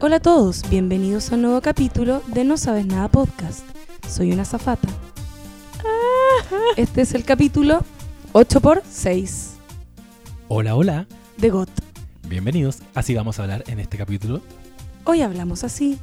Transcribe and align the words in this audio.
Hola 0.00 0.16
a 0.16 0.20
todos, 0.20 0.62
bienvenidos 0.70 1.32
a 1.32 1.34
un 1.34 1.42
nuevo 1.42 1.60
capítulo 1.60 2.22
de 2.28 2.44
No 2.44 2.56
Sabes 2.56 2.86
Nada 2.86 3.08
Podcast. 3.08 3.60
Soy 4.08 4.32
una 4.32 4.44
zafata. 4.44 4.88
Este 6.76 7.02
es 7.02 7.14
el 7.14 7.24
capítulo 7.24 7.80
8x6 8.32 9.50
Hola, 10.48 10.74
hola. 10.76 11.06
de 11.36 11.50
GOT. 11.50 11.68
Bienvenidos. 12.28 12.78
Así 12.94 13.14
vamos 13.14 13.38
a 13.38 13.42
hablar 13.42 13.64
en 13.66 13.80
este 13.80 13.98
capítulo. 13.98 14.40
Hoy 15.04 15.22
hablamos 15.22 15.64
así 15.64 15.98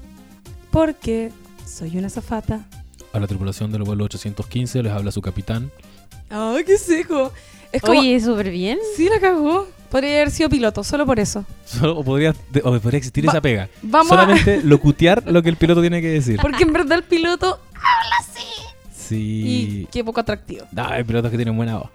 porque 0.72 1.32
soy 1.66 1.98
una 1.98 2.10
zafata. 2.10 2.66
A 3.14 3.20
la 3.20 3.28
tripulación 3.28 3.72
del 3.72 3.84
vuelo 3.84 4.04
815 4.06 4.84
les 4.84 4.92
habla 4.92 5.12
su 5.12 5.22
capitán. 5.22 5.72
¡Ay, 6.30 6.64
qué 6.66 6.78
seco! 6.78 7.32
Es 7.72 7.82
como... 7.82 8.00
Oye, 8.00 8.20
súper 8.20 8.50
bien. 8.52 8.80
Sí, 8.96 9.08
la 9.10 9.20
cagó. 9.20 9.68
Podría 9.96 10.16
haber 10.18 10.32
sido 10.32 10.50
piloto, 10.50 10.84
solo 10.84 11.06
por 11.06 11.22
eso. 11.22 11.46
Solo- 11.64 12.00
o, 12.00 12.04
podría, 12.04 12.36
o 12.66 12.80
podría 12.82 12.98
existir 12.98 13.26
Va- 13.26 13.32
esa 13.32 13.40
pega. 13.40 13.70
Vamos 13.82 14.10
Solamente 14.10 14.62
locutear 14.62 15.24
lo 15.26 15.42
que 15.42 15.48
el 15.48 15.56
piloto 15.56 15.80
tiene 15.80 16.02
que 16.02 16.10
decir. 16.10 16.38
Porque 16.42 16.64
en 16.64 16.74
verdad 16.74 16.98
el 16.98 17.04
piloto... 17.06 17.62
Sí. 18.94 19.86
Y 19.86 19.86
qué 19.94 20.04
poco 20.04 20.20
atractivo. 20.20 20.66
No, 20.74 20.86
hay 20.86 21.06
pilotos 21.06 21.32
que 21.32 21.38
tienen 21.38 21.56
buena 21.56 21.78
voz. 21.78 21.90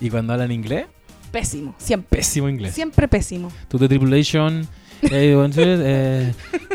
Y 0.00 0.08
cuando 0.08 0.32
hablan 0.32 0.50
inglés, 0.50 0.86
Pésimo, 1.30 1.74
siempre. 1.76 2.20
pésimo 2.20 2.48
inglés. 2.48 2.74
Siempre 2.74 3.06
pésimo. 3.06 3.52
To 3.68 3.78
the 3.78 3.86
tripulation, 3.86 4.66
eh, 5.02 5.34
one, 5.36 5.52
two, 5.52 5.60
eh, 5.62 6.32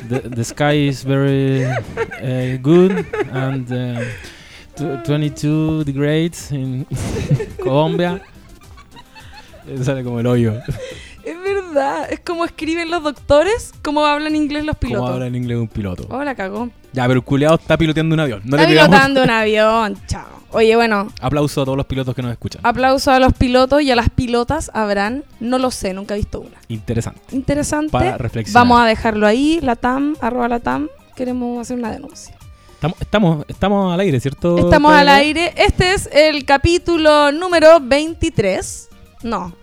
the, 0.10 0.20
the 0.30 0.44
sky 0.44 0.88
is 0.90 1.04
very 1.04 1.64
eh, 2.22 2.60
good 2.62 2.92
and 3.34 3.68
eh, 3.72 4.08
tw- 4.76 5.04
22 5.08 5.84
degrees 5.86 6.52
in 6.52 6.86
Colombia. 7.64 8.22
Sale 9.84 10.04
como 10.04 10.20
el 10.20 10.28
hoyo. 10.28 10.54
Es 11.24 11.36
verdad. 11.44 12.08
Es 12.12 12.20
como 12.22 12.46
escriben 12.46 12.90
los 12.90 13.04
doctores, 13.04 13.74
como 13.84 14.06
hablan 14.06 14.36
inglés 14.36 14.66
los 14.66 14.76
¿Cómo 14.78 14.90
pilotos. 14.90 15.10
habla 15.12 15.28
en 15.28 15.36
inglés 15.36 15.58
un 15.58 15.68
piloto? 15.68 16.06
Oh, 16.10 16.24
la 16.24 16.36
cagó. 16.36 16.70
Ya, 16.94 17.04
pero 17.08 17.20
el 17.20 17.24
culeado 17.24 17.56
está 17.56 17.78
piloteando 17.78 18.14
un 18.14 18.20
avión. 18.20 18.42
No 18.46 18.56
Está 18.58 18.70
le 18.70 18.76
pilotando 18.76 19.24
un 19.24 19.30
avión. 19.42 19.98
Chao. 20.08 20.26
Oye, 20.52 20.76
bueno, 20.78 21.10
aplauso 21.22 21.62
a 21.62 21.66
todos 21.66 21.76
los 21.78 21.86
pilotos 21.86 22.16
que 22.16 22.22
nos 22.22 22.32
escuchan. 22.32 22.62
aplauso 22.64 23.12
a 23.12 23.20
los 23.20 23.34
pilotos 23.34 23.82
y 23.82 23.92
a 23.92 23.96
las 23.98 24.10
pilotas. 24.10 24.72
Habrán, 24.74 25.26
no 25.42 25.60
lo 25.60 25.72
sé, 25.72 25.94
nunca 25.94 26.16
he 26.16 26.18
visto 26.18 26.40
una. 26.40 26.58
Interesante. 26.70 27.20
Interesante. 27.36 27.92
Para 27.92 28.18
reflexionar. 28.18 28.64
Vamos 28.64 28.80
a 28.82 28.86
dejarlo 28.86 29.28
ahí, 29.28 29.60
la 29.62 29.76
TAM, 29.76 30.16
arroba 30.22 30.48
la 30.48 30.60
TAM. 30.62 30.88
Queremos 31.16 31.60
hacer 31.60 31.78
una 31.78 31.92
denuncia. 31.92 32.34
Estamos, 32.72 33.02
estamos, 33.02 33.46
estamos 33.50 33.94
al 33.94 34.00
aire, 34.00 34.20
¿cierto? 34.22 34.58
Estamos 34.58 34.94
al 34.94 35.10
aire. 35.10 35.54
Este 35.58 35.94
es 35.94 36.08
el 36.14 36.46
capítulo 36.46 37.32
número 37.34 37.80
23. 37.82 38.90
No. 39.24 39.54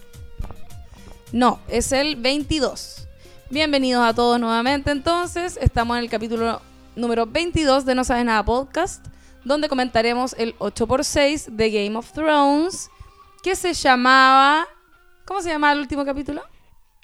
No, 1.32 1.60
es 1.68 1.92
el 1.92 2.16
22. 2.16 3.06
Bienvenidos 3.50 4.04
a 4.04 4.14
todos 4.14 4.40
nuevamente. 4.40 4.90
Entonces, 4.90 5.58
estamos 5.60 5.96
en 5.96 6.04
el 6.04 6.10
capítulo 6.10 6.60
número 6.96 7.26
22 7.26 7.84
de 7.84 7.94
No 7.94 8.04
Sabes 8.04 8.24
Nada 8.24 8.44
Podcast, 8.44 9.06
donde 9.44 9.68
comentaremos 9.68 10.34
el 10.38 10.56
8x6 10.58 11.46
de 11.52 11.70
Game 11.70 11.96
of 11.96 12.12
Thrones, 12.12 12.90
que 13.42 13.54
se 13.54 13.74
llamaba... 13.74 14.66
¿Cómo 15.24 15.40
se 15.40 15.50
llamaba 15.50 15.72
el 15.72 15.80
último 15.80 16.04
capítulo? 16.04 16.42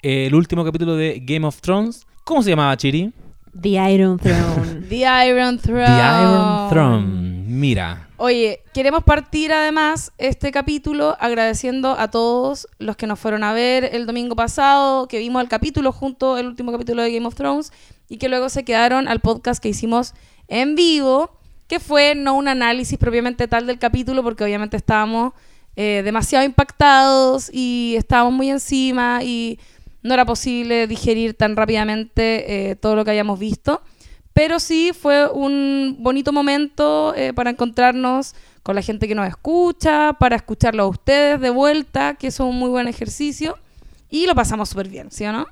El 0.01 0.35
último 0.35 0.63
capítulo 0.65 0.95
de 0.95 1.21
Game 1.23 1.45
of 1.47 1.61
Thrones. 1.61 2.05
¿Cómo 2.23 2.43
se 2.43 2.49
llamaba, 2.49 2.75
Chiri? 2.77 3.13
The 3.59 3.69
Iron 3.91 4.17
Throne. 4.19 4.81
The 4.89 5.27
Iron 5.27 5.57
Throne. 5.57 5.85
The 5.85 6.21
Iron 6.21 6.69
Throne. 6.69 7.43
Mira. 7.47 8.07
Oye, 8.23 8.61
queremos 8.71 9.03
partir 9.03 9.51
además 9.51 10.11
este 10.19 10.51
capítulo 10.51 11.17
agradeciendo 11.19 11.95
a 11.97 12.11
todos 12.11 12.67
los 12.77 12.95
que 12.95 13.07
nos 13.07 13.17
fueron 13.17 13.43
a 13.43 13.51
ver 13.51 13.95
el 13.95 14.05
domingo 14.05 14.35
pasado, 14.35 15.07
que 15.07 15.17
vimos 15.17 15.41
el 15.41 15.49
capítulo 15.49 15.91
junto, 15.91 16.37
el 16.37 16.45
último 16.45 16.71
capítulo 16.71 17.01
de 17.01 17.11
Game 17.11 17.25
of 17.25 17.33
Thrones, 17.33 17.73
y 18.09 18.17
que 18.17 18.29
luego 18.29 18.49
se 18.49 18.63
quedaron 18.63 19.07
al 19.07 19.21
podcast 19.21 19.59
que 19.59 19.69
hicimos 19.69 20.13
en 20.47 20.75
vivo, 20.75 21.31
que 21.65 21.79
fue 21.79 22.13
no 22.13 22.35
un 22.35 22.47
análisis 22.47 22.99
propiamente 22.99 23.47
tal 23.47 23.65
del 23.65 23.79
capítulo, 23.79 24.21
porque 24.21 24.43
obviamente 24.43 24.77
estábamos 24.77 25.33
eh, 25.75 26.03
demasiado 26.05 26.45
impactados 26.45 27.49
y 27.51 27.95
estábamos 27.97 28.33
muy 28.33 28.51
encima 28.51 29.23
y 29.23 29.57
no 30.03 30.13
era 30.13 30.25
posible 30.27 30.85
digerir 30.85 31.33
tan 31.33 31.55
rápidamente 31.55 32.69
eh, 32.69 32.75
todo 32.75 32.95
lo 32.95 33.03
que 33.03 33.09
hayamos 33.09 33.39
visto. 33.39 33.81
Pero 34.33 34.59
sí 34.59 34.91
fue 34.93 35.29
un 35.29 35.97
bonito 35.99 36.31
momento 36.31 37.13
eh, 37.15 37.33
para 37.33 37.49
encontrarnos 37.49 38.33
con 38.63 38.75
la 38.75 38.81
gente 38.81 39.07
que 39.07 39.15
nos 39.15 39.27
escucha, 39.27 40.13
para 40.13 40.35
escucharlo 40.35 40.83
a 40.83 40.87
ustedes 40.87 41.41
de 41.41 41.49
vuelta, 41.49 42.15
que 42.15 42.27
es 42.27 42.39
un 42.39 42.55
muy 42.57 42.69
buen 42.69 42.87
ejercicio. 42.87 43.57
Y 44.09 44.27
lo 44.27 44.35
pasamos 44.35 44.69
súper 44.69 44.87
bien, 44.87 45.11
¿sí 45.11 45.25
o 45.25 45.31
no? 45.31 45.47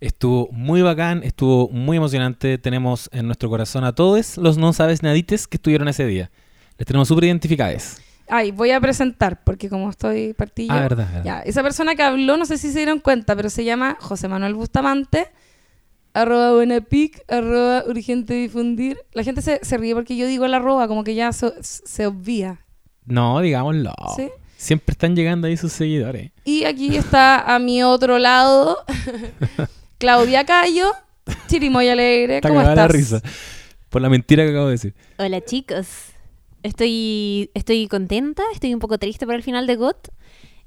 Estuvo 0.00 0.48
muy 0.52 0.82
bacán, 0.82 1.22
estuvo 1.22 1.68
muy 1.68 1.96
emocionante. 1.96 2.58
Tenemos 2.58 3.08
en 3.12 3.26
nuestro 3.26 3.50
corazón 3.50 3.84
a 3.84 3.94
todos 3.94 4.36
los 4.38 4.56
no 4.56 4.72
sabes 4.72 5.02
nadites 5.02 5.46
que 5.46 5.56
estuvieron 5.56 5.88
ese 5.88 6.06
día. 6.06 6.30
Les 6.78 6.86
tenemos 6.86 7.08
súper 7.08 7.24
identificados. 7.24 7.98
Ay, 8.26 8.52
voy 8.52 8.70
a 8.70 8.80
presentar, 8.80 9.42
porque 9.42 9.68
como 9.68 9.90
estoy 9.90 10.32
partido. 10.34 10.72
Ah, 10.72 10.80
verdad. 10.80 11.06
verdad. 11.06 11.24
Ya, 11.24 11.40
esa 11.40 11.62
persona 11.62 11.96
que 11.96 12.02
habló, 12.02 12.36
no 12.36 12.46
sé 12.46 12.58
si 12.58 12.70
se 12.70 12.78
dieron 12.78 13.00
cuenta, 13.00 13.34
pero 13.36 13.50
se 13.50 13.64
llama 13.64 13.96
José 14.00 14.28
Manuel 14.28 14.54
Bustamante, 14.54 15.28
arroba 16.14 16.52
buenapic, 16.52 17.22
arroba 17.28 17.84
urgente 17.86 18.34
difundir. 18.34 18.98
La 19.12 19.24
gente 19.24 19.42
se, 19.42 19.60
se 19.62 19.76
ríe 19.76 19.94
porque 19.94 20.16
yo 20.16 20.26
digo 20.26 20.44
el 20.44 20.54
arroba, 20.54 20.88
como 20.88 21.04
que 21.04 21.14
ya 21.14 21.32
se, 21.32 21.52
se 21.62 22.06
obvia. 22.06 22.64
No, 23.06 23.40
digámoslo. 23.40 23.92
¿Sí? 24.16 24.28
Siempre 24.56 24.92
están 24.92 25.16
llegando 25.16 25.46
ahí 25.46 25.56
sus 25.56 25.72
seguidores. 25.72 26.32
Y 26.44 26.64
aquí 26.64 26.96
está 26.96 27.54
a 27.54 27.58
mi 27.58 27.82
otro 27.82 28.18
lado 28.18 28.78
Claudia 29.98 30.44
Cayo, 30.44 30.92
Chirimoy 31.48 31.88
Alegre. 31.88 32.36
Está 32.36 32.48
¿Cómo 32.48 32.60
estás? 32.60 32.76
la 32.76 32.88
risa. 32.88 33.22
Por 33.88 34.02
la 34.02 34.08
mentira 34.08 34.44
que 34.44 34.50
acabo 34.50 34.66
de 34.66 34.72
decir. 34.72 34.94
Hola 35.18 35.40
chicos. 35.44 35.86
Estoy, 36.62 37.50
estoy 37.54 37.88
contenta, 37.88 38.42
estoy 38.52 38.74
un 38.74 38.80
poco 38.80 38.98
triste 38.98 39.24
por 39.24 39.34
el 39.34 39.42
final 39.42 39.66
de 39.66 39.76
GOT. 39.76 40.08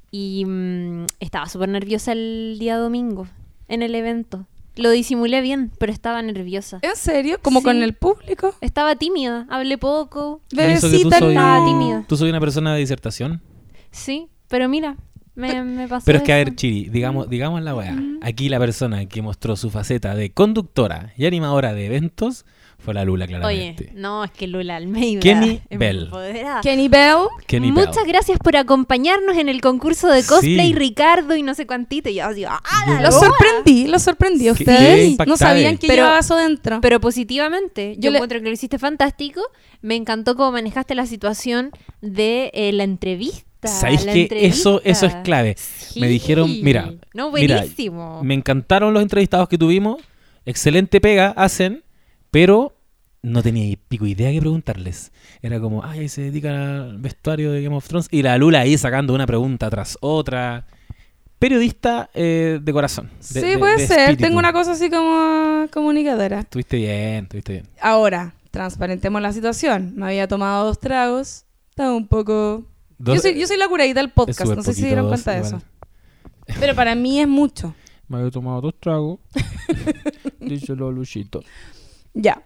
Y 0.09 0.43
mm, 0.45 1.05
estaba 1.19 1.47
súper 1.47 1.69
nerviosa 1.69 2.11
el 2.11 2.57
día 2.59 2.77
domingo 2.77 3.27
en 3.67 3.81
el 3.83 3.95
evento. 3.95 4.47
Lo 4.75 4.89
disimulé 4.89 5.41
bien, 5.41 5.71
pero 5.77 5.91
estaba 5.91 6.21
nerviosa. 6.21 6.79
¿En 6.81 6.95
serio? 6.95 7.37
¿Como 7.41 7.59
Sí. 7.59 7.65
con 7.65 7.83
el 7.83 7.93
público? 7.93 8.55
Estaba 8.61 8.95
tímida, 8.95 9.45
hablé 9.49 9.77
poco. 9.77 10.41
Bebecita 10.51 11.17
Estaba 11.17 11.65
tímida. 11.65 12.05
tú 12.07 12.17
soy 12.17 12.29
una 12.29 12.39
persona 12.39 12.73
de 12.73 12.79
disertación. 12.79 13.41
Sí, 13.91 14.27
pero 14.47 14.67
mira, 14.69 14.97
me, 15.35 15.63
me 15.63 15.87
pasó. 15.87 16.05
Pero 16.05 16.17
es 16.19 16.23
que, 16.23 16.33
a 16.33 16.37
ver, 16.37 16.55
Chiri, 16.55 16.89
digamos, 16.89 17.29
digamos 17.29 17.61
la 17.61 17.75
weá. 17.75 17.95
Aquí 18.21 18.49
la 18.49 18.59
persona 18.59 19.05
que 19.07 19.21
mostró 19.21 19.55
su 19.55 19.69
faceta 19.69 20.15
de 20.15 20.31
conductora 20.31 21.13
y 21.17 21.25
animadora 21.27 21.73
de 21.73 21.85
eventos 21.85 22.45
fue 22.83 22.93
la 22.93 23.05
Lula, 23.05 23.25
Oye, 23.25 23.35
claramente. 23.37 23.91
no, 23.95 24.23
es 24.23 24.31
que 24.31 24.47
Lula 24.47 24.75
Almeida. 24.75 25.19
Kenny 25.21 25.61
Bell. 25.71 26.03
empoderada. 26.05 26.61
Kenny 26.61 26.87
Bell. 26.89 27.17
Kenny 27.47 27.71
Muchas 27.71 27.95
Bell. 27.95 28.07
gracias 28.07 28.37
por 28.39 28.55
acompañarnos 28.57 29.37
en 29.37 29.49
el 29.49 29.61
concurso 29.61 30.07
de 30.09 30.23
cosplay 30.23 30.67
Sí. 30.67 30.73
Ricardo 30.75 31.35
y 31.35 31.43
no 31.43 31.55
sé 31.55 31.65
cuantito. 31.65 32.09
Y 32.09 32.15
yo 32.15 32.25
así, 32.25 32.43
¡ah, 32.45 32.61
loa! 33.01 33.11
sorprendí, 33.11 33.87
los 33.87 34.01
sorprendí. 34.03 34.43
Qué- 34.45 34.51
Ustedes 34.51 35.17
no 35.25 35.37
sabían 35.37 35.77
que 35.77 35.87
Pero- 35.87 36.03
llevaba 36.03 36.19
eso 36.19 36.35
dentro. 36.35 36.81
Pero 36.81 36.99
positivamente, 36.99 37.95
yo, 37.95 38.01
Yo 38.03 38.11
le- 38.11 38.17
encuentro 38.17 38.39
que 38.41 38.45
lo 38.47 38.51
hiciste 38.53 38.77
fantástico. 38.79 39.41
Me 39.81 39.95
encantó 39.95 40.35
cómo 40.35 40.51
manejaste 40.51 40.95
la 40.95 41.05
situación 41.05 41.71
de 42.01 42.51
eh, 42.53 42.71
la 42.73 42.83
entrevista. 42.83 43.43
¿Sabéis 43.67 44.03
que 44.03 44.23
entrevista. 44.23 44.35
eso, 44.57 44.81
eso 44.83 45.05
es 45.05 45.15
clave? 45.23 45.55
Me 45.95 46.07
dijeron, 46.09 46.51
mira, 46.63 46.93
No, 47.13 47.31
mira, 47.31 47.57
buenísimo. 47.59 48.21
Me 48.21 48.33
encantaron 48.33 48.93
los 48.93 49.01
entrevistados 49.01 49.47
que 49.47 49.57
tuvimos. 49.57 50.01
Excelente 50.45 50.99
pega 50.99 51.29
hacen, 51.37 51.83
pero 52.29 52.72
no 53.23 53.41
tenía 53.41 53.75
pico 53.87 54.05
idea 54.05 54.31
que 54.31 54.39
preguntarles. 54.39 55.11
Era 55.41 55.59
como, 55.59 55.83
ay, 55.83 56.07
se 56.09 56.21
dedican 56.23 56.53
al 56.55 56.97
vestuario 56.99 57.51
de 57.51 57.63
Game 57.63 57.75
of 57.75 57.87
Thrones. 57.87 58.07
Y 58.11 58.21
la 58.21 58.37
Lula 58.37 58.59
ahí 58.59 58.77
sacando 58.77 59.13
una 59.15 59.25
pregunta 59.25 59.69
tras 59.69 59.97
otra. 60.01 60.67
Periodista 61.39 62.09
eh, 62.13 62.59
de 62.61 62.73
corazón. 62.73 63.09
de- 63.17 63.23
sí, 63.41 63.41
de- 63.41 63.57
puede 63.57 63.77
de 63.81 63.87
ser. 63.87 63.99
espíritu. 64.01 64.23
Tengo 64.23 64.39
una 64.39 64.53
cosa 64.53 64.73
así 64.73 64.89
como 64.89 65.65
comunicadora. 65.71 66.41
Estuviste 66.41 66.77
bien, 66.77 67.23
estuviste 67.23 67.53
bien. 67.53 67.67
Ahora, 67.81 68.33
transparentemos 68.51 69.21
la 69.21 69.33
situación. 69.33 69.93
Me 69.95 70.05
había 70.05 70.27
tomado 70.27 70.65
dos 70.65 70.79
tragos. 70.79 71.45
Estaba 71.69 71.93
un 71.95 72.07
poco... 72.07 72.63
Yo 72.99 73.17
soy, 73.19 73.37
yo 73.37 73.47
soy 73.47 73.57
la 73.57 73.67
curadita 73.67 73.99
del 73.99 74.11
podcast. 74.11 74.45
No 74.55 74.63
sé 74.63 74.73
si 74.73 74.83
dieron 74.85 75.05
dos, 75.09 75.11
cuenta 75.23 75.31
de 75.31 75.37
igual. 75.47 75.61
eso. 76.47 76.59
Pero 76.59 76.75
para 76.75 76.93
mí 76.95 77.19
es 77.19 77.27
mucho. 77.27 77.73
Me 78.07 78.17
había 78.19 78.31
tomado 78.31 78.61
dos 78.61 78.75
tragos. 78.79 79.19
Díselo, 80.39 80.91
Luchito. 80.91 81.41
Ya. 82.13 82.41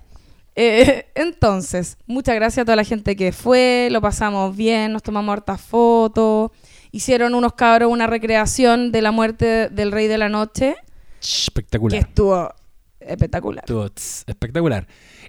Eh, 0.59 1.05
entonces, 1.15 1.97
muchas 2.07 2.35
gracias 2.35 2.63
a 2.63 2.65
toda 2.65 2.75
la 2.75 2.83
gente 2.83 3.15
que 3.15 3.31
fue, 3.31 3.89
lo 3.91 4.01
pasamos 4.01 4.57
bien, 4.57 4.91
nos 4.91 5.03
tomamos 5.03 5.31
hartas 5.31 5.61
fotos, 5.61 6.51
hicieron 6.91 7.35
unos 7.35 7.53
cabros 7.53 7.91
una 7.91 8.07
recreación 8.07 8.91
de 8.91 9.01
la 9.03 9.11
muerte 9.11 9.69
del 9.69 9.91
Rey 9.91 10.07
de 10.07 10.17
la 10.17 10.29
Noche, 10.29 10.75
que 11.21 11.27
Espectacular. 11.27 11.99
estuvo 11.99 12.49
espectacular. 12.99 13.63
Estuvo, 13.63 13.85
espectacular. 13.85 14.87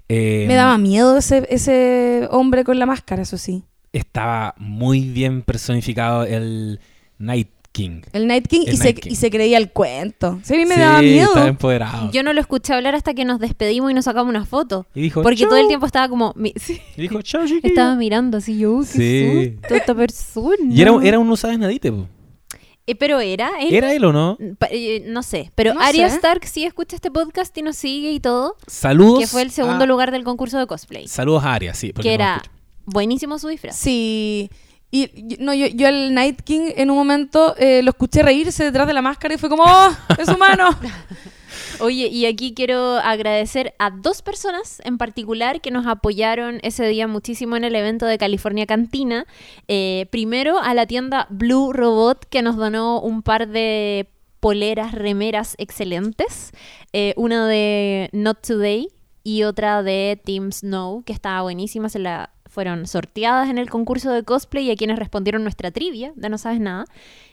Eh, 0.09 0.45
Me 0.47 0.55
daba 0.55 0.77
miedo 0.79 1.17
ese, 1.17 1.45
ese 1.49 2.27
hombre 2.31 2.63
con 2.63 2.79
la 2.79 2.85
máscara, 2.87 3.21
eso 3.21 3.37
sí. 3.37 3.63
Estaba 3.93 4.55
muy 4.57 5.01
bien 5.09 5.43
personificado 5.43 6.23
el 6.23 6.79
Night 7.19 7.49
King. 7.71 8.01
El 8.13 8.27
Night 8.27 8.47
King, 8.47 8.61
El 8.67 8.73
y, 8.73 8.77
se, 8.77 8.83
Night 8.85 8.99
King. 8.99 9.11
y 9.11 9.15
se 9.15 9.29
creía 9.29 9.57
el 9.57 9.71
cuento. 9.71 10.39
Sí, 10.43 10.53
a 10.53 10.57
mí 10.57 10.65
me 10.65 10.75
Sí, 10.75 10.81
daba 10.81 11.01
miedo. 11.01 11.27
estaba 11.27 11.47
empoderado. 11.47 12.11
Yo 12.11 12.23
no 12.23 12.33
lo 12.33 12.41
escuché 12.41 12.73
hablar 12.73 12.95
hasta 12.95 13.13
que 13.13 13.25
nos 13.25 13.39
despedimos 13.39 13.91
y 13.91 13.93
nos 13.93 14.05
sacamos 14.05 14.29
una 14.29 14.45
foto. 14.45 14.87
Y 14.95 15.01
dijo, 15.01 15.21
Porque 15.21 15.41
"Chau". 15.41 15.49
todo 15.49 15.59
el 15.59 15.67
tiempo 15.67 15.85
estaba 15.85 16.09
como... 16.09 16.33
mi- 16.35 16.53
sí, 16.59 16.79
Y 16.97 17.01
dijo, 17.03 17.21
chao, 17.21 17.45
chiquillo. 17.45 17.67
estaba 17.67 17.95
mirando 17.95 18.37
así 18.37 18.57
yo, 18.57 18.71
"Uy, 18.73 18.85
qué 18.85 18.91
Sí. 18.91 19.53
susto 19.61 19.75
esta 19.75 19.95
persona. 19.95 20.55
Y 20.73 20.81
era, 20.81 20.93
era 21.03 21.19
un 21.19 21.27
no 21.27 21.35
sabes 21.37 21.57
nadite, 21.59 21.91
po. 21.91 22.07
Eh, 22.87 22.95
pero 22.95 23.19
era 23.19 23.51
él. 23.61 23.71
¿Era 23.75 23.93
él 23.93 24.03
o 24.03 24.11
no? 24.11 24.35
Pa- 24.57 24.67
eh, 24.71 25.03
no 25.05 25.21
sé, 25.21 25.51
pero 25.53 25.75
No 25.75 25.79
Arya 25.79 26.09
sé. 26.09 26.15
Stark 26.15 26.43
sí 26.47 26.63
escucha 26.65 26.95
este 26.95 27.11
podcast 27.11 27.55
y 27.55 27.61
nos 27.61 27.75
sigue 27.75 28.11
y 28.11 28.19
todo. 28.19 28.55
Saludos. 28.65 29.19
Que 29.19 29.27
fue 29.27 29.43
el 29.43 29.51
segundo 29.51 29.83
a- 29.83 29.87
lugar 29.87 30.11
del 30.11 30.23
concurso 30.23 30.57
de 30.57 30.65
cosplay. 30.65 31.07
Saludos 31.07 31.43
a 31.43 31.53
Aria, 31.53 31.75
sí. 31.75 31.93
Que 31.93 32.07
no 32.09 32.13
era 32.15 32.41
buenísimo 32.87 33.37
su 33.37 33.47
disfraz. 33.47 33.75
Sí. 33.75 34.49
Y 34.91 35.37
no, 35.39 35.53
yo, 35.53 35.67
yo 35.67 35.87
al 35.87 36.13
Night 36.13 36.41
King 36.41 36.71
en 36.75 36.89
un 36.89 36.97
momento 36.97 37.55
eh, 37.57 37.81
lo 37.83 37.91
escuché 37.91 38.23
reírse 38.23 38.63
detrás 38.63 38.87
de 38.87 38.93
la 38.93 39.01
máscara 39.01 39.35
y 39.35 39.37
fue 39.37 39.49
como, 39.49 39.63
¡oh! 39.63 39.91
¡Es 40.17 40.27
humano! 40.29 40.69
Oye, 41.79 42.07
y 42.07 42.25
aquí 42.25 42.53
quiero 42.53 42.97
agradecer 42.97 43.73
a 43.79 43.89
dos 43.89 44.21
personas 44.21 44.81
en 44.83 44.97
particular 44.97 45.61
que 45.61 45.71
nos 45.71 45.87
apoyaron 45.87 46.59
ese 46.61 46.85
día 46.87 47.07
muchísimo 47.07 47.55
en 47.55 47.63
el 47.63 47.75
evento 47.75 48.05
de 48.05 48.17
California 48.17 48.65
Cantina. 48.65 49.25
Eh, 49.67 50.07
primero 50.11 50.59
a 50.59 50.73
la 50.73 50.87
tienda 50.87 51.27
Blue 51.29 51.71
Robot 51.71 52.25
que 52.25 52.41
nos 52.41 52.57
donó 52.57 52.99
un 52.99 53.21
par 53.21 53.47
de 53.47 54.09
poleras, 54.39 54.93
remeras 54.93 55.55
excelentes. 55.57 56.51
Eh, 56.91 57.13
una 57.15 57.47
de 57.47 58.09
Not 58.11 58.45
Today 58.45 58.89
y 59.23 59.43
otra 59.43 59.83
de 59.83 60.19
Team 60.23 60.51
Snow 60.51 61.03
que 61.03 61.13
estaba 61.13 61.41
buenísima. 61.43 61.87
Se 61.89 61.99
la 61.99 62.31
fueron 62.49 62.87
sorteadas 62.87 63.49
en 63.49 63.57
el 63.57 63.69
concurso 63.69 64.11
de 64.11 64.23
cosplay 64.23 64.65
y 64.65 64.71
a 64.71 64.75
quienes 64.75 64.99
respondieron 64.99 65.43
nuestra 65.43 65.71
trivia 65.71 66.11
de 66.15 66.29
No 66.29 66.37
Sabes 66.37 66.59
Nada. 66.59 66.85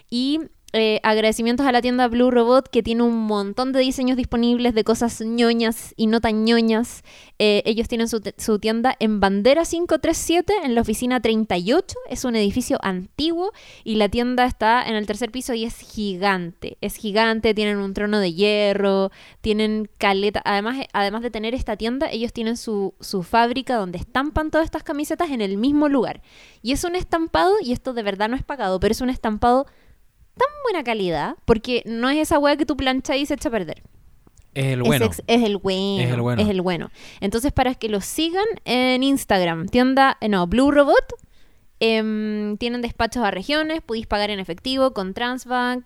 Y 0.09 0.41
eh, 0.73 1.01
agradecimientos 1.05 1.65
a 1.65 1.73
la 1.73 1.81
tienda 1.81 2.09
Blue 2.09 2.31
Robot 2.31 2.69
que 2.69 2.83
tiene 2.83 3.03
un 3.03 3.27
montón 3.27 3.73
de 3.73 3.81
diseños 3.81 4.17
disponibles 4.17 4.75
de 4.75 4.85
cosas 4.85 5.21
ñoñas 5.21 5.95
y 5.97 6.07
no 6.07 6.21
tan 6.21 6.45
ñoñas. 6.45 7.03
Eh, 7.39 7.63
ellos 7.65 7.89
tienen 7.89 8.09
su, 8.09 8.21
su 8.37 8.59
tienda 8.59 8.95
en 8.99 9.21
Bandera 9.21 9.65
537 9.65 10.53
en 10.65 10.75
la 10.75 10.81
oficina 10.81 11.21
38. 11.21 11.97
Es 12.11 12.25
un 12.25 12.37
edificio 12.37 12.79
antiguo 12.83 13.53
y 13.85 13.95
la 13.95 14.09
tienda 14.09 14.45
está 14.45 14.83
en 14.83 14.97
el 14.97 15.07
tercer 15.07 15.31
piso 15.31 15.55
y 15.55 15.65
es 15.65 15.79
gigante. 15.79 16.77
Es 16.81 16.97
gigante, 16.97 17.55
tienen 17.55 17.79
un 17.79 17.95
trono 17.95 18.19
de 18.19 18.35
hierro, 18.35 19.13
tienen 19.41 19.89
caleta. 19.99 20.43
Además, 20.45 20.87
además 20.93 21.23
de 21.23 21.31
tener 21.31 21.55
esta 21.55 21.77
tienda, 21.77 22.11
ellos 22.11 22.33
tienen 22.33 22.57
su, 22.57 22.95
su 23.01 23.23
fábrica 23.23 23.77
donde 23.77 23.99
estampan 23.99 24.51
todas 24.51 24.65
estas 24.65 24.83
camisetas 24.83 25.31
en 25.31 25.41
el 25.41 25.57
mismo 25.57 25.89
lugar. 25.89 26.23
Y 26.61 26.73
es 26.73 26.85
un 26.85 26.97
estampado, 26.97 27.55
y 27.63 27.73
esto 27.73 27.95
de 27.95 28.03
verdad 28.03 28.29
no 28.29 28.37
es 28.37 28.43
pagado, 28.43 28.81
pero 28.81 28.93
es 28.93 29.01
un 29.01 29.11
estampado 29.11 29.67
tan 30.37 30.49
buena 30.65 30.85
calidad, 30.85 31.37
porque 31.45 31.83
no 31.87 32.09
es 32.11 32.19
esa 32.19 32.39
hueá 32.39 32.57
que 32.57 32.67
tú 32.67 32.77
planchas 32.77 33.17
y 33.17 33.27
se 33.27 33.35
echa 33.35 33.49
a 33.49 33.53
perder. 33.53 33.83
Es 34.55 34.67
el 34.67 34.81
Es 34.83 34.87
bueno. 34.87 35.05
ex- 35.07 35.23
Es, 35.27 35.43
el 35.43 35.57
bueno. 35.59 36.03
Es 36.03 36.11
el 36.13 36.21
bueno. 36.23 36.43
Es 36.43 36.49
el 36.49 36.61
bueno. 36.63 36.91
Entonces, 37.21 37.53
para 37.53 37.75
que 37.75 37.89
los 37.89 38.05
sigan 38.05 38.47
en 38.65 39.03
Instagram, 39.03 39.67
tienda, 39.69 40.17
eh, 40.21 40.29
no, 40.29 40.47
Blue 40.47 40.71
Robot, 40.71 41.05
em, 41.81 42.57
tienen 42.57 42.81
despachos 42.83 43.23
a 43.25 43.31
regiones, 43.31 43.83
podéis 43.83 44.07
pagar 44.07 44.31
en 44.31 44.41
efectivo 44.41 44.93
con 44.93 45.13
Transbank 45.15 45.85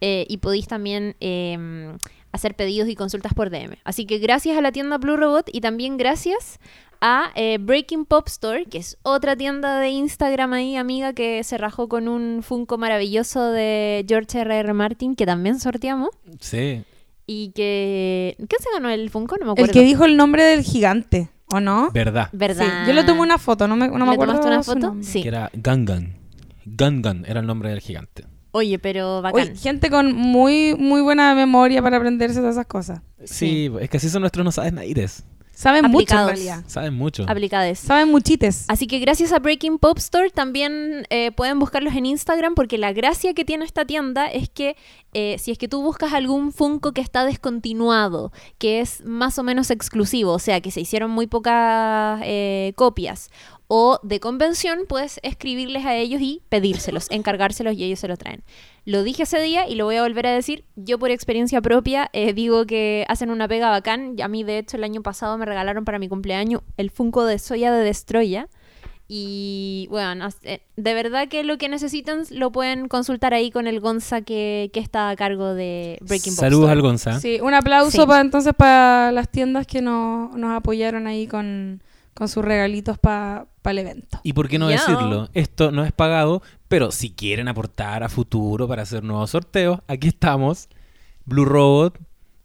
eh, 0.00 0.26
y 0.28 0.36
podéis 0.38 0.68
también 0.68 1.16
em, 1.20 1.96
hacer 2.32 2.54
pedidos 2.54 2.88
y 2.88 2.94
consultas 2.94 3.34
por 3.34 3.50
DM. 3.50 3.76
Así 3.84 4.06
que 4.06 4.18
gracias 4.18 4.56
a 4.56 4.60
la 4.60 4.70
tienda 4.72 4.98
Blue 4.98 5.16
Robot 5.16 5.48
y 5.52 5.60
también 5.60 5.96
gracias 5.96 6.58
a 7.06 7.32
eh, 7.34 7.58
Breaking 7.60 8.06
Pop 8.06 8.26
Store, 8.28 8.64
que 8.64 8.78
es 8.78 8.96
otra 9.02 9.36
tienda 9.36 9.78
de 9.78 9.90
Instagram 9.90 10.54
ahí, 10.54 10.74
amiga, 10.74 11.12
que 11.12 11.44
se 11.44 11.58
rajó 11.58 11.86
con 11.86 12.08
un 12.08 12.42
Funko 12.42 12.78
maravilloso 12.78 13.50
de 13.50 14.06
George 14.08 14.40
R.R. 14.40 14.72
Martin, 14.72 15.14
que 15.14 15.26
también 15.26 15.60
sorteamos. 15.60 16.08
Sí. 16.40 16.82
Y 17.26 17.50
que... 17.50 18.36
¿Quién 18.38 18.58
se 18.58 18.70
ganó 18.72 18.88
el 18.88 19.10
Funko? 19.10 19.36
No 19.36 19.44
me 19.44 19.52
acuerdo. 19.52 19.70
El 19.70 19.72
que 19.72 19.84
dijo 19.84 20.06
el 20.06 20.16
nombre 20.16 20.44
del 20.44 20.62
gigante, 20.62 21.28
¿o 21.52 21.60
no? 21.60 21.90
Verdad. 21.92 22.30
¿Verdad? 22.32 22.64
Sí, 22.64 22.88
yo 22.88 22.94
le 22.94 23.04
tomé 23.04 23.20
una 23.20 23.36
foto, 23.36 23.68
no 23.68 23.76
me, 23.76 23.88
no 23.88 23.98
me 23.98 24.06
¿Le 24.06 24.12
acuerdo 24.12 24.40
tomaste 24.40 24.48
una 24.48 24.62
foto? 24.62 24.96
Sí. 25.02 25.20
Que 25.20 25.28
era 25.28 25.50
Gungan. 25.52 26.16
Gungan 26.64 27.26
era 27.28 27.40
el 27.40 27.46
nombre 27.46 27.68
del 27.68 27.80
gigante. 27.80 28.24
Oye, 28.52 28.78
pero 28.78 29.20
bacán. 29.20 29.42
Oye, 29.42 29.56
gente 29.56 29.90
con 29.90 30.14
muy, 30.14 30.74
muy 30.74 31.02
buena 31.02 31.34
memoria 31.34 31.82
para 31.82 31.98
aprenderse 31.98 32.38
todas 32.38 32.54
esas 32.54 32.66
cosas. 32.66 33.02
Sí, 33.24 33.70
es 33.78 33.90
que 33.90 33.98
así 33.98 34.08
son 34.08 34.22
nuestros 34.22 34.42
no 34.42 34.52
sabes 34.52 34.72
nadires. 34.72 35.24
Saben 35.54 35.84
mucho 35.84 36.14
en 36.14 36.20
Aplicados. 36.20 36.30
realidad. 36.32 36.64
Saben 36.66 36.94
mucho. 36.94 37.24
Aplicades. 37.28 37.78
Saben 37.78 38.10
muchites. 38.10 38.64
Así 38.68 38.86
que 38.86 38.98
gracias 38.98 39.32
a 39.32 39.38
Breaking 39.38 39.78
Pop 39.78 39.98
Store 39.98 40.30
también 40.30 41.06
eh, 41.10 41.30
pueden 41.32 41.58
buscarlos 41.58 41.94
en 41.94 42.06
Instagram 42.06 42.54
porque 42.54 42.76
la 42.78 42.92
gracia 42.92 43.34
que 43.34 43.44
tiene 43.44 43.64
esta 43.64 43.84
tienda 43.84 44.26
es 44.26 44.48
que 44.48 44.76
eh, 45.12 45.36
si 45.38 45.52
es 45.52 45.58
que 45.58 45.68
tú 45.68 45.80
buscas 45.80 46.12
algún 46.12 46.52
Funko 46.52 46.92
que 46.92 47.00
está 47.00 47.24
descontinuado, 47.24 48.32
que 48.58 48.80
es 48.80 49.04
más 49.04 49.38
o 49.38 49.44
menos 49.44 49.70
exclusivo, 49.70 50.32
o 50.32 50.38
sea, 50.40 50.60
que 50.60 50.72
se 50.72 50.80
hicieron 50.80 51.12
muy 51.12 51.28
pocas 51.28 52.20
eh, 52.24 52.72
copias, 52.74 53.30
o 53.66 53.98
de 54.02 54.20
convención, 54.20 54.80
puedes 54.88 55.18
escribirles 55.22 55.86
a 55.86 55.94
ellos 55.96 56.20
y 56.20 56.42
pedírselos, 56.48 57.10
encargárselos 57.10 57.74
y 57.74 57.84
ellos 57.84 57.98
se 57.98 58.08
los 58.08 58.18
traen. 58.18 58.42
Lo 58.84 59.02
dije 59.02 59.22
ese 59.22 59.40
día 59.40 59.66
y 59.68 59.74
lo 59.74 59.86
voy 59.86 59.96
a 59.96 60.02
volver 60.02 60.26
a 60.26 60.32
decir. 60.32 60.64
Yo 60.76 60.98
por 60.98 61.10
experiencia 61.10 61.62
propia 61.62 62.10
eh, 62.12 62.34
digo 62.34 62.66
que 62.66 63.06
hacen 63.08 63.30
una 63.30 63.48
pega 63.48 63.70
bacán. 63.70 64.16
A 64.22 64.28
mí 64.28 64.44
de 64.44 64.58
hecho 64.58 64.76
el 64.76 64.84
año 64.84 65.02
pasado 65.02 65.38
me 65.38 65.46
regalaron 65.46 65.84
para 65.86 65.98
mi 65.98 66.08
cumpleaños 66.08 66.60
el 66.76 66.90
Funko 66.90 67.24
de 67.24 67.38
Soya 67.38 67.72
de 67.72 67.82
Destroya. 67.84 68.48
Y 69.06 69.86
bueno, 69.90 70.28
de 70.76 70.94
verdad 70.94 71.28
que 71.28 71.44
lo 71.44 71.58
que 71.58 71.68
necesitan 71.68 72.22
lo 72.30 72.50
pueden 72.52 72.88
consultar 72.88 73.34
ahí 73.34 73.50
con 73.50 73.66
el 73.66 73.80
Gonza 73.80 74.22
que, 74.22 74.70
que 74.72 74.80
está 74.80 75.10
a 75.10 75.16
cargo 75.16 75.54
de 75.54 75.98
Breaking 76.00 76.32
Saludos 76.32 76.64
Store. 76.64 76.72
al 76.72 76.82
Gonza. 76.82 77.20
Sí, 77.20 77.38
un 77.42 77.52
aplauso 77.52 77.90
Sí. 78.02 78.06
para 78.06 78.20
entonces 78.22 78.54
para 78.56 79.12
las 79.12 79.28
tiendas 79.30 79.66
que 79.66 79.82
nos 79.82 80.34
apoyaron 80.56 81.06
ahí 81.06 81.26
con, 81.26 81.82
con 82.14 82.28
sus 82.28 82.44
regalitos 82.44 82.98
para 82.98 83.46
el 83.64 83.78
evento. 83.78 84.20
Y 84.22 84.32
por 84.32 84.48
qué 84.48 84.58
no 84.58 84.68
decirlo, 84.68 85.28
esto 85.34 85.70
no 85.72 85.84
es 85.84 85.92
pagado, 85.92 86.42
pero 86.68 86.90
si 86.92 87.10
quieren 87.10 87.48
aportar 87.48 88.02
a 88.04 88.08
futuro 88.08 88.66
para 88.68 88.82
hacer 88.82 89.02
nuevos 89.02 89.30
sorteos, 89.30 89.80
aquí 89.88 90.08
estamos. 90.08 90.68
Blue 91.26 91.44
Robot, 91.44 91.98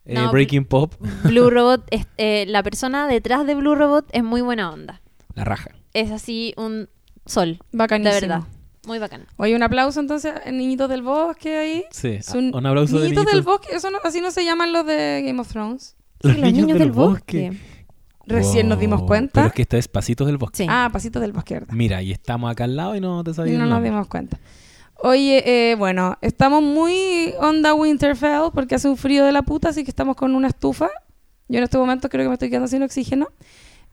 eh, 0.06 0.14
No, 0.16 0.32
Breaking 0.32 0.66
Pop, 0.66 0.96
Blue 1.24 1.50
Robot, 1.52 1.86
es- 1.92 2.08
eh, 2.18 2.46
la 2.48 2.64
persona 2.64 3.08
detrás 3.08 3.46
de 3.46 3.56
Blue 3.56 3.76
Robot 3.76 4.08
es 4.12 4.24
muy 4.24 4.42
buena 4.42 4.72
onda. 4.72 5.02
la 5.36 5.44
raja. 5.46 5.70
Es 5.94 6.12
así 6.12 6.54
un 6.58 6.90
sol, 7.26 7.60
de 7.72 7.78
Bacanísimo. 7.78 8.20
verdad. 8.22 8.42
Muy 8.88 8.98
bacán. 8.98 9.28
Oye, 9.38 9.56
un 9.56 9.62
aplauso 9.64 10.00
entonces 10.00 10.34
a 10.46 10.50
Niñitos 10.52 10.90
del 10.90 11.02
Bosque 11.04 11.58
ahí. 11.58 11.84
Sí, 11.92 12.08
Es 12.10 12.30
un- 12.30 12.56
un 12.56 12.66
aplauso 12.66 12.98
de 12.98 13.04
Niñitos 13.04 13.26
del 13.26 13.36
niñitos. 13.36 13.60
Bosque, 13.60 13.76
eso 13.76 13.92
no- 13.92 14.00
así 14.04 14.22
no 14.22 14.32
se 14.32 14.46
llaman 14.46 14.72
los 14.74 14.86
de 14.86 15.22
Game 15.26 15.40
of 15.40 15.48
Thrones. 15.50 15.96
Los 16.22 16.36
Sí, 16.36 16.42
niños, 16.42 16.80
del, 16.80 16.92
bosque. 16.92 17.58
Recién 18.30 18.70
nos 18.70 18.80
dimos 18.80 19.00
Wow, 19.00 19.08
cuenta. 19.08 19.32
Pero 19.34 19.48
es 19.48 19.54
que 19.54 19.62
esto 19.64 19.78
es 19.78 19.88
Pasitos 19.88 20.28
del 20.28 20.38
Bosque. 20.38 20.58
Sí. 20.64 20.68
Ah, 20.70 20.90
Pasitos 20.92 21.22
del 21.22 21.32
Bosque, 21.34 21.56
¿verdad? 21.56 21.74
Mira, 21.74 22.02
y 22.02 22.12
estamos 22.12 22.52
acá 22.52 22.64
al 22.66 22.76
lado 22.76 22.96
y 22.96 23.02
no 23.02 23.24
te 23.24 23.32
Y 23.32 23.34
sabías 23.34 23.60
no 23.60 23.66
nos 23.66 23.84
dimos 23.84 24.08
cuenta. 24.08 24.38
Oye, 25.02 25.44
eh, 25.72 25.76
bueno, 25.76 26.18
estamos 26.22 26.62
muy 26.62 27.34
onda 27.40 27.74
Winterfell 27.74 28.52
porque 28.54 28.76
hace 28.76 28.90
un 28.90 28.98
frío 28.98 29.24
de 29.26 29.32
la 29.32 29.44
puta, 29.44 29.70
así 29.70 29.84
que 29.84 29.92
estamos 29.92 30.16
con 30.16 30.36
una 30.36 30.48
estufa. 30.50 30.90
Yo 31.48 31.58
en 31.58 31.64
este 31.64 31.78
momento 31.78 32.10
creo 32.10 32.26
que 32.26 32.28
me 32.30 32.34
estoy 32.34 32.50
quedando 32.50 32.68
sin 32.68 32.84
oxígeno. 32.84 33.28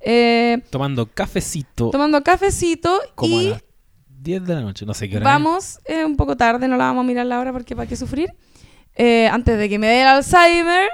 Eh, 0.00 0.62
Tomando 0.70 1.06
cafecito 1.06 1.90
tomando 1.90 2.22
cafecito 2.22 3.00
como 3.14 3.40
y 3.40 3.46
a 3.46 3.50
las 3.52 3.64
10 4.20 4.44
de 4.44 4.54
la 4.54 4.60
noche. 4.60 4.84
No 4.84 4.94
sé 4.94 5.08
qué 5.08 5.16
hora 5.16 5.24
vamos 5.24 5.78
eh, 5.86 6.04
un 6.04 6.16
poco 6.16 6.36
tarde, 6.36 6.68
no 6.68 6.76
la 6.76 6.84
vamos 6.84 7.04
a 7.04 7.06
mirar 7.06 7.26
la 7.26 7.38
hora 7.38 7.52
porque 7.52 7.74
para 7.74 7.88
qué 7.88 7.96
sufrir. 7.96 8.30
Eh, 8.94 9.28
antes 9.28 9.58
de 9.58 9.68
que 9.68 9.78
me 9.78 9.86
dé 9.86 10.02
el 10.02 10.08
Alzheimer, 10.08 10.88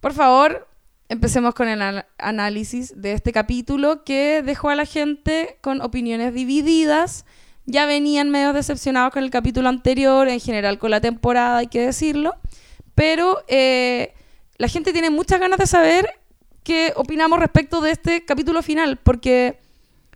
por 0.00 0.12
favor, 0.14 0.66
empecemos 1.10 1.54
con 1.54 1.68
el 1.68 2.04
análisis 2.18 2.94
de 2.96 3.12
este 3.12 3.32
capítulo 3.32 4.04
que 4.04 4.42
dejó 4.42 4.70
a 4.70 4.76
la 4.76 4.86
gente 4.86 5.58
con 5.60 5.82
opiniones 5.82 6.32
divididas. 6.32 7.26
Ya 7.66 7.84
venían 7.84 8.30
medio 8.30 8.52
decepcionados 8.52 9.12
con 9.12 9.24
el 9.24 9.30
capítulo 9.30 9.68
anterior, 9.68 10.28
en 10.28 10.38
general 10.38 10.78
con 10.78 10.92
la 10.92 11.00
temporada, 11.00 11.58
hay 11.58 11.66
que 11.66 11.84
decirlo. 11.84 12.36
Pero 12.94 13.42
eh, 13.48 14.14
la 14.56 14.68
gente 14.68 14.92
tiene 14.92 15.10
muchas 15.10 15.40
ganas 15.40 15.58
de 15.58 15.66
saber 15.66 16.08
qué 16.62 16.92
opinamos 16.94 17.40
respecto 17.40 17.80
de 17.80 17.90
este 17.90 18.24
capítulo 18.24 18.62
final, 18.62 18.96
porque 18.96 19.58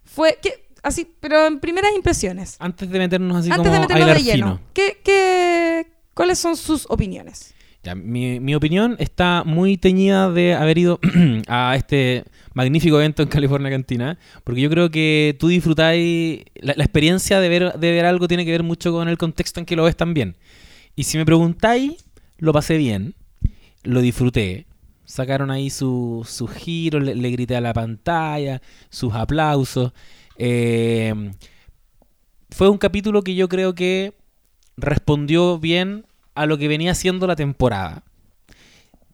fue 0.05 0.39
que 0.41 0.69
así, 0.85 1.13
pero 1.19 1.47
en 1.47 1.59
primeras 1.59 1.93
impresiones. 1.95 2.57
Antes 2.61 2.89
de 2.89 2.99
meternos 3.01 3.39
así 3.39 3.51
Antes 3.51 3.67
como 3.67 3.73
de 3.73 3.81
meternos 3.81 4.15
de 4.15 4.23
lleno. 4.23 4.61
¿qué, 4.73 5.01
qué, 5.03 5.89
cuáles 6.15 6.39
son 6.39 6.57
sus 6.57 6.87
opiniones? 6.89 7.54
Mi, 7.95 8.55
opinión 8.55 8.97
está 8.99 9.43
muy 9.45 9.77
teñida 9.77 10.31
de 10.31 10.55
haber 10.55 10.79
ido 10.79 11.01
a 11.49 11.75
este 11.77 12.25
magnífico 12.55 12.97
evento 12.97 13.23
en 13.23 13.29
California 13.29 13.71
Cantina, 13.71 14.19
porque 14.45 14.61
yo 14.61 14.71
creo 14.71 14.91
que 14.91 15.37
tú 15.39 15.49
disfrutáis, 15.49 16.45
la, 16.55 16.75
la 16.77 16.85
experiencia 16.85 17.41
de 17.41 17.49
ver, 17.49 17.73
de 17.75 17.91
ver 17.93 18.07
algo 18.07 18.29
tiene 18.29 18.45
que 18.45 18.53
ver 18.53 18.63
mucho 18.63 18.93
con 18.93 19.09
el 19.09 19.19
contexto 19.19 19.61
en 19.61 19.67
que 19.67 19.77
lo 19.77 19.85
ves 19.85 19.97
también. 19.97 20.37
Y 20.97 21.05
si 21.05 21.19
me 21.19 21.27
preguntáis, 21.27 22.05
lo 22.39 22.53
pasé 22.53 22.79
bien, 22.79 23.15
lo 23.83 24.01
disfruté. 24.01 24.67
Sacaron 25.05 25.51
ahí 25.51 25.69
sus 25.69 26.29
su 26.31 26.47
giros, 26.47 27.03
le, 27.03 27.15
le 27.15 27.31
grité 27.31 27.57
a 27.57 27.61
la 27.61 27.75
pantalla, 27.75 28.63
sus 28.89 29.13
aplausos. 29.13 29.93
Eh, 30.39 31.33
fue 32.51 32.69
un 32.69 32.79
capítulo 32.79 33.23
que 33.23 33.35
yo 33.35 33.49
creo 33.49 33.75
que 33.75 34.15
respondió 34.77 35.59
bien 35.59 36.07
a 36.35 36.47
lo 36.47 36.59
que 36.59 36.69
venía 36.69 36.95
siendo 36.95 37.27
la 37.27 37.37
temporada. 37.37 38.03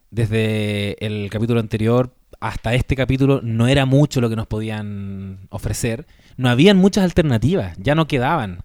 Desde 0.09 1.03
el 1.05 1.29
capítulo 1.29 1.59
anterior 1.59 2.13
hasta 2.41 2.73
este 2.73 2.95
capítulo 2.95 3.39
no 3.43 3.67
era 3.67 3.85
mucho 3.85 4.19
lo 4.19 4.29
que 4.29 4.35
nos 4.35 4.47
podían 4.47 5.47
ofrecer. 5.49 6.07
No 6.37 6.49
habían 6.49 6.77
muchas 6.77 7.03
alternativas, 7.03 7.77
ya 7.77 7.95
no 7.95 8.07
quedaban. 8.07 8.63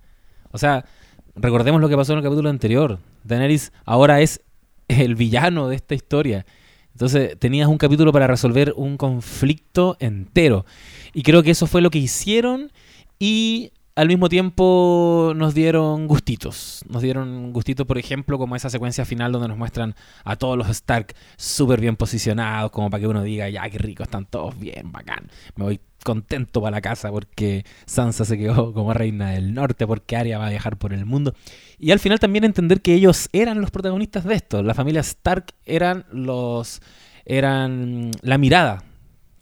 O 0.50 0.58
sea, 0.58 0.86
recordemos 1.34 1.80
lo 1.80 1.88
que 1.88 1.96
pasó 1.96 2.12
en 2.12 2.18
el 2.18 2.25
capítulo 2.25 2.48
anterior. 2.48 2.98
Daenerys 3.25 3.72
ahora 3.84 4.20
es 4.20 4.40
el 4.88 5.14
villano 5.14 5.68
de 5.68 5.76
esta 5.76 5.94
historia. 5.94 6.46
Entonces 6.92 7.38
tenías 7.38 7.68
un 7.68 7.76
capítulo 7.76 8.12
para 8.12 8.26
resolver 8.26 8.72
un 8.75 8.96
conflicto 8.96 9.98
entero. 10.00 10.64
Y 11.12 11.22
creo 11.22 11.42
que 11.42 11.50
eso 11.50 11.66
fue 11.66 11.82
lo 11.82 11.90
que 11.90 11.98
hicieron 11.98 12.72
y 13.18 13.72
al 13.97 14.09
mismo 14.09 14.29
tiempo 14.29 15.33
nos 15.35 15.55
dieron 15.55 16.07
gustitos. 16.07 16.85
Nos 16.88 17.03
dieron 17.03 17.53
gustitos, 17.55 17.87
por 17.87 17.97
ejemplo, 17.97 18.38
como 18.38 18.55
esa 18.55 18.69
secuencia 18.69 19.07
final 19.07 19.33
donde 19.33 19.49
nos 19.49 19.57
muestran 19.57 19.95
a 20.23 20.37
todos 20.37 20.59
los 20.59 20.69
Stark 20.69 21.15
súper 21.37 21.81
bien 21.81 21.97
posicionados, 21.97 22.71
como 22.71 22.91
para 22.91 23.00
que 23.00 23.09
uno 23.09 23.23
diga, 23.23 23.49
ya, 23.49 23.69
qué 23.71 23.79
rico, 23.79 24.03
están 24.03 24.26
todos 24.26 24.59
bien, 24.59 24.93
bacán. 24.93 25.31
Me 25.57 25.65
voy 25.65 25.81
contento 26.05 26.61
para 26.61 26.76
la 26.76 26.81
casa 26.83 27.11
porque 27.11 27.65
Sansa 27.87 28.26
se 28.26 28.37
quedó 28.37 28.75
como 28.75 28.93
reina 28.93 29.31
del 29.31 29.55
norte, 29.55 29.87
porque 29.87 30.15
Arya 30.15 30.38
va 30.38 30.47
a 30.47 30.50
viajar 30.50 30.76
por 30.76 30.93
el 30.93 31.07
mundo. 31.07 31.35
Y 31.79 31.91
al 31.91 31.99
final 31.99 32.21
también 32.21 32.45
entender 32.45 32.83
que 32.83 32.93
ellos 32.93 33.31
eran 33.33 33.62
los 33.62 33.71
protagonistas 33.71 34.25
de 34.25 34.35
esto. 34.35 34.62
La 34.62 34.75
familia 34.75 35.00
Stark 35.00 35.55
eran 35.65 36.05
los... 36.12 36.83
eran 37.25 38.11
la 38.21 38.37
mirada 38.37 38.85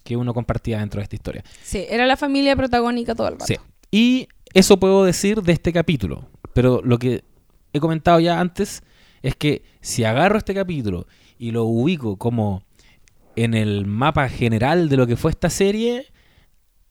que 0.03 0.15
uno 0.15 0.33
compartía 0.33 0.79
dentro 0.79 0.99
de 0.99 1.03
esta 1.03 1.15
historia. 1.15 1.43
Sí, 1.61 1.85
era 1.89 2.05
la 2.05 2.15
familia 2.15 2.55
protagónica 2.55 3.15
todo 3.15 3.27
el 3.27 3.33
rato. 3.33 3.47
Sí. 3.47 3.57
Y 3.91 4.27
eso 4.55 4.79
puedo 4.79 5.05
decir 5.05 5.41
de 5.43 5.51
este 5.53 5.71
capítulo. 5.71 6.27
Pero 6.53 6.81
lo 6.83 6.97
que 6.97 7.23
he 7.73 7.79
comentado 7.79 8.19
ya 8.19 8.39
antes 8.39 8.81
es 9.21 9.35
que 9.35 9.61
si 9.81 10.03
agarro 10.03 10.37
este 10.39 10.53
capítulo 10.55 11.05
y 11.37 11.51
lo 11.51 11.65
ubico 11.65 12.17
como 12.17 12.63
en 13.35 13.53
el 13.53 13.85
mapa 13.85 14.29
general 14.29 14.87
de 14.89 14.97
lo 14.97 15.05
que 15.05 15.17
fue 15.17 15.29
esta 15.31 15.49
serie, 15.49 16.07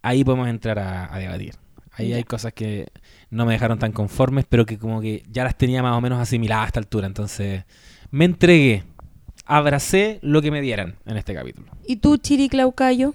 ahí 0.02 0.22
podemos 0.22 0.48
entrar 0.48 0.78
a, 0.78 1.12
a 1.12 1.18
debatir. 1.18 1.54
Ahí 1.92 2.08
Ya. 2.10 2.16
hay 2.16 2.24
cosas 2.24 2.52
que 2.52 2.88
no 3.30 3.46
me 3.46 3.52
dejaron 3.54 3.78
tan 3.78 3.92
conformes, 3.92 4.44
pero 4.48 4.66
que 4.66 4.78
como 4.78 5.00
que 5.00 5.22
ya 5.30 5.44
las 5.44 5.56
tenía 5.56 5.82
más 5.82 5.96
o 5.96 6.00
menos 6.00 6.20
asimiladas 6.20 6.64
a 6.64 6.66
esta 6.66 6.80
altura. 6.80 7.06
Entonces 7.06 7.64
me 8.10 8.24
entregué, 8.26 8.84
abracé 9.46 10.18
lo 10.22 10.42
que 10.42 10.50
me 10.50 10.60
dieran 10.60 10.96
en 11.06 11.16
este 11.16 11.34
capítulo. 11.34 11.68
¿Y 11.86 11.96
tú, 11.96 12.16
Chiri 12.18 12.48
Claucayo? 12.48 13.14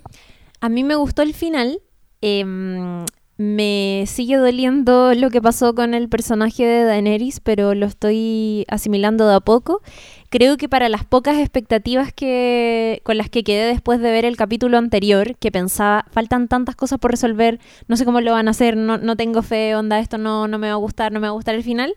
A 0.61 0.69
mí 0.69 0.83
me 0.83 0.95
gustó 0.95 1.21
el 1.21 1.33
final. 1.33 1.81
em, 2.21 3.05
me 3.39 4.03
sigue 4.05 4.35
doliendo 4.35 5.13
lo 5.13 5.29
que 5.29 5.41
pasó 5.41 5.73
con 5.73 5.93
el 5.93 6.09
personaje 6.09 6.65
de 6.65 6.83
Daenerys, 6.83 7.39
pero 7.39 7.73
lo 7.73 7.85
estoy 7.85 8.65
asimilando 8.67 9.29
de 9.29 9.35
a 9.35 9.39
poco. 9.39 9.81
Creo 10.29 10.57
que 10.57 10.67
para 10.67 10.89
las 10.89 11.05
pocas 11.05 11.37
expectativas 11.37 12.11
que 12.11 12.99
con 13.05 13.17
las 13.17 13.29
que 13.29 13.45
quedé 13.45 13.65
después 13.65 14.01
de 14.01 14.11
ver 14.11 14.25
el 14.25 14.35
capítulo 14.35 14.77
anterior, 14.77 15.37
que 15.37 15.53
pensaba, 15.53 16.05
faltan 16.11 16.49
tantas 16.49 16.75
cosas 16.75 16.99
por 16.99 17.11
resolver, 17.11 17.61
no 17.87 17.95
sé 17.95 18.03
cómo 18.03 18.19
lo 18.19 18.33
van 18.33 18.49
a 18.49 18.51
hacer, 18.51 18.75
no, 18.75 18.97
no 18.97 19.15
tengo 19.15 19.41
fe, 19.41 19.73
onda, 19.73 19.99
esto 19.99 20.17
no, 20.17 20.49
no 20.49 20.59
me 20.59 20.67
va 20.67 20.73
a 20.73 20.75
gustar, 20.75 21.13
no 21.13 21.21
me 21.21 21.27
va 21.27 21.31
a 21.31 21.35
gustar 21.35 21.55
el 21.55 21.63
final. 21.63 21.93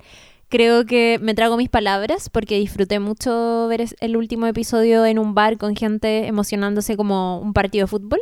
Creo 0.48 0.86
que 0.86 1.18
me 1.20 1.34
trago 1.34 1.56
mis 1.56 1.70
palabras 1.70 2.28
porque 2.28 2.56
disfruté 2.56 3.00
mucho 3.00 3.66
ver 3.66 3.84
el 3.98 4.16
último 4.16 4.46
episodio 4.46 5.04
en 5.06 5.18
un 5.18 5.34
bar 5.34 5.58
con 5.58 5.74
gente 5.74 6.28
emocionándose 6.28 6.96
como 6.96 7.40
un 7.40 7.52
partido 7.52 7.86
de 7.86 7.88
fútbol. 7.88 8.20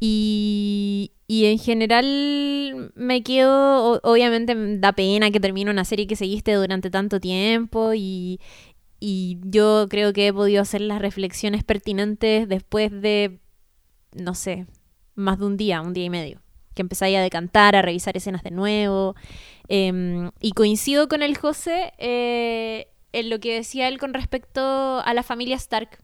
Y, 0.00 1.12
y 1.26 1.46
en 1.46 1.58
general 1.58 2.92
me 2.94 3.22
quedo, 3.22 4.00
obviamente 4.02 4.54
me 4.54 4.78
da 4.78 4.92
pena 4.92 5.30
que 5.30 5.40
termine 5.40 5.70
una 5.70 5.84
serie 5.84 6.06
que 6.06 6.16
seguiste 6.16 6.52
durante 6.52 6.90
tanto 6.90 7.18
tiempo 7.18 7.94
y, 7.94 8.40
y 9.00 9.38
yo 9.42 9.86
creo 9.88 10.12
que 10.12 10.26
he 10.26 10.32
podido 10.32 10.60
hacer 10.60 10.82
las 10.82 11.00
reflexiones 11.00 11.64
pertinentes 11.64 12.48
después 12.48 12.90
de, 12.90 13.40
no 14.12 14.34
sé, 14.34 14.66
más 15.14 15.38
de 15.38 15.46
un 15.46 15.56
día, 15.56 15.80
un 15.80 15.94
día 15.94 16.04
y 16.04 16.10
medio, 16.10 16.42
que 16.74 16.82
empezáis 16.82 17.16
a 17.16 17.22
decantar, 17.22 17.74
a 17.76 17.82
revisar 17.82 18.16
escenas 18.16 18.42
de 18.42 18.50
nuevo. 18.50 19.14
Em, 19.68 20.30
y 20.40 20.52
coincido 20.52 21.08
con 21.08 21.22
el 21.22 21.38
José 21.38 21.94
eh, 21.98 22.88
en 23.12 23.30
lo 23.30 23.40
que 23.40 23.54
decía 23.54 23.88
él 23.88 23.98
con 23.98 24.12
respecto 24.12 24.60
a 25.00 25.14
la 25.14 25.22
familia 25.22 25.56
Stark 25.56 25.98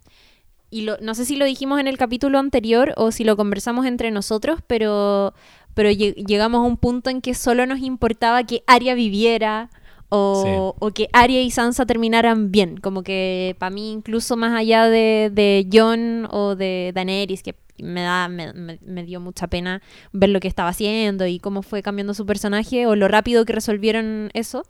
y 0.70 0.82
lo- 0.82 0.96
no 1.00 1.14
sé 1.14 1.24
si 1.24 1.36
lo 1.36 1.44
dijimos 1.44 1.80
en 1.80 1.88
el 1.88 1.98
capítulo 1.98 2.38
anterior 2.38 2.92
o 2.96 3.10
si 3.12 3.24
lo 3.24 3.36
conversamos 3.36 3.86
entre 3.86 4.10
nosotros, 4.10 4.60
pero, 4.66 5.34
pero 5.74 5.90
lle- 5.90 6.14
llegamos 6.26 6.60
a 6.60 6.62
un 6.68 6.76
punto 6.76 7.10
en 7.10 7.20
que 7.20 7.34
solo 7.34 7.66
nos 7.66 7.80
importaba 7.80 8.44
que 8.44 8.62
Arya 8.66 8.94
viviera 8.94 9.68
o, 10.08 10.74
o 10.80 10.90
que 10.90 11.08
Arya 11.12 11.40
y 11.40 11.50
Sansa 11.50 11.86
terminaran 11.86 12.50
bien. 12.50 12.76
Como 12.78 13.02
que 13.02 13.54
para 13.58 13.70
mí, 13.70 13.92
incluso 13.92 14.36
más 14.36 14.52
allá 14.58 14.86
de, 14.86 15.30
de 15.32 15.66
Jon 15.72 16.26
o 16.30 16.56
de 16.56 16.90
Daenerys, 16.94 17.42
que 17.42 17.54
me, 17.82 18.02
da, 18.02 18.28
me- 18.28 18.52
me 18.52 19.04
dio 19.04 19.20
mucha 19.20 19.46
pena 19.46 19.80
ver 20.12 20.30
lo 20.30 20.40
que 20.40 20.48
estaba 20.48 20.68
haciendo 20.68 21.26
y 21.26 21.38
cómo 21.38 21.62
fue 21.62 21.82
cambiando 21.82 22.12
su 22.14 22.26
personaje 22.26 22.86
o 22.86 22.94
lo 22.96 23.08
rápido 23.08 23.44
que 23.44 23.52
resolvieron 23.54 24.30
eso 24.34 24.64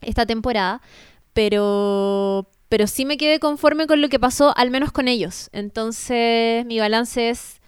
esta 0.00 0.26
temporada, 0.26 0.80
pero, 1.32 2.46
pero 2.72 2.86
sí 2.86 3.04
me 3.04 3.18
quedé 3.18 3.38
conforme 3.38 3.86
con 3.86 4.00
lo 4.00 4.08
que 4.08 4.18
pasó, 4.18 4.56
al 4.56 4.70
menos 4.70 4.92
con 4.92 5.06
ellos. 5.06 5.50
Entonces 5.52 6.64
mi 6.64 6.78
balance 6.78 7.28
es 7.28 7.60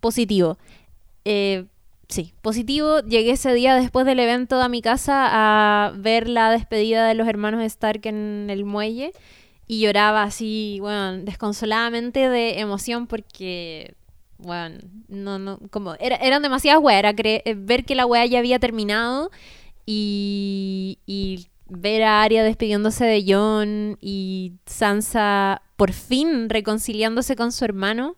positivo. 0.00 0.58
Eh, 1.24 1.66
sí, 2.08 2.32
positivo. 2.42 2.98
Llegué 3.02 3.30
ese 3.30 3.54
día 3.54 3.76
después 3.76 4.04
del 4.04 4.18
evento 4.18 4.60
a 4.60 4.68
mi 4.68 4.82
casa 4.82 5.28
a 5.30 5.92
ver 5.92 6.28
la 6.28 6.50
despedida 6.50 7.06
de 7.06 7.14
los 7.14 7.28
hermanos 7.28 7.62
Stark 7.66 8.00
en 8.06 8.48
el 8.50 8.64
muelle 8.64 9.12
y 9.68 9.78
lloraba 9.78 10.24
así, 10.24 10.78
bueno, 10.80 11.18
desconsoladamente 11.18 12.28
de 12.28 12.58
emoción 12.58 13.06
porque, 13.06 13.94
bueno, 14.38 14.80
no, 15.06 15.38
no, 15.38 15.60
como, 15.70 15.94
era, 16.00 16.16
eran 16.16 16.42
demasiadas 16.42 16.82
weas, 16.82 16.98
era 16.98 17.14
eh, 17.16 17.54
ver 17.56 17.84
que 17.84 17.94
la 17.94 18.06
wea 18.06 18.26
ya 18.26 18.40
había 18.40 18.58
terminado 18.58 19.30
y 19.86 20.98
ver 21.68 22.02
a 22.02 22.22
Arya 22.22 22.42
despidiéndose 22.44 23.04
de 23.04 23.24
Jon 23.26 23.98
y 24.00 24.54
Sansa 24.66 25.62
por 25.76 25.92
fin 25.92 26.48
reconciliándose 26.48 27.36
con 27.36 27.52
su 27.52 27.64
hermano. 27.64 28.16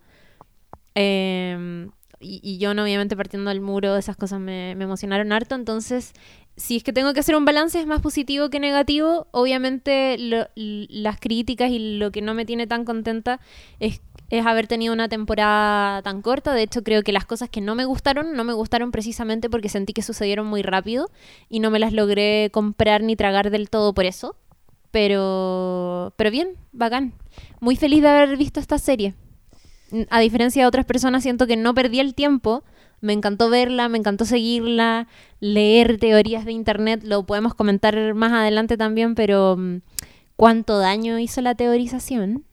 Eh, 0.94 1.88
y, 2.20 2.40
y 2.42 2.64
Jon 2.64 2.78
obviamente 2.78 3.16
partiendo 3.16 3.48
del 3.48 3.62
muro, 3.62 3.96
esas 3.96 4.16
cosas 4.16 4.40
me, 4.40 4.72
emocionaron 4.72 5.32
harto. 5.32 5.54
Entonces, 5.54 6.12
si 6.56 6.76
es 6.76 6.84
que 6.84 6.92
tengo 6.92 7.14
que 7.14 7.20
hacer 7.20 7.34
un 7.34 7.46
balance, 7.46 7.80
es 7.80 7.86
más 7.86 8.02
positivo 8.02 8.50
que 8.50 8.60
negativo. 8.60 9.26
Obviamente 9.30 10.16
las 10.54 11.18
críticas 11.18 11.70
y 11.70 11.96
lo 11.98 12.12
que 12.12 12.20
no 12.20 12.34
me 12.34 12.44
tiene 12.44 12.66
tan 12.66 12.84
contenta 12.84 13.40
es, 13.78 14.02
es 14.30 14.46
haber 14.46 14.68
tenido 14.68 14.94
una 14.94 15.08
temporada 15.08 16.02
tan 16.02 16.22
corta. 16.22 16.54
De 16.54 16.62
hecho, 16.62 16.82
creo 16.82 17.02
que 17.02 17.12
las 17.12 17.26
cosas 17.26 17.50
que 17.50 17.60
no 17.60 17.74
me 17.74 17.84
gustaron, 17.84 18.34
no 18.34 18.44
me 18.44 18.52
gustaron 18.52 18.92
precisamente 18.92 19.50
porque 19.50 19.68
sentí 19.68 19.92
que 19.92 20.02
sucedieron 20.02 20.46
muy 20.46 20.62
rápido 20.62 21.10
y 21.48 21.58
no 21.58 21.70
me 21.70 21.80
las 21.80 21.92
logré 21.92 22.48
comprar 22.52 23.02
ni 23.02 23.16
tragar 23.16 23.50
del 23.50 23.68
todo 23.68 23.92
por 23.92 24.04
eso. 24.04 24.36
Pero, 24.92 26.14
pero 26.16 26.30
bien, 26.30 26.50
bacán. 26.72 27.12
Muy 27.60 27.76
feliz 27.76 28.02
de 28.02 28.08
haber 28.08 28.36
visto 28.36 28.60
esta 28.60 28.78
serie. 28.78 29.14
A 30.08 30.20
diferencia 30.20 30.62
de 30.62 30.68
otras 30.68 30.86
personas, 30.86 31.24
siento 31.24 31.48
que 31.48 31.56
no 31.56 31.74
perdí 31.74 31.98
el 31.98 32.14
tiempo. 32.14 32.62
Me 33.00 33.12
encantó 33.12 33.50
verla, 33.50 33.88
me 33.88 33.98
encantó 33.98 34.24
seguirla, 34.24 35.08
leer 35.40 35.98
teorías 35.98 36.44
de 36.44 36.52
internet. 36.52 37.02
Lo 37.02 37.24
podemos 37.24 37.54
comentar 37.54 38.14
más 38.14 38.32
adelante 38.32 38.76
también, 38.76 39.16
pero 39.16 39.56
mm, 39.56 39.78
¿cuánto 40.36 40.78
daño 40.78 41.18
hizo 41.18 41.40
la 41.40 41.56
teorización 41.56 42.44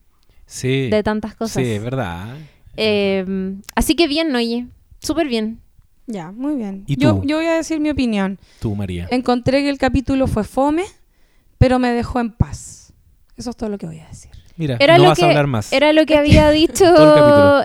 Sí. 0.47 0.89
de 0.89 1.03
tantas 1.03 1.35
cosas? 1.35 1.61
Sí, 1.63 1.69
es 1.71 1.83
verdad. 1.83 2.35
Eh, 2.75 3.53
así 3.75 3.95
que 3.95 4.07
bien, 4.07 4.35
oye, 4.35 4.65
súper 4.99 5.27
bien. 5.27 5.59
Ya, 6.07 6.31
muy 6.31 6.55
bien. 6.55 6.83
¿Y 6.87 6.95
yo, 6.95 7.15
tú? 7.17 7.23
yo 7.25 7.35
voy 7.37 7.45
a 7.47 7.55
decir 7.57 7.79
mi 7.79 7.89
opinión. 7.89 8.39
Tú, 8.61 8.73
María. 8.75 9.07
Encontré 9.11 9.61
que 9.61 9.69
el 9.69 9.77
capítulo 9.77 10.25
fue 10.27 10.43
fome, 10.45 10.85
pero 11.57 11.77
me 11.79 11.91
dejó 11.91 12.19
en 12.21 12.31
paz. 12.31 12.93
Eso 13.35 13.49
es 13.51 13.55
todo 13.57 13.69
lo 13.69 13.77
que 13.77 13.85
voy 13.87 13.99
a 13.99 14.07
decir. 14.07 14.31
Mira, 14.55 14.77
Era 14.79 14.97
no 14.97 15.03
lo 15.03 15.09
vas 15.09 15.19
que, 15.19 15.25
a 15.25 15.27
hablar 15.27 15.47
más. 15.47 15.71
Era 15.73 15.91
lo 15.93 16.05
que 16.05 16.17
había 16.17 16.49
dicho. 16.49 16.85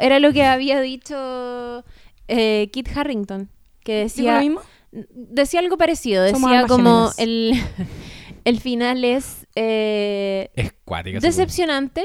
Era 0.00 0.18
lo 0.18 0.32
que 0.32 0.42
había 0.44 0.80
dicho 0.80 1.84
eh, 2.28 2.68
Kit 2.72 2.88
Harrington. 2.94 3.48
Que 3.84 3.92
¿Digo 3.92 4.28
lo 4.28 4.34
decía. 4.34 4.40
mismo? 4.40 4.60
Decía 4.90 5.60
algo 5.60 5.78
parecido. 5.78 6.28
Somos 6.28 6.50
Decía 6.50 6.66
como 6.66 7.10
el, 7.18 7.54
el 8.44 8.60
final 8.60 9.04
es 9.04 9.46
eh, 9.54 10.50
Es 10.54 10.72
cuática. 10.84 11.20
decepcionante, 11.20 12.04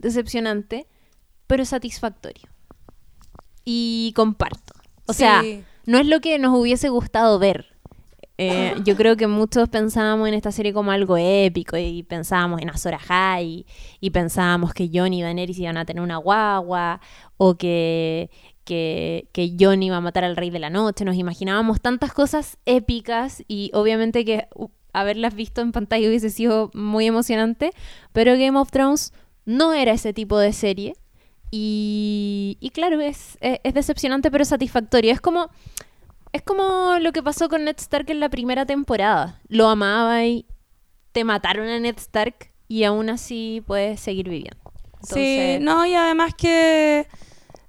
decepcionante, 0.00 0.86
pero 1.46 1.64
satisfactorio. 1.64 2.48
Y 3.64 4.12
comparto. 4.16 4.74
O 5.06 5.12
sea, 5.12 5.42
no 5.86 5.98
es 5.98 6.06
lo 6.06 6.20
que 6.20 6.38
nos 6.38 6.58
hubiese 6.58 6.88
gustado 6.88 7.38
ver. 7.38 7.66
Eh, 8.38 8.74
yo 8.84 8.96
creo 8.96 9.16
que 9.16 9.26
muchos 9.26 9.68
pensábamos 9.68 10.28
en 10.28 10.34
esta 10.34 10.52
serie 10.52 10.72
como 10.72 10.92
algo 10.92 11.16
épico 11.18 11.76
y 11.76 12.02
pensábamos 12.02 12.62
en 12.62 12.70
Azor 12.70 12.94
Ahai 12.94 13.44
y, 13.46 13.66
y 14.00 14.10
pensábamos 14.10 14.72
que 14.72 14.88
Jon 14.92 15.12
y 15.12 15.22
Daenerys 15.22 15.58
iban 15.58 15.76
a 15.76 15.84
tener 15.84 16.02
una 16.02 16.16
guagua 16.16 17.00
o 17.36 17.56
que, 17.56 18.30
que, 18.64 19.28
que 19.32 19.56
Jon 19.58 19.82
iba 19.82 19.96
a 19.96 20.00
matar 20.00 20.24
al 20.24 20.36
rey 20.36 20.50
de 20.50 20.58
la 20.58 20.70
noche. 20.70 21.04
Nos 21.04 21.16
imaginábamos 21.16 21.80
tantas 21.80 22.12
cosas 22.12 22.56
épicas 22.64 23.42
y 23.48 23.70
obviamente 23.74 24.24
que 24.24 24.46
haberlas 24.92 25.34
visto 25.34 25.60
en 25.60 25.72
pantalla 25.72 26.08
hubiese 26.08 26.30
sido 26.30 26.70
muy 26.72 27.06
emocionante, 27.06 27.72
pero 28.12 28.32
Game 28.32 28.58
of 28.58 28.70
Thrones 28.70 29.12
no 29.50 29.72
era 29.72 29.92
ese 29.92 30.12
tipo 30.12 30.38
de 30.38 30.52
serie. 30.52 30.94
Y, 31.50 32.56
y 32.60 32.70
claro, 32.70 33.00
es, 33.00 33.36
es, 33.40 33.58
es 33.64 33.74
decepcionante 33.74 34.30
pero 34.30 34.44
satisfactorio. 34.44 35.12
Es 35.12 35.20
como, 35.20 35.50
es 36.32 36.42
como 36.42 36.98
lo 37.00 37.12
que 37.12 37.22
pasó 37.22 37.48
con 37.48 37.64
Ned 37.64 37.76
Stark 37.78 38.10
en 38.10 38.20
la 38.20 38.28
primera 38.28 38.64
temporada. 38.64 39.40
Lo 39.48 39.68
amaba 39.68 40.24
y 40.24 40.46
te 41.12 41.24
mataron 41.24 41.68
a 41.68 41.78
Ned 41.78 41.96
Stark 41.98 42.50
y 42.68 42.84
aún 42.84 43.10
así 43.10 43.62
puedes 43.66 44.00
seguir 44.00 44.28
viviendo. 44.28 44.56
Sí, 45.02 45.58
no, 45.60 45.84
y 45.86 45.94
además 45.94 46.34
que 46.34 47.06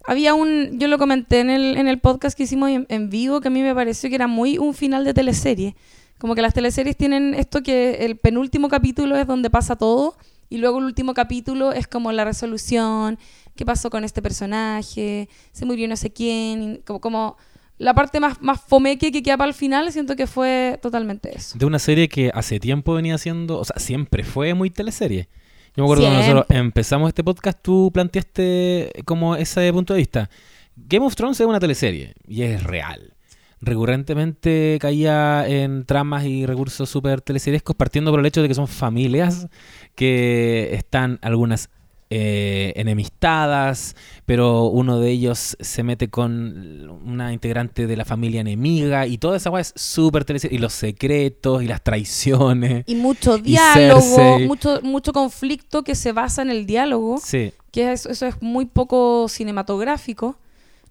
había 0.06 0.34
un, 0.34 0.78
yo 0.80 0.88
lo 0.88 0.98
comenté 0.98 1.40
en 1.40 1.50
el, 1.50 1.78
en 1.78 1.88
el 1.88 2.00
podcast 2.00 2.38
que 2.38 2.44
hicimos 2.44 2.70
en, 2.70 2.86
en 2.90 3.10
vivo, 3.10 3.42
que 3.42 3.48
a 3.48 3.52
mí 3.52 3.62
me 3.62 3.74
pareció 3.74 4.10
que 4.10 4.16
era 4.16 4.28
muy 4.28 4.58
un 4.58 4.74
final 4.74 5.06
de 5.06 5.14
teleserie. 5.14 5.76
Como 6.20 6.36
que 6.36 6.44
las 6.44 6.54
teleseries 6.54 6.96
tienen 6.96 7.34
esto 7.34 7.64
que 7.64 8.06
el 8.06 8.18
penúltimo 8.18 8.70
capítulo 8.70 9.16
es 9.18 9.26
donde 9.26 9.50
pasa 9.50 9.76
todo 9.76 10.18
y 10.52 10.58
luego 10.58 10.80
el 10.80 10.84
último 10.84 11.14
capítulo 11.14 11.72
es 11.72 11.88
como 11.88 12.12
la 12.12 12.26
resolución, 12.26 13.18
qué 13.56 13.66
pasó 13.66 13.90
con 13.90 14.04
este 14.04 14.22
personaje, 14.22 15.30
se 15.54 15.66
murió 15.66 15.88
no 15.88 15.96
sé 15.96 16.12
quién, 16.12 16.84
como, 16.86 17.00
como 17.00 17.38
la 17.78 17.94
parte 17.94 18.20
más, 18.20 18.42
más 18.42 18.60
fomeque 18.60 19.14
que 19.14 19.24
queda 19.24 19.38
para 19.38 19.48
el 19.48 19.54
final, 19.54 19.90
siento 19.94 20.18
que 20.18 20.28
fue 20.28 20.78
totalmente 20.82 21.36
eso. 21.36 21.58
De 21.58 21.66
una 21.66 21.80
serie 21.80 22.10
que 22.10 22.32
hace 22.34 22.60
tiempo 22.60 22.94
venía 22.94 23.18
siendo, 23.18 23.60
o 23.60 23.64
sea, 23.64 23.78
siempre 23.80 24.26
fue 24.26 24.54
muy 24.54 24.70
teleserie. 24.70 25.30
Yo 25.74 25.84
me 25.84 25.86
acuerdo 25.86 26.04
cuando 26.04 26.20
nosotros 26.20 26.46
empezamos 26.50 27.08
este 27.08 27.24
podcast, 27.24 27.58
tú 27.62 27.90
planteaste 27.94 28.92
como 29.06 29.38
ese 29.38 29.72
punto 29.72 29.94
de 29.94 30.00
vista. 30.00 30.30
Game 30.76 31.06
of 31.06 31.16
Thrones 31.16 31.40
es 31.40 31.48
una 31.48 31.62
teleserie 31.62 32.14
y 32.28 32.42
es 32.42 32.62
real. 32.62 33.14
Recurrentemente 33.62 34.78
caía 34.82 35.48
en 35.48 35.86
tramas 35.86 36.26
y 36.26 36.46
recursos 36.46 36.90
súper 36.90 37.22
teleseriescos, 37.22 37.76
partiendo 37.76 38.12
por 38.12 38.20
el 38.20 38.26
hecho 38.26 38.42
de 38.42 38.48
que 38.48 38.56
son 38.56 38.68
familias 38.68 39.48
que 39.96 40.70
están 40.74 41.20
algunas 41.22 41.70
eh, 42.14 42.74
enemistadas, 42.76 43.96
pero 44.26 44.64
uno 44.66 45.00
de 45.00 45.12
ellos 45.12 45.56
se 45.60 45.84
mete 45.84 46.10
con 46.10 46.90
una 47.06 47.32
integrante 47.32 47.88
de 47.88 47.96
la 47.96 48.04
familia 48.04 48.42
enemiga 48.42 49.08
y 49.08 49.18
toda 49.18 49.38
esa 49.38 49.50
weá 49.50 49.62
es 49.62 49.74
súper 49.78 50.26
teleserie. 50.26 50.58
Y 50.58 50.60
los 50.60 50.74
secretos 50.74 51.64
y 51.64 51.68
las 51.68 51.82
traiciones. 51.82 52.84
Y 52.88 52.96
mucho 52.96 53.38
diálogo, 53.38 54.40
mucho, 54.40 54.82
mucho 54.84 55.14
conflicto 55.14 55.84
que 55.84 55.96
se 55.96 56.12
basa 56.12 56.42
en 56.42 56.50
el 56.50 56.66
diálogo. 56.66 57.20
Sí. 57.24 57.54
que 57.72 57.94
es- 57.94 58.06
eso 58.06 58.26
es 58.26 58.42
muy 58.42 58.66
poco 58.66 59.28
cinematográfico, 59.30 60.36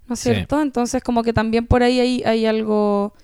¿no 0.07 0.15
es 0.15 0.21
Sí. 0.21 0.31
cierto? 0.31 0.61
Entonces 0.61 1.03
como 1.03 1.23
que 1.23 1.33
también 1.33 1.67
por 1.67 1.83
ahí 1.83 2.01
hay, 2.01 2.23
hay 2.25 2.47
algo 2.47 3.15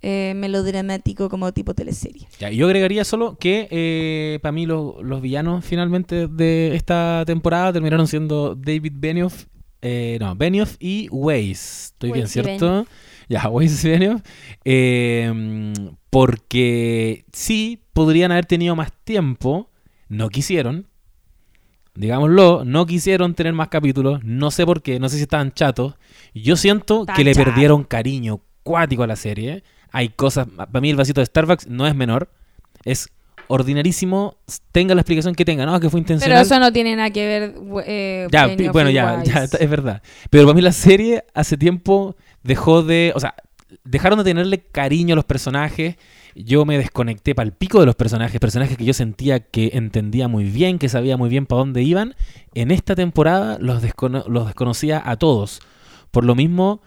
eh, 0.00 0.32
melodramático 0.36 1.28
como 1.28 1.52
tipo 1.52 1.74
teleserie. 1.74 2.28
Ya, 2.38 2.50
yo 2.50 2.66
agregaría 2.66 3.04
solo 3.04 3.36
que 3.36 4.38
para 4.42 4.52
mí 4.52 4.64
lo- 4.64 5.02
los 5.02 5.20
villanos 5.20 5.64
finalmente 5.64 6.28
de 6.28 6.76
esta 6.76 7.24
temporada 7.26 7.72
terminaron 7.72 8.06
siendo 8.06 8.54
David 8.54 8.92
Benioff, 8.94 9.46
eh, 9.82 10.16
no, 10.20 10.36
Benioff 10.36 10.76
y 10.78 11.08
Weiss. 11.10 11.86
Estoy 11.94 12.12
bien, 12.12 12.28
¿cierto? 12.28 12.86
Ya, 13.28 13.48
Weiss 13.50 13.84
y 13.84 13.88
Benioff. 13.90 14.22
Eh, 14.64 15.72
porque 16.10 17.24
sí, 17.32 17.82
podrían 17.92 18.32
haber 18.32 18.46
tenido 18.46 18.74
más 18.76 18.92
tiempo, 19.04 19.70
no 20.08 20.28
quisieron. 20.28 20.86
Digámoslo, 21.98 22.64
no 22.64 22.86
quisieron 22.86 23.34
tener 23.34 23.52
más 23.52 23.68
capítulos, 23.68 24.20
no 24.22 24.52
sé 24.52 24.64
por 24.64 24.82
qué, 24.82 25.00
no 25.00 25.08
sé 25.08 25.16
si 25.16 25.22
estaban 25.22 25.52
chatos. 25.52 25.94
Yo 26.32 26.54
siento 26.56 27.04
que 27.06 27.24
le 27.24 27.34
chato. 27.34 27.44
perdieron 27.44 27.82
cariño 27.82 28.40
cuático 28.62 29.02
a 29.02 29.08
la 29.08 29.16
serie. 29.16 29.64
Hay 29.90 30.10
cosas, 30.10 30.46
para 30.46 30.80
mí 30.80 30.90
el 30.90 30.96
vasito 30.96 31.20
de 31.20 31.26
Starbucks 31.26 31.66
no 31.66 31.88
es 31.88 31.96
menor, 31.96 32.30
es 32.84 33.08
ordinarísimo, 33.48 34.36
tenga 34.70 34.94
la 34.94 35.00
explicación 35.00 35.34
que 35.34 35.44
tenga, 35.44 35.66
no, 35.66 35.80
que 35.80 35.90
fue 35.90 36.00
Pero 36.02 36.14
intencional. 36.14 36.42
eso 36.42 36.60
no 36.60 36.72
tiene 36.72 36.94
nada 36.94 37.10
que 37.10 37.26
ver. 37.26 37.54
eh, 37.84 38.28
ya, 38.30 38.48
bueno, 38.70 38.90
ya, 38.90 39.22
ya, 39.24 39.44
es 39.44 39.70
verdad. 39.70 40.00
Pero 40.30 40.44
para 40.44 40.54
mí 40.54 40.60
la 40.62 40.72
serie 40.72 41.24
hace 41.34 41.56
tiempo 41.56 42.14
dejó 42.44 42.82
de, 42.84 43.12
o 43.16 43.20
sea, 43.20 43.34
dejaron 43.84 44.18
de 44.18 44.24
tenerle 44.24 44.58
cariño 44.58 45.14
a 45.14 45.16
los 45.16 45.24
personajes. 45.24 45.96
Yo 46.44 46.64
me 46.64 46.78
desconecté 46.78 47.34
para 47.34 47.46
el 47.46 47.52
pico 47.52 47.80
de 47.80 47.86
los 47.86 47.96
personajes, 47.96 48.38
personajes 48.40 48.76
que 48.76 48.84
yo 48.84 48.94
sentía 48.94 49.40
que 49.40 49.70
entendía 49.74 50.28
muy 50.28 50.44
bien, 50.44 50.78
que 50.78 50.88
sabía 50.88 51.16
muy 51.16 51.28
bien 51.28 51.46
para 51.46 51.60
dónde 51.60 51.82
iban. 51.82 52.14
En 52.54 52.70
esta 52.70 52.94
temporada 52.94 53.58
los, 53.60 53.82
descono- 53.82 54.26
los 54.28 54.46
desconocía 54.46 55.02
a 55.04 55.16
todos. 55.16 55.60
Por 56.10 56.24
lo 56.24 56.34
mismo, 56.34 56.80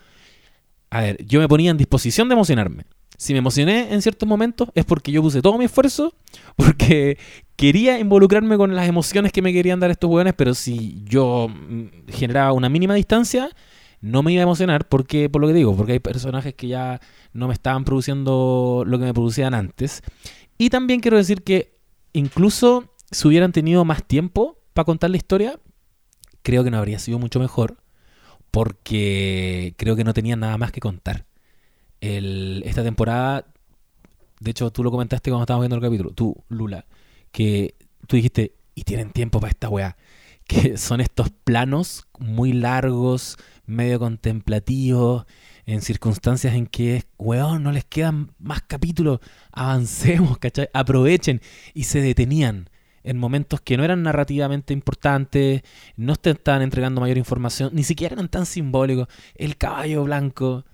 a 0.89 1.01
ver, 1.01 1.25
yo 1.25 1.39
me 1.39 1.47
ponía 1.47 1.71
en 1.71 1.77
disposición 1.77 2.27
de 2.29 2.33
emocionarme. 2.33 2.85
Si 3.17 3.33
me 3.33 3.39
emocioné 3.39 3.93
en 3.93 4.01
ciertos 4.01 4.27
momentos 4.27 4.69
es 4.73 4.83
porque 4.83 5.11
yo 5.11 5.21
puse 5.21 5.41
todo 5.41 5.57
mi 5.57 5.65
esfuerzo, 5.65 6.13
porque 6.55 7.17
quería 7.55 7.99
involucrarme 7.99 8.57
con 8.57 8.75
las 8.75 8.87
emociones 8.87 9.31
que 9.31 9.41
me 9.41 9.53
querían 9.53 9.79
dar 9.79 9.91
estos 9.91 10.09
hueones, 10.09 10.33
pero 10.35 10.53
si 10.53 11.03
yo 11.05 11.47
mm, 11.49 12.09
generaba 12.11 12.51
una 12.53 12.69
mínima 12.69 12.95
distancia, 12.95 13.49
no 14.01 14.23
me 14.23 14.33
iba 14.33 14.41
a 14.41 14.43
emocionar 14.43 14.87
porque, 14.89 15.29
por 15.29 15.41
lo 15.41 15.47
que 15.47 15.53
digo, 15.53 15.75
porque 15.75 15.93
hay 15.93 15.99
personajes 15.99 16.53
que 16.55 16.67
ya 16.67 16.99
no 17.33 17.47
me 17.47 17.53
estaban 17.53 17.85
produciendo 17.85 18.83
lo 18.85 18.99
que 18.99 19.05
me 19.05 19.13
producían 19.13 19.53
antes. 19.53 20.01
Y 20.57 20.69
también 20.69 20.99
quiero 20.99 21.17
decir 21.17 21.43
que 21.43 21.77
incluso 22.13 22.93
si 23.11 23.27
hubieran 23.27 23.51
tenido 23.51 23.85
más 23.85 24.03
tiempo 24.03 24.59
para 24.73 24.85
contar 24.85 25.09
la 25.11 25.17
historia, 25.17 25.59
creo 26.41 26.63
que 26.63 26.71
no 26.71 26.77
habría 26.77 26.99
sido 26.99 27.19
mucho 27.19 27.39
mejor 27.39 27.77
porque 28.51 29.73
creo 29.77 29.95
que 29.95 30.03
no 30.03 30.13
tenían 30.13 30.39
nada 30.41 30.57
más 30.57 30.71
que 30.71 30.81
contar. 30.81 31.25
El- 32.01 32.63
esta 32.65 32.83
temporada, 32.83 33.45
de 34.39 34.51
hecho 34.51 34.71
tú 34.71 34.83
lo 34.83 34.91
comentaste 34.91 35.29
cuando 35.29 35.43
estábamos 35.43 35.63
viendo 35.63 35.75
el 35.77 35.81
capítulo, 35.81 36.11
tú, 36.11 36.35
Lula, 36.49 36.85
que 37.31 37.75
tú 38.07 38.15
dijiste, 38.15 38.55
y 38.75 38.83
tienen 38.83 39.11
tiempo 39.11 39.39
para 39.39 39.51
esta 39.51 39.69
weá, 39.69 39.95
que 40.51 40.77
son 40.77 40.99
estos 40.99 41.29
planos 41.29 42.07
muy 42.19 42.51
largos, 42.51 43.37
medio 43.65 43.99
contemplativos, 43.99 45.25
en 45.65 45.81
circunstancias 45.81 46.55
en 46.55 46.67
que, 46.67 47.05
weón, 47.17 47.63
no 47.63 47.71
les 47.71 47.85
quedan 47.85 48.33
más 48.37 48.61
capítulos, 48.61 49.19
avancemos, 49.53 50.37
¿cachai? 50.39 50.67
Aprovechen, 50.73 51.41
y 51.73 51.85
se 51.85 52.01
detenían 52.01 52.69
en 53.03 53.17
momentos 53.17 53.61
que 53.61 53.77
no 53.77 53.85
eran 53.85 54.03
narrativamente 54.03 54.73
importantes, 54.73 55.61
no 55.95 56.17
te 56.17 56.31
estaban 56.31 56.61
entregando 56.61 56.99
mayor 56.99 57.17
información, 57.17 57.69
ni 57.73 57.83
siquiera 57.83 58.15
eran 58.15 58.27
tan 58.27 58.45
simbólicos. 58.45 59.07
El 59.35 59.55
caballo 59.55 60.03
blanco 60.03 60.65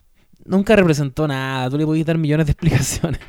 nunca 0.43 0.75
representó 0.75 1.27
nada, 1.27 1.69
tú 1.69 1.77
le 1.77 1.85
podías 1.85 2.07
dar 2.07 2.17
millones 2.17 2.47
de 2.47 2.51
explicaciones. 2.53 3.19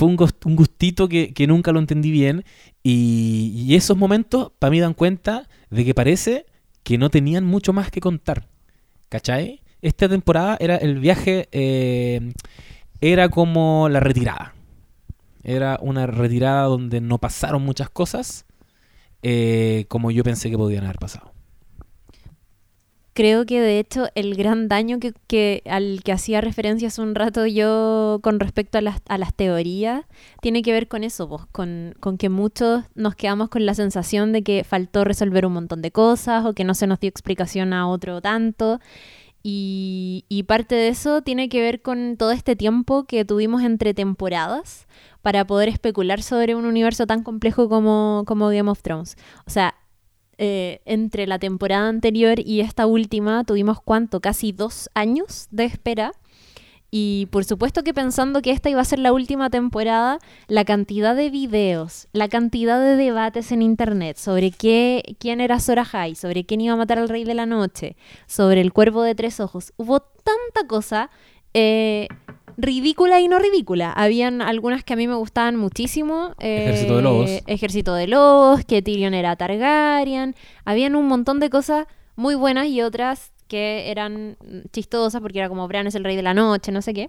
Fue 0.00 0.08
un, 0.08 0.16
gust- 0.16 0.46
un 0.46 0.56
gustito 0.56 1.10
que, 1.10 1.34
nunca 1.46 1.72
lo 1.72 1.78
entendí 1.78 2.10
bien 2.10 2.42
y, 2.82 3.52
y 3.54 3.74
esos 3.74 3.98
momentos 3.98 4.50
para 4.58 4.70
mí 4.70 4.80
dan 4.80 4.94
cuenta 4.94 5.46
de 5.68 5.84
que 5.84 5.92
parece 5.92 6.46
que 6.84 6.96
no 6.96 7.10
tenían 7.10 7.44
mucho 7.44 7.74
más 7.74 7.90
que 7.90 8.00
contar. 8.00 8.48
¿Cachai? 9.10 9.60
Esta 9.82 10.08
temporada 10.08 10.56
era 10.58 10.76
el 10.76 11.00
viaje, 11.00 11.50
eh, 11.52 12.32
era 13.02 13.28
como 13.28 13.90
la 13.90 14.00
retirada. 14.00 14.54
Era 15.44 15.78
una 15.82 16.06
retirada 16.06 16.62
donde 16.62 17.02
no 17.02 17.18
pasaron 17.18 17.62
muchas 17.62 17.90
cosas 17.90 18.46
eh, 19.22 19.84
como 19.88 20.10
yo 20.10 20.24
pensé 20.24 20.48
que 20.48 20.56
podían 20.56 20.84
haber 20.84 20.96
pasado. 20.98 21.34
Creo 23.12 23.44
que 23.44 23.60
de 23.60 23.80
hecho 23.80 24.06
el 24.14 24.36
gran 24.36 24.68
daño 24.68 24.98
que, 25.00 25.62
al 25.68 26.02
que 26.04 26.12
hacía 26.12 26.40
referencia 26.40 26.88
hace 26.88 27.02
un 27.02 27.16
rato 27.16 27.44
yo 27.44 28.20
con 28.22 28.38
respecto 28.38 28.78
a 28.78 28.80
las, 28.82 29.00
a 29.08 29.18
las 29.18 29.34
teorías 29.34 30.04
tiene 30.40 30.62
que 30.62 30.72
ver 30.72 30.86
con 30.86 31.02
eso, 31.02 31.28
pues, 31.28 31.44
con, 31.50 31.94
con 31.98 32.18
que 32.18 32.28
muchos 32.28 32.84
nos 32.94 33.16
quedamos 33.16 33.48
con 33.48 33.66
la 33.66 33.74
sensación 33.74 34.32
de 34.32 34.42
que 34.42 34.62
faltó 34.62 35.04
resolver 35.04 35.44
un 35.44 35.54
montón 35.54 35.82
de 35.82 35.90
cosas 35.90 36.46
o 36.46 36.52
que 36.52 36.62
no 36.64 36.74
se 36.74 36.86
nos 36.86 37.00
dio 37.00 37.08
explicación 37.08 37.72
a 37.72 37.88
otro 37.88 38.20
tanto. 38.20 38.80
Y, 39.42 40.26
y 40.28 40.42
parte 40.42 40.74
de 40.74 40.88
eso 40.88 41.22
tiene 41.22 41.48
que 41.48 41.62
ver 41.62 41.80
con 41.80 42.16
todo 42.18 42.30
este 42.30 42.56
tiempo 42.56 43.04
que 43.04 43.24
tuvimos 43.24 43.62
entre 43.62 43.94
temporadas 43.94 44.86
para 45.22 45.46
poder 45.46 45.68
especular 45.68 46.22
sobre 46.22 46.54
un 46.54 46.66
universo 46.66 47.06
tan 47.06 47.22
complejo 47.22 47.68
como, 47.68 48.24
como 48.26 48.48
Game 48.48 48.70
of 48.70 48.82
Thrones. 48.82 49.16
O 49.46 49.50
sea, 49.50 49.74
eh, 50.42 50.80
entre 50.86 51.26
la 51.26 51.38
temporada 51.38 51.86
anterior 51.86 52.40
y 52.40 52.60
esta 52.60 52.86
última 52.86 53.44
tuvimos 53.44 53.78
cuánto, 53.82 54.20
casi 54.20 54.52
dos 54.52 54.88
años 54.94 55.48
de 55.50 55.66
espera. 55.66 56.12
Y 56.90 57.28
por 57.30 57.44
supuesto 57.44 57.84
que 57.84 57.92
pensando 57.92 58.40
que 58.40 58.50
esta 58.50 58.70
iba 58.70 58.80
a 58.80 58.86
ser 58.86 59.00
la 59.00 59.12
última 59.12 59.50
temporada, 59.50 60.18
la 60.48 60.64
cantidad 60.64 61.14
de 61.14 61.28
videos, 61.28 62.08
la 62.12 62.28
cantidad 62.28 62.80
de 62.80 62.96
debates 62.96 63.52
en 63.52 63.60
internet 63.60 64.16
sobre 64.16 64.50
qué, 64.50 65.14
quién 65.18 65.42
era 65.42 65.60
Sora 65.60 65.84
High, 65.84 66.14
sobre 66.14 66.46
quién 66.46 66.62
iba 66.62 66.72
a 66.72 66.78
matar 66.78 66.98
al 66.98 67.10
Rey 67.10 67.24
de 67.24 67.34
la 67.34 67.44
Noche, 67.44 67.96
sobre 68.26 68.62
el 68.62 68.72
Cuervo 68.72 69.02
de 69.02 69.14
Tres 69.14 69.40
Ojos, 69.40 69.74
hubo 69.76 70.00
tanta 70.00 70.66
cosa 70.66 71.10
eh, 71.52 72.08
ridícula 72.62 73.20
y 73.20 73.28
no 73.28 73.38
ridícula. 73.38 73.92
Habían 73.92 74.42
algunas 74.42 74.84
que 74.84 74.92
a 74.92 74.96
mí 74.96 75.06
me 75.08 75.14
gustaban 75.14 75.56
muchísimo. 75.56 76.34
eh, 76.38 76.64
Ejército 76.64 76.96
de 76.96 77.02
Lobos. 77.02 77.30
Ejército 77.46 77.94
de 77.94 78.06
Lobos, 78.06 78.64
que 78.64 78.82
Tyrion 78.82 79.14
era 79.14 79.36
Targaryen. 79.36 80.34
Habían 80.64 80.96
un 80.96 81.06
montón 81.06 81.40
de 81.40 81.50
cosas 81.50 81.86
muy 82.16 82.34
buenas 82.34 82.66
y 82.66 82.82
otras 82.82 83.32
que 83.48 83.90
eran 83.90 84.36
chistosas 84.72 85.20
porque 85.20 85.38
era 85.40 85.48
como 85.48 85.66
Bran 85.66 85.86
es 85.86 85.94
el 85.96 86.04
rey 86.04 86.14
de 86.16 86.22
la 86.22 86.34
noche, 86.34 86.70
no 86.70 86.82
sé 86.82 86.94
qué. 86.94 87.08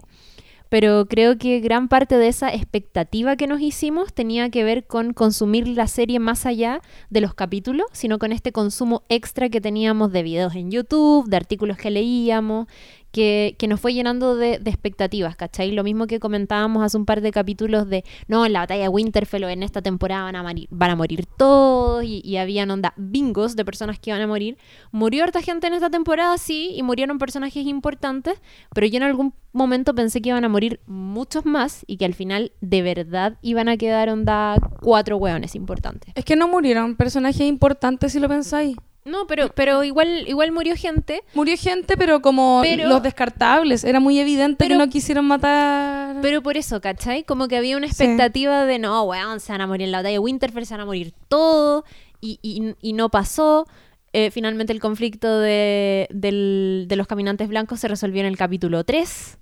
pero 0.68 1.04
creo 1.06 1.36
que 1.36 1.60
gran 1.60 1.86
parte 1.86 2.16
de 2.16 2.28
esa 2.28 2.48
expectativa 2.52 3.36
que 3.36 3.46
nos 3.46 3.60
hicimos 3.60 4.14
tenía 4.14 4.48
que 4.48 4.64
ver 4.64 4.86
con 4.86 5.12
consumir 5.12 5.68
la 5.68 5.86
serie 5.86 6.18
más 6.18 6.46
allá 6.46 6.80
de 7.10 7.20
los 7.20 7.34
capítulos, 7.34 7.86
sino 7.92 8.18
con 8.18 8.32
este 8.32 8.52
consumo 8.52 9.02
extra 9.10 9.50
que 9.50 9.60
teníamos 9.60 10.12
de 10.12 10.22
videos 10.22 10.54
en 10.54 10.70
YouTube, 10.70 11.28
de 11.28 11.36
artículos 11.36 11.76
que 11.76 11.90
leíamos, 11.90 12.68
que, 13.12 13.56
nos 13.68 13.80
fue 13.80 13.94
llenando 13.94 14.34
de, 14.34 14.54
expectativas, 14.54 15.36
¿cachai? 15.36 15.70
Lo 15.70 15.84
mismo 15.84 16.06
que 16.06 16.18
comentábamos 16.18 16.82
hace 16.82 16.96
un 16.96 17.04
par 17.04 17.20
de 17.20 17.30
capítulos 17.30 17.88
de, 17.88 18.04
no, 18.26 18.44
en 18.44 18.54
la 18.54 18.60
batalla 18.60 18.84
de 18.84 18.88
Winterfell 18.88 19.44
o 19.44 19.48
en 19.48 19.62
esta 19.62 19.82
temporada 19.82 20.24
van 20.24 20.36
a, 20.36 20.42
morir, 20.42 20.66
van 20.70 20.90
a 20.90 20.96
morir 20.96 21.26
todos 21.26 22.02
y, 22.02 22.22
y 22.24 22.38
habían 22.38 22.70
onda 22.70 22.94
bingos 22.96 23.54
de 23.54 23.64
personas 23.64 23.98
que 23.98 24.10
iban 24.10 24.22
a 24.22 24.26
morir. 24.26 24.56
Murió 24.90 25.24
harta 25.24 25.42
gente 25.42 25.66
en 25.66 25.74
esta 25.74 25.90
temporada, 25.90 26.38
sí, 26.38 26.72
y 26.74 26.82
murieron 26.82 27.18
personajes 27.18 27.66
importantes, 27.66 28.40
pero 28.74 28.86
yo 28.86 28.96
en 28.96 29.02
algún 29.04 29.34
momento 29.52 29.94
pensé 29.94 30.22
que 30.22 30.30
iban 30.30 30.44
a 30.44 30.48
morir 30.48 30.80
muchos 30.86 31.44
más 31.44 31.84
y 31.86 31.98
que 31.98 32.06
al 32.06 32.14
final 32.14 32.52
de 32.60 32.82
verdad 32.82 33.36
iban 33.42 33.68
a 33.68 33.76
quedar 33.76 34.08
onda 34.08 34.56
cuatro 34.80 35.18
hueones 35.18 35.54
importantes. 35.54 36.12
Es 36.14 36.24
que 36.24 36.36
no 36.36 36.48
murieron 36.48 36.96
personajes 36.96 37.42
importantes 37.42 38.12
si 38.12 38.20
lo 38.20 38.28
pensáis. 38.28 38.76
No, 39.04 39.26
pero, 39.26 39.48
pero 39.54 39.82
igual, 39.82 40.28
igual 40.28 40.52
murió 40.52 40.76
gente. 40.76 41.22
Murió 41.34 41.56
gente, 41.56 41.96
pero 41.96 42.22
como 42.22 42.60
Pero- 42.62 42.88
los 42.88 43.02
descartables. 43.02 43.82
Era 43.82 43.98
muy 43.98 44.18
evidente 44.20 44.56
Pero- 44.58 44.74
que 44.78 44.86
no 44.86 44.88
quisieron 44.90 45.24
matar. 45.24 46.16
Pero 46.22 46.40
por 46.42 46.56
eso, 46.56 46.80
¿cachai? 46.80 47.24
Como 47.24 47.48
que 47.48 47.56
había 47.56 47.76
una 47.76 47.88
Sí. 47.88 47.92
expectativa 48.04 48.64
de, 48.64 48.78
no, 48.78 49.02
weón, 49.04 49.40
se 49.40 49.50
van 49.52 49.60
a 49.60 49.66
morir 49.66 49.86
en 49.86 49.92
la 49.92 49.98
batalla 49.98 50.12
de 50.12 50.18
Winterfell, 50.20 50.66
se 50.66 50.74
van 50.74 50.82
a 50.82 50.86
morir 50.86 51.12
todo, 51.28 51.84
y, 52.20 52.38
y- 52.42 52.74
y 52.80 52.92
no 52.92 53.08
pasó. 53.08 53.66
Eh, 54.12 54.30
finalmente 54.30 54.72
el 54.74 54.78
conflicto 54.80 55.40
de, 55.40 56.06
del- 56.10 56.84
de 56.86 56.96
los 56.96 57.06
caminantes 57.06 57.48
blancos 57.48 57.80
se 57.80 57.88
resolvió 57.88 58.20
en 58.20 58.26
el 58.26 58.36
capítulo 58.36 58.84
3. 58.84 59.38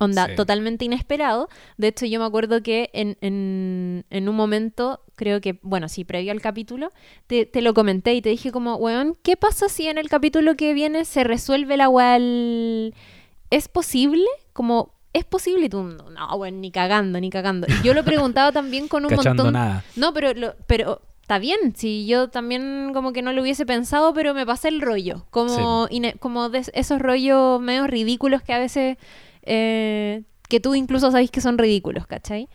Onda, 0.00 0.26
Sí. 0.28 0.34
totalmente 0.34 0.84
inesperado. 0.86 1.48
De 1.76 1.88
hecho, 1.88 2.06
yo 2.06 2.18
me 2.18 2.26
acuerdo 2.26 2.62
que 2.62 2.90
en, 2.94 3.16
en- 3.20 4.04
en 4.10 4.28
un 4.28 4.34
momento, 4.34 5.02
creo 5.14 5.40
que, 5.40 5.58
bueno, 5.62 5.88
sí, 5.88 6.04
previo 6.04 6.32
al 6.32 6.40
capítulo, 6.40 6.90
te, 7.26 7.44
te 7.46 7.60
lo 7.62 7.74
comenté 7.74 8.14
y 8.14 8.22
te 8.22 8.30
dije 8.30 8.50
como, 8.50 8.76
weón, 8.76 9.16
¿qué 9.22 9.36
pasa 9.36 9.68
si 9.68 9.86
en 9.86 9.98
el 9.98 10.08
capítulo 10.08 10.56
que 10.56 10.72
viene 10.74 11.04
se 11.04 11.22
resuelve 11.22 11.76
la 11.76 11.88
weá 11.88 12.14
al- 12.14 12.94
¿Es 13.50 13.68
posible? 13.68 14.24
Como, 14.52 14.94
¿es 15.12 15.24
posible? 15.24 15.66
Y 15.66 15.68
tú, 15.68 15.82
no, 15.82 16.34
weón, 16.36 16.60
ni 16.60 16.70
cagando, 16.70 17.20
ni 17.20 17.28
cagando. 17.30 17.66
Y 17.68 17.84
yo 17.86 17.94
lo 17.94 18.04
preguntaba 18.04 18.52
también 18.52 18.88
con 18.88 19.04
un 19.04 19.10
Cachando 19.10 19.44
montón... 19.44 19.52
nada. 19.60 19.84
No, 19.96 20.14
pero, 20.14 20.32
lo- 20.34 20.54
pero 20.66 21.02
está 21.22 21.38
bien, 21.38 21.76
si 21.76 22.06
yo 22.06 22.28
también 22.28 22.90
como 22.94 23.12
que 23.12 23.22
no 23.22 23.32
lo 23.32 23.42
hubiese 23.42 23.64
pensado, 23.66 24.12
pero 24.14 24.34
me 24.34 24.46
pasé 24.46 24.68
el 24.68 24.80
rollo, 24.80 25.26
como, 25.30 25.88
como 26.20 26.48
de 26.48 26.64
esos 26.72 26.98
rollos 27.00 27.60
medio 27.60 27.86
ridículos 27.86 28.42
que 28.42 28.52
a 28.52 28.58
veces, 28.58 28.96
eh, 29.52 30.22
que 30.48 30.60
tú 30.60 30.76
incluso 30.76 31.10
sabes 31.10 31.32
que 31.32 31.40
son 31.40 31.58
ridículos, 31.58 32.06
¿cachai? 32.06 32.48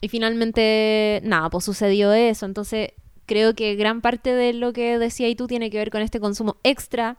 Y 0.00 0.08
finalmente, 0.08 1.20
nada, 1.24 1.50
pues 1.50 1.64
sucedió 1.64 2.14
eso, 2.14 2.46
entonces 2.46 2.92
creo 3.26 3.54
que 3.54 3.76
gran 3.76 4.00
parte 4.00 4.34
de 4.34 4.54
lo 4.54 4.72
que 4.72 4.98
decía 4.98 5.28
y 5.28 5.36
tú 5.36 5.46
tiene 5.46 5.68
que 5.68 5.76
ver 5.76 5.90
con 5.90 6.00
este 6.00 6.20
consumo 6.20 6.56
extra 6.64 7.18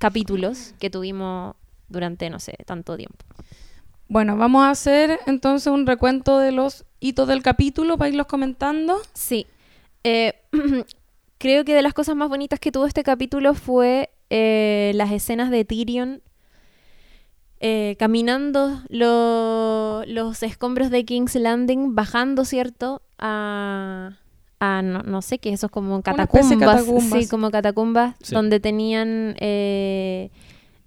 capítulos 0.00 0.74
que 0.80 0.90
tuvimos 0.90 1.54
durante, 1.88 2.30
no 2.30 2.40
sé, 2.40 2.56
tanto 2.66 2.96
tiempo. 2.96 3.24
Bueno, 4.08 4.36
vamos 4.36 4.64
a 4.64 4.70
hacer 4.70 5.20
entonces 5.26 5.72
un 5.72 5.86
recuento 5.86 6.40
de 6.40 6.50
los 6.50 6.84
hitos 6.98 7.28
del 7.28 7.44
capítulo 7.44 7.96
para 7.96 8.08
irlos 8.08 8.26
comentando. 8.26 9.00
Sí. 9.14 9.46
Eh, 10.02 10.34
creo 11.38 11.64
que 11.64 11.74
de 11.74 11.82
las 11.82 11.94
cosas 11.94 12.16
más 12.16 12.28
bonitas 12.28 12.58
que 12.58 12.72
tuvo 12.72 12.86
este 12.86 13.04
capítulo 13.04 13.54
fue 13.54 14.10
eh, 14.30 14.90
las 14.96 15.12
escenas 15.12 15.50
de 15.50 15.64
Tyrion 15.64 16.22
eh, 17.64 17.94
caminando 17.98 18.82
lo- 18.88 20.04
los 20.06 20.42
escombros 20.42 20.90
de 20.90 21.04
King's 21.04 21.36
Landing, 21.36 21.94
bajando, 21.94 22.44
¿cierto? 22.44 23.02
A, 23.18 24.18
a 24.58 24.82
no, 24.82 25.02
no 25.04 25.22
sé 25.22 25.38
qué, 25.38 25.52
eso 25.52 25.66
es 25.66 25.72
como 25.72 26.02
catacumbas. 26.02 26.84
Sí, 27.10 27.28
como 27.28 27.50
catacumbas, 27.52 28.16
Sí. 28.20 28.34
donde 28.34 28.58
tenían 28.58 29.36
eh, 29.38 30.30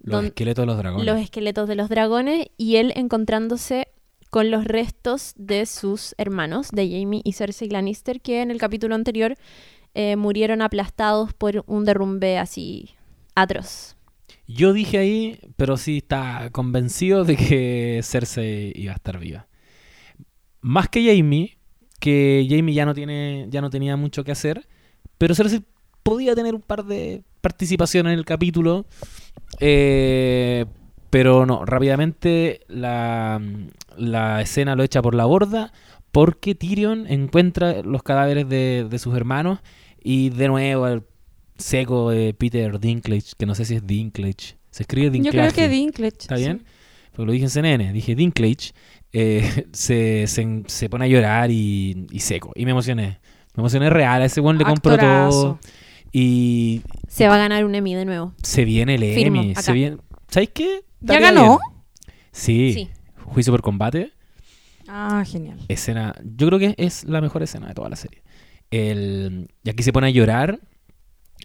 Los 0.01 0.17
don- 0.17 0.25
esqueletos 0.25 0.63
de 0.63 0.67
los 0.67 0.77
dragones. 0.77 1.05
los 1.05 1.19
esqueletos 1.19 1.67
de 1.69 1.75
los 1.75 1.88
dragones 1.89 2.47
y 2.57 2.75
él 2.75 2.91
encontrándose 2.95 3.88
con 4.29 4.51
los 4.51 4.65
restos 4.65 5.33
de 5.38 5.65
sus 5.65 6.13
hermanos, 6.17 6.69
de 6.71 6.89
Jamie 6.89 7.21
y 7.23 7.31
Cersei 7.33 7.69
Lannister, 7.69 8.19
que 8.19 8.41
en 8.41 8.51
el 8.51 8.57
capítulo 8.57 8.93
anterior 8.95 9.35
eh, 9.93 10.17
murieron 10.17 10.61
aplastados 10.61 11.33
por 11.33 11.63
un 11.67 11.85
derrumbe 11.85 12.38
así 12.38 12.89
atroz. 13.33 13.94
Yo 14.47 14.73
dije 14.73 14.97
ahí, 14.99 15.39
pero 15.55 15.77
sí 15.77 15.97
está 15.97 16.49
convencido 16.51 17.23
de 17.23 17.36
que 17.36 18.01
Cersei 18.03 18.73
iba 18.75 18.93
a 18.93 18.95
estar 18.95 19.19
viva. 19.19 19.47
Más 20.62 20.89
que 20.89 21.03
Jamie, 21.05 21.58
que 21.99 22.45
Jamie 22.49 22.75
ya 22.75 22.86
no 22.86 22.93
tiene, 22.93 23.47
ya 23.49 23.62
no 23.62 23.69
tenía 23.69 23.95
mucho 23.97 24.23
que 24.23 24.31
hacer, 24.31 24.67
pero 25.17 25.36
Cersei 25.36 25.63
podía 26.03 26.36
tener 26.36 26.53
un 26.55 26.62
par 26.62 26.86
de 26.86 27.23
participaciones 27.41 28.13
en 28.13 28.19
el 28.19 28.25
capítulo. 28.25 28.86
eh, 29.60 30.65
pero 31.10 31.45
no, 31.45 31.63
rápidamente 31.65 32.62
la, 32.67 33.41
la 33.97 34.41
escena 34.41 34.75
lo 34.75 34.84
echa 34.84 35.01
por 35.01 35.15
la 35.15 35.25
borda 35.25 35.71
porque 36.12 36.55
Tyrion 36.55 37.08
encuentra 37.08 37.84
los 37.84 38.03
cadáveres 38.03 38.49
de, 38.49 38.86
de 38.89 38.99
sus 38.99 39.15
hermanos 39.15 39.60
y 40.03 40.29
de 40.29 40.47
nuevo 40.49 41.03
seco 41.57 42.09
de 42.11 42.33
Peter 42.33 42.79
Dinklage, 42.79 43.33
que 43.37 43.45
no 43.45 43.55
sé 43.55 43.65
si 43.65 43.75
es 43.75 43.85
Dinklage, 43.85 44.57
se 44.71 44.83
escribe 44.83 45.07
Yo 45.07 45.11
Dinklage. 45.13 45.37
creo 45.37 45.53
que 45.53 45.69
Dinklage. 45.69 46.17
¿Está 46.19 46.35
bien? 46.35 46.63
Porque 47.11 47.25
lo 47.27 47.31
dije 47.31 47.45
en 47.45 47.49
CNN, 47.49 47.93
dije 47.93 48.15
Dinklage, 48.15 48.73
eh, 49.13 49.65
se, 49.71 50.27
se, 50.27 50.63
se 50.67 50.89
pone 50.89 51.05
a 51.05 51.07
llorar 51.07 51.49
y, 51.51 52.07
y 52.11 52.19
seco. 52.19 52.51
Y 52.55 52.65
me 52.65 52.71
emocioné. 52.71 53.19
Me 53.55 53.61
emocioné 53.61 53.89
real, 53.89 54.21
a 54.21 54.25
ese 54.25 54.41
buen 54.41 54.57
le 54.57 54.65
compro 54.65 54.93
Actorazo. 54.93 55.29
todo. 55.41 55.59
Y 56.11 56.81
Se 57.07 57.27
va 57.27 57.35
a 57.35 57.37
ganar 57.37 57.63
un 57.65 57.73
Emmy 57.75 57.93
de 57.95 58.05
nuevo. 58.05 58.33
se 58.43 58.65
viene 58.65 58.95
el 58.95 59.01
Firmo, 59.15 59.41
Emmy. 59.41 59.51
acá. 59.51 59.61
Se 59.61 59.71
viene... 59.73 59.97
¿Sabes 60.29 60.49
qué? 60.53 60.81
¿Ya 61.01 61.19
ganó? 61.19 61.59
bien. 61.59 62.15
Sí. 62.31 62.73
Sí. 62.73 62.89
Juicio 63.23 63.53
por 63.53 63.61
combate. 63.61 64.11
Ah, 64.87 65.23
genial. 65.25 65.57
Escena. 65.69 66.13
Yo 66.23 66.47
creo 66.47 66.59
que 66.59 66.75
es 66.77 67.05
la 67.05 67.21
mejor 67.21 67.43
escena 67.43 67.67
de 67.67 67.73
toda 67.73 67.89
la 67.89 67.95
serie. 67.95 68.21
El, 68.71 69.47
y 69.63 69.69
aquí 69.69 69.83
se 69.83 69.93
pone 69.93 70.07
a 70.07 70.09
llorar 70.09 70.59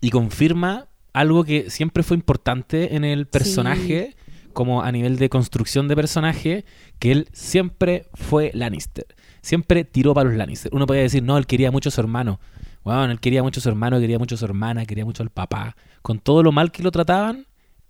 y 0.01 0.11
confirma 0.11 0.89
algo 1.13 1.45
que 1.45 1.71
siempre 1.71 2.03
fue 2.03 2.17
importante 2.17 2.95
en 2.95 3.05
el 3.05 3.27
personaje, 3.27 4.17
como 4.53 4.83
a 4.83 4.93
nivel 4.93 5.17
de 5.17 5.29
construcción 5.29 5.89
de 5.89 5.97
personaje, 5.97 6.65
que 6.99 7.13
él 7.13 7.29
siempre 7.33 8.07
fue 8.15 8.51
Lannister. 8.55 9.07
Siempre 9.43 9.85
tiró 9.85 10.15
para 10.15 10.29
los 10.29 10.39
Lannister. 10.39 10.71
Uno 10.75 10.87
podía 10.87 11.03
decir, 11.03 11.23
no, 11.23 11.39
él 11.39 11.47
quería 11.47 11.71
mucho 11.71 11.89
a 11.89 11.93
su 11.93 12.01
hermano. 12.01 12.41
Bueno, 12.85 13.13
él 13.13 13.21
quería 13.21 13.43
mucho 13.43 13.61
a 13.61 13.63
su 13.63 13.69
hermano, 13.69 14.01
quería 14.01 14.19
mucho 14.19 14.35
a 14.37 14.39
su 14.39 14.45
hermana, 14.45 14.87
quería 14.87 15.05
mucho 15.05 15.23
al 15.23 15.31
papá. 15.31 15.77
Con 16.03 16.19
todo 16.19 16.43
lo 16.43 16.53
mal 16.53 16.73
que 16.73 16.83
lo 16.83 16.91
trataban, 16.91 17.47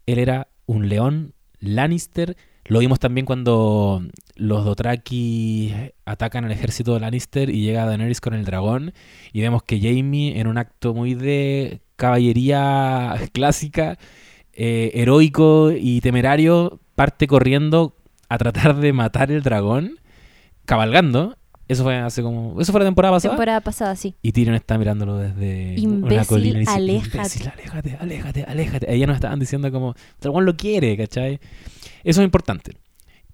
él 0.06 0.18
era 0.18 0.48
un 0.66 0.88
león 0.88 1.34
Lannister. 1.58 2.36
Lo 2.64 2.78
vimos 2.78 2.98
también 2.98 3.26
cuando 3.26 4.02
los 4.36 4.64
Dothraki 4.64 5.74
atacan 6.04 6.44
al 6.44 6.52
ejército 6.52 6.94
de 6.94 7.00
Lannister 7.00 7.50
y 7.50 7.62
llega 7.62 7.84
Daenerys 7.84 8.20
con 8.20 8.34
el 8.34 8.44
dragón 8.44 8.92
y 9.32 9.40
vemos 9.40 9.62
que 9.62 9.80
Jaime 9.80 10.38
en 10.40 10.46
un 10.46 10.58
acto 10.58 10.94
muy 10.94 11.14
de 11.14 11.80
caballería 12.00 13.14
clásica, 13.32 13.98
eh, 14.54 14.90
heroico 14.94 15.70
y 15.70 16.00
temerario, 16.00 16.80
parte 16.94 17.26
corriendo 17.26 17.94
a 18.30 18.38
tratar 18.38 18.76
de 18.76 18.92
matar 18.94 19.30
el 19.30 19.42
dragón, 19.42 20.00
cabalgando. 20.64 21.36
Eso 21.68 21.84
fue 21.84 21.96
hace 21.98 22.22
como 22.22 22.60
eso 22.60 22.72
fue 22.72 22.80
la 22.80 22.86
temporada 22.86 23.14
pasada. 23.14 23.34
Temporada 23.34 23.60
pasada, 23.60 23.94
sí. 23.94 24.16
Y 24.22 24.32
Tyrion 24.32 24.56
está 24.56 24.76
mirándolo 24.78 25.18
desde 25.18 25.74
una 25.74 25.80
Imbécil, 25.82 26.26
colina 26.26 26.56
y 26.56 26.60
dice, 26.60 26.72
aléjate. 26.72 27.16
"Imbécil, 27.18 27.48
aléjate, 27.48 27.96
aléjate, 28.00 28.44
aléjate. 28.44 28.92
Ellas 28.94 29.06
nos 29.06 29.16
estaban 29.16 29.38
diciendo 29.38 29.70
como, 29.70 29.94
Dragón 30.20 30.46
lo 30.46 30.56
quiere, 30.56 30.96
¿cachai? 30.96 31.38
Eso 32.02 32.22
es 32.22 32.24
importante. 32.24 32.76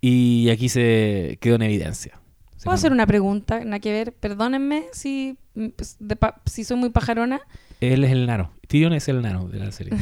Y 0.00 0.50
aquí 0.50 0.68
se 0.68 1.38
quedó 1.40 1.54
en 1.54 1.62
evidencia. 1.62 2.20
¿Puedo 2.62 2.74
hacer 2.74 2.90
una 2.92 3.06
pregunta? 3.06 3.60
Nada 3.64 3.78
que 3.78 3.92
ver. 3.92 4.12
Perdónenme 4.12 4.86
si, 4.92 5.38
mm, 5.54 5.68
pues, 5.76 5.96
de 6.00 6.18
si 6.46 6.64
soy 6.64 6.76
muy 6.76 6.90
pajarona. 6.90 7.40
Él 7.80 8.04
es 8.04 8.12
el 8.12 8.26
nano. 8.26 8.52
Tyrion 8.68 8.92
es 8.94 9.08
el 9.08 9.22
nano 9.22 9.48
de 9.48 9.58
la 9.58 9.70
serie. 9.72 9.92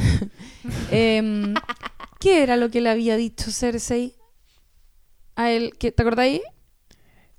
Em, 0.91 1.53
¿Qué 2.19 2.41
era 2.43 2.57
lo 2.57 2.69
que 2.69 2.81
le 2.81 2.89
había 2.89 3.15
dicho 3.17 3.51
Cersei 3.51 4.15
a 5.35 5.51
él? 5.51 5.73
¿Qué- 5.77 5.91
¿Te 5.91 6.01
acordáis? 6.01 6.41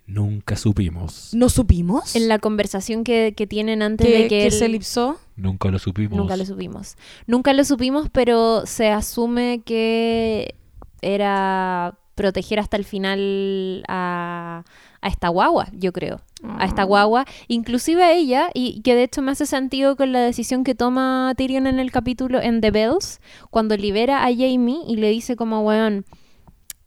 Nunca 0.07 0.55
supimos. 0.57 1.31
¿No 1.35 1.49
supimos? 1.49 2.15
En 2.15 2.29
la 2.29 2.39
conversación 2.39 3.03
que, 3.03 3.35
que 3.37 3.47
tienen 3.49 3.83
antes 3.83 4.07
que, 4.07 4.13
de 4.13 4.23
que, 4.25 4.29
que 4.29 4.47
él- 4.47 4.53
se 4.53 4.67
elipsó. 4.67 5.19
Nunca 5.35 5.69
lo 5.71 5.79
supimos. 5.81 6.17
Nunca 6.17 6.37
lo 6.37 6.45
supimos. 6.47 6.97
Nunca 7.27 7.53
lo 7.53 7.65
supimos, 7.65 8.09
pero 8.13 8.65
se 8.67 8.89
asume 8.91 9.63
que 9.67 10.55
era 11.03 11.99
proteger 12.15 12.61
hasta 12.61 12.77
el 12.77 12.85
final 12.85 13.83
a, 13.89 14.65
a 15.07 15.09
esta 15.09 15.29
guagua, 15.29 15.69
yo 15.73 15.93
creo. 15.93 16.21
A 16.59 16.65
esta 16.65 16.83
guagua, 16.83 17.25
inclusive 17.47 18.03
a 18.03 18.13
ella, 18.13 18.51
y 18.55 18.83
que 18.83 18.97
de 18.97 19.05
hecho 19.05 19.23
me 19.23 19.31
hace 19.31 19.47
sentido 19.47 19.97
con 19.97 20.13
la 20.13 20.21
decisión 20.21 20.65
que 20.65 20.75
toma 20.75 21.33
Tyrion 21.37 21.69
en 21.69 21.79
el 21.79 21.93
capítulo 21.93 22.43
en 22.43 22.61
The 22.61 22.73
Bells, 22.73 23.21
cuando 23.51 23.77
libera 23.77 24.25
a 24.25 24.31
Jamie 24.31 24.81
y 24.87 24.97
le 24.97 25.11
dice 25.11 25.37
como, 25.37 25.63
weón, 25.63 26.05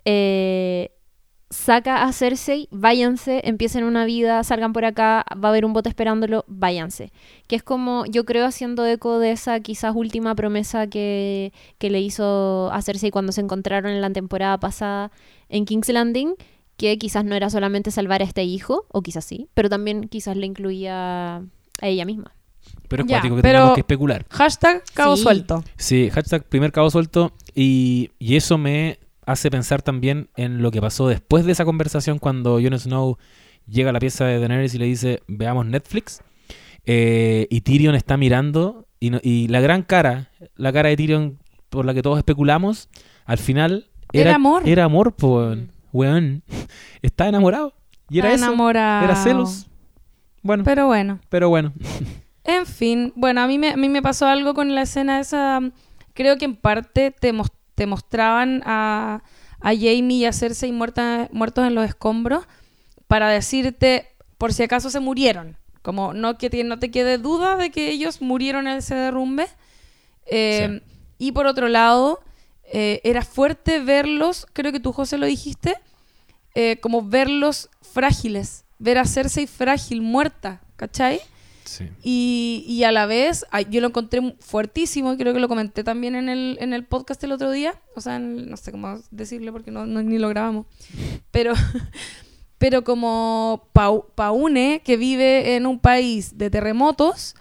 eh, 0.03 0.91
saca 1.49 2.03
a 2.03 2.11
Cersei, 2.11 2.67
váyanse, 2.71 3.41
empiecen 3.45 3.85
una 3.85 4.03
vida, 4.03 4.43
salgan 4.43 4.73
por 4.73 4.83
acá, 4.83 5.25
va 5.33 5.47
a 5.47 5.51
haber 5.51 5.63
un 5.63 5.71
bote 5.71 5.87
esperándolo, 5.87 6.43
váyanse. 6.47 7.13
Que 7.47 7.55
es 7.55 7.63
como, 7.63 8.05
yo 8.05 8.25
creo, 8.25 8.45
haciendo 8.45 8.85
eco 8.85 9.17
de 9.17 9.31
esa 9.31 9.61
quizás 9.61 9.95
última 9.95 10.35
promesa 10.35 10.87
que, 10.87 11.53
que 11.77 11.89
le 11.89 12.01
hizo 12.01 12.69
a 12.73 12.81
Cersei 12.81 13.11
cuando 13.11 13.31
se 13.31 13.41
encontraron 13.41 13.93
en 13.93 14.01
la 14.01 14.11
temporada 14.11 14.59
pasada 14.59 15.11
en 15.47 15.65
King's 15.65 15.87
Landing, 15.87 16.35
que 16.79 16.97
quizás 16.97 17.23
no 17.25 17.35
era 17.35 17.51
solamente 17.51 17.91
salvar 17.91 18.21
a 18.21 18.25
este 18.25 18.43
hijo, 18.43 18.85
o 18.89 19.03
quizás 19.03 19.25
sí, 19.25 19.49
pero 19.53 19.69
también 19.69 20.07
quizás 20.07 20.35
le 20.35 20.47
incluía 20.47 21.35
a 21.37 21.43
ella 21.87 22.05
misma. 22.05 22.33
Pero 22.87 23.03
es 23.03 23.09
Ya, 23.09 23.17
cuático 23.17 23.35
que 23.35 23.41
pero- 23.43 23.53
tengamos 23.59 23.75
que 23.75 23.81
especular. 23.81 24.25
Hashtag 24.31 24.83
cabo 24.93 25.15
Sí. 25.15 25.23
suelto. 25.23 25.63
Sí, 25.77 26.09
hashtag 26.09 26.43
primer 26.45 26.71
cabo 26.71 26.89
suelto. 26.89 27.33
Y, 27.53 28.11
y 28.17 28.35
eso 28.35 28.57
me 28.57 28.97
hace 29.25 29.51
pensar 29.51 29.81
también 29.81 30.29
en 30.37 30.61
lo 30.61 30.71
que 30.71 30.81
pasó 30.81 31.07
después 31.07 31.45
de 31.45 31.51
esa 31.51 31.65
conversación 31.65 32.17
cuando 32.17 32.53
Jon 32.61 32.79
Snow 32.79 33.17
llega 33.67 33.89
a 33.91 33.93
la 33.93 33.99
pieza 33.99 34.25
de 34.25 34.39
Daenerys 34.39 34.73
y 34.73 34.77
le 34.79 34.85
dice, 34.85 35.21
veamos 35.27 35.65
Netflix. 35.67 36.21
Eh, 36.85 37.45
y 37.49 37.61
Tyrion 37.61 37.93
está 37.95 38.17
mirando 38.17 38.87
y, 38.99 39.09
no- 39.11 39.19
y 39.21 39.47
la 39.49 39.61
gran 39.61 39.83
cara, 39.83 40.29
la 40.55 40.71
cara 40.73 40.89
de 40.89 40.97
Tyrion 40.97 41.37
por 41.69 41.85
la 41.85 41.93
que 41.93 42.01
todos 42.01 42.17
especulamos, 42.17 42.89
al 43.25 43.37
final 43.37 43.87
Era 44.13 44.35
amor. 44.35 44.63
Era 44.67 44.85
amor, 44.85 45.13
Mm. 45.21 45.67
Weón. 45.93 46.43
Está 47.01 47.27
enamorado. 47.27 47.73
Y 48.09 48.19
era 48.19 48.29
Está 48.29 48.35
eso. 48.37 48.45
enamorado. 48.53 49.03
Era 49.05 49.15
celos. 49.15 49.67
Bueno, 50.41 50.63
Pero 50.63 50.87
bueno. 50.87 51.19
pero 51.29 51.49
bueno. 51.49 51.73
En 52.45 52.65
fin, 52.65 53.13
bueno, 53.15 53.41
a 53.41 53.47
mí 53.47 53.59
me, 53.59 53.69
a 53.71 53.77
mí 53.77 53.89
me 53.89 54.01
pasó 54.01 54.25
algo 54.25 54.55
con 54.55 54.73
la 54.73 54.81
escena 54.81 55.19
esa. 55.19 55.59
Creo 56.15 56.37
que 56.37 56.45
en 56.45 56.55
parte 56.55 57.11
te, 57.11 57.31
mos- 57.31 57.51
te 57.75 57.85
mostraban 57.85 58.63
a, 58.65 59.21
a 59.59 59.69
Jamie 59.75 60.17
y 60.17 60.25
a 60.25 60.33
Cersei 60.33 60.71
muerta- 60.71 61.29
muertos 61.31 61.67
en 61.67 61.75
los 61.75 61.85
escombros 61.85 62.47
para 63.07 63.29
decirte, 63.29 64.07
por 64.39 64.51
si 64.51 64.63
acaso 64.63 64.89
se 64.89 64.99
murieron. 64.99 65.57
Como 65.83 66.13
no 66.15 66.39
que 66.39 66.49
te- 66.49 66.63
no 66.63 66.79
te 66.79 66.89
quede 66.89 67.19
duda 67.19 67.55
de 67.55 67.69
que 67.69 67.89
ellos 67.91 68.19
murieron 68.19 68.67
en 68.67 68.77
ese 68.77 68.95
derrumbe. 68.95 69.45
Eh, 70.25 70.81
Y 71.19 71.33
por 71.33 71.45
otro 71.45 71.67
lado, 71.67 72.19
eh, 72.71 73.01
era 73.03 73.23
fuerte 73.23 73.79
verlos, 73.79 74.47
creo 74.53 74.71
que 74.71 74.79
tú, 74.79 74.91
José, 74.93 75.17
lo 75.17 75.25
dijiste, 75.25 75.75
eh, 76.55 76.77
como 76.81 77.03
verlos 77.03 77.69
frágiles. 77.81 78.65
Ver 78.79 78.97
a 78.97 79.05
Cersei 79.05 79.45
frágil, 79.47 80.01
muerta, 80.01 80.61
¿cachai? 80.77 81.19
Sí. 81.65 81.85
Y, 82.01 82.65
y 82.67 82.83
a 82.83 82.91
la 82.91 83.05
vez, 83.05 83.45
yo 83.69 83.81
lo 83.81 83.87
encontré 83.87 84.35
fuertísimo, 84.39 85.13
y 85.13 85.17
creo 85.17 85.33
que 85.33 85.39
lo 85.39 85.47
comenté 85.47 85.83
también 85.83 86.15
en 86.15 86.27
el, 86.29 86.57
en 86.61 86.73
el 86.73 86.83
podcast 86.85 87.23
el 87.23 87.31
otro 87.31 87.51
día. 87.51 87.79
O 87.95 88.01
sea, 88.01 88.15
en 88.15 88.49
no 88.49 88.57
sé 88.57 88.71
cómo 88.71 88.99
decirle 89.11 89.51
porque 89.51 89.69
no, 89.69 89.85
no- 89.85 90.01
ni 90.01 90.17
lo 90.17 90.29
grabamos. 90.29 90.65
Pero, 91.31 91.53
pero 92.57 92.83
como 92.83 93.67
Pau- 93.73 94.07
Paune, 94.15 94.81
que 94.83 94.97
vive 94.97 95.55
en 95.55 95.65
un 95.65 95.79
país 95.79 96.37
de 96.37 96.49
terremotos, 96.49 97.35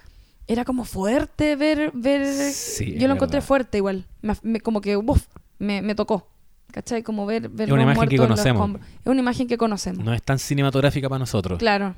era 0.48 0.64
como 0.64 0.84
fuerte 0.84 1.54
ver. 1.54 1.92
ver 1.94 2.26
Sí, 2.52 2.96
yo 2.98 3.06
lo 3.06 3.14
encontré 3.14 3.36
verdad. 3.36 3.46
fuerte 3.46 3.78
igual. 3.78 4.06
Me 4.22 4.32
af- 4.32 4.40
me- 4.42 4.60
como 4.60 4.80
que, 4.80 4.96
uf, 4.96 5.26
me, 5.58 5.80
me 5.82 5.94
tocó. 5.94 6.28
¿Cachai? 6.72 7.02
Como 7.02 7.24
ver, 7.24 7.48
ver 7.48 7.68
Es 7.68 7.72
una 7.72 7.82
imagen 7.84 8.08
que 8.08 8.16
conocemos. 8.18 8.80
Es 9.00 9.06
una 9.06 9.20
imagen 9.20 9.46
que 9.46 9.56
conocemos. 9.56 10.04
No 10.04 10.12
es 10.12 10.22
tan 10.22 10.38
cinematográfica 10.38 11.08
para 11.08 11.20
nosotros. 11.20 11.58
Claro. 11.58 11.94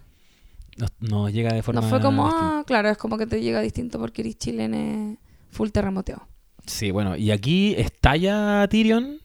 Nos, 0.76 0.90
nos 1.00 1.32
llega 1.32 1.52
de 1.52 1.62
forma 1.62 1.80
No 1.80 1.88
fue 1.88 2.00
como, 2.00 2.26
ah, 2.28 2.62
claro, 2.66 2.88
es 2.88 2.96
como 2.96 3.18
que 3.18 3.26
te 3.26 3.40
llega 3.42 3.60
distinto 3.60 3.98
porque 3.98 4.22
eres 4.22 4.38
chileno 4.38 5.16
full 5.50 5.70
terremoteado. 5.70 6.26
Sí, 6.66 6.90
bueno, 6.92 7.16
y 7.16 7.32
aquí 7.32 7.74
estalla 7.76 8.66
Tyrion, 8.68 9.18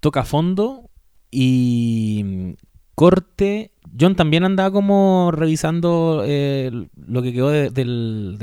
toca 0.00 0.24
fondo 0.24 0.90
y 1.30 2.56
corte. 2.96 3.70
John 3.98 4.14
también 4.16 4.44
andaba 4.44 4.70
como 4.70 5.30
revisando 5.32 6.22
eh, 6.26 6.70
lo 7.06 7.22
que 7.22 7.32
quedó 7.32 7.50
de, 7.50 7.84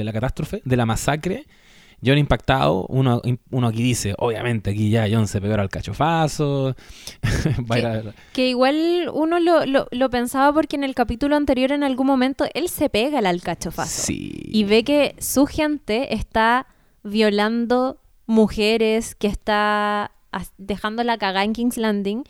la 0.03 0.13
catástrofe, 0.13 0.61
de 0.65 0.77
la 0.77 0.85
masacre. 0.85 1.45
John 2.05 2.17
impactado, 2.17 2.85
uno, 2.89 3.21
uno 3.51 3.67
aquí 3.67 3.81
dice, 3.81 4.13
obviamente 4.19 4.69
aquí 4.71 4.89
ya 4.89 5.07
John 5.09 5.27
se 5.27 5.41
pegó 5.41 5.55
al 5.55 5.69
cachofazo. 5.69 6.75
A- 7.71 8.01
Que 8.33 8.49
igual 8.49 9.09
uno 9.13 9.39
lo, 9.39 9.65
lo, 9.65 9.87
lo 9.91 10.09
pensaba 10.09 10.53
porque 10.53 10.75
en 10.75 10.83
el 10.83 10.93
capítulo 10.93 11.35
anterior 11.35 11.71
en 11.71 11.83
algún 11.83 12.05
momento 12.07 12.45
él 12.53 12.69
se 12.69 12.89
pega 12.89 13.19
al 13.19 13.25
alcachofazo. 13.25 14.03
Sí. 14.03 14.33
Y 14.45 14.65
ve 14.65 14.83
que 14.83 15.15
su 15.19 15.45
gente 15.45 16.13
está 16.13 16.67
violando 17.03 17.97
mujeres, 18.27 19.15
que 19.15 19.27
está 19.27 20.11
dejando 20.57 21.03
la 21.03 21.17
cagada 21.17 21.45
en 21.45 21.53
King's 21.53 21.77
Landing 21.77 22.23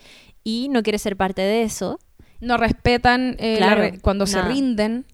y 0.44 0.68
no 0.70 0.82
quiere 0.84 0.98
ser 0.98 1.16
parte 1.16 1.42
de 1.42 1.62
eso, 1.64 1.98
No 2.40 2.56
respetan 2.56 3.36
eh, 3.38 3.56
la 3.60 3.66
Claro, 3.66 3.80
re- 3.82 3.98
cuando 4.00 4.26
se 4.26 4.40
rinden. 4.42 5.04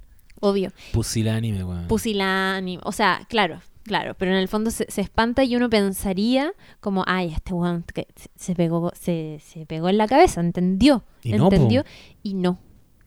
obvio. 0.40 0.72
Pusilánime, 0.92 1.62
weón. 1.64 1.86
Pusilánime, 1.88 2.82
o 2.84 2.92
sea, 2.92 3.20
claro, 3.28 3.60
claro, 3.84 4.14
pero 4.18 4.32
en 4.32 4.38
el 4.38 4.48
fondo 4.48 4.70
se, 4.70 4.86
se 4.90 5.00
espanta 5.00 5.44
y 5.44 5.54
uno 5.56 5.70
pensaría 5.70 6.52
como, 6.80 7.04
ay, 7.06 7.32
este 7.32 7.52
weón 7.54 7.84
que 7.94 8.08
se- 8.16 8.30
se 8.34 8.54
pegó, 8.54 8.92
se, 8.94 9.38
se 9.44 9.66
pegó 9.66 9.88
en 9.88 9.98
la 9.98 10.08
cabeza, 10.08 10.40
entendió, 10.40 11.04
Y 11.22 11.32
no, 11.32 11.48
po. 11.48 11.54
entendió, 11.54 11.84
y 12.22 12.34
no, 12.34 12.58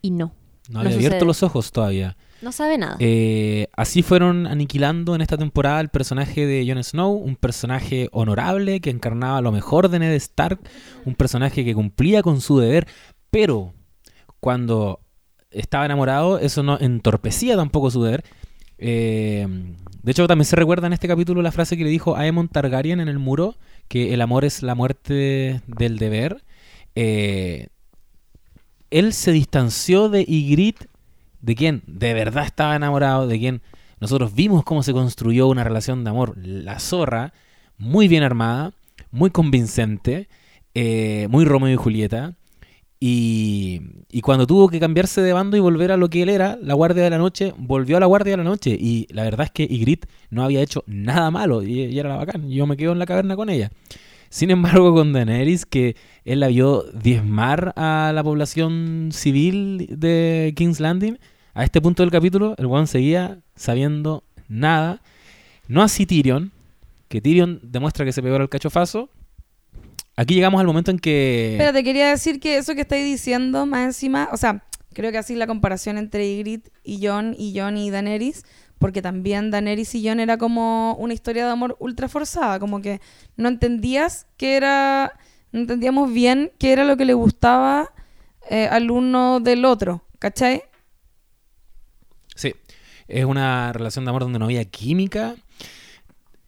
y 0.01 0.12
no, 0.12 0.34
no 0.69 0.73
no 0.75 0.80
había 0.80 0.95
abierto 0.95 1.15
sucede. 1.17 1.28
los 1.28 1.43
ojos 1.43 1.71
todavía. 1.73 2.15
no 2.41 2.51
sabe 2.54 2.78
nada. 2.78 2.95
Eh, 2.99 3.67
así 3.75 4.01
fueron 4.01 4.47
aniquilando 4.47 5.13
en 5.15 5.21
esta 5.21 5.38
temporada 5.38 5.80
el 5.82 5.89
personaje 5.89 6.45
de 6.45 6.65
Jon 6.67 6.84
Snow, 6.84 7.12
un 7.13 7.36
personaje 7.36 8.08
honorable 8.13 8.80
que 8.82 8.89
encarnaba 8.91 9.41
lo 9.41 9.51
mejor 9.51 9.89
de 9.89 9.99
Ned 9.99 10.13
Stark, 10.13 10.60
un 11.06 11.15
personaje 11.15 11.63
que 11.65 11.73
cumplía 11.75 12.21
con 12.23 12.39
su 12.41 12.60
deber, 12.60 12.88
pero 13.30 13.73
cuando 14.45 14.99
estaba 15.49 15.86
enamorado 15.86 16.38
eso 16.38 16.62
no 16.62 16.77
entorpecía 16.79 17.55
tampoco 17.55 17.89
su 17.89 18.03
deber. 18.03 18.23
Eh, 18.77 19.47
de 20.03 20.12
hecho, 20.12 20.27
también 20.27 20.45
se 20.45 20.55
recuerda 20.55 20.86
en 20.86 20.93
este 20.93 21.08
capítulo 21.08 21.41
la 21.41 21.51
frase 21.51 21.75
que 21.75 21.84
le 21.84 21.89
dijo 21.89 22.15
Aemon 22.15 22.47
Targaryen 22.47 22.99
en 22.99 23.08
el 23.08 23.17
muro, 23.17 23.55
que 23.88 24.13
el 24.13 24.21
amor 24.21 24.45
es 24.45 24.62
la 24.62 24.75
muerte 24.75 25.62
del 25.65 25.97
deber. 25.97 26.43
Eh, 26.93 27.69
él 28.91 29.13
se 29.13 29.31
distanció 29.31 30.10
de 30.10 30.21
Ygritte 30.27 30.89
de 31.41 31.55
quien 31.55 31.81
de 31.88 32.13
verdad 32.13 32.45
estaba 32.45 32.75
enamorado, 32.75 33.25
de 33.25 33.39
quien 33.39 33.63
nosotros 33.99 34.36
vimos 34.36 34.63
cómo 34.63 34.84
se 34.84 34.93
construyó 34.93 35.47
una 35.47 35.63
relación 35.63 36.03
de 36.03 36.12
amor, 36.12 36.38
la 36.38 36.77
zorra, 36.77 37.34
muy 37.79 38.08
bien 38.08 38.21
armada, 38.21 38.73
muy 39.10 39.31
convincente, 39.31 40.29
eh, 40.75 41.25
muy 41.31 41.45
Romeo 41.45 41.73
y 41.73 41.77
Julieta. 41.77 42.36
Y, 42.99 43.81
cuando 44.21 44.47
tuvo 44.47 44.69
que 44.69 44.79
cambiarse 44.79 45.21
de 45.21 45.34
bando 45.34 45.58
y 45.58 45.60
volver 45.60 45.91
a 45.91 45.97
lo 45.97 46.10
que 46.10 46.23
él 46.23 46.29
era, 46.29 46.58
la 46.62 46.73
Guardia 46.73 47.03
de 47.03 47.10
la 47.10 47.17
Noche, 47.17 47.53
volvió 47.58 47.97
a 47.97 47.99
la 47.99 48.05
Guardia 48.05 48.31
de 48.31 48.38
la 48.38 48.43
Noche. 48.43 48.75
Y 48.79 49.08
la 49.12 49.23
verdad 49.23 49.45
es 49.45 49.51
que 49.51 49.63
Ygritte 49.63 50.08
no 50.29 50.43
había 50.43 50.62
hecho 50.62 50.84
nada 50.88 51.29
malo 51.31 51.62
y, 51.63 51.97
era 51.97 52.10
la 52.10 52.17
bacán. 52.17 52.49
Yo 52.49 52.65
me 52.65 52.77
quedo 52.77 52.93
en 52.93 52.99
la 52.99 53.05
caverna 53.05 53.36
con 53.36 53.49
ella. 53.49 53.71
Sin 54.29 54.51
embargo, 54.51 54.93
con 54.93 55.13
Daenerys, 55.13 55.65
que 55.65 55.95
él 56.23 56.39
la 56.39 56.47
vio 56.47 56.84
diezmar 56.93 57.73
a 57.75 58.12
la 58.13 58.23
población 58.23 59.10
civil 59.12 59.88
de 59.89 60.53
King's 60.55 60.79
Landing, 60.79 61.17
a 61.53 61.63
este 61.63 61.79
punto 61.81 62.03
del 62.03 62.12
capítulo, 62.12 62.55
el 62.58 62.65
weón 62.65 62.88
seguía 62.88 63.39
sabiendo 63.55 64.23
nada. 64.49 65.01
No 65.67 65.81
así 65.81 66.05
Tyrion, 66.05 66.51
que 67.08 67.21
Tyrion 67.21 67.60
demuestra 67.63 68.03
que 68.03 68.12
se 68.12 68.21
pegó 68.21 68.36
al 68.36 68.49
cachofazo. 68.49 69.10
Aquí 70.17 70.36
llegamos 70.36 70.62
al 70.62 70.67
momento 70.67 70.91
en 70.91 70.99
que... 70.99 71.56
Pero 71.58 71.73
te 71.73 71.84
quería 71.84 72.10
decir 72.10 72.39
que 72.39 72.58
eso 72.58 72.73
que 72.73 72.82
estáis 72.82 73.04
diciendo, 73.06 73.65
más 73.65 73.86
encima, 73.86 74.30
o 74.32 74.38
sea, 74.38 74.63
creo 74.93 75.12
que 75.12 75.17
así 75.17 75.36
la 75.36 75.45
comparación 75.45 75.97
entre 75.97 76.25
Ygritte 76.25 76.71
y 76.84 77.06
Jon 77.06 77.36
y 77.38 77.58
Jon 77.58 77.78
y 77.78 77.91
Daenerys, 77.91 78.45
porque 78.80 79.01
también 79.01 79.51
Daenerys 79.51 79.93
y 79.95 80.08
Jon 80.08 80.21
era 80.21 80.38
como 80.38 80.95
una 80.95 81.13
historia 81.13 81.45
de 81.45 81.51
amor 81.51 81.75
ultra 81.80 82.08
forzada, 82.08 82.60
como 82.60 82.82
que 82.82 83.01
no 83.36 83.49
entendías 83.49 84.25
que 84.38 84.56
era, 84.56 85.19
no 85.51 85.60
entendíamos 85.60 86.12
bien 86.13 86.51
qué 86.60 86.71
era 86.71 86.86
lo 86.86 86.95
que 86.95 87.06
le 87.06 87.13
gustaba 87.13 87.91
eh, 88.49 88.67
al 88.71 88.91
uno 88.91 89.41
del 89.41 89.65
otro, 89.65 90.06
¿cachai? 90.19 90.63
Sí, 92.36 92.54
es 93.08 93.25
una 93.25 93.73
relación 93.73 94.06
de 94.06 94.10
amor 94.10 94.23
donde 94.23 94.39
no 94.39 94.45
había 94.45 94.63
química. 94.63 95.36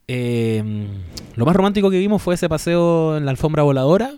Eh, 0.07 0.63
lo 1.35 1.45
más 1.45 1.55
romántico 1.55 1.89
que 1.89 1.99
vimos 1.99 2.21
fue 2.21 2.35
ese 2.35 2.47
paseo 2.47 3.17
en 3.17 3.25
la 3.25 3.31
alfombra 3.31 3.63
voladora. 3.63 4.13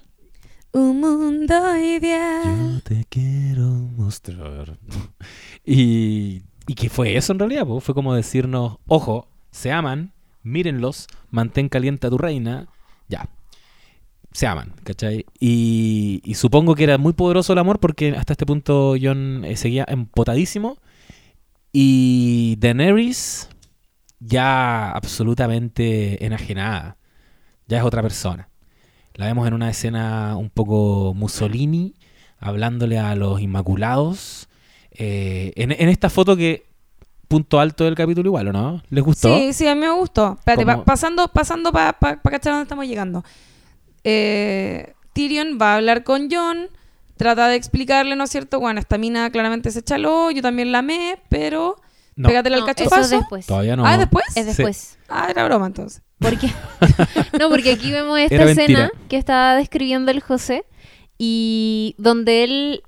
Un 0.71 1.02
mundo 1.02 1.78
ideal. 1.78 2.75
Yo 2.75 2.82
te 2.82 3.06
quiero 3.10 3.63
mostrar. 3.97 4.78
y, 5.65 6.43
y 6.67 6.75
que 6.75 6.89
fue 6.89 7.17
eso 7.17 7.34
en 7.34 7.39
realidad, 7.39 7.65
po? 7.65 7.80
fue 7.80 7.95
como 7.95 8.13
decirnos, 8.13 8.78
ojo, 8.88 9.28
se 9.49 9.71
aman, 9.71 10.13
mírenlos, 10.43 11.08
mantén 11.32 11.69
caliente 11.69 12.06
a 12.06 12.10
tu 12.12 12.19
reina, 12.19 12.67
ya. 13.08 13.28
Se 14.32 14.45
aman, 14.45 14.73
¿cachai? 14.84 15.25
Y, 15.39 16.21
y 16.23 16.36
supongo 16.36 16.75
que 16.75 16.84
era 16.84 16.99
muy 16.99 17.13
poderoso 17.13 17.54
el 17.54 17.60
amor 17.60 17.80
porque 17.80 18.15
hasta 18.15 18.34
este 18.34 18.45
punto 18.45 18.95
John 19.02 19.43
eh, 19.43 19.58
seguía 19.58 19.86
empotadísimo. 19.88 20.78
Y 21.73 22.56
Daenerys 22.60 23.49
ya 24.19 24.91
absolutamente 24.91 26.23
enajenada. 26.25 26.97
Ya 27.67 27.77
es 27.79 27.84
otra 27.84 28.01
persona. 28.01 28.49
La 29.15 29.25
vemos 29.25 29.47
en 29.47 29.53
una 29.53 29.69
escena 29.69 30.36
un 30.38 30.49
poco 30.49 31.13
Mussolini, 31.13 31.93
hablándole 32.39 32.99
a 32.99 33.15
los 33.15 33.41
Inmaculados. 33.41 34.47
eh, 34.91 35.53
en, 35.55 35.71
en 35.71 35.89
esta 35.89 36.10
foto 36.10 36.36
que, 36.36 36.65
punto 37.27 37.60
alto 37.60 37.84
del 37.84 37.95
capítulo 37.95 38.27
igual, 38.29 38.47
¿o 38.47 38.53
no? 38.53 38.82
¿Les 38.89 39.03
gustó? 39.03 39.38
Sí, 39.38 39.53
sí, 39.53 39.67
a 39.67 39.75
mí 39.75 39.82
me 39.82 39.91
gustó. 39.91 40.36
Espérate, 40.39 40.65
pa- 40.65 40.84
pasando, 40.84 41.27
pasando 41.27 41.71
para 41.71 41.93
pa, 41.93 42.15
pa 42.21 42.32
cachar 42.32 42.53
dónde 42.53 42.63
estamos 42.63 42.88
llegando. 42.88 43.23
Eh, 44.03 44.93
Tyrion 45.13 45.58
va 45.62 45.73
a 45.73 45.75
hablar 45.75 46.03
con 46.03 46.29
Jon, 46.32 46.69
trata 47.17 47.47
de 47.47 47.55
explicarle, 47.55 48.15
¿no 48.15 48.23
es 48.23 48.29
cierto? 48.32 48.60
Bueno, 48.60 48.79
esta 48.79 48.97
mina 48.97 49.29
claramente 49.29 49.71
se 49.71 49.79
echaló, 49.79 50.32
yo 50.32 50.41
también 50.41 50.71
la 50.71 50.79
amé, 50.79 51.19
pero 51.29 51.75
No, 52.19 52.27
pégatela 52.29 52.58
al 52.58 52.63
No, 52.65 52.69
eso 52.71 53.17
después. 53.17 53.45
todavía 53.45 53.75
no. 53.75 53.86
Ah, 53.86 53.97
¿después? 53.97 54.25
Es 54.36 54.45
después. 54.45 54.97
Ah, 55.08 55.27
era 55.29 55.45
broma 55.45 55.67
entonces. 55.67 56.01
Porque 56.19 56.51
no, 57.39 57.49
porque 57.49 57.71
aquí 57.71 57.91
vemos 57.91 58.19
esta 58.19 58.36
Era 58.36 58.51
escena 58.51 58.79
mentira. 58.88 58.91
que 59.08 59.17
está 59.17 59.55
describiendo 59.55 60.12
el 60.12 60.19
José 60.19 60.65
y 61.17 61.95
donde 61.97 62.43
él 62.43 62.84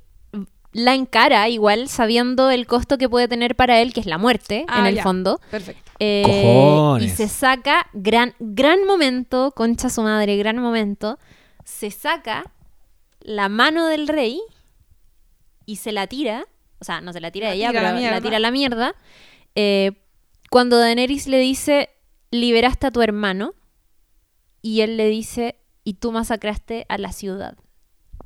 la 0.73 0.93
encara 0.95 1.47
igual 1.49 1.87
sabiendo 1.89 2.49
el 2.49 2.65
costo 2.67 2.97
que 2.97 3.07
puede 3.09 3.27
tener 3.27 3.55
para 3.55 3.81
él, 3.81 3.93
que 3.93 3.99
es 4.01 4.05
la 4.05 4.17
muerte 4.17 4.65
Ah, 4.67 4.79
en 4.79 4.85
el 4.87 4.95
ya. 4.95 5.03
fondo. 5.03 5.39
Perfecto. 5.49 5.91
Eh, 5.99 6.23
Cojones. 6.25 7.11
y 7.13 7.15
se 7.15 7.27
saca, 7.27 7.87
gran, 7.93 8.33
gran 8.39 8.85
momento, 8.85 9.51
concha 9.55 9.89
su 9.89 10.01
madre, 10.01 10.35
gran 10.37 10.57
momento, 10.57 11.19
se 11.63 11.91
saca 11.91 12.43
la 13.21 13.49
mano 13.49 13.85
del 13.87 14.07
rey 14.07 14.41
y 15.65 15.75
se 15.77 15.91
la 15.91 16.07
tira, 16.07 16.45
o 16.81 16.83
sea, 16.83 16.99
no 16.99 17.13
se 17.13 17.21
la 17.21 17.31
tira 17.31 17.49
La 17.49 17.53
ella, 17.53 17.69
tira 17.69 17.93
pero 17.93 18.11
la 18.11 18.21
tira 18.21 18.37
a 18.37 18.39
la 18.39 18.51
mierda, 18.51 18.95
eh, 19.55 19.91
cuando 20.49 20.79
Daenerys 20.79 21.27
le 21.27 21.37
dice, 21.37 21.89
liberaste 22.31 22.87
a 22.87 22.91
tu 22.91 23.01
hermano, 23.01 23.53
y 24.63 24.81
él 24.81 24.97
le 24.97 25.07
dice, 25.07 25.55
y 25.83 25.93
tú 25.93 26.11
masacraste 26.11 26.85
a 26.89 26.97
la 26.97 27.11
ciudad. 27.11 27.55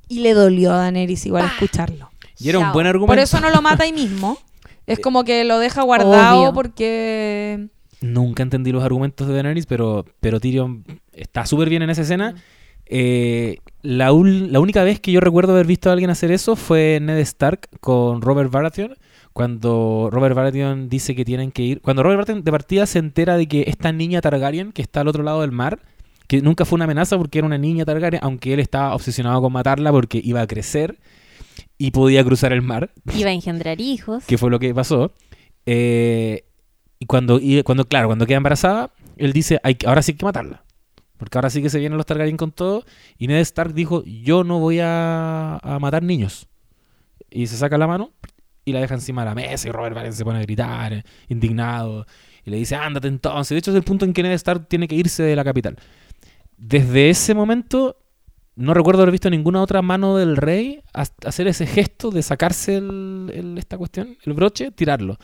Y 0.07 0.19
le 0.19 0.33
dolió 0.33 0.71
a 0.71 0.77
Daenerys 0.77 1.25
igual 1.25 1.45
escucharlo. 1.45 2.09
Y 2.39 2.49
era 2.49 2.59
un 2.59 2.71
buen 2.71 2.87
argumento. 2.87 3.11
Por 3.11 3.19
eso 3.19 3.39
no 3.39 3.49
lo 3.49 3.61
mata 3.61 3.83
ahí 3.83 3.93
mismo. 3.93 4.37
Es 4.87 4.99
como 4.99 5.23
que 5.23 5.43
lo 5.45 5.57
deja 5.57 5.81
guardado 5.81 6.41
Obvio. 6.41 6.53
porque... 6.53 7.69
Nunca 8.01 8.43
entendí 8.43 8.71
los 8.71 8.83
argumentos 8.83 9.27
de 9.27 9.33
Daenerys, 9.33 9.65
pero, 9.65 10.05
pero 10.19 10.39
Tyrion 10.39 10.85
está 11.11 11.47
súper 11.47 11.69
bien 11.69 11.81
en 11.81 11.89
esa 11.89 12.03
escena. 12.03 12.35
Eh, 12.87 13.57
la, 13.81 14.11
ul- 14.11 14.47
la 14.49 14.59
única 14.59 14.83
vez 14.83 14.99
que 14.99 15.11
yo 15.11 15.19
recuerdo 15.19 15.53
haber 15.53 15.65
visto 15.65 15.89
a 15.89 15.93
alguien 15.93 16.09
hacer 16.09 16.31
eso 16.31 16.55
fue 16.55 16.99
Ned 17.01 17.17
Stark 17.19 17.67
con 17.79 18.21
Robert 18.21 18.51
Baratheon. 18.51 18.95
Cuando 19.33 20.09
Robert 20.11 20.33
Baratheon 20.35 20.87
dice 20.87 21.13
que 21.15 21.25
tienen 21.25 21.51
que 21.51 21.63
ir. 21.63 21.81
Cuando 21.81 22.03
Robert 22.03 22.17
Baratheon 22.19 22.43
de 22.43 22.51
partida 22.51 22.85
se 22.85 22.99
entera 22.99 23.35
de 23.37 23.47
que 23.47 23.65
esta 23.67 23.91
niña 23.91 24.21
Targaryen, 24.21 24.71
que 24.71 24.81
está 24.81 25.01
al 25.01 25.07
otro 25.09 25.23
lado 25.23 25.41
del 25.41 25.51
mar, 25.51 25.79
que 26.27 26.41
nunca 26.41 26.63
fue 26.65 26.77
una 26.77 26.85
amenaza 26.85 27.17
porque 27.17 27.39
era 27.39 27.45
una 27.45 27.57
niña 27.57 27.85
Targaryen, 27.85 28.21
aunque 28.23 28.53
él 28.53 28.59
estaba 28.59 28.95
obsesionado 28.95 29.41
con 29.41 29.51
matarla 29.51 29.91
porque 29.91 30.21
iba 30.23 30.41
a 30.41 30.47
crecer 30.47 30.97
y 31.77 31.91
podía 31.91 32.23
cruzar 32.23 32.53
el 32.53 32.61
mar 32.61 32.91
Iba 33.15 33.29
a 33.29 33.33
engendrar 33.33 33.81
hijos. 33.81 34.23
que 34.25 34.37
fue 34.37 34.49
lo 34.49 34.57
que 34.59 34.73
pasó. 34.73 35.13
Eh, 35.65 36.45
y 36.99 37.05
cuando, 37.05 37.39
y 37.41 37.61
cuando, 37.63 37.85
claro, 37.85 38.07
cuando 38.07 38.25
queda 38.25 38.37
embarazada, 38.37 38.91
él 39.17 39.33
dice, 39.33 39.59
hay, 39.63 39.77
ahora 39.85 40.01
sí 40.01 40.13
hay 40.13 40.17
que 40.17 40.25
matarla. 40.25 40.63
Porque 41.25 41.39
ahora 41.39 41.49
sí 41.49 41.59
que 41.63 41.71
se 41.71 41.79
vienen 41.79 41.97
los 41.97 42.05
Targaryen 42.05 42.37
con 42.37 42.51
todo. 42.51 42.85
Y 43.17 43.25
Ned 43.27 43.39
Stark 43.39 43.73
dijo, 43.73 44.03
yo 44.05 44.43
no 44.43 44.59
voy 44.59 44.79
a, 44.79 45.57
a 45.57 45.79
matar 45.79 46.03
niños. 46.03 46.47
Y 47.31 47.47
se 47.47 47.57
saca 47.57 47.79
la 47.79 47.87
mano 47.87 48.11
y 48.63 48.73
la 48.73 48.79
deja 48.79 48.93
encima 48.93 49.23
de 49.23 49.29
la 49.29 49.33
mesa. 49.35 49.67
Y 49.67 49.71
Robert 49.71 49.95
Baratheon 49.95 50.15
se 50.15 50.23
pone 50.23 50.37
a 50.37 50.41
gritar, 50.43 51.03
indignado. 51.27 52.05
Y 52.45 52.51
le 52.51 52.57
dice, 52.57 52.75
ándate 52.75 53.07
entonces. 53.07 53.49
De 53.55 53.57
hecho, 53.57 53.71
es 53.71 53.77
el 53.77 53.83
punto 53.83 54.05
en 54.05 54.13
que 54.13 54.21
Ned 54.21 54.33
Stark 54.33 54.67
tiene 54.67 54.87
que 54.87 54.93
irse 54.93 55.23
de 55.23 55.35
la 55.35 55.43
capital. 55.43 55.77
Desde 56.57 57.09
ese 57.09 57.33
momento, 57.33 57.97
no 58.55 58.73
recuerdo 58.75 59.01
haber 59.01 59.11
visto 59.11 59.29
ninguna 59.31 59.61
otra 59.63 59.81
mano 59.81 60.15
del 60.17 60.37
rey 60.37 60.81
ha- 60.93 61.05
hacer 61.25 61.47
ese 61.47 61.65
gesto 61.65 62.11
de 62.11 62.21
sacarse 62.21 62.77
el- 62.77 63.31
el- 63.33 63.57
esta 63.57 63.77
cuestión, 63.79 64.15
el 64.23 64.33
broche, 64.33 64.69
tirarlo. 64.71 65.17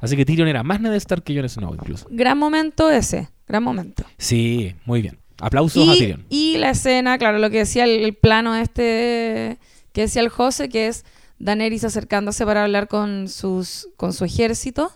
Así 0.00 0.16
que 0.16 0.26
Tyrion 0.26 0.48
era 0.48 0.62
más 0.62 0.80
Ned 0.80 0.92
Stark 0.94 1.22
que 1.22 1.34
Jon 1.34 1.48
Snow 1.48 1.72
incluso. 1.74 2.06
Gran 2.10 2.36
momento 2.36 2.90
ese. 2.90 3.28
Gran 3.48 3.62
momento. 3.62 4.02
Sí, 4.18 4.74
muy 4.84 5.00
bien. 5.00 5.18
Aplausos 5.40 5.88
a 5.88 5.94
Y, 5.94 5.98
Tyrion. 5.98 6.24
y 6.30 6.56
la 6.58 6.70
escena, 6.70 7.18
claro, 7.18 7.38
lo 7.38 7.50
que 7.50 7.58
decía 7.58 7.84
el, 7.84 7.90
el 8.04 8.14
plano 8.14 8.54
este 8.56 9.58
que 9.92 10.02
decía 10.02 10.22
el 10.22 10.28
José, 10.28 10.68
que 10.68 10.88
es 10.88 11.04
Daenerys 11.38 11.84
acercándose 11.84 12.44
para 12.46 12.64
hablar 12.64 12.88
con 12.88 13.28
sus 13.28 13.88
con 13.96 14.12
su 14.12 14.24
ejército 14.24 14.90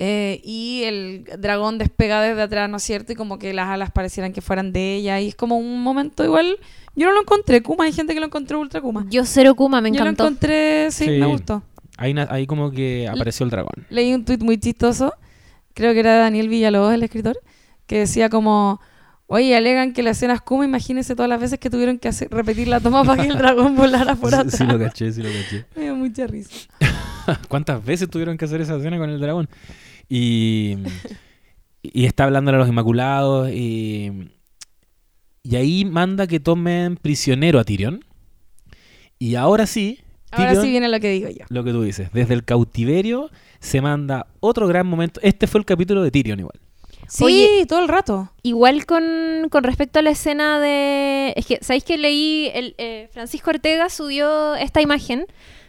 eh, 0.00 0.40
y 0.44 0.82
el 0.84 1.24
dragón 1.38 1.78
despega 1.78 2.22
desde 2.22 2.42
atrás, 2.42 2.70
¿no 2.70 2.76
es 2.76 2.82
cierto? 2.84 3.12
Y 3.12 3.16
como 3.16 3.38
que 3.38 3.52
las 3.52 3.68
alas 3.68 3.90
parecieran 3.90 4.32
que 4.32 4.40
fueran 4.40 4.72
de 4.72 4.94
ella 4.96 5.20
y 5.20 5.28
es 5.28 5.34
como 5.34 5.58
un 5.58 5.82
momento 5.82 6.24
igual. 6.24 6.56
Yo 6.94 7.06
no 7.06 7.12
lo 7.14 7.20
encontré 7.22 7.62
Kuma, 7.62 7.84
hay 7.84 7.92
gente 7.92 8.14
que 8.14 8.20
lo 8.20 8.26
encontró 8.26 8.60
ultra 8.60 8.80
Kuma. 8.80 9.06
Yo 9.08 9.24
cero 9.24 9.54
Kuma, 9.56 9.80
me 9.80 9.90
Yo 9.90 9.96
lo 9.96 10.02
encantó. 10.02 10.24
encontré, 10.24 10.90
sí, 10.92 11.04
Sí. 11.04 11.10
me 11.12 11.26
gustó. 11.26 11.62
Ahí, 11.96 12.14
ahí 12.28 12.46
como 12.46 12.70
que 12.70 13.08
apareció 13.08 13.42
el 13.44 13.50
dragón. 13.50 13.86
Leí 13.90 14.14
un 14.14 14.24
tuit 14.24 14.40
muy 14.40 14.58
chistoso, 14.58 15.14
creo 15.74 15.92
que 15.94 16.00
era 16.00 16.12
de 16.14 16.18
Daniel 16.20 16.48
Villalobos, 16.48 16.94
el 16.94 17.02
escritor, 17.02 17.36
que 17.88 17.98
decía 18.00 18.28
como, 18.28 18.80
oye, 19.28 19.54
alegan 19.56 19.92
que 19.92 20.02
la 20.02 20.10
escena 20.10 20.34
es 20.34 20.40
Kuma, 20.40 20.64
imagínense 20.64 21.14
todas 21.14 21.28
las 21.28 21.40
veces 21.40 21.58
que 21.60 21.70
tuvieron 21.70 21.98
que 21.98 22.08
hacer, 22.08 22.28
repetir 22.30 22.66
la 22.66 22.80
toma 22.80 23.04
para 23.04 23.22
que 23.22 23.28
el 23.28 23.38
dragón 23.38 23.76
volara 23.76 24.16
por 24.16 24.30
Sí, 24.32 24.36
atrás. 24.36 24.54
sí 24.56 24.64
lo 24.64 24.78
caché, 24.78 25.12
sí 25.12 25.22
lo 25.22 25.28
caché. 25.30 25.64
Me 25.76 25.82
dio 25.82 25.94
mucha 25.94 26.26
risa. 26.26 26.50
¿Cuántas 27.48 27.84
veces 27.84 28.08
tuvieron 28.10 28.36
que 28.36 28.44
hacer 28.46 28.60
esa 28.60 28.76
escena 28.76 28.98
con 28.98 29.08
el 29.10 29.20
dragón? 29.20 29.48
Y, 30.08 30.76
y 31.82 32.06
está 32.06 32.24
hablándole 32.24 32.56
a 32.56 32.60
los 32.60 32.68
Inmaculados 32.68 33.50
y, 33.50 34.30
y 35.42 35.56
ahí 35.56 35.84
manda 35.84 36.26
que 36.26 36.40
tomen 36.40 36.96
prisionero 36.96 37.58
a 37.58 37.64
Tyrion. 37.64 38.02
Y 39.18 39.34
ahora 39.34 39.66
sí, 39.66 40.00
Ahora 40.30 40.48
Tyrion, 40.48 40.64
sí 40.64 40.70
viene 40.70 40.88
lo 40.88 41.00
que 41.00 41.10
digo 41.10 41.28
yo. 41.28 41.44
lo 41.50 41.64
que 41.64 41.72
tú 41.72 41.82
dices, 41.82 42.10
desde 42.12 42.32
el 42.34 42.44
cautiverio 42.44 43.30
se 43.60 43.80
manda 43.82 44.26
otro 44.40 44.66
gran 44.68 44.86
momento. 44.86 45.20
Este 45.22 45.46
fue 45.46 45.58
el 45.60 45.66
capítulo 45.66 46.02
de 46.02 46.10
Tyrion 46.10 46.38
igual. 46.40 46.58
Sí, 47.08 47.24
Oye, 47.24 47.66
todo 47.66 47.80
el 47.80 47.88
rato. 47.88 48.30
Igual 48.42 48.84
con, 48.84 49.48
con 49.50 49.64
respecto 49.64 49.98
a 49.98 50.02
la 50.02 50.10
escena 50.10 50.60
de... 50.60 51.32
Es 51.36 51.46
que, 51.46 51.58
¿sabéis 51.62 51.84
que 51.84 51.96
leí? 51.96 52.50
El, 52.52 52.74
eh, 52.76 53.08
Francisco 53.12 53.50
Ortega 53.50 53.88
subió 53.88 54.54
esta 54.56 54.82
imagen 54.82 55.26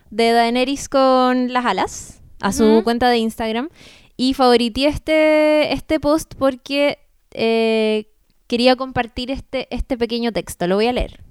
de 0.10 0.32
Daenerys 0.32 0.90
con 0.90 1.54
las 1.54 1.66
alas 1.66 2.22
a 2.42 2.52
su 2.52 2.82
cuenta 2.84 3.10
de 3.10 3.18
Instagram 3.18 3.70
y 4.18 4.34
favorité 4.34 4.88
este, 4.88 5.74
este 5.74 6.00
post 6.00 6.36
porque 6.38 7.00
eh, 7.32 8.08
quería 8.48 8.76
compartir 8.76 9.32
este, 9.32 9.68
este 9.74 9.98
pequeño 9.98 10.34
texto. 10.34 10.68
Lo 10.68 10.76
voy 10.76 10.88
a 10.88 10.94
leer. 10.94 11.24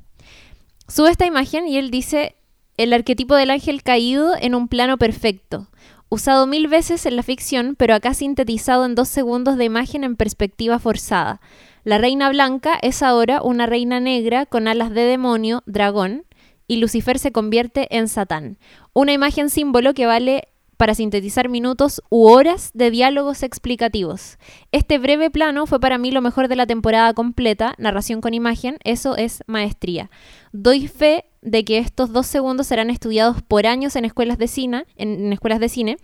Sube 0.86 1.10
esta 1.10 1.26
imagen 1.26 1.68
y 1.68 1.76
él 1.76 1.90
dice 1.90 2.36
el 2.78 2.92
arquetipo 2.94 3.34
del 3.34 3.50
ángel 3.50 3.82
caído 3.82 4.34
en 4.40 4.54
un 4.54 4.68
plano 4.68 4.96
perfecto. 4.96 5.68
Usado 6.10 6.46
mil 6.46 6.68
veces 6.68 7.04
en 7.04 7.16
la 7.16 7.22
ficción, 7.22 7.74
pero 7.76 7.94
acá 7.94 8.14
sintetizado 8.14 8.86
en 8.86 8.94
dos 8.94 9.08
segundos 9.08 9.58
de 9.58 9.64
imagen 9.64 10.04
en 10.04 10.16
perspectiva 10.16 10.78
forzada. 10.78 11.40
La 11.84 11.98
reina 11.98 12.30
blanca 12.30 12.78
es 12.80 13.02
ahora 13.02 13.42
una 13.42 13.66
reina 13.66 14.00
negra 14.00 14.46
con 14.46 14.68
alas 14.68 14.90
de 14.90 15.02
demonio, 15.02 15.62
dragón, 15.66 16.24
y 16.66 16.76
Lucifer 16.76 17.18
se 17.18 17.32
convierte 17.32 17.94
en 17.96 18.08
Satán. 18.08 18.58
Una 18.94 19.12
imagen 19.12 19.50
símbolo 19.50 19.92
que 19.92 20.06
vale 20.06 20.48
para 20.78 20.94
sintetizar 20.94 21.48
minutos 21.50 22.00
u 22.08 22.28
horas 22.28 22.70
de 22.72 22.90
diálogos 22.90 23.42
explicativos. 23.42 24.38
Este 24.72 24.98
breve 24.98 25.28
plano 25.28 25.66
fue 25.66 25.80
para 25.80 25.98
mí 25.98 26.10
lo 26.10 26.22
mejor 26.22 26.48
de 26.48 26.56
la 26.56 26.66
temporada 26.66 27.12
completa, 27.12 27.74
narración 27.78 28.20
con 28.22 28.32
imagen, 28.32 28.78
eso 28.84 29.16
es 29.16 29.42
maestría. 29.46 30.08
Doy 30.52 30.86
fe 30.88 31.24
de 31.42 31.64
que 31.64 31.78
estos 31.78 32.12
dos 32.12 32.26
segundos 32.26 32.66
serán 32.66 32.90
estudiados 32.90 33.42
por 33.42 33.66
años 33.66 33.96
en 33.96 34.04
escuelas 34.04 34.38
de 34.38 34.48
cine, 34.48 34.84
en, 34.96 35.26
en 35.26 35.32
escuelas 35.32 35.60
de 35.60 35.68
cine. 35.68 35.96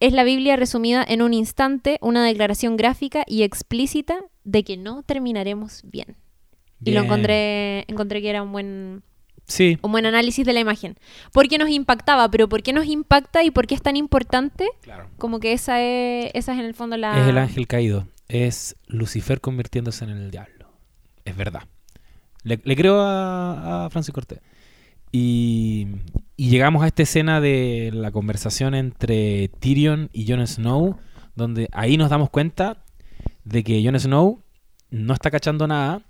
Es 0.00 0.12
la 0.12 0.24
Biblia 0.24 0.56
resumida 0.56 1.04
en 1.06 1.22
un 1.22 1.32
instante, 1.32 1.98
una 2.02 2.24
declaración 2.24 2.76
gráfica 2.76 3.24
y 3.26 3.42
explícita 3.42 4.16
de 4.44 4.64
que 4.64 4.76
no 4.76 5.02
terminaremos 5.02 5.82
bien. 5.84 6.16
Y 6.84 6.92
lo 6.92 7.02
encontré, 7.02 7.84
encontré 7.88 8.20
que 8.20 8.28
era 8.28 8.42
un 8.42 8.52
buen, 8.52 9.02
Sí, 9.46 9.78
un 9.82 9.92
buen 9.92 10.06
análisis 10.06 10.44
de 10.44 10.52
la 10.52 10.60
imagen. 10.60 10.96
¿Por 11.32 11.48
qué 11.48 11.58
nos 11.58 11.68
impactaba? 11.68 12.30
Pero 12.30 12.48
¿por 12.48 12.62
qué 12.62 12.72
nos 12.72 12.86
impacta 12.86 13.42
y 13.44 13.50
por 13.50 13.66
qué 13.66 13.74
es 13.74 13.82
tan 13.82 13.96
importante? 13.96 14.68
claro. 14.82 15.08
Como 15.18 15.38
que 15.38 15.52
esa 15.52 15.80
es, 15.82 16.30
esa 16.34 16.52
es 16.54 16.58
en 16.58 16.64
el 16.66 16.74
fondo 16.74 16.96
la... 16.96 17.22
Es 17.22 17.28
el 17.28 17.38
ángel 17.38 17.66
caído. 17.66 18.06
Es 18.28 18.76
Lucifer 18.86 19.40
convirtiéndose 19.40 20.04
en 20.04 20.10
el 20.10 20.30
diablo. 20.30 20.68
Es 21.24 21.36
verdad. 21.36 21.62
Le, 22.42 22.60
le 22.62 22.76
creo 22.76 23.00
a, 23.00 23.86
a 23.86 23.90
Francisco 23.90 24.14
Cortés. 24.14 24.40
Y, 25.16 25.86
y 26.36 26.48
llegamos 26.48 26.82
a 26.82 26.88
esta 26.88 27.04
escena 27.04 27.40
de 27.40 27.92
la 27.94 28.10
conversación 28.10 28.74
entre 28.74 29.46
Tyrion 29.60 30.10
y 30.12 30.28
Jon 30.28 30.44
Snow, 30.44 30.96
donde 31.36 31.68
ahí 31.70 31.96
nos 31.96 32.10
damos 32.10 32.30
cuenta 32.30 32.78
de 33.44 33.62
que 33.62 33.80
Jon 33.84 33.94
Snow 34.00 34.40
no 34.90 35.14
está 35.14 35.30
cachando 35.30 35.68
nada. 35.68 36.02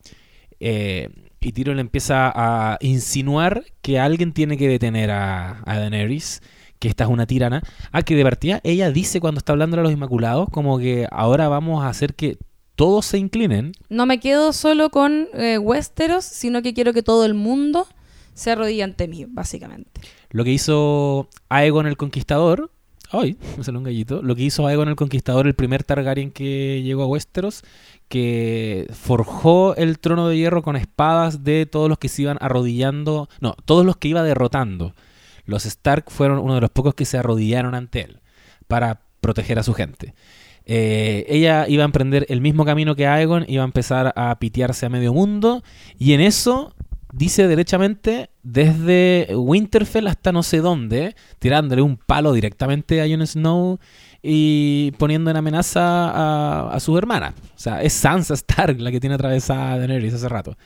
eh, 0.59 1.11
y 1.39 1.53
Tyrion 1.53 1.79
empieza 1.81 2.33
a 2.35 2.79
insinuar 2.81 3.65
que 3.83 4.01
alguien 4.01 4.33
tiene 4.33 4.57
que 4.57 4.69
detener 4.69 5.11
a, 5.11 5.61
a 5.67 5.79
Daenerys, 5.79 6.41
que 6.79 6.89
esta 6.89 7.05
es 7.05 7.11
una 7.11 7.27
tirana. 7.27 7.63
Ah, 7.93 8.01
que 8.01 8.17
de 8.17 8.23
partida 8.23 8.63
ella 8.65 8.91
dice 8.91 9.21
cuando 9.21 9.37
está 9.41 9.53
hablando 9.53 9.79
a 9.79 9.83
los 9.83 9.93
Inmaculados, 9.93 10.49
como 10.49 10.79
que 10.79 11.07
ahora 11.11 11.49
vamos 11.49 11.85
a 11.85 11.91
hacer 11.91 12.15
que 12.15 12.39
todos 12.75 13.05
se 13.05 13.19
inclinen. 13.19 13.73
No 13.91 14.07
me 14.07 14.19
quedo 14.19 14.55
solo 14.55 14.89
con 14.89 15.29
eh, 15.35 15.59
Westeros, 15.59 16.25
sino 16.25 16.63
que 16.63 16.73
quiero 16.73 16.95
que 16.95 17.03
todo 17.03 17.27
el 17.27 17.35
mundo 17.35 17.87
se 18.35 18.51
arrodilla 18.51 18.85
ante 18.85 19.09
mí, 19.09 19.25
básicamente. 19.29 20.01
Lo 20.31 20.45
que 20.45 20.51
hizo 20.51 21.29
Aegon 21.49 21.87
el 21.87 21.97
Conquistador. 21.97 22.71
Ay, 23.11 23.37
me 23.57 23.65
salió 23.65 23.79
un 23.79 23.85
gallito. 23.85 24.23
Lo 24.23 24.35
que 24.35 24.43
hizo 24.43 24.67
Aegon 24.67 24.89
el 24.89 24.97
Conquistador, 24.97 25.47
el 25.47 25.55
primer 25.55 25.85
Targaryen 25.85 26.31
que 26.31 26.83
llegó 26.83 27.05
a 27.05 27.07
Westeros, 27.07 27.63
que 28.09 28.89
forjó 28.93 29.77
el 29.77 29.99
trono 29.99 30.29
de 30.29 30.37
hierro 30.37 30.63
con 30.63 30.77
espadas 30.77 31.45
de 31.45 31.67
todos 31.67 31.89
los 31.89 31.99
que 31.99 32.09
se 32.09 32.23
iban 32.23 32.39
arrodillando. 32.41 33.29
No, 33.41 33.55
todos 33.65 33.87
los 33.87 33.97
que 33.97 34.09
iba 34.09 34.23
derrotando. 34.23 34.95
Los 35.47 35.67
Stark 35.67 36.11
fueron 36.11 36.39
uno 36.39 36.55
de 36.55 36.61
los 36.61 36.71
pocos 36.71 36.95
que 36.95 37.05
se 37.05 37.19
arrodillaron 37.19 37.75
ante 37.75 38.03
él 38.03 38.21
para 38.67 39.03
proteger 39.21 39.59
a 39.59 39.63
su 39.63 39.75
gente. 39.75 40.15
Eh, 40.67 41.27
ella 41.29 41.69
iba 41.69 41.83
a 41.83 41.87
emprender 41.87 42.27
el 42.31 42.41
mismo 42.41 42.65
camino 42.65 42.97
que 42.97 43.07
Aegon, 43.07 43.45
iba 43.49 43.63
a 43.63 43.67
empezar 43.67 44.13
a 44.17 44.39
pitearse 44.39 44.87
a 44.87 44.89
medio 44.89 45.13
mundo, 45.13 45.63
y 45.99 46.15
en 46.15 46.21
eso 46.21 46.75
dice 47.17 47.47
derechamente 47.49 48.31
desde 48.43 49.29
Winterfell 49.35 50.07
hasta 50.07 50.33
no 50.33 50.43
sé 50.43 50.59
dónde, 50.59 51.15
tirándole 51.39 51.83
un 51.83 51.97
palo 51.97 52.33
directamente 52.33 53.01
a 53.01 53.09
Jon 53.09 53.27
Snow 53.27 53.79
y 54.23 54.93
poniendo 54.99 55.31
en 55.31 55.37
amenaza 55.37 56.11
a, 56.11 56.71
a 56.75 56.81
sus 56.81 56.97
hermanas. 56.99 57.35
O 57.55 57.59
sea, 57.59 57.83
es 57.83 57.93
Sansa 57.93 58.35
Stark 58.35 58.81
la 58.81 58.91
que 58.91 59.01
tiene 59.01 59.15
atravesada 59.15 59.73
a 59.73 59.79
Daenerys 59.79 60.15
hace 60.15 60.29
rato. 60.29 60.57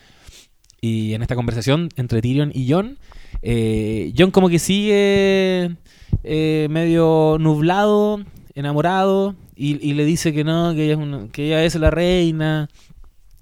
Y 0.81 1.15
en 1.15 1.23
esta 1.23 1.35
conversación 1.35 1.89
entre 1.97 2.23
Tyrion 2.23 2.53
y 2.55 2.71
Jon, 2.71 2.99
eh, 3.43 4.13
Jon 4.17 4.31
como 4.31 4.49
que 4.49 4.59
sigue 4.59 5.77
eh, 6.23 6.69
medio 6.71 7.37
nublado, 7.41 8.23
enamorado, 8.55 9.35
y, 9.61 9.93
le 9.95 10.05
dice 10.05 10.33
que 10.33 10.45
no, 10.45 10.73
que 10.77 11.47
ella 11.47 11.65
es 11.65 11.75
la 11.75 11.91
reina. 11.91 12.69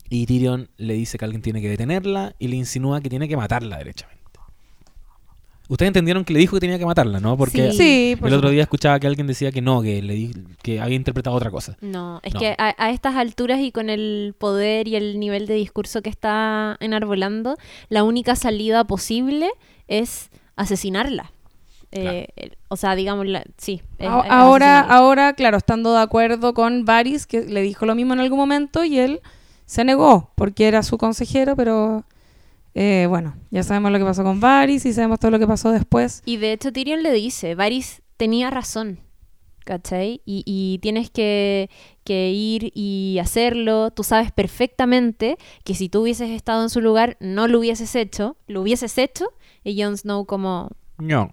Y 0.08 0.26
Tyrion 0.26 0.68
le 0.76 0.94
dice 0.94 1.18
que 1.18 1.24
alguien 1.24 1.42
tiene 1.42 1.60
que 1.60 1.68
detenerla 1.68 2.34
y 2.38 2.48
le 2.48 2.56
insinúa 2.56 3.00
que 3.00 3.08
tiene 3.10 3.28
que 3.28 3.36
matarla 3.36 3.78
derechamente. 3.78 4.16
Ustedes 5.68 5.88
entendieron 5.88 6.24
que 6.24 6.32
le 6.32 6.38
dijo 6.38 6.54
que 6.54 6.60
tenía 6.60 6.78
que 6.78 6.86
matarla, 6.86 7.18
¿no? 7.18 7.36
Porque 7.36 7.72
Sí. 7.72 7.76
Sí, 7.76 8.16
por 8.20 8.28
el 8.28 8.34
otro 8.34 8.42
supuesto. 8.48 8.50
día 8.52 8.62
escuchaba 8.62 9.00
que 9.00 9.08
alguien 9.08 9.26
decía 9.26 9.50
que 9.50 9.60
no, 9.60 9.82
que, 9.82 10.00
le 10.00 10.14
di- 10.14 10.32
que 10.62 10.80
había 10.80 10.94
interpretado 10.94 11.34
otra 11.34 11.50
cosa. 11.50 11.76
No, 11.80 12.20
es 12.22 12.34
No. 12.34 12.38
que 12.40 12.54
a, 12.56 12.72
a 12.78 12.90
estas 12.92 13.16
alturas 13.16 13.58
y 13.58 13.72
con 13.72 13.90
el 13.90 14.36
poder 14.38 14.86
y 14.86 14.94
el 14.94 15.18
nivel 15.18 15.48
de 15.48 15.54
discurso 15.54 16.02
que 16.02 16.08
está 16.10 16.76
enarbolando, 16.78 17.56
la 17.88 18.04
única 18.04 18.36
salida 18.36 18.84
posible 18.84 19.50
es 19.88 20.30
asesinarla. 20.54 21.32
Eh, 21.90 22.28
o 22.68 22.76
sea, 22.76 22.94
digamos, 22.94 23.26
la- 23.26 23.42
sí. 23.56 23.80
Ahora, 24.28 24.78
ahora, 24.80 25.32
claro, 25.32 25.56
estando 25.56 25.94
de 25.94 26.00
acuerdo 26.00 26.54
con 26.54 26.84
Varys, 26.84 27.26
que 27.26 27.40
le 27.40 27.62
dijo 27.62 27.86
lo 27.86 27.96
mismo 27.96 28.12
en 28.14 28.20
algún 28.20 28.38
momento, 28.38 28.84
y 28.84 28.98
él 29.00 29.20
se 29.66 29.84
negó, 29.84 30.30
porque 30.36 30.66
era 30.68 30.82
su 30.82 30.96
consejero, 30.96 31.54
pero 31.56 32.04
eh, 32.74 33.06
bueno, 33.08 33.34
ya 33.50 33.62
sabemos 33.62 33.92
lo 33.92 33.98
que 33.98 34.04
pasó 34.04 34.22
con 34.24 34.40
Varys 34.40 34.86
y 34.86 34.92
sabemos 34.92 35.18
todo 35.20 35.30
lo 35.30 35.38
que 35.38 35.46
pasó 35.46 35.70
después. 35.72 36.22
Y 36.24 36.36
de 36.38 36.52
hecho 36.52 36.72
Tyrion 36.72 37.02
le 37.02 37.12
dice, 37.12 37.54
Varys 37.54 38.02
tenía 38.16 38.50
razón, 38.50 39.00
¿cachai? 39.64 40.20
Y, 40.24 40.42
y 40.46 40.78
tienes 40.78 41.10
que, 41.10 41.68
que 42.04 42.30
ir 42.30 42.70
y 42.74 43.18
hacerlo. 43.20 43.90
Tú 43.90 44.04
sabes 44.04 44.30
perfectamente 44.32 45.36
que 45.64 45.74
si 45.74 45.88
tú 45.88 46.02
hubieses 46.02 46.30
estado 46.30 46.62
en 46.62 46.70
su 46.70 46.80
lugar, 46.80 47.16
no 47.20 47.48
lo 47.48 47.58
hubieses 47.58 47.94
hecho, 47.96 48.36
lo 48.46 48.62
hubieses 48.62 48.96
hecho. 48.98 49.26
Y 49.64 49.82
Jon 49.82 49.96
Snow 49.96 50.24
como... 50.26 50.70
No, 50.98 51.30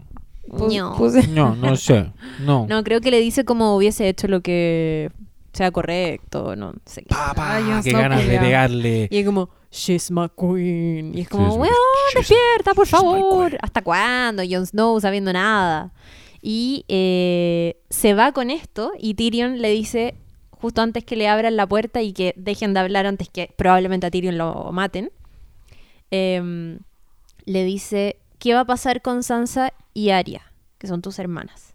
No. 0.47 0.95
puse- 0.97 1.27
no, 1.29 1.55
no 1.55 1.75
sé. 1.75 2.11
No. 2.41 2.65
No, 2.69 2.83
creo 2.83 2.99
que 3.01 3.11
le 3.11 3.19
dice 3.19 3.45
como 3.45 3.75
hubiese 3.77 4.09
hecho 4.09 4.27
lo 4.27 4.41
que 4.41 5.11
sea 5.53 5.71
correcto, 5.71 6.55
no 6.55 6.73
sé 6.85 7.03
qué. 7.03 7.09
Papá, 7.09 7.57
Ay, 7.57 7.63
qué 7.83 7.91
ganas 7.91 8.25
de 8.27 8.39
pegarle. 8.39 9.07
Y 9.11 9.19
es 9.19 9.25
como, 9.25 9.49
she's 9.71 10.09
my 10.09 10.27
queen. 10.35 11.15
Y 11.15 11.21
es 11.21 11.29
como, 11.29 11.53
weón, 11.55 11.73
despierta, 12.15 12.73
por 12.73 12.87
favor. 12.87 13.57
¿Hasta 13.61 13.81
cuándo? 13.81 14.43
Jon 14.49 14.65
Snow 14.65 14.99
sabiendo 14.99 15.31
nada. 15.31 15.93
Y 16.41 16.85
eh, 16.87 17.77
se 17.89 18.13
va 18.13 18.33
con 18.33 18.49
esto 18.49 18.91
y 18.99 19.13
Tyrion 19.13 19.61
le 19.61 19.69
dice, 19.69 20.15
justo 20.51 20.81
antes 20.81 21.05
que 21.05 21.15
le 21.15 21.29
abran 21.29 21.55
la 21.55 21.67
puerta 21.67 22.01
y 22.01 22.11
que 22.11 22.33
dejen 22.35 22.73
de 22.73 22.81
hablar 22.81 23.05
antes 23.05 23.29
que 23.29 23.53
probablemente 23.55 24.07
a 24.07 24.11
Tyrion 24.11 24.37
lo 24.37 24.71
maten, 24.73 25.11
em, 26.11 26.79
le 27.45 27.63
dice, 27.63 28.17
¿qué 28.39 28.53
va 28.53 28.61
a 28.61 28.65
pasar 28.65 29.01
con 29.01 29.23
Sansa 29.23 29.71
y 29.93 30.09
Arya, 30.09 30.41
que 30.79 30.87
son 30.87 31.01
tus 31.01 31.17
hermanas? 31.19 31.72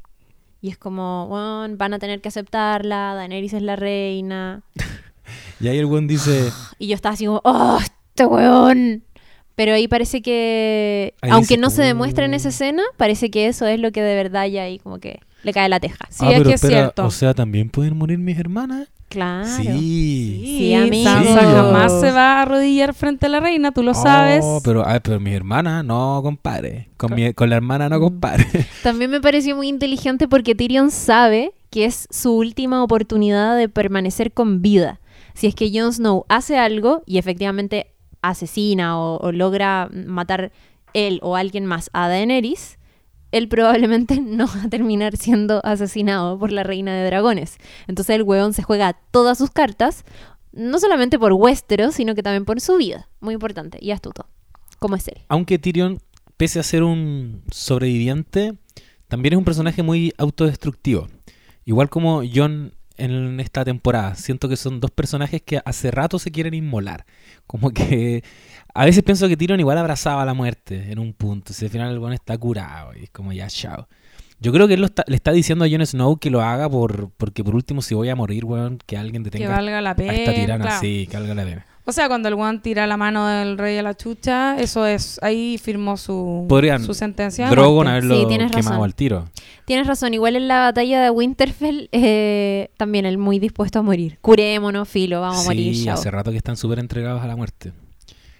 Y 0.61 0.71
es 0.71 0.77
como, 0.79 1.27
bueno, 1.29 1.77
van 1.77 1.95
a 1.95 1.99
tener 1.99 2.21
que 2.21 2.29
aceptarla, 2.29 3.15
Daenerys 3.15 3.53
es 3.55 3.63
la 3.63 3.77
reina. 3.77 4.63
Y 5.61 5.69
ahí 5.69 5.77
el 5.79 5.87
buen 5.87 6.07
dice, 6.07 6.51
Y 6.79 6.87
yo 6.89 6.95
estaba 6.95 7.13
así 7.15 7.27
como, 7.27 7.41
¡oh, 7.45 7.79
este 7.83 8.25
weón! 8.25 9.03
Pero 9.57 9.75
ahí 9.75 9.89
parece 9.89 10.23
que, 10.23 11.15
Ahí 11.21 11.31
aunque 11.31 11.55
dice, 11.55 11.61
no 11.61 11.69
se 11.71 11.83
demuestra 11.83 12.25
en 12.25 12.31
"Uh". 12.33 12.37
esa 12.37 12.49
escena, 12.51 12.83
parece 12.97 13.29
que 13.31 13.47
eso 13.49 13.67
es 13.67 13.79
lo 13.81 13.91
que 13.93 14.01
de 14.01 14.15
verdad 14.15 14.47
ya 14.47 14.63
ahí 14.63 14.79
como 14.79 14.99
que 15.01 15.21
le 15.43 15.53
cae 15.53 15.69
la 15.69 15.81
teja. 15.81 16.07
Sí, 16.11 16.25
ah, 16.27 16.31
es 16.31 16.37
pero 16.39 16.49
que 16.49 16.55
es 16.55 16.61
cierto. 16.61 17.05
o 17.05 17.11
sea, 17.11 17.35
¿también 17.35 17.69
pueden 17.69 17.97
morir 17.97 18.19
mis 18.19 18.39
hermanas? 18.39 18.89
Claro. 19.09 19.47
Sí. 19.49 20.43
Sí, 20.45 20.75
amigo. 20.75 21.09
Sansa 21.11 21.41
Sí. 21.41 21.47
jamás 21.47 22.01
se 22.01 22.11
va 22.13 22.35
a 22.39 22.43
arrodillar 22.43 22.93
frente 22.95 23.27
a 23.27 23.29
la 23.31 23.41
reina, 23.41 23.73
tú 23.73 23.83
lo 23.83 23.95
sabes. 23.95 24.43
Oh, 24.45 24.61
pero, 24.63 24.85
pero 25.03 25.19
mis 25.21 25.33
hermanas, 25.35 25.85
no, 25.85 26.21
compadre. 26.23 26.91
Con, 26.99 27.15
mi- 27.15 27.33
con 27.33 27.49
la 27.49 27.57
hermana, 27.57 27.89
no, 27.89 28.01
compadre. 28.01 28.47
También 28.83 29.11
me 29.11 29.21
pareció 29.21 29.57
muy 29.57 29.69
inteligente 29.69 30.29
porque 30.29 30.55
Tyrion 30.55 30.91
sabe 30.91 31.53
que 31.71 31.85
es 31.87 32.07
su 32.11 32.33
última 32.37 32.83
oportunidad 32.83 33.57
de 33.57 33.69
permanecer 33.69 34.33
con 34.33 34.61
vida. 34.63 35.01
Si 35.35 35.47
es 35.47 35.55
que 35.55 35.71
Jon 35.73 35.93
Snow 35.93 36.25
hace 36.29 36.59
algo 36.59 37.03
y 37.07 37.19
efectivamente 37.19 37.93
asesina 38.23 38.99
o, 38.99 39.19
o 39.19 39.33
logra 39.33 39.89
matar 39.93 40.53
él 40.95 41.21
o 41.23 41.37
alguien 41.37 41.65
más 41.67 41.91
a 41.93 42.09
Daenerys, 42.09 42.78
él 43.33 43.49
probablemente 43.49 44.20
no 44.20 44.47
va 44.47 44.64
a 44.64 44.68
terminar 44.68 45.16
siendo 45.16 45.64
asesinado 45.64 46.39
por 46.39 46.53
la 46.53 46.62
reina 46.62 46.95
de 46.95 47.07
dragones. 47.07 47.57
Entonces 47.87 48.16
el 48.16 48.22
hueón 48.22 48.53
se 48.53 48.62
juega 48.62 48.99
todas 49.11 49.39
sus 49.39 49.51
cartas, 49.51 50.05
no 50.53 50.79
solamente 50.79 51.18
por 51.18 51.33
Westeros, 51.33 51.95
sino 51.95 52.14
que 52.14 52.22
también 52.22 52.45
por 52.45 52.61
su 52.61 52.76
vida. 52.76 53.09
Muy 53.20 53.35
importante 53.35 53.79
y 53.81 53.91
astuto, 53.91 54.26
como 54.79 54.97
es 54.97 55.09
él. 55.09 55.18
Aunque 55.29 55.59
Tyrion, 55.59 55.99
pese 56.37 56.59
a 56.61 56.62
ser 56.62 56.83
un 56.83 57.43
sobreviviente, 57.51 58.55
también 59.09 59.35
es 59.35 59.39
un 59.39 59.45
personaje 59.45 59.83
muy 59.83 60.12
autodestructivo. 60.18 61.09
Igual 61.64 61.91
como 61.91 62.22
Jon 62.33 62.72
en 62.99 63.40
esta 63.40 63.64
temporada. 63.64 64.14
Siento 64.14 64.49
que 64.49 64.57
son 64.57 64.80
dos 64.80 64.90
personajes 64.90 65.40
que 65.42 65.61
hace 65.64 65.90
rato 65.90 66.18
se 66.18 66.30
quieren 66.30 66.55
inmolar. 66.55 67.07
Como 67.46 67.70
que 67.70 68.22
a 68.74 68.84
veces 68.84 69.03
pienso 69.03 69.26
que 69.28 69.36
Tyrion 69.36 69.61
igual 69.61 69.78
abrazaba 69.78 70.24
la 70.24 70.34
muerte 70.34 70.90
en 70.92 70.99
un 70.99 71.12
punto. 71.14 71.53
Si 71.53 71.64
al 71.64 71.70
final 71.70 71.92
el 71.92 71.99
buen 71.99 72.12
está 72.12 72.36
curado 72.36 72.92
y 72.99 73.05
es 73.05 73.11
como 73.11 73.32
ya, 73.32 73.46
chao. 73.49 73.88
Yo 74.40 74.53
creo 74.53 74.68
que 74.68 74.74
él 74.74 74.80
lo 74.80 74.86
está- 74.86 75.05
le 75.09 75.16
está 75.16 75.32
diciendo 75.32 75.64
a 75.64 75.68
Jon 75.68 75.84
Snow 75.84 76.18
que 76.18 76.30
lo 76.30 76.42
haga 76.42 76.68
por 76.70 77.11
porque 77.16 77.42
por 77.42 77.55
último 77.57 77.82
si 77.82 77.94
voy 77.94 78.09
a 78.09 78.14
morir, 78.14 78.44
weón, 78.44 78.78
que 78.86 78.96
alguien 78.96 79.24
que 79.24 79.30
detenga 79.30 79.49
valga 79.57 79.80
la 79.80 79.90
a 79.90 79.96
pena. 79.96 80.12
esta 80.14 80.32
tirana. 80.34 80.64
claro. 80.64 80.80
Sí, 80.80 81.09
que 81.11 81.16
valga 81.16 81.34
la 81.34 81.44
pena. 81.44 81.66
O 81.89 81.93
sea, 81.93 82.07
cuando 82.09 82.28
el 82.28 82.34
guan 82.34 82.61
tira 82.61 82.86
la 82.86 82.99
mano 82.99 83.26
del 83.26 83.57
rey 83.57 83.78
a 83.78 83.82
la 83.82 83.97
chucha, 83.97 84.61
eso 84.61 84.84
es, 84.84 85.18
ahí 85.22 85.57
firmó 85.57 85.97
su, 85.97 86.45
Podrían 86.47 86.84
su 86.84 86.93
sentencia. 86.93 87.49
Drogon 87.49 87.86
muerte. 87.86 87.91
haberlo 87.93 88.20
Sí, 88.20 88.26
tienes 88.28 88.51
quemado 88.53 88.70
razón. 88.72 88.84
al 88.84 88.95
tiro. 88.95 89.28
Tienes 89.64 89.86
razón, 89.86 90.12
igual 90.12 90.36
en 90.36 90.49
la 90.49 90.59
batalla 90.61 91.03
de 91.03 91.09
Winterfell, 91.11 91.89
eh, 91.93 92.68
también 92.76 93.07
él 93.07 93.16
muy 93.16 93.39
dispuesto 93.39 93.78
a 93.78 93.82
morir. 93.82 94.18
Curémonos, 94.20 94.86
filo, 94.86 95.22
vamos 95.22 95.41
a 95.41 95.45
morir, 95.45 95.74
Sí, 95.74 95.89
hace 95.89 96.11
rato 96.11 96.30
que 96.30 96.36
están 96.36 96.59
súper 96.59 96.78
entregados 96.78 97.22
a 97.22 97.26
la 97.26 97.36
muerte. 97.36 97.72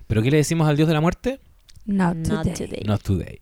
¿Pero 0.07 0.21
qué 0.23 0.31
le 0.31 0.37
decimos 0.39 0.69
al 0.69 0.77
dios 0.77 0.87
de 0.89 0.95
la 0.95 1.01
muerte? 1.01 1.41
Not 1.87 2.17
Not 2.17 2.43
today. 2.43 2.55
today. 2.55 2.83
Not 2.85 3.03
today. 3.03 3.41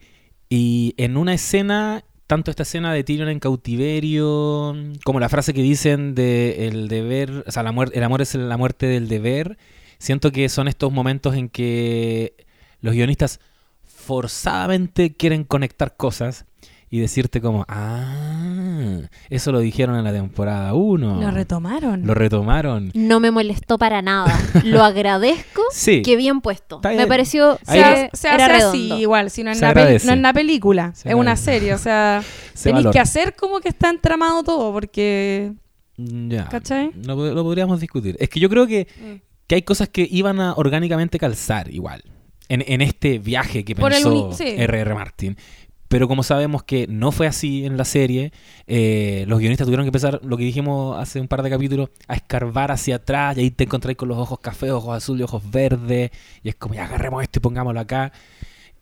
Y 0.48 0.94
en 0.98 1.16
una 1.16 1.34
escena, 1.34 2.04
tanto 2.28 2.52
esta 2.52 2.62
escena 2.62 2.92
de 2.92 3.02
Tyrion 3.02 3.28
en 3.28 3.40
cautiverio, 3.40 4.76
como 5.04 5.20
la 5.20 5.28
frase 5.28 5.52
que 5.52 5.62
dicen 5.62 6.14
de 6.14 6.68
el 6.68 6.86
deber, 6.88 7.44
o 7.46 7.50
sea, 7.50 7.62
la 7.64 7.72
muer- 7.72 7.90
el 7.92 8.02
amor 8.04 8.22
es 8.22 8.34
la 8.36 8.56
muerte 8.56 8.86
del 8.86 9.08
deber, 9.08 9.58
siento 9.98 10.32
que 10.32 10.48
son 10.48 10.68
estos 10.68 10.92
momentos 10.92 11.34
en 11.34 11.48
que 11.48 12.34
los 12.80 12.94
guionistas 12.94 13.40
forzadamente 13.84 15.14
quieren 15.14 15.44
conectar 15.44 15.96
cosas 15.96 16.46
y 16.88 17.00
decirte 17.00 17.40
como, 17.40 17.64
ah, 17.68 19.00
eso 19.28 19.50
lo 19.50 19.58
dijeron 19.58 19.96
en 19.96 20.04
la 20.04 20.12
temporada 20.12 20.72
1. 20.74 21.20
Lo 21.20 21.30
retomaron. 21.32 22.06
Lo 22.06 22.14
retomaron. 22.14 22.92
No 22.94 23.18
me 23.18 23.32
molestó 23.32 23.76
para 23.76 24.02
nada. 24.02 24.38
Lo 24.64 24.84
agradezco. 24.84 25.62
Sí. 25.72 26.02
Qué 26.02 26.14
bien 26.14 26.40
puesto. 26.40 26.76
Está 26.76 26.90
Me 26.90 26.96
bien. 26.96 27.08
pareció 27.08 27.58
se, 27.66 27.72
que 27.82 28.10
se 28.12 28.28
era 28.28 28.44
hace 28.46 28.48
redondo. 28.58 28.68
así 28.70 28.92
igual, 29.00 29.30
si 29.30 29.42
no 29.42 29.50
peli- 29.52 29.96
es 29.96 30.04
una 30.04 30.32
película, 30.32 30.92
Se 30.94 31.08
es 31.08 31.14
una 31.16 31.32
agradece. 31.32 31.44
serie, 31.44 31.74
o 31.74 31.78
sea, 31.78 32.22
Se 32.54 32.70
tenéis 32.70 32.86
que 32.92 33.00
hacer 33.00 33.34
como 33.34 33.58
que 33.60 33.68
está 33.68 33.90
entramado 33.90 34.44
todo, 34.44 34.72
porque, 34.72 35.52
Ya. 35.96 36.48
¿cachai? 36.48 36.92
Lo, 37.04 37.16
lo 37.34 37.42
podríamos 37.42 37.80
discutir. 37.80 38.16
Es 38.20 38.28
que 38.28 38.38
yo 38.38 38.48
creo 38.48 38.66
que, 38.68 38.86
Mm. 39.00 39.25
Que 39.46 39.56
hay 39.56 39.62
cosas 39.62 39.88
que 39.88 40.06
iban 40.10 40.40
a 40.40 40.54
orgánicamente 40.54 41.18
calzar 41.18 41.72
igual. 41.72 42.02
En, 42.48 42.64
en 42.66 42.80
este 42.80 43.18
viaje 43.18 43.64
que 43.64 43.74
Por 43.74 43.90
pensó 43.90 44.32
sí. 44.32 44.44
R.R. 44.56 44.94
Martin. 44.94 45.36
Pero 45.88 46.08
como 46.08 46.22
sabemos 46.22 46.64
que 46.64 46.86
no 46.88 47.12
fue 47.12 47.26
así 47.26 47.64
en 47.64 47.76
la 47.76 47.84
serie, 47.84 48.32
eh, 48.66 49.24
los 49.28 49.38
guionistas 49.38 49.66
tuvieron 49.66 49.84
que 49.84 49.88
empezar, 49.88 50.20
lo 50.24 50.36
que 50.36 50.44
dijimos 50.44 50.98
hace 50.98 51.20
un 51.20 51.28
par 51.28 51.42
de 51.42 51.50
capítulos, 51.50 51.90
a 52.08 52.14
escarbar 52.14 52.72
hacia 52.72 52.96
atrás 52.96 53.36
y 53.36 53.40
ahí 53.40 53.50
te 53.50 53.64
encontráis 53.64 53.96
con 53.96 54.08
los 54.08 54.18
ojos 54.18 54.40
cafés, 54.40 54.70
ojos 54.70 54.96
azules, 54.96 55.24
ojos 55.24 55.48
verdes. 55.48 56.10
Y 56.42 56.48
es 56.48 56.56
como, 56.56 56.74
ya 56.74 56.84
agarremos 56.84 57.22
esto 57.22 57.38
y 57.38 57.42
pongámoslo 57.42 57.78
acá. 57.78 58.12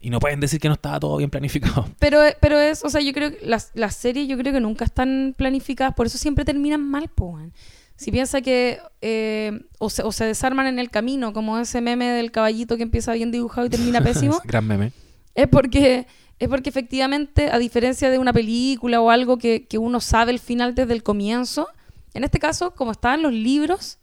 Y 0.01 0.11
no 0.11 0.19
pueden 0.19 0.41
decir 0.41 0.61
que 0.61 0.69
no 0.69 0.75
estaba 0.75 0.99
todo 0.99 1.17
bien 1.19 1.31
planificado. 1.31 1.89
Pero, 1.99 2.21
pero 2.41 2.59
es, 2.59 2.85
o 2.85 2.91
sea, 2.91 3.01
yo 3.01 3.13
creo 3.15 3.31
que 3.31 3.47
las, 3.47 3.71
las 3.75 3.97
series 3.97 4.29
yo 4.29 4.37
creo 4.37 4.53
que 4.53 4.61
nunca 4.61 4.85
están 4.85 5.35
planificadas, 5.37 5.95
por 5.95 6.07
eso 6.07 6.19
siempre 6.19 6.45
terminan 6.45 6.87
mal, 6.87 7.09
po. 7.09 7.39
Si 8.05 8.13
piensa 8.13 8.43
que 8.43 8.83
eh, 9.01 9.63
o, 9.79 9.89
se, 9.89 10.03
o 10.03 10.13
se 10.13 10.27
desarman 10.27 10.67
en 10.67 10.79
el 10.79 10.91
camino, 10.91 11.33
como 11.33 11.57
ese 11.59 11.81
meme 11.81 12.05
del 12.11 12.33
caballito 12.33 12.77
que 12.77 12.83
empieza 12.83 13.15
bien 13.15 13.31
dibujado 13.31 13.67
y 13.67 13.71
termina 13.71 13.99
pésimo, 14.05 14.43
Gran 14.45 14.67
meme. 14.67 14.93
es 15.35 15.49
porque 15.49 16.07
es 16.39 16.49
porque 16.51 16.69
efectivamente, 16.69 17.49
a 17.51 17.59
diferencia 17.59 18.11
de 18.11 18.19
una 18.19 18.35
película 18.35 19.01
o 19.01 19.09
algo 19.09 19.39
que, 19.39 19.67
que 19.67 19.79
uno 19.79 20.01
sabe 20.01 20.33
el 20.33 20.39
final 20.39 20.75
desde 20.75 20.93
el 20.93 21.03
comienzo, 21.03 21.67
en 22.13 22.25
este 22.25 22.39
caso, 22.39 22.75
como 22.75 22.93
estaban 22.93 23.23
los 23.23 23.33
libros, 23.33 23.97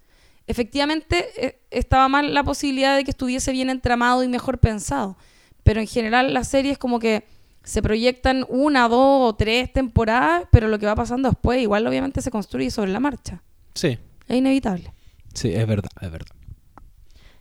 efectivamente 0.47 1.27
eh, 1.37 1.61
estaba 1.69 2.07
mal 2.07 2.33
la 2.33 2.43
posibilidad 2.43 2.95
de 2.95 3.03
que 3.03 3.11
estuviese 3.11 3.51
bien 3.51 3.69
entramado 3.69 4.23
y 4.23 4.27
mejor 4.27 4.57
pensado. 4.57 5.15
Pero 5.61 5.79
en 5.79 5.85
general 5.85 6.33
las 6.33 6.47
series 6.47 6.79
como 6.79 6.97
que 6.97 7.23
se 7.63 7.83
proyectan 7.83 8.47
una, 8.49 8.89
dos 8.89 9.29
o 9.29 9.35
tres 9.35 9.71
temporadas, 9.71 10.45
pero 10.51 10.69
lo 10.69 10.79
que 10.79 10.87
va 10.87 10.95
pasando 10.95 11.29
después 11.29 11.61
igual 11.61 11.85
obviamente 11.85 12.23
se 12.23 12.31
construye 12.31 12.71
sobre 12.71 12.91
la 12.91 12.99
marcha. 12.99 13.43
Sí, 13.73 13.97
Es 14.27 14.37
inevitable. 14.37 14.93
sí, 15.33 15.53
es 15.53 15.65
verdad, 15.67 15.89
es 16.01 16.11
verdad. 16.11 16.35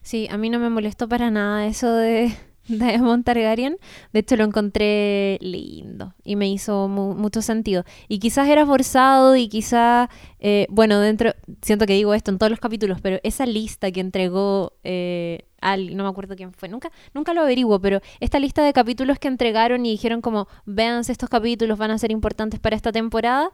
Sí, 0.02 0.28
a 0.30 0.36
mí 0.38 0.48
no 0.50 0.58
me 0.58 0.70
molestó 0.70 1.08
para 1.08 1.30
nada 1.30 1.66
eso 1.66 1.92
de 1.94 2.32
Diamond 2.68 3.24
Targaryen. 3.24 3.76
De 4.12 4.20
hecho, 4.20 4.36
lo 4.36 4.44
encontré 4.44 5.38
lindo 5.40 6.14
y 6.24 6.36
me 6.36 6.48
hizo 6.50 6.88
mu- 6.88 7.14
mucho 7.14 7.42
sentido. 7.42 7.84
Y 8.08 8.18
quizás 8.18 8.48
era 8.48 8.64
forzado 8.64 9.36
y 9.36 9.48
quizás, 9.48 10.08
eh, 10.38 10.66
bueno, 10.70 11.00
dentro, 11.00 11.32
siento 11.62 11.84
que 11.86 11.94
digo 11.94 12.14
esto 12.14 12.30
en 12.30 12.38
todos 12.38 12.50
los 12.50 12.60
capítulos, 12.60 13.00
pero 13.02 13.18
esa 13.22 13.44
lista 13.44 13.90
que 13.92 14.00
entregó 14.00 14.72
eh, 14.84 15.44
al, 15.60 15.94
no 15.96 16.04
me 16.04 16.08
acuerdo 16.10 16.34
quién 16.36 16.52
fue, 16.54 16.68
nunca, 16.70 16.90
nunca 17.12 17.34
lo 17.34 17.42
averiguo, 17.42 17.78
pero 17.80 18.00
esta 18.20 18.38
lista 18.38 18.64
de 18.64 18.72
capítulos 18.72 19.18
que 19.18 19.28
entregaron 19.28 19.84
y 19.84 19.90
dijeron 19.90 20.22
como, 20.22 20.48
véanse 20.64 21.12
estos 21.12 21.28
capítulos, 21.28 21.76
van 21.76 21.90
a 21.90 21.98
ser 21.98 22.10
importantes 22.10 22.58
para 22.58 22.74
esta 22.76 22.90
temporada. 22.92 23.50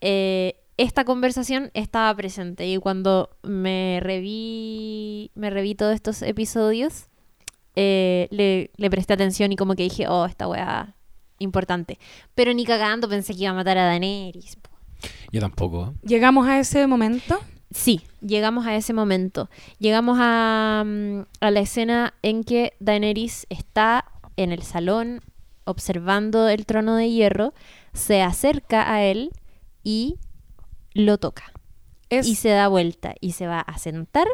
eh, 0.00 0.60
esta 0.76 1.04
conversación 1.04 1.70
estaba 1.74 2.14
presente 2.14 2.66
y 2.66 2.76
cuando 2.78 3.30
me 3.42 4.00
reví, 4.02 5.30
me 5.34 5.50
reví 5.50 5.74
todos 5.74 5.94
estos 5.94 6.22
episodios, 6.22 7.06
eh, 7.76 8.28
le, 8.30 8.70
le 8.76 8.90
presté 8.90 9.12
atención 9.12 9.52
y 9.52 9.56
como 9.56 9.74
que 9.74 9.84
dije, 9.84 10.08
oh, 10.08 10.26
esta 10.26 10.48
weá 10.48 10.94
importante. 11.38 11.98
Pero 12.34 12.52
ni 12.52 12.64
cagando 12.64 13.08
pensé 13.08 13.34
que 13.34 13.42
iba 13.42 13.50
a 13.50 13.54
matar 13.54 13.78
a 13.78 13.86
Daenerys. 13.86 14.58
Yo 15.32 15.40
tampoco. 15.40 15.94
Llegamos 16.02 16.46
a 16.46 16.58
ese 16.58 16.86
momento. 16.86 17.38
Sí, 17.70 18.02
llegamos 18.20 18.66
a 18.66 18.76
ese 18.76 18.92
momento. 18.92 19.50
Llegamos 19.78 20.18
a, 20.20 20.84
mm, 20.86 21.20
a 21.40 21.50
la 21.50 21.60
escena 21.60 22.14
en 22.22 22.44
que 22.44 22.74
Daenerys 22.78 23.46
está 23.50 24.04
en 24.36 24.52
el 24.52 24.62
salón 24.62 25.20
observando 25.64 26.48
el 26.48 26.66
trono 26.66 26.94
de 26.96 27.10
hierro, 27.10 27.54
se 27.92 28.22
acerca 28.22 28.92
a 28.92 29.02
él 29.02 29.30
y 29.82 30.16
lo 30.94 31.18
toca. 31.18 31.52
Es, 32.10 32.26
Y 32.26 32.34
se 32.36 32.48
da 32.50 32.68
vuelta 32.68 33.14
y 33.20 33.32
se 33.32 33.46
va 33.46 33.60
a 33.60 33.78
sentar 33.78 34.26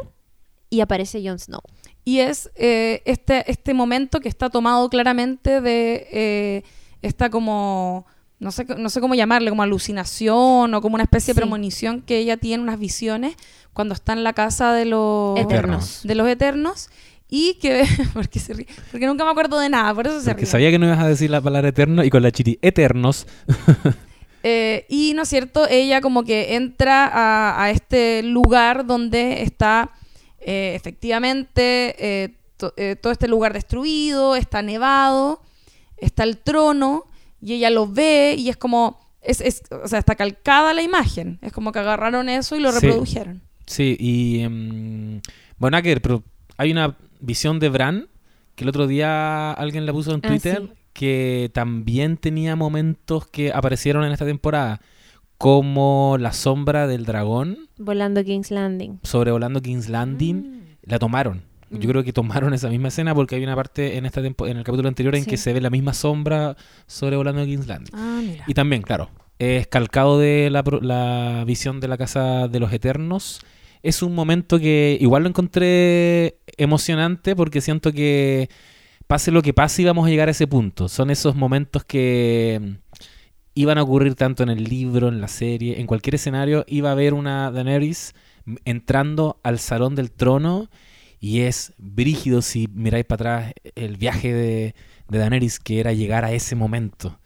y 0.69 0.79
aparece 0.81 1.21
Jon 1.25 1.37
Snow. 1.39 1.61
y 2.05 2.19
es 2.19 2.49
eh, 2.55 3.01
este, 3.05 3.49
este 3.51 3.73
momento 3.73 4.19
que 4.21 4.29
está 4.29 4.49
tomado 4.49 4.89
claramente 4.89 5.59
de 5.61 6.07
eh, 6.11 6.63
esta 7.01 7.29
como, 7.29 8.05
no 8.39 8.51
sé, 8.51 8.65
no 8.77 8.89
sé 8.89 9.01
cómo 9.01 9.15
llamarle, 9.15 9.49
como 9.49 9.63
alucinación 9.63 10.73
o 10.73 10.81
como 10.81 10.95
una 10.95 11.03
especie 11.03 11.33
Sí. 11.33 11.35
de 11.35 11.41
premonición 11.41 12.01
que 12.01 12.17
ella 12.19 12.37
tiene, 12.37 12.63
unas 12.63 12.79
visiones, 12.79 13.35
cuando 13.73 13.93
está 13.93 14.13
en 14.13 14.23
la 14.23 14.33
casa 14.33 14.73
de 14.73 14.85
los 14.85 15.39
Eternos. 15.39 16.01
de 16.03 16.15
los 16.15 16.27
eternos 16.27 16.89
y 17.29 17.55
que 17.55 17.85
porque 18.13 18.39
se 18.39 18.53
ríe, 18.53 18.67
porque 18.91 19.07
nunca 19.07 19.23
me 19.25 19.31
acuerdo 19.31 19.59
de 19.59 19.69
nada, 19.69 19.93
por 19.95 20.05
eso 20.07 20.19
se 20.19 20.25
Porque 20.31 20.41
ríe. 20.43 20.51
sabía 20.51 20.71
que 20.71 20.79
no 20.79 20.85
ibas 20.87 20.99
a 20.99 21.07
decir 21.07 21.29
la 21.29 21.41
palabra 21.41 21.69
eterno 21.69 22.03
y 22.03 22.09
con 22.09 22.21
la 22.23 22.31
chiti 22.31 22.59
eternos. 22.61 23.25
Eh, 24.43 24.85
y 24.89 25.13
no 25.13 25.21
es 25.23 25.29
cierto, 25.29 25.67
ella 25.69 26.01
como 26.01 26.23
que 26.23 26.55
entra 26.55 27.05
a, 27.07 27.63
a 27.63 27.69
este 27.71 28.23
lugar 28.23 28.85
donde 28.85 29.43
está 29.43 29.91
eh, 30.39 30.73
efectivamente 30.75 31.95
eh, 31.99 32.29
to- 32.57 32.73
eh, 32.77 32.95
todo 32.95 33.11
este 33.13 33.27
lugar 33.27 33.53
destruido, 33.53 34.35
está 34.35 34.61
nevado, 34.61 35.41
está 35.97 36.23
el 36.23 36.37
trono 36.37 37.05
y 37.41 37.53
ella 37.53 37.69
lo 37.69 37.87
ve 37.87 38.35
y 38.37 38.49
es 38.49 38.57
como, 38.57 38.99
es, 39.21 39.41
es- 39.41 39.63
o 39.71 39.87
sea, 39.87 39.99
está 39.99 40.15
calcada 40.15 40.73
la 40.73 40.81
imagen, 40.81 41.37
es 41.41 41.51
como 41.53 41.71
que 41.71 41.79
agarraron 41.79 42.27
eso 42.29 42.55
y 42.55 42.59
lo 42.59 42.71
Sí. 42.71 42.79
reprodujeron. 42.87 43.41
Sí, 43.67 43.95
y. 43.99 44.39
em, 44.41 45.21
bueno, 45.57 45.77
pero 46.01 46.23
hay 46.57 46.71
una 46.71 46.97
visión 47.19 47.59
de 47.59 47.69
Bran 47.69 48.07
que 48.55 48.63
el 48.63 48.69
otro 48.69 48.87
día 48.87 49.51
alguien 49.53 49.85
la 49.85 49.93
puso 49.93 50.11
en 50.13 50.21
Ah, 50.23 50.27
Twitter 50.27 50.61
sí. 50.67 50.80
Que 50.93 51.49
también 51.53 52.17
tenía 52.17 52.55
momentos 52.55 53.27
que 53.27 53.51
aparecieron 53.53 54.03
en 54.03 54.11
esta 54.11 54.25
temporada, 54.25 54.81
como 55.37 56.17
la 56.19 56.33
sombra 56.33 56.85
del 56.87 57.05
dragón 57.05 57.57
Volando 57.77 58.23
King's 58.23 58.51
Landing. 58.51 58.99
sobrevolando 59.03 59.61
King's 59.61 59.89
Landing. 59.89 60.77
La 60.83 60.99
tomaron. 60.99 61.41
Mm. 61.69 61.77
Yo 61.79 61.89
creo 61.89 62.03
que 62.03 62.13
tomaron 62.13 62.53
esa 62.53 62.69
misma 62.69 62.89
escena 62.89 63.15
porque 63.15 63.35
hay 63.35 63.43
una 63.43 63.55
parte 63.55 63.97
en 63.97 64.05
esta 64.05 64.21
tempo- 64.21 64.45
en 64.47 64.57
el 64.57 64.63
capítulo 64.63 64.87
anterior 64.87 65.15
en 65.15 65.23
Sí. 65.23 65.29
que 65.29 65.37
se 65.37 65.53
ve 65.53 65.61
la 65.61 65.69
misma 65.69 65.93
sombra 65.93 66.55
sobrevolando 66.85 67.43
King's 67.45 67.67
Landing. 67.67 67.93
Ah, 67.95 68.21
mira. 68.23 68.43
Y 68.47 68.53
también, 68.53 68.81
claro, 68.83 69.09
es 69.39 69.65
calcado 69.67 70.19
de 70.19 70.49
la, 70.51 70.63
la 70.81 71.43
visión 71.47 71.79
de 71.79 71.87
la 71.87 71.97
Casa 71.97 72.47
de 72.47 72.59
los 72.59 72.71
Eternos. 72.73 73.41
Es 73.83 74.03
un 74.03 74.13
momento 74.13 74.59
que 74.59 74.95
igual 75.01 75.23
lo 75.23 75.29
encontré 75.29 76.37
emocionante 76.57 77.35
porque 77.35 77.61
siento 77.61 77.91
que 77.91 78.47
pase 79.11 79.29
lo 79.29 79.41
que 79.41 79.53
pase 79.53 79.81
íbamos 79.81 80.07
a 80.07 80.09
llegar 80.09 80.29
a 80.29 80.31
ese 80.31 80.47
punto. 80.47 80.87
Son 80.87 81.09
esos 81.09 81.35
momentos 81.35 81.83
que 81.83 82.61
mm, 82.61 82.97
iban 83.55 83.77
a 83.77 83.83
ocurrir 83.83 84.15
tanto 84.15 84.41
en 84.41 84.47
el 84.47 84.63
libro, 84.63 85.09
en 85.09 85.19
la 85.19 85.27
serie, 85.27 85.81
en 85.81 85.85
cualquier 85.85 86.15
escenario. 86.15 86.63
Iba 86.65 86.87
a 86.87 86.91
haber 86.93 87.13
una 87.13 87.51
Daenerys 87.51 88.15
entrando 88.63 89.41
al 89.43 89.59
Salón 89.59 89.95
del 89.95 90.11
Trono 90.11 90.69
y 91.19 91.41
es 91.41 91.73
brígido 91.77 92.41
si 92.41 92.69
miráis 92.73 93.03
para 93.03 93.39
atrás 93.39 93.53
el 93.75 93.97
viaje 93.97 94.31
de, 94.33 94.75
de 95.09 95.17
Daenerys 95.17 95.59
que 95.59 95.81
era 95.81 95.91
llegar 95.91 96.23
a 96.23 96.31
ese 96.31 96.55
momento. 96.55 97.19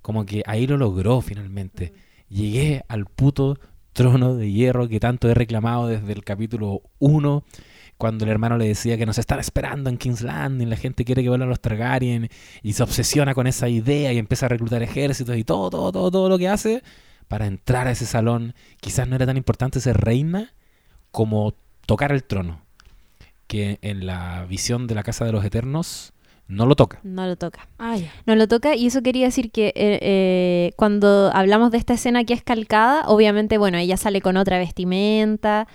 Como 0.00 0.24
que 0.24 0.44
ahí 0.46 0.68
lo 0.68 0.76
logró 0.76 1.22
finalmente. 1.22 1.92
Llegué 2.28 2.84
al 2.86 3.06
puto 3.06 3.58
trono 3.92 4.36
de 4.36 4.48
hierro 4.48 4.88
que 4.88 5.00
tanto 5.00 5.28
he 5.28 5.34
reclamado 5.34 5.88
desde 5.88 6.12
el 6.12 6.22
capítulo 6.22 6.82
1, 7.00 7.44
cuando 8.02 8.24
el 8.24 8.32
hermano 8.32 8.58
le 8.58 8.66
decía 8.66 8.98
que 8.98 9.06
nos 9.06 9.16
están 9.18 9.38
esperando 9.38 9.88
en 9.88 9.96
King's 9.96 10.22
Landing, 10.22 10.68
la 10.68 10.74
gente 10.74 11.04
quiere 11.04 11.22
que 11.22 11.28
vuelvan 11.28 11.48
los 11.48 11.60
Targaryen, 11.60 12.30
y 12.60 12.72
se 12.72 12.82
obsesiona 12.82 13.32
con 13.32 13.46
esa 13.46 13.68
idea 13.68 14.12
y 14.12 14.18
empieza 14.18 14.46
a 14.46 14.48
reclutar 14.48 14.82
ejércitos 14.82 15.36
y 15.36 15.44
todo, 15.44 15.70
todo, 15.70 15.92
todo, 15.92 16.10
todo 16.10 16.28
lo 16.28 16.36
que 16.36 16.48
hace 16.48 16.82
para 17.28 17.46
entrar 17.46 17.86
a 17.86 17.92
ese 17.92 18.04
salón. 18.04 18.54
Quizás 18.80 19.06
no 19.06 19.14
era 19.14 19.24
tan 19.24 19.36
importante 19.36 19.78
ser 19.78 19.98
reina 19.98 20.52
como 21.12 21.54
tocar 21.86 22.10
el 22.10 22.24
trono, 22.24 22.62
que 23.46 23.78
en 23.82 24.04
la 24.04 24.46
visión 24.46 24.88
de 24.88 24.96
la 24.96 25.04
Casa 25.04 25.24
de 25.24 25.30
los 25.30 25.44
Eternos 25.44 26.12
no 26.48 26.66
lo 26.66 26.74
toca. 26.74 26.98
No 27.04 27.24
lo 27.24 27.36
toca. 27.36 27.68
Ah, 27.78 27.96
ya. 27.96 28.12
No 28.26 28.34
lo 28.34 28.48
toca 28.48 28.74
y 28.74 28.88
eso 28.88 29.02
quería 29.02 29.26
decir 29.26 29.52
que 29.52 29.68
eh, 29.68 30.00
eh, 30.02 30.72
cuando 30.74 31.30
hablamos 31.32 31.70
de 31.70 31.78
esta 31.78 31.94
escena 31.94 32.24
que 32.24 32.34
es 32.34 32.42
calcada, 32.42 33.06
obviamente, 33.06 33.58
bueno, 33.58 33.78
ella 33.78 33.96
sale 33.96 34.20
con 34.20 34.36
otra 34.36 34.58
vestimenta, 34.58 35.68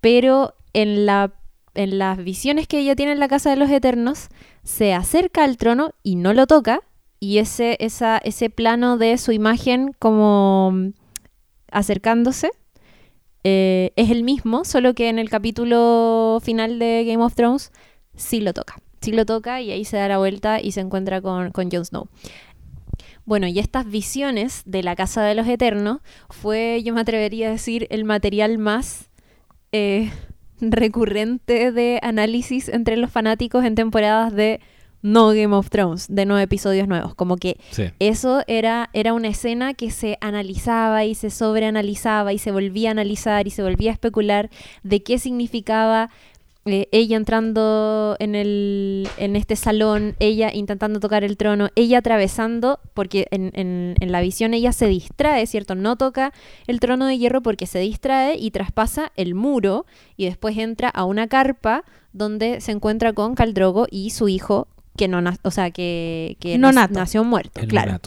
pero 0.00 0.56
en, 0.72 1.06
la, 1.06 1.32
en 1.74 1.98
las 1.98 2.18
visiones 2.22 2.66
que 2.68 2.78
ella 2.78 2.96
tiene 2.96 3.12
en 3.12 3.20
la 3.20 3.28
Casa 3.28 3.50
de 3.50 3.56
los 3.56 3.70
Eternos, 3.70 4.28
se 4.62 4.94
acerca 4.94 5.44
al 5.44 5.56
trono 5.56 5.92
y 6.02 6.16
no 6.16 6.32
lo 6.32 6.46
toca, 6.46 6.80
y 7.20 7.38
ese, 7.38 7.78
ese 7.78 8.50
plano 8.50 8.98
de 8.98 9.16
su 9.18 9.32
imagen 9.32 9.94
como 9.98 10.72
mm, 10.72 10.88
acercándose 11.70 12.50
eh, 13.44 13.92
es 13.96 14.10
el 14.10 14.24
mismo, 14.24 14.64
solo 14.64 14.94
que 14.94 15.08
en 15.08 15.18
el 15.18 15.30
capítulo 15.30 16.40
final 16.42 16.78
de 16.78 17.04
Game 17.06 17.22
of 17.22 17.34
Thrones 17.34 17.72
sí 18.14 18.40
lo 18.40 18.52
toca. 18.52 18.76
Sí 19.00 19.12
lo 19.12 19.26
toca 19.26 19.60
y 19.60 19.70
ahí 19.70 19.84
se 19.84 19.98
da 19.98 20.08
la 20.08 20.18
vuelta 20.18 20.60
y 20.60 20.72
se 20.72 20.80
encuentra 20.80 21.20
con, 21.20 21.50
con 21.50 21.70
Jon 21.70 21.84
Snow. 21.84 22.08
Bueno, 23.26 23.46
y 23.46 23.58
estas 23.58 23.86
visiones 23.86 24.62
de 24.66 24.82
la 24.82 24.96
Casa 24.96 25.22
de 25.22 25.34
los 25.34 25.46
Eternos 25.46 26.00
fue, 26.28 26.82
yo 26.84 26.94
me 26.94 27.00
atrevería 27.00 27.48
a 27.48 27.52
decir, 27.52 27.86
el 27.90 28.04
material 28.04 28.58
más 28.58 29.10
eh, 29.72 30.10
recurrente 30.60 31.72
de 31.72 31.98
análisis 32.02 32.68
entre 32.68 32.96
los 32.96 33.10
fanáticos 33.10 33.64
en 33.64 33.74
temporadas 33.74 34.32
de 34.34 34.60
no 35.02 35.28
Game 35.28 35.54
of 35.54 35.68
Thrones, 35.68 36.06
de 36.08 36.24
no 36.24 36.38
episodios 36.38 36.88
nuevos. 36.88 37.14
Como 37.14 37.36
que 37.36 37.58
Sí. 37.70 37.90
eso 37.98 38.42
era, 38.46 38.88
era 38.94 39.12
una 39.12 39.28
escena 39.28 39.74
que 39.74 39.90
se 39.90 40.16
analizaba 40.22 41.04
y 41.04 41.14
se 41.14 41.28
sobreanalizaba 41.28 42.32
y 42.32 42.38
se 42.38 42.50
volvía 42.52 42.88
a 42.88 42.92
analizar 42.92 43.46
y 43.46 43.50
se 43.50 43.62
volvía 43.62 43.90
a 43.90 43.92
especular 43.94 44.48
de 44.82 45.02
qué 45.02 45.18
significaba 45.18 46.08
eh, 46.66 46.88
ella 46.92 47.16
entrando 47.16 48.16
en, 48.18 48.34
el, 48.34 49.08
en 49.18 49.36
este 49.36 49.54
salón, 49.56 50.16
ella 50.18 50.50
intentando 50.54 50.98
tocar 51.00 51.22
el 51.24 51.36
trono, 51.36 51.68
ella 51.74 51.98
atravesando, 51.98 52.80
porque 52.94 53.26
en, 53.30 53.50
en- 53.54 53.94
en 54.00 54.12
la 54.12 54.20
visión 54.20 54.54
ella 54.54 54.72
se 54.72 54.86
distrae, 54.86 55.46
¿cierto? 55.46 55.74
No 55.74 55.96
toca 55.96 56.32
el 56.66 56.80
trono 56.80 57.06
de 57.06 57.18
hierro 57.18 57.42
porque 57.42 57.66
se 57.66 57.78
distrae 57.80 58.36
y 58.36 58.50
traspasa 58.50 59.12
el 59.16 59.34
muro 59.34 59.84
y 60.16 60.24
después 60.24 60.56
entra 60.58 60.88
a 60.88 61.04
una 61.04 61.26
carpa 61.28 61.84
donde 62.12 62.60
se 62.60 62.72
encuentra 62.72 63.12
con 63.12 63.34
Caldrogo 63.34 63.86
y 63.90 64.10
su 64.10 64.28
hijo 64.28 64.68
que 64.96 65.08
no, 65.08 65.20
na- 65.20 65.36
o 65.42 65.50
sea, 65.50 65.70
que, 65.70 66.36
que 66.40 66.56
No 66.56 66.68
nació 67.00 67.24
muerto, 67.24 67.60
El 67.60 67.68
claro. 67.68 67.98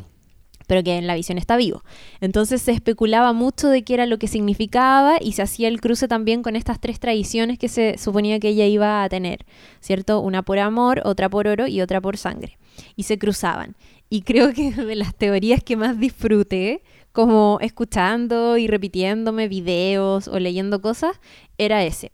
Pero 0.67 0.83
que 0.83 0.97
en 0.97 1.07
la 1.07 1.15
visión 1.15 1.37
está 1.37 1.57
vivo. 1.57 1.83
Entonces 2.21 2.61
se 2.61 2.73
especulaba 2.73 3.33
mucho 3.33 3.69
de 3.69 3.83
qué 3.83 3.95
era 3.95 4.05
lo 4.05 4.19
que 4.19 4.27
significaba 4.27 5.17
y 5.19 5.31
se 5.31 5.41
hacía 5.41 5.67
el 5.67 5.81
cruce 5.81 6.07
también 6.07 6.43
con 6.43 6.55
estas 6.55 6.79
tres 6.79 6.99
tradiciones 6.99 7.57
que 7.57 7.69
se 7.69 7.97
suponía 7.97 8.39
que 8.39 8.49
ella 8.49 8.67
iba 8.67 9.03
a 9.03 9.09
tener, 9.09 9.45
¿cierto? 9.79 10.19
Una 10.19 10.43
por 10.43 10.59
amor, 10.59 11.01
otra 11.05 11.29
por 11.29 11.47
oro 11.47 11.67
y 11.67 11.81
otra 11.81 12.01
por 12.01 12.17
sangre. 12.17 12.57
Y 12.95 13.03
se 13.03 13.17
cruzaban. 13.17 13.75
Y 14.09 14.21
creo 14.21 14.53
que 14.53 14.71
de 14.71 14.95
las 14.95 15.15
teorías 15.15 15.63
que 15.63 15.75
más 15.75 15.99
disfruté, 15.99 16.83
como 17.11 17.57
escuchando 17.61 18.57
y 18.57 18.67
repitiéndome 18.67 19.47
videos 19.47 20.27
o 20.27 20.39
leyendo 20.39 20.81
cosas, 20.81 21.19
era 21.57 21.83
ese. 21.83 22.11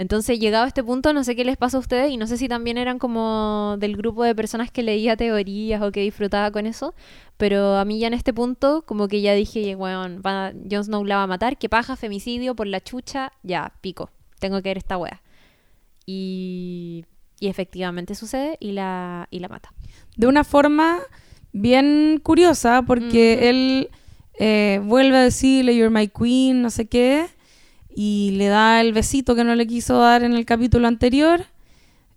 Entonces, 0.00 0.38
llegado 0.38 0.64
a 0.64 0.68
este 0.68 0.82
punto, 0.82 1.12
no 1.12 1.24
sé 1.24 1.36
qué 1.36 1.44
les 1.44 1.58
pasa 1.58 1.76
a 1.76 1.80
ustedes 1.80 2.10
y 2.10 2.16
no 2.16 2.26
sé 2.26 2.38
si 2.38 2.48
también 2.48 2.78
eran 2.78 2.98
como 2.98 3.76
del 3.78 3.98
grupo 3.98 4.24
de 4.24 4.34
personas 4.34 4.70
que 4.70 4.82
leía 4.82 5.14
teorías 5.14 5.82
o 5.82 5.92
que 5.92 6.00
disfrutaba 6.00 6.50
con 6.50 6.64
eso, 6.64 6.94
pero 7.36 7.76
a 7.76 7.84
mí 7.84 7.98
ya 7.98 8.06
en 8.06 8.14
este 8.14 8.32
punto, 8.32 8.80
como 8.86 9.08
que 9.08 9.20
ya 9.20 9.34
dije, 9.34 9.76
weón, 9.76 10.22
va, 10.24 10.52
Jon 10.70 10.84
Snow 10.84 11.04
la 11.04 11.16
va 11.16 11.24
a 11.24 11.26
matar, 11.26 11.58
que 11.58 11.68
paja, 11.68 11.96
femicidio 11.96 12.56
por 12.56 12.66
la 12.66 12.80
chucha, 12.80 13.32
ya, 13.42 13.74
pico, 13.82 14.08
tengo 14.38 14.62
que 14.62 14.70
ver 14.70 14.78
esta 14.78 14.96
wea. 14.96 15.20
Y, 16.06 17.04
y 17.38 17.48
efectivamente 17.48 18.14
sucede 18.14 18.56
y 18.58 18.72
la, 18.72 19.28
y 19.30 19.40
la 19.40 19.48
mata. 19.48 19.74
de 20.16 20.26
una 20.26 20.44
forma 20.44 21.00
bien 21.52 22.20
curiosa, 22.22 22.80
porque 22.86 23.50
él 23.50 23.90
eh, 24.38 24.80
vuelve 24.82 25.18
a 25.18 25.22
decirle, 25.24 25.76
You're 25.76 25.90
my 25.90 26.08
queen, 26.08 26.62
no 26.62 26.70
sé 26.70 26.86
qué, 26.86 27.26
y 27.94 28.32
le 28.36 28.46
da 28.46 28.80
el 28.80 28.92
besito 28.92 29.34
que 29.34 29.44
no 29.44 29.54
le 29.54 29.66
quiso 29.66 29.98
dar 29.98 30.22
en 30.22 30.32
el 30.34 30.44
capítulo 30.44 30.86
anterior, 30.88 31.44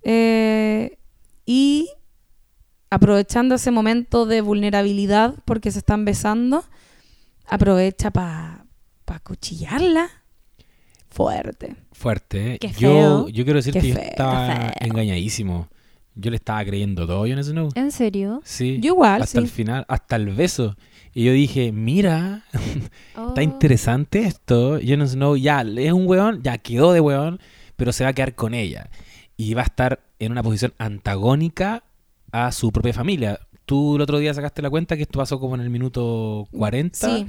eh, 0.03 0.97
y 1.45 1.89
aprovechando 2.89 3.55
ese 3.55 3.71
momento 3.71 4.25
de 4.25 4.41
vulnerabilidad, 4.41 5.35
porque 5.45 5.71
se 5.71 5.79
están 5.79 6.05
besando, 6.05 6.63
aprovecha 7.47 8.11
para 8.11 8.65
pa 9.05 9.19
cuchillarla. 9.19 10.09
Fuerte. 11.09 11.75
Fuerte, 11.91 12.53
¿eh? 12.53 12.57
Qué 12.59 12.69
yo, 12.69 12.75
feo. 12.89 13.29
yo 13.29 13.43
quiero 13.43 13.57
decir 13.59 13.73
Qué 13.73 13.81
que 13.81 13.89
yo 13.89 13.95
estaba 13.99 14.55
feo. 14.55 14.71
engañadísimo. 14.81 15.67
Yo 16.15 16.29
le 16.31 16.37
estaba 16.37 16.63
creyendo 16.65 17.05
todo 17.07 17.23
a 17.23 17.27
Jon 17.27 17.43
Snow. 17.43 17.69
¿En 17.75 17.91
serio? 17.91 18.41
Sí. 18.43 18.79
Yo 18.81 18.93
igual, 18.93 19.21
Hasta 19.23 19.39
sí. 19.39 19.43
el 19.45 19.49
final, 19.49 19.85
hasta 19.87 20.15
el 20.15 20.29
beso. 20.29 20.75
Y 21.13 21.25
yo 21.25 21.31
dije, 21.31 21.71
mira, 21.71 22.43
está 22.53 23.23
Oh. 23.37 23.41
interesante 23.41 24.23
esto. 24.23 24.79
Jon 24.85 25.07
Snow 25.07 25.35
ya 25.37 25.61
es 25.61 25.91
un 25.93 26.07
weón, 26.07 26.41
ya 26.43 26.57
quedó 26.57 26.91
de 26.93 26.99
weón, 27.01 27.39
pero 27.75 27.91
se 27.93 28.03
va 28.03 28.09
a 28.11 28.13
quedar 28.13 28.35
con 28.35 28.53
ella. 28.53 28.89
Y 29.37 29.53
va 29.53 29.61
a 29.61 29.65
estar 29.65 29.99
en 30.19 30.31
una 30.31 30.43
posición 30.43 30.73
antagónica 30.77 31.83
a 32.31 32.51
su 32.51 32.71
propia 32.71 32.93
familia. 32.93 33.39
Tú 33.65 33.95
el 33.95 34.01
otro 34.01 34.17
día 34.19 34.33
sacaste 34.33 34.61
la 34.61 34.69
cuenta 34.69 34.95
que 34.95 35.03
esto 35.03 35.19
pasó 35.19 35.39
como 35.39 35.55
en 35.55 35.61
el 35.61 35.69
minuto 35.69 36.47
40. 36.51 36.97
Sí. 37.15 37.27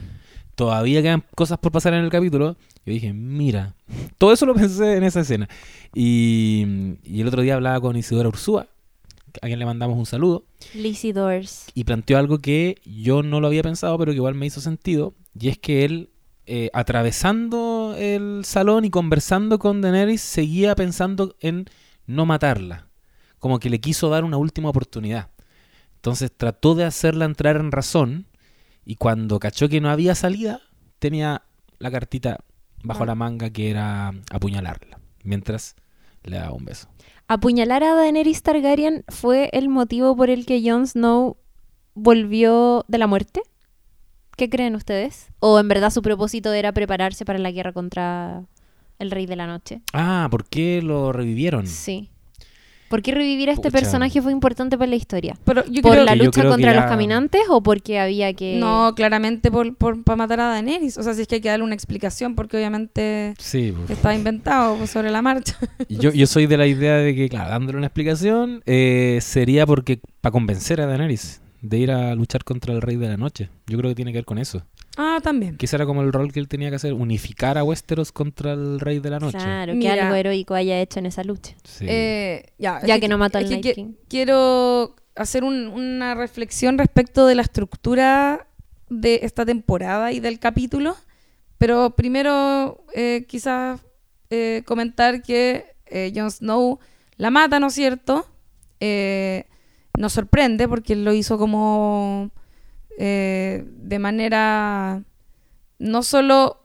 Todavía 0.54 1.02
quedan 1.02 1.24
cosas 1.34 1.58
por 1.58 1.72
pasar 1.72 1.94
en 1.94 2.04
el 2.04 2.10
capítulo. 2.10 2.56
Yo 2.86 2.92
dije, 2.92 3.12
mira, 3.12 3.74
todo 4.18 4.32
eso 4.32 4.46
lo 4.46 4.54
pensé 4.54 4.96
en 4.96 5.04
esa 5.04 5.20
escena. 5.20 5.48
Y, 5.94 6.96
y 7.04 7.20
el 7.20 7.28
otro 7.28 7.42
día 7.42 7.54
hablaba 7.54 7.80
con 7.80 7.96
Isidora 7.96 8.28
Ursúa, 8.28 8.68
a 9.42 9.46
quien 9.46 9.58
le 9.58 9.64
mandamos 9.66 9.96
un 9.98 10.06
saludo 10.06 10.44
Lizzie 10.74 11.12
Doors. 11.12 11.66
y 11.74 11.84
planteó 11.84 12.18
algo 12.18 12.38
que 12.38 12.76
yo 12.84 13.22
no 13.22 13.40
lo 13.40 13.46
había 13.48 13.62
pensado, 13.62 13.98
pero 13.98 14.12
que 14.12 14.16
igual 14.16 14.34
me 14.34 14.46
hizo 14.46 14.60
sentido, 14.60 15.14
y 15.38 15.48
es 15.48 15.58
que 15.58 15.84
él, 15.84 16.10
eh, 16.46 16.70
atravesando 16.72 17.94
el 17.98 18.44
salón 18.44 18.84
y 18.84 18.90
conversando 18.90 19.58
con 19.58 19.80
Daenerys, 19.80 20.20
seguía 20.20 20.74
pensando 20.74 21.36
en 21.40 21.66
no 22.06 22.26
matarla, 22.26 22.88
como 23.38 23.58
que 23.58 23.70
le 23.70 23.80
quiso 23.80 24.08
dar 24.10 24.24
una 24.24 24.36
última 24.36 24.68
oportunidad. 24.70 25.30
Entonces 25.96 26.30
trató 26.36 26.74
de 26.74 26.84
hacerla 26.84 27.24
entrar 27.24 27.56
en 27.56 27.72
razón, 27.72 28.26
y 28.84 28.96
cuando 28.96 29.38
cachó 29.38 29.68
que 29.68 29.80
no 29.80 29.90
había 29.90 30.14
salida, 30.14 30.60
tenía 30.98 31.42
la 31.78 31.90
cartita 31.90 32.38
bajo 32.82 33.02
Ah. 33.04 33.06
la 33.06 33.14
manga 33.14 33.48
que 33.50 33.70
era 33.70 34.12
apuñalarla, 34.30 35.00
mientras 35.22 35.74
le 36.22 36.36
daba 36.36 36.52
un 36.52 36.64
beso. 36.66 36.88
Apuñalar 37.26 37.82
a 37.82 37.94
Daenerys 37.94 38.42
Targaryen 38.42 39.04
fue 39.08 39.48
el 39.52 39.70
motivo 39.70 40.14
por 40.14 40.28
el 40.28 40.44
que 40.44 40.62
Jon 40.62 40.86
Snow 40.86 41.38
volvió 41.94 42.84
de 42.86 42.98
la 42.98 43.06
muerte. 43.06 43.40
¿Qué 44.36 44.50
creen 44.50 44.74
ustedes? 44.74 45.28
¿O 45.38 45.58
en 45.58 45.68
verdad 45.68 45.90
su 45.90 46.02
propósito 46.02 46.52
era 46.52 46.72
prepararse 46.72 47.24
para 47.24 47.38
la 47.38 47.50
guerra 47.50 47.72
contra 47.72 48.44
el 48.98 49.10
Rey 49.10 49.24
de 49.24 49.36
la 49.36 49.46
Noche? 49.46 49.80
Ah, 49.94 50.28
¿por 50.30 50.44
qué 50.44 50.82
lo 50.82 51.12
revivieron? 51.12 51.66
Sí. 51.66 52.10
¿Por 52.88 53.02
qué 53.02 53.12
revivir 53.12 53.48
a 53.48 53.52
este 53.52 53.70
Pucha. 53.70 53.80
personaje 53.80 54.20
fue 54.22 54.30
importante 54.30 54.76
para 54.78 54.88
la 54.88 54.96
historia? 54.96 55.36
Pero 55.44 55.64
yo 55.66 55.82
¿Por 55.82 55.92
creo 55.92 56.04
la 56.04 56.14
lucha 56.14 56.44
contra 56.44 56.72
ya- 56.72 56.80
los 56.80 56.90
caminantes 56.90 57.40
o 57.48 57.62
porque 57.62 57.98
había 57.98 58.32
que...? 58.34 58.56
No, 58.58 58.92
claramente 58.94 59.50
por, 59.50 59.74
por, 59.76 60.02
para 60.04 60.16
matar 60.16 60.40
a 60.40 60.48
Daenerys. 60.50 60.98
O 60.98 61.02
sea, 61.02 61.14
si 61.14 61.22
es 61.22 61.28
que 61.28 61.36
hay 61.36 61.40
que 61.40 61.48
darle 61.48 61.64
una 61.64 61.74
explicación, 61.74 62.34
porque 62.34 62.56
obviamente 62.56 63.34
Sí, 63.38 63.72
pues. 63.74 63.90
está 63.90 64.14
inventado 64.14 64.76
pues, 64.76 64.90
sobre 64.90 65.10
la 65.10 65.22
marcha. 65.22 65.56
Yo, 65.88 66.12
yo 66.12 66.26
soy 66.26 66.46
de 66.46 66.56
la 66.56 66.66
idea 66.66 66.96
de 66.96 67.14
que, 67.14 67.28
claro, 67.28 67.50
dándole 67.50 67.78
una 67.78 67.86
explicación, 67.86 68.62
eh, 68.66 69.18
sería 69.22 69.66
porque 69.66 70.00
para 70.20 70.32
convencer 70.32 70.80
a 70.80 70.86
Daenerys 70.86 71.40
de 71.62 71.78
ir 71.78 71.90
a 71.90 72.14
luchar 72.14 72.44
contra 72.44 72.74
el 72.74 72.82
Rey 72.82 72.96
de 72.96 73.08
la 73.08 73.16
Noche. 73.16 73.48
Yo 73.66 73.78
creo 73.78 73.90
que 73.90 73.94
tiene 73.94 74.12
que 74.12 74.18
ver 74.18 74.24
con 74.26 74.36
eso. 74.38 74.62
Ah, 74.96 75.18
también. 75.22 75.56
Que 75.56 75.66
ese 75.66 75.76
era 75.76 75.86
como 75.86 76.02
el 76.02 76.12
rol 76.12 76.32
que 76.32 76.38
él 76.40 76.46
tenía 76.48 76.70
que 76.70 76.76
hacer, 76.76 76.92
unificar 76.92 77.58
a 77.58 77.64
Westeros 77.64 78.12
contra 78.12 78.52
el 78.52 78.78
Rey 78.80 79.00
de 79.00 79.10
la 79.10 79.18
Noche. 79.18 79.38
Claro, 79.38 79.72
que 79.72 79.78
Mira. 79.78 80.04
algo 80.04 80.14
heroico 80.14 80.54
haya 80.54 80.80
hecho 80.80 81.00
en 81.00 81.06
esa 81.06 81.24
lucha. 81.24 81.54
Sí. 81.64 81.84
Eh, 81.88 82.52
ya, 82.58 82.80
Ya 82.86 82.94
es 82.94 83.00
que 83.00 83.08
no 83.08 83.18
mató 83.18 83.38
al 83.38 83.48
Night 83.50 83.74
King. 83.74 83.92
Quiero 84.08 84.94
hacer 85.16 85.42
un- 85.44 85.66
una 85.68 86.14
reflexión 86.14 86.78
respecto 86.78 87.26
de 87.26 87.34
la 87.34 87.42
estructura 87.42 88.46
de 88.88 89.20
esta 89.22 89.44
temporada 89.44 90.12
y 90.12 90.20
del 90.20 90.38
capítulo. 90.38 90.96
Pero 91.58 91.90
primero, 91.96 92.84
eh, 92.94 93.24
quizás 93.28 93.80
eh, 94.30 94.62
comentar 94.66 95.22
que 95.22 95.66
eh, 95.86 96.12
Jon 96.14 96.30
Snow 96.30 96.78
la 97.16 97.30
mata, 97.30 97.60
¿no 97.60 97.66
es 97.68 97.74
cierto? 97.74 98.26
Eh, 98.80 99.44
nos 99.96 100.12
sorprende 100.12 100.66
porque 100.68 100.92
él 100.94 101.04
lo 101.04 101.12
hizo 101.12 101.38
como 101.38 102.30
eh, 102.98 103.64
de 103.66 103.98
manera 103.98 105.02
no 105.78 106.02
solo 106.02 106.60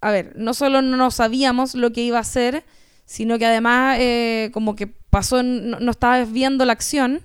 a 0.00 0.10
ver, 0.10 0.34
no 0.36 0.54
solo 0.54 0.82
no 0.82 1.10
sabíamos 1.10 1.74
lo 1.74 1.92
que 1.92 2.02
iba 2.02 2.18
a 2.18 2.20
hacer, 2.20 2.64
sino 3.06 3.38
que 3.38 3.46
además 3.46 3.98
eh, 4.00 4.50
como 4.52 4.76
que 4.76 4.86
pasó, 4.86 5.42
no, 5.42 5.80
no 5.80 5.90
estabas 5.90 6.30
viendo 6.30 6.64
la 6.64 6.72
acción, 6.72 7.22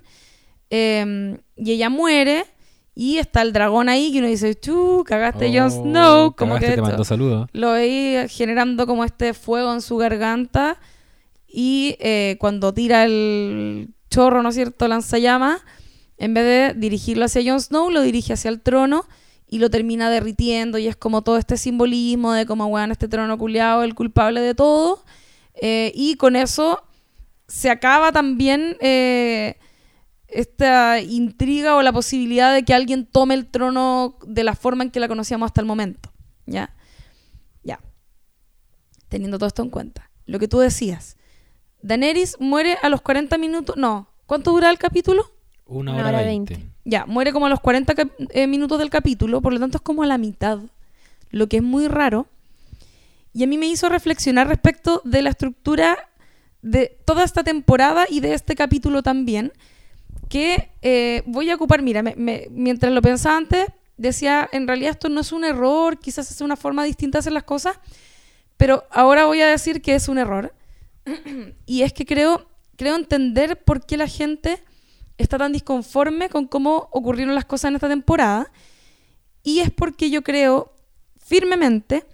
eh, 0.70 1.38
y 1.55 1.72
ella 1.72 1.89
muere, 1.89 2.45
y 2.95 3.18
está 3.18 3.41
el 3.41 3.53
dragón 3.53 3.89
ahí 3.89 4.12
que 4.12 4.20
uno 4.20 4.28
dice, 4.28 4.55
tú, 4.55 5.03
cagaste 5.05 5.47
Oh, 5.49 5.62
Jon 5.62 5.72
Snow, 5.72 6.36
como 6.36 6.57
que 6.59 6.72
te 6.72 6.82
mandó 6.82 7.03
saludos. 7.03 7.49
lo 7.53 7.74
veí 7.74 8.28
generando 8.30 8.88
como 8.88 9.03
este 9.03 9.34
fuego 9.34 9.74
en 9.74 9.82
su 9.82 9.97
garganta 9.97 10.78
y 11.47 11.95
eh, 11.99 12.38
cuando 12.39 12.74
tira 12.74 13.03
el 13.05 13.89
chorro, 14.09 14.41
¿no 14.41 14.49
es 14.49 14.55
cierto?, 14.55 14.88
lanzallamas, 14.88 15.62
en 16.22 16.36
vez 16.36 16.45
de 16.45 16.80
dirigirlo 16.80 17.26
hacia 17.26 17.41
Jon 17.43 17.59
Snow, 17.59 17.89
lo 17.89 18.03
dirige 18.03 18.34
hacia 18.34 18.49
el 18.49 18.61
trono 18.61 19.07
y 19.47 19.57
lo 19.57 19.72
termina 19.72 20.11
derritiendo 20.11 20.78
y 20.78 20.86
es 20.88 20.95
como 20.95 21.24
todo 21.24 21.38
este 21.38 21.57
simbolismo 21.57 22.32
de 22.34 22.45
como, 22.45 22.67
weón, 22.67 22.91
este 22.91 23.07
trono 23.07 23.39
culiado, 23.39 23.82
el 23.82 23.95
culpable 23.95 24.39
de 24.39 24.53
todo. 24.53 25.03
Eh, 25.55 25.91
y 25.95 26.17
con 26.17 26.36
eso 26.36 26.84
se 27.47 27.72
acaba 27.72 28.11
también 28.11 28.78
eh, 28.82 29.57
esta 30.28 30.99
intriga 31.01 31.76
o 31.76 31.82
la 31.82 31.91
posibilidad 31.91 32.53
de 32.53 32.63
que 32.65 32.76
alguien 32.76 33.07
tome 33.07 33.34
el 33.34 33.47
trono 33.47 34.19
de 34.24 34.43
la 34.43 34.53
forma 34.53 34.84
en 34.84 34.91
que 34.91 34.99
la 34.99 35.07
conocíamos 35.07 35.47
hasta 35.47 35.61
el 35.61 35.65
momento. 35.65 36.13
¿Ya? 36.45 36.72
Ya. 37.63 37.80
Teniendo 39.09 39.39
todo 39.39 39.47
esto 39.47 39.63
en 39.63 39.72
cuenta. 39.72 40.11
Lo 40.28 40.38
que 40.38 40.47
tú 40.47 40.59
decías. 40.59 41.17
Daenerys 41.82 42.38
muere 42.39 42.78
a 42.84 42.89
los 42.89 43.01
40 43.01 43.39
minutos. 43.39 43.76
No. 43.76 44.13
¿Cuánto 44.28 44.51
dura 44.51 44.69
el 44.69 44.78
capítulo? 44.78 45.40
Una 45.93 46.07
hora, 46.09 46.17
veinte. 46.26 46.53
Ya, 46.86 47.05
muere 47.05 47.32
como 47.32 47.45
a 47.45 47.49
los 47.49 47.59
40 47.59 47.95
cap- 47.95 48.11
eh, 48.32 48.47
minutos 48.47 48.80
del 48.80 48.89
capítulo, 48.89 49.41
por 49.41 49.53
lo 49.53 49.59
tanto 49.59 49.78
es 49.78 49.82
como 49.82 50.03
a 50.03 50.07
la 50.07 50.17
mitad, 50.17 50.59
lo 51.30 51.47
que 51.47 51.57
es 51.57 51.63
muy 51.63 51.88
raro. 51.88 52.28
Y 53.34 53.43
a 53.43 53.47
mí 53.47 53.57
me 53.57 53.67
hizo 53.67 53.88
reflexionar 53.88 54.47
respecto 54.47 55.01
de 55.05 55.22
la 55.22 55.30
estructura 55.30 55.97
de 56.61 56.97
toda 57.05 57.24
esta 57.24 57.43
temporada 57.43 58.05
y 58.09 58.19
de 58.19 58.34
este 58.34 58.55
capítulo 58.55 59.01
también, 59.03 59.51
que 60.30 60.69
eh, 60.82 61.24
voy 61.26 61.49
a 61.49 61.55
ocupar, 61.55 61.82
mira, 61.82 62.03
me- 62.03 62.15
me- 62.15 62.47
mientras 62.51 62.91
lo 62.93 63.01
pensaba 63.01 63.38
antes, 63.38 63.65
decía, 63.97 64.49
en 64.51 64.67
realidad 64.67 64.91
esto 64.91 65.09
no 65.09 65.22
es 65.22 65.32
un 65.32 65.43
error, 65.45 65.99
quizás 65.99 66.30
es 66.32 66.41
una 66.41 66.55
forma 66.55 66.84
distinta 66.84 67.17
de 67.17 67.19
hacer 67.22 67.34
las 67.34 67.43
cosas, 67.43 67.80
pero 68.57 68.84
ahora 68.91 69.26
voy 69.26 69.41
a 69.41 69.47
decir 69.47 69.82
que 69.82 69.95
es 69.95 70.07
un 70.09 70.17
error. 70.17 70.53
y 71.65 71.82
es 71.84 71.93
que 71.93 72.05
creo, 72.05 72.47
creo 72.76 72.95
entender 72.95 73.57
por 73.63 73.86
qué 73.86 73.97
la 73.97 74.07
gente 74.07 74.61
está 75.22 75.38
tan 75.38 75.51
disconforme 75.51 76.30
con 76.30 76.47
cómo 76.47 76.89
ocurrieron 76.91 77.36
las 77.36 77.45
cosas 77.45 77.69
en 77.69 77.76
esta 77.76 77.89
temporada. 77.89 78.51
Y 79.43 79.59
es 79.59 79.72
porque 79.72 80.09
yo 80.09 80.22
creo 80.22 80.74
firmemente 81.17 82.05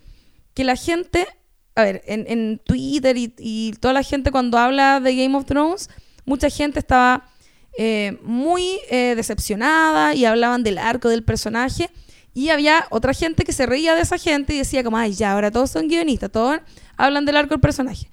que 0.53 0.63
la 0.63 0.75
gente, 0.75 1.27
a 1.75 1.83
ver, 1.83 2.01
en, 2.05 2.25
en 2.27 2.59
Twitter 2.63 3.15
y, 3.17 3.73
toda 3.79 3.93
la 3.93 4.03
gente 4.03 4.31
cuando 4.31 4.57
habla 4.57 4.99
de 4.99 5.15
Game 5.15 5.35
of 5.37 5.45
Thrones, 5.45 5.89
mucha 6.25 6.49
gente 6.49 6.79
estaba 6.79 7.29
eh, 7.77 8.17
muy 8.23 8.79
eh, 8.89 9.13
decepcionada 9.15 10.15
y 10.15 10.25
hablaban 10.25 10.63
del 10.63 10.77
arco 10.77 11.09
del 11.09 11.23
personaje. 11.23 11.89
Y 12.33 12.49
había 12.49 12.85
otra 12.91 13.13
gente 13.13 13.43
que 13.43 13.51
se 13.51 13.65
reía 13.65 13.95
de 13.95 14.01
esa 14.01 14.17
gente 14.17 14.53
y 14.53 14.59
decía 14.59 14.83
como, 14.83 14.97
ay, 14.97 15.13
ya, 15.13 15.33
ahora 15.33 15.49
todos 15.49 15.71
son 15.71 15.87
guionistas, 15.87 16.31
todos 16.31 16.59
hablan 16.95 17.25
del 17.25 17.37
arco 17.37 17.55
del 17.55 17.61
personaje. 17.61 18.07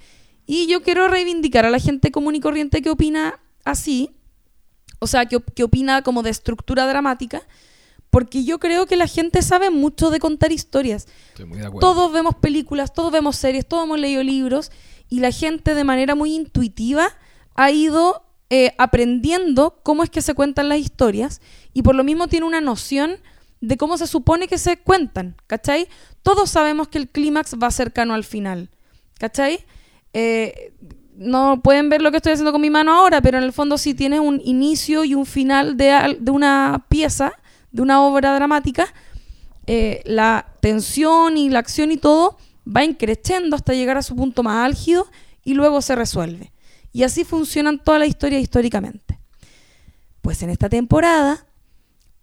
Y 0.47 0.67
yo 0.67 0.83
quiero 0.83 1.09
reivindicar 1.09 1.67
a 1.67 1.71
la 1.71 1.79
gente 1.79 2.11
común 2.11 2.35
y 2.35 2.41
corriente 2.41 2.83
que 2.83 2.91
opina 2.91 3.41
así, 3.65 4.11
o 4.99 5.07
sea, 5.07 5.27
que, 5.27 5.41
que 5.55 5.65
opina 5.65 6.03
como 6.03 6.23
de 6.23 6.31
estructura 6.31 6.87
dramática, 6.87 7.43
porque 8.11 8.45
yo 8.45 8.61
creo 8.61 8.87
que 8.87 8.97
la 8.97 9.09
gente 9.09 9.43
sabe 9.43 9.71
mucho 9.71 10.11
de 10.11 10.21
contar 10.21 10.53
historias. 10.53 11.09
Estoy 11.31 11.47
muy 11.47 11.59
de 11.59 11.67
acuerdo. 11.67 11.81
Todos 11.81 12.13
vemos 12.13 12.37
películas, 12.37 12.93
todos 12.93 13.11
vemos 13.11 13.37
series, 13.37 13.67
todos 13.67 13.85
hemos 13.85 13.99
leído 13.99 14.23
libros 14.23 14.71
y 15.09 15.21
la 15.21 15.33
gente 15.33 15.75
de 15.75 15.85
manera 15.85 16.15
muy 16.15 16.35
intuitiva 16.35 17.09
ha 17.55 17.71
ido 17.71 18.25
eh, 18.51 18.73
aprendiendo 18.79 19.81
cómo 19.83 20.05
es 20.05 20.11
que 20.11 20.23
se 20.23 20.35
cuentan 20.35 20.69
las 20.69 20.79
historias 20.79 21.41
y 21.73 21.83
por 21.83 21.95
lo 21.95 22.05
mismo 22.05 22.29
tiene 22.29 22.47
una 22.47 22.61
noción 22.61 23.17
de 23.61 23.77
cómo 23.77 23.99
se 23.99 24.07
supone 24.07 24.47
que 24.47 24.59
se 24.59 24.77
cuentan, 24.77 25.37
¿cachai? 25.47 25.89
Todos 26.23 26.51
sabemos 26.51 26.89
que 26.89 26.99
el 26.99 27.09
clímax 27.09 27.57
va 27.61 27.71
cercano 27.71 28.15
al 28.15 28.23
final, 28.23 28.71
¿cachai? 29.19 29.65
Eh, 30.13 30.73
no 31.17 31.61
pueden 31.63 31.89
ver 31.89 32.03
lo 32.03 32.11
que 32.11 32.19
estoy 32.19 32.33
haciendo 32.33 32.53
con 32.53 32.61
mi 32.61 32.71
mano 32.71 32.93
ahora, 32.93 33.21
pero 33.21 33.39
en 33.39 33.45
el 33.45 33.53
fondo 33.53 33.79
si 33.79 33.95
tienes 33.95 34.21
un 34.21 34.41
inicio 34.45 35.05
y 35.05 35.15
un 35.15 35.27
final 35.27 35.77
de, 35.77 36.17
de 36.19 36.31
una 36.31 36.87
pieza, 36.89 37.33
de 37.71 37.83
una 37.83 38.03
obra 38.03 38.35
dramática, 38.35 38.93
eh, 39.67 40.03
la 40.05 40.47
tensión 40.61 41.37
y 41.37 41.49
la 41.49 41.61
acción 41.61 41.91
y 41.91 41.97
todo 41.97 42.39
va 42.67 42.85
increciendo 42.85 43.57
hasta 43.57 43.73
llegar 43.73 43.97
a 43.97 44.03
su 44.03 44.15
punto 44.15 44.43
más 44.43 44.65
álgido 44.65 45.07
y 45.45 45.55
luego 45.55 45.81
se 45.83 45.95
resuelve. 45.95 46.53
Y 46.93 47.03
así 47.03 47.25
funcionan 47.25 47.79
todas 47.79 48.01
las 48.01 48.09
historias 48.09 48.43
históricamente. 48.43 49.19
Pues 50.23 50.43
en 50.43 50.51
esta 50.51 50.69
temporada, 50.69 51.47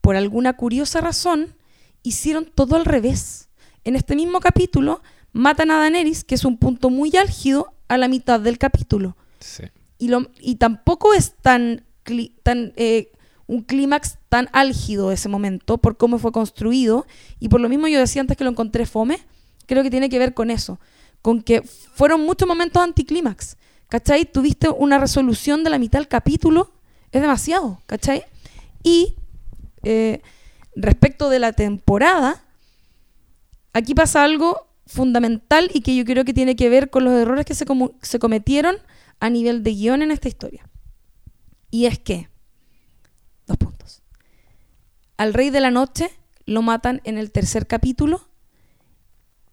por 0.01 0.15
alguna 0.15 0.53
curiosa 0.53 1.01
razón, 1.01 1.55
hicieron 2.03 2.45
todo 2.45 2.75
al 2.75 2.85
revés. 2.85 3.49
En 3.83 3.95
este 3.95 4.15
mismo 4.15 4.39
capítulo, 4.39 5.01
matan 5.33 5.71
a 5.71 5.79
Daenerys, 5.79 6.23
que 6.23 6.35
es 6.35 6.45
un 6.45 6.57
punto 6.57 6.89
muy 6.89 7.15
álgido, 7.17 7.73
a 7.93 7.97
la 7.97 8.07
mitad 8.07 8.39
del 8.39 8.57
capítulo 8.57 9.15
Sí. 9.39 9.63
y, 9.97 10.07
lo- 10.09 10.29
y 10.39 10.55
tampoco 10.55 11.13
es 11.13 11.33
tan, 11.41 11.83
cli- 12.05 12.33
tan 12.43 12.73
eh, 12.75 13.11
un 13.47 13.63
clímax 13.63 14.17
tan 14.29 14.47
álgido 14.53 15.11
ese 15.11 15.27
momento 15.29 15.77
por 15.77 15.97
cómo 15.97 16.17
fue 16.19 16.31
construido 16.31 17.05
y 17.39 17.49
por 17.49 17.59
lo 17.59 17.67
mismo 17.69 17.87
yo 17.87 17.99
decía 17.99 18.21
antes 18.21 18.37
que 18.37 18.43
lo 18.43 18.49
encontré 18.51 18.85
fome 18.85 19.19
creo 19.65 19.83
que 19.83 19.89
tiene 19.89 20.09
que 20.09 20.19
ver 20.19 20.33
con 20.33 20.49
eso 20.51 20.79
con 21.21 21.41
que 21.41 21.61
fueron 21.63 22.21
muchos 22.21 22.47
momentos 22.47 22.81
anticlímax 22.81 23.57
¿cachai? 23.89 24.25
tuviste 24.25 24.69
una 24.69 24.97
resolución 24.99 25.63
de 25.63 25.69
la 25.69 25.79
mitad 25.79 25.99
del 25.99 26.07
capítulo 26.07 26.71
es 27.11 27.21
demasiado 27.21 27.81
¿cachai? 27.87 28.23
y 28.83 29.15
eh, 29.83 30.21
respecto 30.75 31.29
de 31.29 31.39
la 31.39 31.51
temporada 31.51 32.41
aquí 33.73 33.93
pasa 33.95 34.23
algo 34.23 34.67
fundamental 34.91 35.71
y 35.73 35.81
que 35.81 35.95
yo 35.95 36.05
creo 36.05 36.25
que 36.25 36.33
tiene 36.33 36.55
que 36.55 36.69
ver 36.69 36.89
con 36.89 37.03
los 37.03 37.13
errores 37.13 37.45
que 37.45 37.55
se, 37.55 37.65
se 38.01 38.19
cometieron 38.19 38.77
a 39.19 39.29
nivel 39.29 39.63
de 39.63 39.73
guion 39.73 40.01
en 40.01 40.11
esta 40.11 40.27
historia. 40.27 40.67
Y 41.69 41.85
es 41.85 41.99
que, 41.99 42.29
dos 43.47 43.57
puntos. 43.57 44.01
Al 45.17 45.33
rey 45.33 45.49
de 45.49 45.61
la 45.61 45.71
noche 45.71 46.11
lo 46.45 46.61
matan 46.61 47.01
en 47.05 47.17
el 47.17 47.31
tercer 47.31 47.67
capítulo 47.67 48.27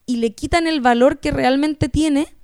y 0.06 0.16
le 0.16 0.34
quitan 0.34 0.66
el 0.66 0.80
valor 0.80 1.20
que 1.20 1.30
realmente 1.30 1.88
tiene, 1.88 2.34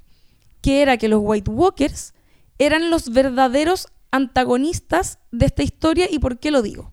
que 0.61 0.83
era 0.83 0.97
que 0.97 1.09
los 1.09 1.21
White 1.23 1.51
Walkers 1.51 2.15
eran 2.59 2.91
los 2.91 3.11
verdaderos 3.11 3.89
antagonistas 4.11 5.19
de 5.33 5.47
esta 5.47 5.63
historia. 5.63 6.07
¿Y 6.11 6.19
por 6.21 6.39
qué 6.39 6.51
lo 6.51 6.63
digo? 6.63 6.93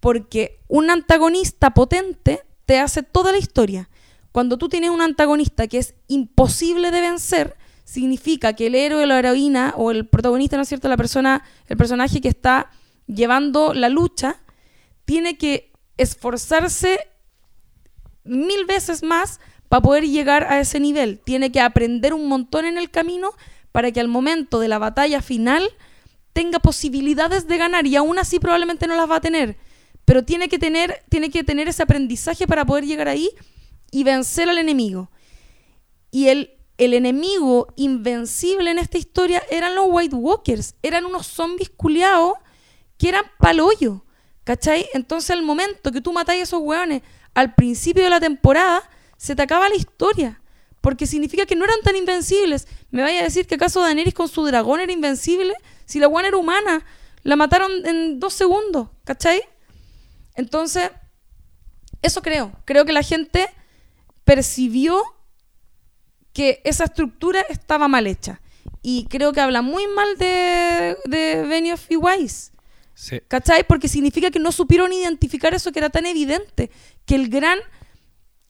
Porque 0.00 0.60
un 0.68 0.90
antagonista 0.90 1.72
potente 1.72 2.42
te 2.66 2.78
hace 2.78 3.02
toda 3.02 3.32
la 3.32 3.38
historia. 3.38 3.88
Cuando 4.38 4.56
tú 4.56 4.68
tienes 4.68 4.90
un 4.90 5.00
antagonista 5.00 5.66
que 5.66 5.78
es 5.78 5.96
imposible 6.06 6.92
de 6.92 7.00
vencer, 7.00 7.56
significa 7.82 8.52
que 8.52 8.68
el 8.68 8.76
héroe 8.76 9.02
o 9.02 9.06
la 9.06 9.18
heroína 9.18 9.74
o 9.76 9.90
el 9.90 10.06
protagonista, 10.06 10.54
¿no 10.54 10.62
es 10.62 10.68
cierto? 10.68 10.88
La 10.88 10.96
persona, 10.96 11.42
el 11.66 11.76
personaje 11.76 12.20
que 12.20 12.28
está 12.28 12.70
llevando 13.08 13.74
la 13.74 13.88
lucha, 13.88 14.40
tiene 15.04 15.36
que 15.38 15.72
esforzarse 15.96 17.00
mil 18.22 18.64
veces 18.64 19.02
más 19.02 19.40
para 19.68 19.82
poder 19.82 20.04
llegar 20.04 20.44
a 20.44 20.60
ese 20.60 20.78
nivel. 20.78 21.18
Tiene 21.18 21.50
que 21.50 21.60
aprender 21.60 22.14
un 22.14 22.28
montón 22.28 22.64
en 22.64 22.78
el 22.78 22.92
camino 22.92 23.32
para 23.72 23.90
que 23.90 23.98
al 23.98 24.06
momento 24.06 24.60
de 24.60 24.68
la 24.68 24.78
batalla 24.78 25.20
final 25.20 25.68
tenga 26.32 26.60
posibilidades 26.60 27.48
de 27.48 27.58
ganar 27.58 27.88
y 27.88 27.96
aún 27.96 28.20
así 28.20 28.38
probablemente 28.38 28.86
no 28.86 28.94
las 28.94 29.10
va 29.10 29.16
a 29.16 29.20
tener. 29.20 29.56
Pero 30.04 30.24
tiene 30.24 30.48
que 30.48 30.60
tener, 30.60 31.02
tiene 31.08 31.28
que 31.28 31.42
tener 31.42 31.66
ese 31.66 31.82
aprendizaje 31.82 32.46
para 32.46 32.64
poder 32.64 32.86
llegar 32.86 33.08
ahí 33.08 33.30
y 33.90 34.04
vencer 34.04 34.48
al 34.48 34.58
enemigo. 34.58 35.10
Y 36.10 36.28
el, 36.28 36.52
el 36.78 36.94
enemigo 36.94 37.68
invencible 37.76 38.70
en 38.70 38.78
esta 38.78 38.98
historia 38.98 39.42
eran 39.50 39.74
los 39.74 39.86
White 39.88 40.16
Walkers. 40.16 40.74
Eran 40.82 41.04
unos 41.04 41.26
zombies 41.26 41.70
culiados 41.70 42.34
que 42.96 43.08
eran 43.08 43.24
palollo. 43.38 44.04
¿Cachai? 44.44 44.88
Entonces 44.94 45.30
al 45.30 45.42
momento 45.42 45.92
que 45.92 46.00
tú 46.00 46.12
matáis 46.12 46.40
a 46.40 46.42
esos 46.44 46.60
hueones 46.62 47.02
al 47.34 47.54
principio 47.54 48.02
de 48.02 48.10
la 48.10 48.18
temporada, 48.18 48.82
se 49.16 49.36
te 49.36 49.42
acaba 49.42 49.68
la 49.68 49.76
historia. 49.76 50.40
Porque 50.80 51.06
significa 51.06 51.44
que 51.44 51.56
no 51.56 51.64
eran 51.64 51.80
tan 51.82 51.96
invencibles. 51.96 52.66
¿Me 52.90 53.02
vaya 53.02 53.20
a 53.20 53.24
decir 53.24 53.46
que 53.46 53.56
acaso 53.56 53.82
Daenerys 53.82 54.14
con 54.14 54.28
su 54.28 54.44
dragón 54.44 54.80
era 54.80 54.92
invencible? 54.92 55.54
Si 55.84 55.98
la 55.98 56.08
hueona 56.08 56.28
era 56.28 56.36
humana, 56.36 56.84
la 57.24 57.36
mataron 57.36 57.70
en 57.84 58.20
dos 58.20 58.32
segundos. 58.32 58.88
¿Cachai? 59.04 59.42
Entonces, 60.34 60.90
eso 62.00 62.22
creo. 62.22 62.52
Creo 62.64 62.84
que 62.84 62.92
la 62.92 63.02
gente 63.02 63.48
percibió 64.28 65.02
que 66.34 66.60
esa 66.64 66.84
estructura 66.84 67.40
estaba 67.48 67.88
mal 67.88 68.06
hecha. 68.06 68.42
Y 68.82 69.06
creo 69.06 69.32
que 69.32 69.40
habla 69.40 69.62
muy 69.62 69.86
mal 69.86 70.18
de, 70.18 70.98
de 71.06 71.46
Benioff 71.46 71.90
y 71.90 71.96
Weiss. 71.96 72.52
Sí. 72.92 73.22
¿Cachai? 73.26 73.64
Porque 73.66 73.88
significa 73.88 74.30
que 74.30 74.38
no 74.38 74.52
supieron 74.52 74.92
identificar 74.92 75.54
eso 75.54 75.72
que 75.72 75.78
era 75.78 75.88
tan 75.88 76.04
evidente. 76.04 76.70
Que 77.06 77.14
el 77.14 77.30
gran 77.30 77.58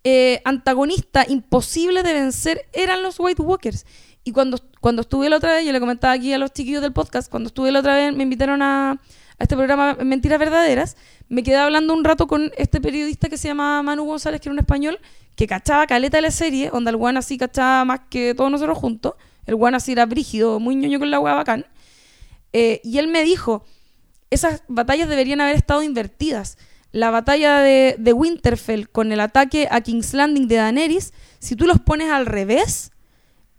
eh, 0.02 0.42
antagonista 0.44 1.24
imposible 1.28 2.02
de 2.02 2.12
vencer 2.12 2.66
eran 2.72 3.04
los 3.04 3.20
White 3.20 3.42
Walkers. 3.42 3.86
Y 4.24 4.32
cuando, 4.32 4.58
cuando 4.80 5.02
estuve 5.02 5.28
la 5.30 5.36
otra 5.36 5.54
vez, 5.54 5.64
yo 5.64 5.70
le 5.70 5.78
comentaba 5.78 6.12
aquí 6.12 6.32
a 6.32 6.38
los 6.38 6.52
chiquillos 6.52 6.82
del 6.82 6.92
podcast, 6.92 7.30
cuando 7.30 7.46
estuve 7.46 7.70
la 7.70 7.78
otra 7.78 7.94
vez, 7.94 8.12
me 8.12 8.24
invitaron 8.24 8.62
a, 8.62 9.00
a 9.39 9.45
este 9.45 9.57
programa 9.57 9.97
Mentiras 10.03 10.39
Verdaderas, 10.39 10.97
me 11.28 11.43
quedé 11.43 11.57
hablando 11.57 11.95
un 11.95 12.05
rato 12.05 12.26
con 12.26 12.51
este 12.57 12.80
periodista 12.80 13.28
que 13.28 13.39
se 13.39 13.49
llama 13.49 13.82
Manu 13.82 14.05
González, 14.05 14.41
que 14.41 14.49
era 14.49 14.55
un 14.55 14.59
español, 14.59 14.99
que 15.36 15.47
cachaba 15.47 15.86
caleta 15.86 16.18
de 16.18 16.22
la 16.22 16.30
serie, 16.32 16.70
donde 16.70 16.91
el 16.91 16.97
guan 16.97 17.16
así 17.16 17.39
cachaba 17.39 17.84
más 17.84 18.01
que 18.11 18.34
todos 18.34 18.51
nosotros 18.51 18.76
juntos. 18.76 19.14
El 19.47 19.55
guan 19.55 19.74
así 19.74 19.93
era 19.93 20.05
brígido, 20.07 20.59
muy 20.59 20.74
ñoño 20.74 20.99
con 20.99 21.11
la 21.11 21.20
hueá 21.20 21.34
bacán. 21.34 21.66
Eh, 22.53 22.80
y 22.82 22.99
él 22.99 23.07
me 23.07 23.22
dijo, 23.22 23.64
esas 24.30 24.62
batallas 24.68 25.09
deberían 25.09 25.41
haber 25.41 25.55
estado 25.55 25.82
invertidas. 25.82 26.59
La 26.91 27.11
batalla 27.11 27.61
de, 27.61 28.12
Winterfell 28.12 28.89
con 28.89 29.12
el 29.12 29.20
ataque 29.20 29.68
a 29.70 29.80
King's 29.80 30.14
Landing 30.14 30.49
de 30.49 30.57
Daenerys, 30.57 31.12
si 31.39 31.55
tú 31.55 31.66
los 31.66 31.78
pones 31.78 32.11
al 32.11 32.26
revés, 32.26 32.91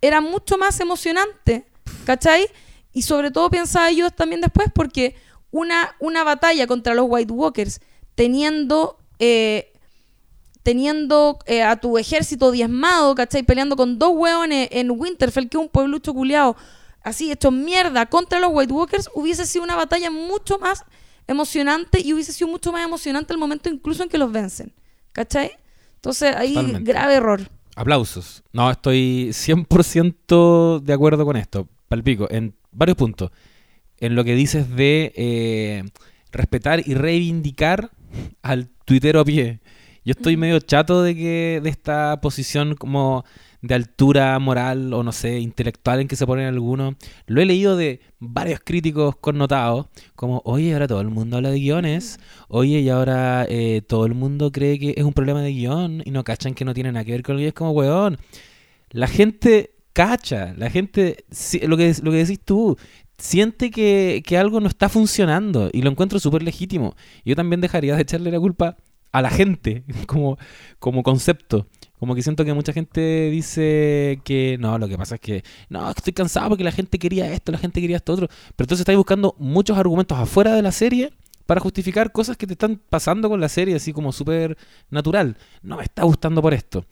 era 0.02 0.20
mucho 0.20 0.58
más 0.58 0.80
emocionante, 0.80 1.64
¿cachai? 2.04 2.46
Y 2.92 3.02
sobre 3.02 3.30
todo 3.30 3.48
pensaba 3.48 3.90
yo 3.92 4.10
también 4.10 4.40
después 4.40 4.68
porque 4.74 5.14
una, 5.50 5.94
una 5.98 6.24
batalla 6.24 6.66
contra 6.66 6.94
los 6.94 7.06
White 7.08 7.32
Walkers 7.32 7.80
teniendo, 8.14 8.98
eh, 9.18 9.72
teniendo 10.62 11.38
eh, 11.46 11.62
a 11.62 11.76
tu 11.76 11.98
ejército 11.98 12.50
diezmado, 12.50 13.14
¿cachai? 13.14 13.42
Peleando 13.42 13.76
con 13.76 13.98
dos 13.98 14.10
hueones 14.14 14.68
en 14.72 14.90
Winterfell, 14.90 15.48
que 15.48 15.56
es 15.56 15.62
un 15.62 15.68
pueblucho 15.68 16.12
culeado, 16.12 16.56
así 17.02 17.30
hecho 17.32 17.50
mierda 17.50 18.06
contra 18.06 18.40
los 18.40 18.50
White 18.52 18.72
Walkers, 18.72 19.10
hubiese 19.14 19.46
sido 19.46 19.64
una 19.64 19.76
batalla 19.76 20.10
mucho 20.10 20.58
más 20.58 20.84
emocionante 21.26 22.00
y 22.00 22.12
hubiese 22.12 22.32
sido 22.32 22.48
mucho 22.48 22.72
más 22.72 22.84
emocionante 22.84 23.32
el 23.32 23.38
momento 23.38 23.68
incluso 23.70 24.02
en 24.02 24.08
que 24.08 24.18
los 24.18 24.32
vencen, 24.32 24.72
¿cachai? 25.12 25.52
Entonces 25.96 26.34
ahí 26.34 26.54
Totalmente. 26.54 26.92
grave 26.92 27.14
error. 27.14 27.40
Aplausos. 27.76 28.42
No, 28.52 28.70
estoy 28.70 29.30
100% 29.32 30.80
de 30.80 30.92
acuerdo 30.92 31.24
con 31.24 31.36
esto. 31.36 31.68
Palpico, 31.88 32.26
en 32.30 32.54
varios 32.72 32.96
puntos. 32.96 33.30
En 34.00 34.14
lo 34.14 34.24
que 34.24 34.34
dices 34.34 34.74
de 34.74 35.12
eh, 35.14 35.84
respetar 36.32 36.82
y 36.86 36.94
reivindicar 36.94 37.90
al 38.42 38.68
tuitero 38.84 39.20
a 39.20 39.24
pie. 39.24 39.60
Yo 40.04 40.12
estoy 40.12 40.36
medio 40.36 40.58
chato 40.60 41.02
de 41.02 41.14
que 41.14 41.60
de 41.62 41.70
esta 41.70 42.20
posición 42.20 42.74
como 42.74 43.24
de 43.62 43.74
altura 43.74 44.38
moral 44.38 44.92
o 44.94 45.02
no 45.02 45.12
sé, 45.12 45.38
intelectual 45.38 46.00
en 46.00 46.08
que 46.08 46.16
se 46.16 46.26
ponen 46.26 46.46
algunos. 46.46 46.94
Lo 47.26 47.40
he 47.40 47.44
leído 47.44 47.76
de 47.76 48.00
varios 48.18 48.60
críticos 48.60 49.16
connotados, 49.16 49.86
como, 50.16 50.40
oye, 50.44 50.72
ahora 50.72 50.88
todo 50.88 51.00
el 51.00 51.08
mundo 51.08 51.36
habla 51.36 51.50
de 51.50 51.60
guiones, 51.60 52.18
oye, 52.48 52.80
y 52.80 52.88
ahora 52.88 53.46
eh, 53.48 53.82
todo 53.86 54.06
el 54.06 54.14
mundo 54.14 54.50
cree 54.50 54.78
que 54.78 54.94
es 54.96 55.04
un 55.04 55.12
problema 55.12 55.42
de 55.42 55.52
guion 55.52 56.02
y 56.04 56.10
no 56.10 56.24
cachan 56.24 56.54
que 56.54 56.64
no 56.64 56.74
tiene 56.74 56.92
nada 56.92 57.04
que 57.04 57.12
ver 57.12 57.22
con 57.22 57.34
el 57.34 57.40
guion. 57.40 57.48
Es 57.48 57.54
como, 57.54 57.72
weón, 57.72 58.18
la 58.90 59.06
gente 59.06 59.72
cacha, 59.92 60.54
la 60.56 60.70
gente, 60.70 61.24
lo 61.62 61.76
que, 61.76 61.94
lo 62.02 62.10
que 62.10 62.16
decís 62.16 62.40
tú, 62.42 62.78
siente 63.20 63.70
que, 63.70 64.22
que 64.26 64.38
algo 64.38 64.60
no 64.60 64.68
está 64.68 64.88
funcionando 64.88 65.70
y 65.72 65.82
lo 65.82 65.90
encuentro 65.90 66.18
súper 66.18 66.42
legítimo. 66.42 66.96
Yo 67.24 67.36
también 67.36 67.60
dejaría 67.60 67.94
de 67.94 68.02
echarle 68.02 68.30
la 68.30 68.40
culpa 68.40 68.76
a 69.12 69.22
la 69.22 69.30
gente 69.30 69.84
como, 70.06 70.38
como 70.78 71.02
concepto. 71.02 71.66
Como 71.98 72.14
que 72.14 72.22
siento 72.22 72.44
que 72.46 72.54
mucha 72.54 72.72
gente 72.72 73.28
dice 73.30 74.20
que 74.24 74.56
no, 74.58 74.78
lo 74.78 74.88
que 74.88 74.96
pasa 74.96 75.16
es 75.16 75.20
que 75.20 75.44
no, 75.68 75.90
estoy 75.90 76.14
cansado 76.14 76.48
porque 76.48 76.64
la 76.64 76.72
gente 76.72 76.98
quería 76.98 77.30
esto, 77.30 77.52
la 77.52 77.58
gente 77.58 77.80
quería 77.80 77.98
esto 77.98 78.14
otro. 78.14 78.26
Pero 78.28 78.64
entonces 78.64 78.80
estáis 78.80 78.96
buscando 78.96 79.34
muchos 79.38 79.76
argumentos 79.76 80.18
afuera 80.18 80.54
de 80.54 80.62
la 80.62 80.72
serie 80.72 81.12
para 81.44 81.60
justificar 81.60 82.10
cosas 82.12 82.36
que 82.38 82.46
te 82.46 82.54
están 82.54 82.80
pasando 82.88 83.28
con 83.28 83.40
la 83.40 83.48
serie, 83.50 83.74
así 83.74 83.92
como 83.92 84.12
súper 84.12 84.56
natural. 84.88 85.36
No 85.62 85.76
me 85.76 85.82
está 85.82 86.04
gustando 86.04 86.40
por 86.40 86.54
esto. 86.54 86.86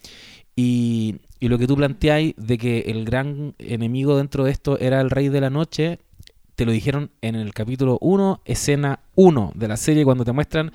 Y, 0.54 1.20
y 1.40 1.48
lo 1.48 1.56
que 1.56 1.66
tú 1.66 1.76
planteáis 1.76 2.34
de 2.36 2.58
que 2.58 2.80
el 2.80 3.04
gran 3.04 3.54
enemigo 3.58 4.18
dentro 4.18 4.44
de 4.44 4.50
esto 4.50 4.78
era 4.78 5.00
el 5.00 5.08
Rey 5.08 5.28
de 5.28 5.40
la 5.40 5.48
Noche, 5.48 6.00
te 6.58 6.66
lo 6.66 6.72
dijeron 6.72 7.12
en 7.22 7.36
el 7.36 7.54
capítulo 7.54 7.98
1, 8.00 8.42
escena 8.44 8.98
1 9.14 9.52
de 9.54 9.68
la 9.68 9.76
serie, 9.76 10.04
cuando 10.04 10.24
te 10.24 10.32
muestran 10.32 10.72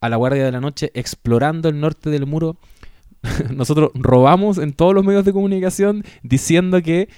a 0.00 0.08
la 0.08 0.14
Guardia 0.14 0.44
de 0.44 0.52
la 0.52 0.60
Noche 0.60 0.92
explorando 0.94 1.68
el 1.68 1.80
norte 1.80 2.08
del 2.08 2.24
muro. 2.24 2.56
Nosotros 3.52 3.90
robamos 3.94 4.58
en 4.58 4.74
todos 4.74 4.94
los 4.94 5.04
medios 5.04 5.24
de 5.24 5.32
comunicación 5.32 6.04
diciendo 6.22 6.80
que 6.82 7.08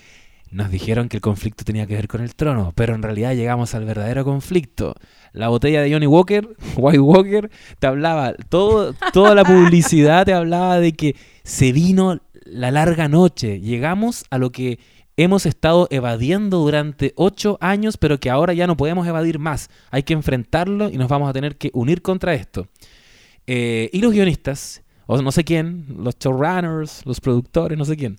nos 0.51 0.71
dijeron 0.71 1.11
que 1.11 1.19
el 1.19 1.21
conflicto 1.21 1.62
tenía 1.62 1.87
que 1.87 1.95
ver 1.95 2.09
con 2.09 2.23
el 2.23 2.35
trono, 2.35 2.73
pero 2.75 2.95
en 2.95 3.03
realidad 3.03 3.35
llegamos 3.35 3.75
al 3.75 3.85
verdadero 3.85 4.25
conflicto. 4.25 4.95
La 5.35 5.49
botella 5.49 5.83
de 5.83 5.93
Johnny 5.93 6.07
Walker, 6.07 6.49
White 6.79 7.01
Walker, 7.01 7.51
te 7.79 7.87
hablaba, 7.87 8.33
todo, 8.49 8.95
toda 9.12 9.35
la 9.35 9.45
publicidad 9.45 10.25
te 10.25 10.33
hablaba 10.33 10.81
de 10.81 10.93
que 10.95 11.17
se 11.43 11.71
vino 11.71 12.23
la 12.47 12.71
larga 12.71 13.09
noche. 13.09 13.61
Llegamos 13.61 14.25
a 14.31 14.39
lo 14.39 14.53
que 14.53 14.79
hemos 15.17 15.47
estado 15.47 15.89
evadiendo 15.91 16.59
durante 16.59 17.12
ocho 17.17 17.59
años, 17.61 17.97
pero 17.97 18.21
que 18.21 18.31
ahora 18.31 18.53
ya 18.53 18.67
no 18.67 18.77
podemos 18.77 19.07
evadir 19.07 19.39
más. 19.39 19.71
Hay 19.91 20.03
que 20.03 20.12
enfrentarlo 20.12 20.91
y 20.91 20.99
nos 20.99 21.09
vamos 21.09 21.29
a 21.29 21.33
tener 21.33 21.57
que 21.57 21.71
unir 21.73 22.03
contra 22.03 22.35
esto. 22.35 22.69
Eh, 23.47 23.91
y 23.93 24.01
los 24.01 24.12
guionistas, 24.12 24.83
o 25.07 25.21
no 25.23 25.33
sé 25.33 25.45
quién, 25.45 25.87
los 25.99 26.19
showrunners, 26.19 27.07
los 27.07 27.21
productores, 27.21 27.79
no 27.79 27.85
sé 27.85 27.97
quién, 27.97 28.19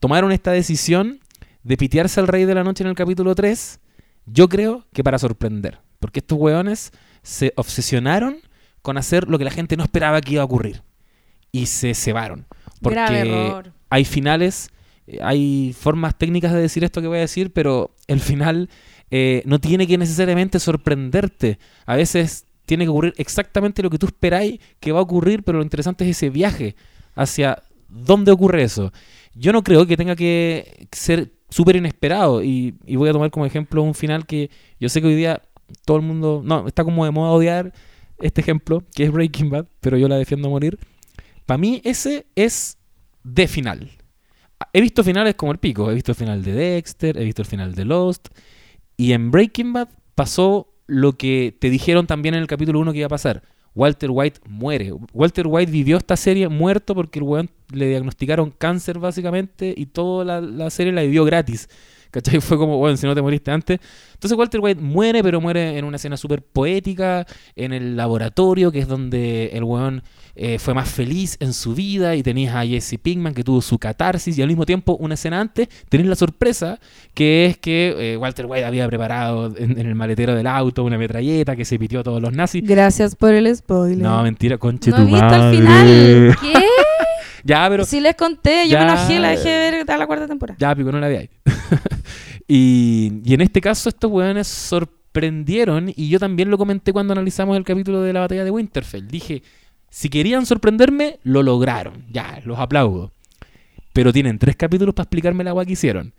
tomaron 0.00 0.32
esta 0.32 0.52
decisión 0.52 1.20
de 1.62 1.76
pitearse 1.76 2.20
al 2.20 2.28
Rey 2.28 2.44
de 2.44 2.54
la 2.54 2.62
Noche 2.62 2.84
en 2.84 2.90
el 2.90 2.94
capítulo 2.94 3.34
3, 3.34 3.80
yo 4.26 4.48
creo 4.48 4.84
que 4.92 5.02
para 5.02 5.18
sorprender. 5.18 5.80
Porque 5.98 6.20
estos 6.20 6.38
weones 6.38 6.92
se 7.22 7.52
obsesionaron 7.56 8.36
con 8.82 8.98
hacer 8.98 9.28
lo 9.28 9.38
que 9.38 9.44
la 9.44 9.50
gente 9.50 9.76
no 9.76 9.82
esperaba 9.82 10.20
que 10.20 10.34
iba 10.34 10.42
a 10.42 10.44
ocurrir. 10.44 10.82
Y 11.50 11.66
se 11.66 11.94
cebaron. 11.94 12.46
Porque 12.80 12.94
Grave 12.94 13.20
error. 13.20 13.72
hay 13.88 14.04
finales, 14.04 14.68
hay 15.20 15.72
formas 15.72 16.16
técnicas 16.16 16.52
de 16.52 16.60
decir 16.60 16.84
esto 16.84 17.00
que 17.00 17.08
voy 17.08 17.18
a 17.18 17.22
decir, 17.22 17.52
pero 17.52 17.94
el 18.06 18.20
final 18.20 18.68
eh, 19.10 19.42
no 19.46 19.60
tiene 19.60 19.86
que 19.86 19.98
necesariamente 19.98 20.58
sorprenderte. 20.58 21.58
A 21.84 21.96
veces 21.96 22.46
tiene 22.64 22.84
que 22.84 22.90
ocurrir 22.90 23.14
exactamente 23.16 23.82
lo 23.82 23.90
que 23.90 23.98
tú 23.98 24.06
esperáis 24.06 24.58
que 24.80 24.92
va 24.92 24.98
a 24.98 25.02
ocurrir, 25.02 25.42
pero 25.42 25.58
lo 25.58 25.64
interesante 25.64 26.04
es 26.04 26.16
ese 26.16 26.30
viaje 26.30 26.74
hacia 27.14 27.62
dónde 27.88 28.32
ocurre 28.32 28.62
eso. 28.62 28.92
Yo 29.34 29.52
no 29.52 29.62
creo 29.62 29.86
que 29.86 29.96
tenga 29.96 30.16
que 30.16 30.88
ser 30.92 31.32
súper 31.48 31.76
inesperado 31.76 32.42
y, 32.42 32.74
y 32.84 32.96
voy 32.96 33.08
a 33.08 33.12
tomar 33.12 33.30
como 33.30 33.46
ejemplo 33.46 33.82
un 33.82 33.94
final 33.94 34.26
que 34.26 34.50
yo 34.80 34.88
sé 34.88 35.00
que 35.00 35.06
hoy 35.06 35.14
día 35.14 35.42
todo 35.84 35.96
el 35.96 36.02
mundo, 36.02 36.42
no, 36.44 36.66
está 36.66 36.84
como 36.84 37.04
de 37.04 37.10
moda 37.10 37.30
odiar 37.30 37.72
este 38.18 38.40
ejemplo, 38.40 38.82
que 38.94 39.04
es 39.04 39.12
Breaking 39.12 39.50
Bad, 39.50 39.66
pero 39.80 39.98
yo 39.98 40.08
la 40.08 40.16
defiendo 40.16 40.48
a 40.48 40.50
morir. 40.50 40.78
Para 41.44 41.58
mí 41.58 41.80
ese 41.84 42.26
es 42.34 42.78
de 43.22 43.46
final. 43.46 43.90
He 44.72 44.80
visto 44.80 45.04
finales 45.04 45.34
como 45.34 45.52
el 45.52 45.58
pico, 45.58 45.90
he 45.90 45.94
visto 45.94 46.12
el 46.12 46.16
final 46.16 46.42
de 46.42 46.52
Dexter, 46.52 47.18
he 47.18 47.24
visto 47.24 47.42
el 47.42 47.48
final 47.48 47.74
de 47.74 47.84
Lost, 47.84 48.28
y 48.96 49.12
en 49.12 49.30
Breaking 49.30 49.72
Bad 49.72 49.88
pasó 50.14 50.72
lo 50.86 51.12
que 51.16 51.56
te 51.58 51.70
dijeron 51.70 52.06
también 52.06 52.34
en 52.34 52.40
el 52.40 52.46
capítulo 52.46 52.80
1 52.80 52.92
que 52.92 52.98
iba 52.98 53.06
a 53.06 53.10
pasar. 53.10 53.42
Walter 53.74 54.10
White 54.10 54.40
muere. 54.48 54.92
Walter 55.12 55.46
White 55.46 55.70
vivió 55.70 55.98
esta 55.98 56.16
serie 56.16 56.48
muerto 56.48 56.94
porque 56.94 57.18
el 57.18 57.24
weón 57.24 57.50
le 57.72 57.88
diagnosticaron 57.88 58.50
cáncer 58.50 58.98
básicamente 58.98 59.74
y 59.76 59.86
toda 59.86 60.24
la, 60.24 60.40
la 60.40 60.70
serie 60.70 60.92
la 60.92 61.02
vivió 61.02 61.24
gratis. 61.24 61.68
¿Cachai? 62.16 62.40
Fue 62.40 62.56
como, 62.56 62.78
bueno, 62.78 62.96
si 62.96 63.06
no 63.06 63.14
te 63.14 63.20
moriste 63.20 63.50
antes. 63.50 63.78
Entonces 64.14 64.38
Walter 64.38 64.60
White 64.60 64.80
muere, 64.80 65.22
pero 65.22 65.38
muere 65.42 65.76
en 65.76 65.84
una 65.84 65.96
escena 65.96 66.16
súper 66.16 66.40
poética, 66.40 67.26
en 67.54 67.74
el 67.74 67.94
laboratorio, 67.96 68.72
que 68.72 68.78
es 68.78 68.88
donde 68.88 69.50
el 69.52 69.62
weón 69.64 70.02
eh, 70.34 70.58
fue 70.58 70.72
más 70.72 70.88
feliz 70.88 71.36
en 71.40 71.52
su 71.52 71.74
vida, 71.74 72.16
y 72.16 72.22
tenías 72.22 72.54
a 72.54 72.64
Jesse 72.64 72.96
Pinkman 73.02 73.34
que 73.34 73.44
tuvo 73.44 73.60
su 73.60 73.78
catarsis, 73.78 74.38
y 74.38 74.40
al 74.42 74.48
mismo 74.48 74.64
tiempo, 74.64 74.96
una 74.98 75.14
escena 75.14 75.38
antes, 75.38 75.68
tenés 75.90 76.06
la 76.06 76.14
sorpresa, 76.16 76.80
que 77.12 77.44
es 77.44 77.58
que 77.58 77.94
eh, 77.98 78.16
Walter 78.16 78.46
White 78.46 78.64
había 78.64 78.86
preparado 78.88 79.54
en, 79.54 79.78
en 79.78 79.86
el 79.86 79.94
maletero 79.94 80.34
del 80.34 80.46
auto 80.46 80.82
una 80.82 80.96
metralleta 80.96 81.54
que 81.54 81.66
se 81.66 81.78
pitió 81.78 82.00
a 82.00 82.02
todos 82.02 82.22
los 82.22 82.32
nazis. 82.32 82.62
Gracias 82.66 83.14
por 83.16 83.34
el 83.34 83.54
spoiler. 83.54 83.98
No, 83.98 84.22
mentira, 84.22 84.56
conche 84.56 84.90
No 84.90 84.96
tu 84.96 85.04
visto 85.04 85.20
madre. 85.20 85.56
final. 85.58 86.36
¿Qué? 86.40 86.54
Ya, 87.46 87.68
pero... 87.68 87.84
Les 88.00 88.14
conté, 88.16 88.68
yo 88.68 88.76
me 88.78 88.84
enojé, 88.84 89.20
la 89.20 89.30
dejé 89.30 89.48
de 89.48 89.70
ver 89.70 89.90
a 89.90 89.96
la 89.96 90.06
cuarta 90.06 90.26
temporada. 90.26 90.56
Ya, 90.58 90.74
pico, 90.74 90.90
no 90.90 90.98
la 90.98 91.06
veáis. 91.06 91.30
y, 92.48 93.20
y 93.24 93.34
en 93.34 93.40
este 93.40 93.60
caso, 93.60 93.88
estos 93.88 94.10
weones 94.10 94.48
sorprendieron, 94.48 95.92
y 95.94 96.08
yo 96.08 96.18
también 96.18 96.50
lo 96.50 96.58
comenté 96.58 96.92
cuando 96.92 97.12
analizamos 97.12 97.56
el 97.56 97.62
capítulo 97.62 98.02
de 98.02 98.12
la 98.12 98.20
batalla 98.20 98.42
de 98.42 98.50
Winterfell. 98.50 99.06
Dije, 99.06 99.44
si 99.90 100.08
querían 100.08 100.44
sorprenderme, 100.44 101.20
lo 101.22 101.44
lograron. 101.44 102.04
Ya, 102.10 102.42
los 102.44 102.58
aplaudo. 102.58 103.12
Pero 103.92 104.12
tienen 104.12 104.38
tres 104.38 104.56
capítulos 104.56 104.94
para 104.94 105.04
explicarme 105.04 105.44
la 105.44 105.50
agua 105.50 105.64
que 105.64 105.72
hicieron. 105.72 106.14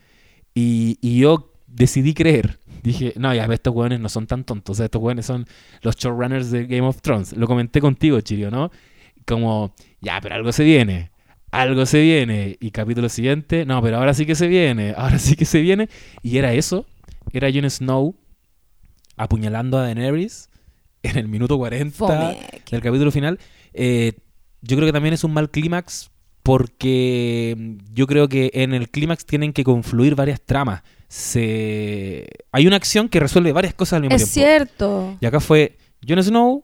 Y, 0.56 0.98
y 1.02 1.20
yo 1.20 1.52
decidí 1.68 2.14
creer. 2.14 2.58
Dije, 2.84 3.14
no, 3.18 3.36
ya, 3.36 3.46
estos 3.46 3.76
weones 3.76 4.00
no 4.00 4.08
son 4.08 4.28
tan 4.28 4.46
tontos. 4.46 4.74
O 4.74 4.78
sea, 4.78 4.86
estos 4.86 5.02
weones 5.02 5.26
son 5.26 5.46
los 5.82 5.98
showrunners 5.98 6.52
de 6.52 6.66
Game 6.68 6.88
of 6.88 7.02
Thrones. 7.02 7.36
Lo 7.36 7.48
comenté 7.48 7.82
contigo, 7.82 8.22
Chirio, 8.22 8.50
¿no? 8.50 8.72
Como, 9.26 9.76
ya, 10.00 10.22
pero 10.22 10.36
algo 10.36 10.54
se 10.54 10.64
viene. 10.64 11.12
Algo 11.52 11.86
se 11.86 12.02
viene. 12.02 12.58
Y 12.60 12.72
capítulo 12.72 13.10
siguiente, 13.10 13.66
no, 13.66 13.82
pero 13.82 13.98
ahora 13.98 14.14
sí 14.14 14.26
que 14.26 14.36
se 14.36 14.48
viene. 14.48 14.94
Ahora 14.98 15.18
sí 15.20 15.36
que 15.36 15.46
se 15.46 15.62
viene. 15.62 15.90
Y 16.22 16.38
era 16.38 16.54
eso. 16.54 16.86
Era 17.34 17.50
Jon 17.54 17.70
Snow 17.70 18.16
apuñalando 19.16 19.78
a 19.78 19.84
Daenerys 19.84 20.50
en 21.04 21.18
el 21.18 21.28
minuto 21.28 21.58
40 21.58 21.96
Fome. 21.98 22.38
del 22.70 22.82
capítulo 22.82 23.12
final. 23.12 23.40
Eh, 23.74 24.14
yo 24.62 24.76
creo 24.76 24.88
que 24.88 24.94
también 24.94 25.14
es 25.14 25.24
un 25.24 25.34
mal 25.34 25.50
clímax 25.50 26.10
porque 26.44 27.78
yo 27.94 28.08
creo 28.08 28.28
que 28.30 28.52
en 28.54 28.74
el 28.74 28.90
clímax 28.90 29.26
tienen 29.26 29.54
que 29.54 29.64
confluir 29.64 30.16
varias 30.16 30.42
tramas. 30.42 30.84
Se... 31.10 32.28
Hay 32.52 32.68
una 32.68 32.76
acción 32.78 33.10
que 33.10 33.20
resuelve 33.20 33.52
varias 33.54 33.74
cosas 33.74 33.98
al 33.98 34.02
mismo 34.04 34.16
Es 34.16 34.32
tiempo. 34.32 34.48
cierto. 34.50 35.18
Y 35.20 35.26
acá 35.26 35.40
fue 35.40 35.78
Jon 36.08 36.24
Snow 36.24 36.64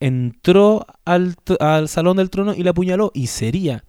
entró 0.00 0.86
al, 1.04 1.36
al 1.60 1.88
salón 1.88 2.16
del 2.18 2.30
trono 2.30 2.54
y 2.54 2.62
la 2.62 2.70
apuñaló 2.70 3.10
y 3.14 3.26
sería. 3.28 3.84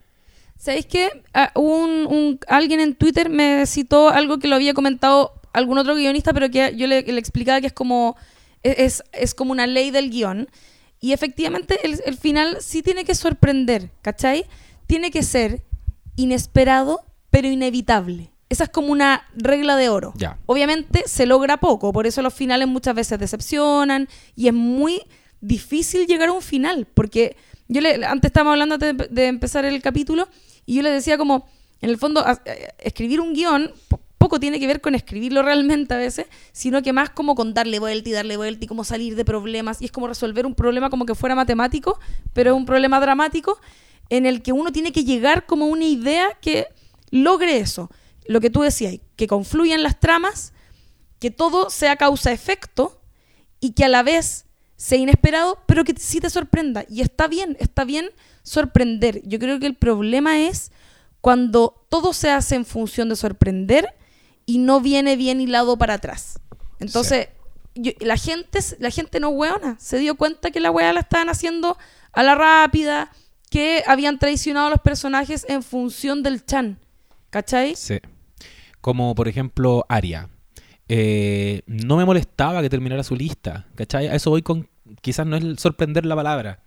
¿Sabéis 0.57 0.85
qué? 0.85 1.09
Ah, 1.33 1.51
un, 1.55 2.07
un- 2.07 2.39
alguien 2.47 2.79
en 2.79 2.95
Twitter 2.95 3.29
me 3.29 3.65
citó 3.65 4.09
algo 4.09 4.39
que 4.39 4.47
lo 4.47 4.55
había 4.55 4.73
comentado 4.73 5.33
algún 5.53 5.77
otro 5.77 5.95
guionista, 5.95 6.33
pero 6.33 6.49
que 6.49 6.75
yo 6.75 6.87
le, 6.87 7.01
le 7.03 7.19
explicaba 7.19 7.61
que 7.61 7.67
es 7.67 7.73
como, 7.73 8.15
es, 8.63 9.03
es 9.13 9.33
como 9.35 9.51
una 9.51 9.67
ley 9.67 9.91
del 9.91 10.09
guion. 10.09 10.49
Y 10.99 11.13
efectivamente 11.13 11.77
el, 11.83 12.01
el 12.05 12.17
final 12.17 12.57
sí 12.61 12.81
tiene 12.81 13.05
que 13.05 13.15
sorprender, 13.15 13.91
¿cachai? 14.01 14.45
Tiene 14.87 15.11
que 15.11 15.23
ser 15.23 15.63
inesperado, 16.15 17.01
pero 17.29 17.47
inevitable. 17.47 18.31
Esa 18.49 18.65
es 18.65 18.69
como 18.69 18.91
una 18.91 19.23
regla 19.35 19.75
de 19.75 19.89
oro. 19.89 20.13
Ya. 20.15 20.37
Obviamente 20.45 21.03
se 21.07 21.25
logra 21.25 21.57
poco, 21.57 21.91
por 21.91 22.07
eso 22.07 22.21
los 22.21 22.33
finales 22.33 22.67
muchas 22.67 22.95
veces 22.95 23.19
decepcionan 23.19 24.07
y 24.35 24.47
es 24.47 24.53
muy 24.53 25.01
difícil 25.41 26.07
llegar 26.07 26.29
a 26.29 26.33
un 26.33 26.41
final, 26.41 26.87
porque 26.93 27.35
yo 27.67 27.81
le, 27.81 28.05
antes 28.05 28.29
estábamos 28.29 28.53
hablando 28.53 28.77
de, 28.77 28.93
de 28.93 29.27
empezar 29.27 29.65
el 29.65 29.81
capítulo 29.81 30.27
y 30.65 30.75
yo 30.75 30.81
le 30.81 30.91
decía 30.91 31.17
como, 31.17 31.47
en 31.81 31.89
el 31.89 31.97
fondo, 31.97 32.25
eh, 32.45 32.67
escribir 32.79 33.19
un 33.21 33.33
guion 33.33 33.71
po- 33.87 34.01
poco 34.17 34.39
tiene 34.39 34.59
que 34.59 34.67
ver 34.67 34.81
con 34.81 34.95
escribirlo 34.95 35.43
realmente 35.43 35.93
a 35.93 35.97
veces, 35.97 36.25
sino 36.51 36.81
que 36.81 36.93
más 36.93 37.09
como 37.11 37.35
con 37.35 37.53
darle 37.53 37.79
vuelta 37.79 38.09
y 38.09 38.11
darle 38.11 38.37
vuelta 38.37 38.65
y 38.65 38.67
cómo 38.67 38.83
salir 38.83 39.15
de 39.15 39.25
problemas 39.25 39.81
y 39.81 39.85
es 39.85 39.91
como 39.91 40.07
resolver 40.07 40.45
un 40.45 40.55
problema 40.55 40.89
como 40.89 41.05
que 41.05 41.15
fuera 41.15 41.35
matemático, 41.35 41.99
pero 42.33 42.51
es 42.51 42.57
un 42.57 42.65
problema 42.65 42.99
dramático 42.99 43.59
en 44.09 44.25
el 44.25 44.41
que 44.41 44.51
uno 44.51 44.71
tiene 44.71 44.91
que 44.91 45.03
llegar 45.03 45.45
como 45.45 45.67
una 45.67 45.85
idea 45.85 46.29
que 46.41 46.67
logre 47.11 47.57
eso. 47.57 47.91
Lo 48.27 48.41
que 48.41 48.49
tú 48.49 48.61
decías, 48.61 48.99
que 49.15 49.27
confluyan 49.27 49.83
las 49.83 49.99
tramas, 49.99 50.53
que 51.19 51.29
todo 51.29 51.69
sea 51.69 51.95
causa-efecto 51.95 52.99
y 53.59 53.73
que 53.73 53.85
a 53.85 53.89
la 53.89 54.01
vez 54.03 54.44
sea 54.77 54.97
inesperado, 54.97 55.59
pero 55.67 55.83
que 55.83 55.93
sí 55.97 56.19
te 56.19 56.29
sorprenda. 56.29 56.85
Y 56.89 57.01
está 57.01 57.27
bien, 57.27 57.55
está 57.59 57.83
bien 57.85 58.09
sorprender. 58.43 59.21
Yo 59.25 59.39
creo 59.39 59.59
que 59.59 59.65
el 59.67 59.75
problema 59.75 60.39
es 60.39 60.71
cuando 61.21 61.85
todo 61.89 62.13
se 62.13 62.29
hace 62.29 62.55
en 62.55 62.65
función 62.65 63.09
de 63.09 63.15
sorprender 63.15 63.87
y 64.45 64.57
no 64.59 64.81
viene 64.81 65.15
bien 65.15 65.41
hilado 65.41 65.77
para 65.77 65.95
atrás. 65.95 66.39
Entonces, 66.79 67.29
yo- 67.73 67.93
la, 67.99 68.17
gente, 68.17 68.59
la 68.79 68.89
gente 68.91 69.19
no 69.19 69.29
hueona. 69.29 69.77
Se 69.79 69.97
dio 69.97 70.15
cuenta 70.15 70.51
que 70.51 70.59
la 70.59 70.71
hueá 70.71 70.93
la 70.93 70.99
estaban 70.99 71.29
haciendo 71.29 71.77
a 72.11 72.23
la 72.23 72.35
rápida, 72.35 73.11
que 73.49 73.83
habían 73.87 74.19
traicionado 74.19 74.67
a 74.67 74.69
los 74.71 74.81
personajes 74.81 75.45
en 75.49 75.63
función 75.63 76.21
del 76.21 76.45
chan. 76.45 76.79
¿Cachai? 77.29 77.75
Sí. 77.75 77.99
Como 78.81 79.15
por 79.15 79.27
ejemplo 79.27 79.85
Aria. 79.89 80.29
Eh, 80.87 81.61
no 81.65 81.97
me 81.97 82.05
molestaba 82.05 82.61
que 82.61 82.69
terminara 82.69 83.03
su 83.03 83.15
lista, 83.15 83.67
¿cachai? 83.75 84.07
A 84.07 84.15
eso 84.15 84.29
voy 84.29 84.41
con, 84.41 84.69
quizás 85.01 85.25
no 85.25 85.35
es 85.35 85.59
sorprender 85.59 86.05
la 86.05 86.15
palabra, 86.15 86.63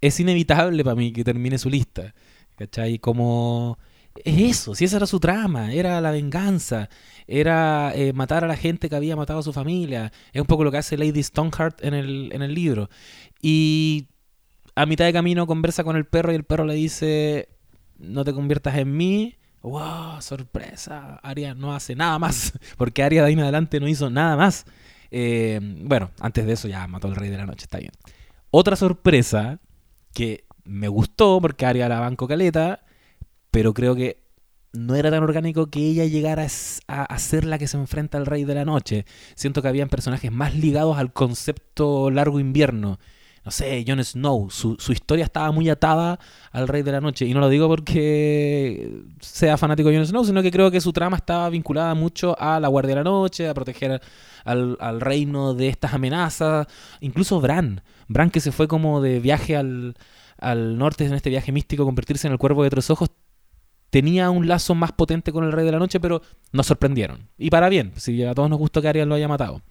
es 0.00 0.20
inevitable 0.20 0.84
para 0.84 0.96
mí 0.96 1.12
que 1.12 1.24
termine 1.24 1.58
su 1.58 1.70
lista, 1.70 2.14
¿cachai? 2.56 2.98
Como... 2.98 3.78
Es 4.24 4.40
eso, 4.40 4.74
si 4.74 4.84
esa 4.84 4.96
era 4.96 5.06
su 5.06 5.20
trama, 5.20 5.72
era 5.72 6.00
la 6.00 6.10
venganza, 6.10 6.88
era 7.28 7.92
eh, 7.94 8.12
matar 8.12 8.42
a 8.42 8.48
la 8.48 8.56
gente 8.56 8.88
que 8.88 8.96
había 8.96 9.14
matado 9.14 9.38
a 9.38 9.42
su 9.44 9.52
familia, 9.52 10.12
es 10.32 10.40
un 10.40 10.46
poco 10.46 10.64
lo 10.64 10.72
que 10.72 10.78
hace 10.78 10.96
Lady 10.96 11.22
Stoneheart 11.22 11.84
en 11.84 11.94
el, 11.94 12.30
en 12.32 12.42
el 12.42 12.52
libro. 12.52 12.90
Y 13.40 14.08
a 14.74 14.86
mitad 14.86 15.04
de 15.04 15.12
camino 15.12 15.46
conversa 15.46 15.84
con 15.84 15.96
el 15.96 16.04
perro 16.04 16.32
y 16.32 16.34
el 16.34 16.44
perro 16.44 16.64
le 16.64 16.74
dice, 16.74 17.48
no 17.98 18.24
te 18.24 18.32
conviertas 18.32 18.76
en 18.78 18.96
mí. 18.96 19.34
¡Wow! 19.68 20.20
Sorpresa. 20.20 21.20
Aria 21.22 21.54
no 21.54 21.74
hace 21.74 21.94
nada 21.94 22.18
más. 22.18 22.52
Porque 22.76 23.02
Aria 23.02 23.22
de 23.22 23.28
ahí 23.28 23.32
en 23.34 23.40
adelante 23.40 23.80
no 23.80 23.88
hizo 23.88 24.10
nada 24.10 24.36
más. 24.36 24.64
Eh, 25.10 25.60
bueno, 25.62 26.10
antes 26.20 26.46
de 26.46 26.52
eso 26.52 26.68
ya 26.68 26.86
mató 26.86 27.08
al 27.08 27.16
rey 27.16 27.30
de 27.30 27.36
la 27.36 27.46
noche, 27.46 27.64
está 27.64 27.78
bien. 27.78 27.92
Otra 28.50 28.76
sorpresa 28.76 29.60
que 30.14 30.44
me 30.64 30.88
gustó 30.88 31.40
porque 31.40 31.66
Aria 31.66 31.88
la 31.88 32.00
banco 32.00 32.26
caleta, 32.26 32.84
pero 33.50 33.72
creo 33.74 33.94
que 33.94 34.22
no 34.72 34.94
era 34.94 35.10
tan 35.10 35.22
orgánico 35.22 35.68
que 35.68 35.80
ella 35.80 36.04
llegara 36.04 36.46
a, 36.88 37.02
a 37.02 37.18
ser 37.18 37.44
la 37.44 37.58
que 37.58 37.68
se 37.68 37.78
enfrenta 37.78 38.18
al 38.18 38.26
rey 38.26 38.44
de 38.44 38.54
la 38.54 38.64
noche. 38.64 39.06
Siento 39.34 39.62
que 39.62 39.68
habían 39.68 39.88
personajes 39.88 40.30
más 40.30 40.54
ligados 40.54 40.98
al 40.98 41.12
concepto 41.12 42.10
largo 42.10 42.40
invierno 42.40 42.98
no 43.48 43.52
sé, 43.52 43.82
Jon 43.88 44.04
Snow, 44.04 44.50
su, 44.50 44.76
su, 44.78 44.92
historia 44.92 45.24
estaba 45.24 45.50
muy 45.52 45.70
atada 45.70 46.18
al 46.52 46.68
Rey 46.68 46.82
de 46.82 46.92
la 46.92 47.00
Noche. 47.00 47.24
Y 47.24 47.32
no 47.32 47.40
lo 47.40 47.48
digo 47.48 47.66
porque 47.66 49.04
sea 49.20 49.56
fanático 49.56 49.88
de 49.88 49.96
Jon 49.96 50.06
Snow, 50.06 50.22
sino 50.22 50.42
que 50.42 50.50
creo 50.50 50.70
que 50.70 50.82
su 50.82 50.92
trama 50.92 51.16
estaba 51.16 51.48
vinculada 51.48 51.94
mucho 51.94 52.38
a 52.38 52.60
la 52.60 52.68
Guardia 52.68 52.90
de 52.90 52.96
la 52.96 53.04
Noche, 53.04 53.48
a 53.48 53.54
proteger 53.54 54.02
al, 54.44 54.76
al 54.80 55.00
reino 55.00 55.54
de 55.54 55.68
estas 55.68 55.94
amenazas. 55.94 56.66
Incluso 57.00 57.40
Bran, 57.40 57.80
Bran 58.06 58.28
que 58.28 58.40
se 58.40 58.52
fue 58.52 58.68
como 58.68 59.00
de 59.00 59.18
viaje 59.18 59.56
al, 59.56 59.96
al 60.36 60.76
norte 60.76 61.06
en 61.06 61.14
este 61.14 61.30
viaje 61.30 61.50
místico, 61.50 61.86
convertirse 61.86 62.26
en 62.26 62.34
el 62.34 62.38
cuervo 62.38 62.64
de 62.64 62.68
tres 62.68 62.90
ojos, 62.90 63.08
tenía 63.88 64.28
un 64.28 64.46
lazo 64.46 64.74
más 64.74 64.92
potente 64.92 65.32
con 65.32 65.44
el 65.44 65.52
Rey 65.52 65.64
de 65.64 65.72
la 65.72 65.78
Noche, 65.78 66.00
pero 66.00 66.20
nos 66.52 66.66
sorprendieron. 66.66 67.30
Y 67.38 67.48
para 67.48 67.70
bien, 67.70 67.92
si 67.96 68.22
a 68.24 68.34
todos 68.34 68.50
nos 68.50 68.58
gustó 68.58 68.82
que 68.82 68.88
Ariel 68.88 69.08
lo 69.08 69.14
haya 69.14 69.26
matado. 69.26 69.62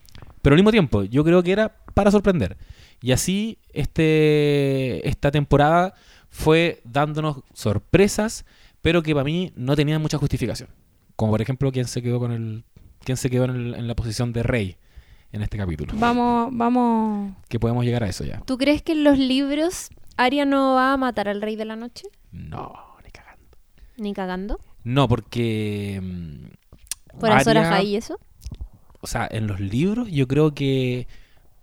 Pero 0.42 0.54
al 0.54 0.58
mismo 0.60 0.72
tiempo, 0.72 1.04
yo 1.04 1.24
creo 1.24 1.44
que 1.44 1.52
era 1.52 1.76
para 1.94 2.12
sorprender. 2.12 2.58
Y 3.02 3.12
así 3.12 3.58
este, 3.74 5.08
esta 5.08 5.32
temporada 5.32 5.94
fue 6.30 6.82
dándonos 6.84 7.42
sorpresas, 7.54 8.46
pero 8.82 9.02
que 9.04 9.14
para 9.14 9.24
mí 9.26 9.52
no 9.56 9.76
tenían 9.76 10.02
mucha 10.02 10.18
justificación. 10.18 10.70
Como 11.16 11.32
por 11.32 11.42
ejemplo, 11.42 11.72
quién 11.72 11.86
se 11.86 12.02
quedó 12.02 12.20
con 12.20 12.32
el. 12.32 12.64
quién 13.04 13.18
se 13.18 13.30
quedó 13.30 13.46
en, 13.46 13.52
el, 13.56 13.76
en 13.76 13.88
la 13.88 13.96
posición 13.96 14.34
de 14.34 14.44
rey 14.44 14.78
en 15.32 15.42
este 15.42 15.58
capítulo. 15.58 15.94
Vamos, 15.96 16.50
vamos. 16.52 17.34
Que 17.50 17.60
podemos 17.60 17.84
llegar 17.84 18.04
a 18.04 18.10
eso 18.10 18.24
ya. 18.24 18.42
¿Tú 18.46 18.58
crees 18.58 18.82
que 18.82 18.92
en 18.94 19.04
los 19.04 19.18
libros 19.18 19.90
Arya 20.16 20.46
no 20.46 20.76
va 20.76 20.94
a 20.94 20.98
matar 20.98 21.28
al 21.28 21.42
rey 21.42 21.56
de 21.56 21.66
la 21.66 21.76
noche? 21.76 22.08
No, 22.32 22.74
ni 23.04 23.12
cagando. 23.12 23.58
¿Ni 23.98 24.14
cagando? 24.14 24.60
No, 24.84 25.08
porque. 25.08 26.00
mm, 26.02 27.18
¿Por 27.20 27.32
Azor 27.32 27.58
Arya- 27.58 27.72
Ahai 27.74 27.88
y 27.88 27.96
eso? 27.96 28.20
O 29.08 29.10
sea, 29.10 29.26
en 29.32 29.48
los 29.48 29.62
libros 29.62 30.10
yo 30.12 30.28
creo 30.28 30.54
que 30.54 31.08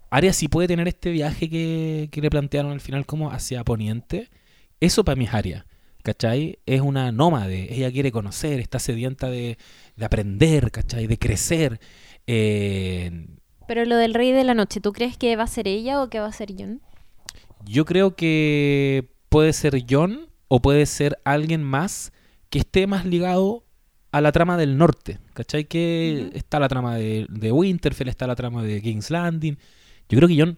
Arya 0.09 0.33
sí 0.33 0.49
puede 0.49 0.67
tener 0.67 0.89
este 0.89 1.11
viaje 1.11 1.51
que, 1.51 2.09
que 2.11 2.23
le 2.23 2.31
plantearon 2.31 2.73
al 2.73 2.81
final 2.81 3.05
como 3.05 3.31
hacia 3.31 3.65
Poniente. 3.65 4.31
Eso 4.81 5.05
para 5.05 5.17
mí 5.17 5.25
es 5.27 5.35
Arya. 5.35 5.67
¿Cachai? 6.03 6.59
Es 6.65 6.81
una 6.81 7.13
nómade. 7.13 7.75
Ella 7.75 7.93
quiere 7.93 8.13
conocer, 8.13 8.61
está 8.61 8.79
sedienta 8.79 9.29
de, 9.29 9.59
de 9.97 10.05
aprender, 10.07 10.71
¿cachai? 10.71 11.07
De 11.07 11.19
crecer. 11.19 11.81
Eh, 12.27 13.27
Pero 13.67 13.85
lo 13.85 13.97
del 13.97 14.15
rey 14.15 14.33
de 14.33 14.45
la 14.45 14.55
noche, 14.55 14.81
¿tú 14.81 14.93
crees 14.93 15.19
que 15.19 15.37
va 15.37 15.45
a 15.45 15.47
ser 15.47 15.69
ella 15.69 16.03
o 16.03 16.09
que 16.09 16.21
va 16.21 16.27
a 16.29 16.33
ser 16.33 16.55
Jon? 16.59 16.81
yo 17.67 17.85
creo 17.85 18.15
que 18.17 19.09
puede 19.29 19.53
ser 19.53 19.85
John 19.89 20.29
o 20.49 20.61
puede 20.61 20.87
ser 20.87 21.19
alguien 21.25 21.63
más 21.63 22.13
que 22.51 22.59
esté 22.61 22.87
más 22.87 23.05
ligado 23.07 23.64
a 24.15 24.21
la 24.21 24.31
trama 24.31 24.57
del 24.57 24.79
norte. 24.79 25.19
¿Cachai? 25.33 25.65
Que 25.65 26.31
está 26.35 26.61
la 26.61 26.69
trama 26.69 26.95
de, 26.95 27.27
de 27.29 27.51
Winterfell, 27.51 28.09
está 28.09 28.29
la 28.29 28.37
trama 28.37 28.63
de 28.63 28.81
King's 28.81 29.11
Landing. 29.11 29.59
Yo 30.09 30.17
creo 30.19 30.29
que 30.29 30.39
John 30.39 30.57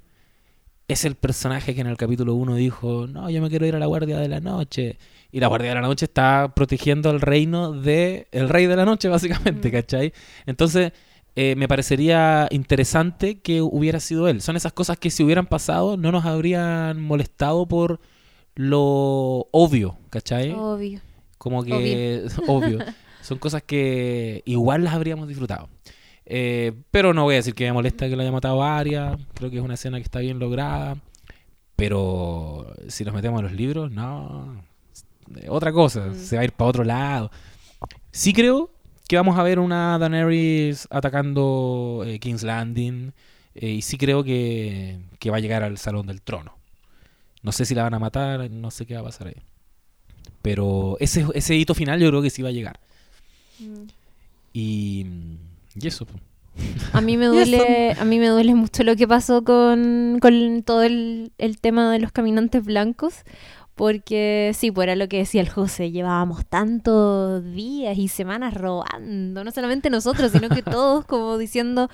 es 0.89 1.07
el 1.07 1.15
personaje 1.15 1.75
que 1.75 1.81
en 1.81 1.87
el 1.87 1.97
capítulo 1.97 2.35
1 2.35 2.55
dijo, 2.57 3.07
no, 3.07 3.31
yo 3.31 3.41
me 3.41 3.49
quiero 3.49 3.65
ir 3.67 3.75
a 3.75 3.79
la 3.79 3.87
Guardia 3.87 4.19
de 4.19 4.29
la 4.29 4.41
Noche. 4.41 4.99
Y 5.33 5.41
la 5.41 5.47
Guardia 5.47 5.71
de 5.71 5.75
la 5.77 5.81
Noche 5.81 6.05
está 6.05 6.53
protegiendo 6.55 7.11
el 7.11 7.23
reino 7.23 7.73
de 7.73 8.29
el 8.31 8.51
Rey 8.51 8.67
de 8.67 8.77
la 8.77 8.85
Noche, 8.85 9.09
básicamente, 9.17 9.69
Mm. 9.69 9.73
¿cachai? 9.73 10.13
Entonces, 10.45 10.93
eh, 11.35 11.55
me 11.57 11.67
parecería 11.67 12.49
interesante 12.51 13.41
que 13.41 13.63
hubiera 13.63 14.01
sido 14.01 14.29
él. 14.29 14.43
Son 14.43 14.55
esas 14.55 14.75
cosas 14.75 14.99
que 14.99 15.11
si 15.11 15.25
hubieran 15.25 15.47
pasado 15.47 15.97
no 15.97 16.13
nos 16.13 16.27
habrían 16.27 17.01
molestado 17.01 17.67
por 17.67 18.01
lo 18.55 19.49
obvio, 19.51 19.97
¿cachai? 20.11 20.53
Obvio. 20.53 21.01
Como 21.39 21.65
que 21.65 22.27
obvio. 22.47 22.79
Son 23.27 23.39
cosas 23.39 23.63
que 23.63 24.43
igual 24.47 24.85
las 24.85 24.95
habríamos 24.95 25.27
disfrutado. 25.29 25.69
Eh, 26.27 26.73
pero 26.91 27.13
no 27.13 27.25
voy 27.25 27.35
a 27.35 27.39
decir 27.39 27.55
que 27.55 27.65
me 27.65 27.73
molesta 27.73 28.09
que 28.09 28.15
lo 28.17 28.23
haya 28.23 28.33
matado 28.33 28.63
a 28.63 28.79
Arya. 28.79 29.17
Creo 29.35 29.51
que 29.51 29.57
es 29.59 29.63
una 29.63 29.75
escena 29.75 29.99
que 29.99 30.05
está 30.05 30.21
bien 30.21 30.39
lograda. 30.39 30.97
Pero 31.77 32.73
si 32.89 33.05
nos 33.05 33.15
metemos 33.15 33.41
a 33.41 33.43
los 33.43 33.53
libros, 33.53 33.91
no. 33.91 34.63
Otra 35.49 35.73
cosa, 35.73 36.07
Mm. 36.07 36.15
se 36.15 36.37
va 36.37 36.43
a 36.43 36.45
ir 36.45 36.53
para 36.53 36.71
otro 36.71 36.85
lado. 36.85 37.31
Sí 38.13 38.33
creo 38.33 38.71
que 39.09 39.17
vamos 39.17 39.39
a 39.39 39.43
ver 39.43 39.59
una 39.59 39.99
Daenerys 39.99 40.87
atacando 40.91 42.03
eh, 42.07 42.19
King's 42.19 42.43
Landing. 42.43 43.13
eh, 43.55 43.71
y 43.71 43.83
sí 43.83 43.97
creo 43.99 44.23
que, 44.23 44.99
que 45.19 45.31
va 45.31 45.39
a 45.39 45.41
llegar 45.41 45.63
al 45.63 45.79
Salón 45.79 46.07
del 46.07 46.21
Trono. 46.23 46.57
No 47.43 47.53
sé 47.53 47.65
si 47.65 47.75
la 47.75 47.85
van 47.85 47.95
a 47.95 47.99
matar, 47.99 48.51
no 48.51 48.71
sé 48.71 48.85
qué 48.87 48.95
va 48.95 49.01
a 49.01 49.05
pasar 49.05 49.29
ahí. 49.29 49.43
Pero 50.43 50.97
ese, 51.01 51.25
ese 51.35 51.55
hito 51.57 51.75
final 51.75 51.99
yo 52.01 52.09
creo 52.09 52.23
que 52.23 52.31
sí 52.31 52.43
va 52.43 52.51
a 52.51 52.53
llegar. 52.53 52.79
Mm. 53.59 53.89
Y, 54.53 55.07
y 55.81 55.87
eso. 55.87 56.07
A 56.93 57.01
mí 57.03 57.17
me 57.17 57.27
Y 57.27 57.29
duele, 57.29 57.93
a 57.99 58.05
mí 58.05 58.19
me 58.19 58.29
duele 58.29 58.55
mucho 58.55 58.83
lo 58.83 58.97
que 58.97 59.07
pasó 59.07 59.45
con, 59.45 60.19
con 60.21 60.63
todo 60.63 60.83
el, 60.83 61.33
el 61.37 61.61
tema 61.61 61.93
de 61.93 61.99
los 61.99 62.13
caminantes 62.13 62.65
blancos. 62.65 63.25
Porque 63.75 64.53
sí, 64.55 64.71
pues 64.71 64.87
era 64.87 64.97
lo 64.97 65.07
que 65.07 65.19
decía 65.19 65.43
el 65.43 65.51
José, 65.51 65.91
llevábamos 65.91 66.47
tantos 66.47 67.45
días 67.45 67.99
y 67.99 68.09
semanas 68.09 68.55
robando, 68.55 69.45
no 69.45 69.51
solamente 69.51 69.91
nosotros, 69.91 70.33
sino 70.33 70.49
que 70.49 70.63
todos 70.63 71.05
como 71.05 71.37
diciendo, 71.37 71.91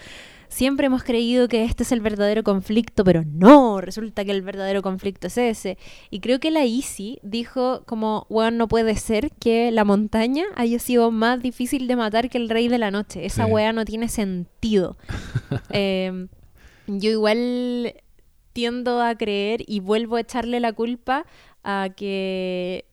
siempre 0.52 0.86
hemos 0.86 1.02
creído 1.02 1.48
que 1.48 1.64
este 1.64 1.82
es 1.82 1.92
el 1.92 2.00
verdadero 2.00 2.42
conflicto, 2.44 3.04
pero 3.04 3.24
no, 3.26 3.80
resulta 3.80 4.24
que 4.24 4.30
el 4.30 4.42
verdadero 4.42 4.82
conflicto 4.82 5.26
es 5.28 5.38
ese. 5.38 5.78
Y 6.10 6.20
creo 6.20 6.38
que 6.40 6.50
la 6.50 6.64
Easy 6.64 7.18
dijo 7.22 7.82
como, 7.86 8.26
bueno, 8.28 8.56
no 8.58 8.68
puede 8.68 8.94
ser 8.96 9.30
que 9.32 9.70
la 9.70 9.84
montaña 9.84 10.44
haya 10.54 10.78
sido 10.78 11.10
más 11.10 11.42
difícil 11.42 11.86
de 11.88 11.96
matar 11.96 12.28
que 12.28 12.38
el 12.38 12.48
rey 12.50 12.68
de 12.68 12.78
la 12.78 12.90
noche. 12.90 13.24
Esa 13.24 13.46
Sí. 13.46 13.50
wea 13.50 13.72
no 13.72 13.84
tiene 13.84 14.08
sentido. 14.08 14.96
Eh, 15.70 16.26
yo 16.86 17.10
igual 17.10 17.94
tiendo 18.52 19.00
a 19.00 19.14
creer 19.14 19.62
y 19.66 19.80
vuelvo 19.80 20.16
a 20.16 20.20
echarle 20.20 20.60
la 20.60 20.72
culpa 20.72 21.24
a 21.64 21.88
que 21.96 22.84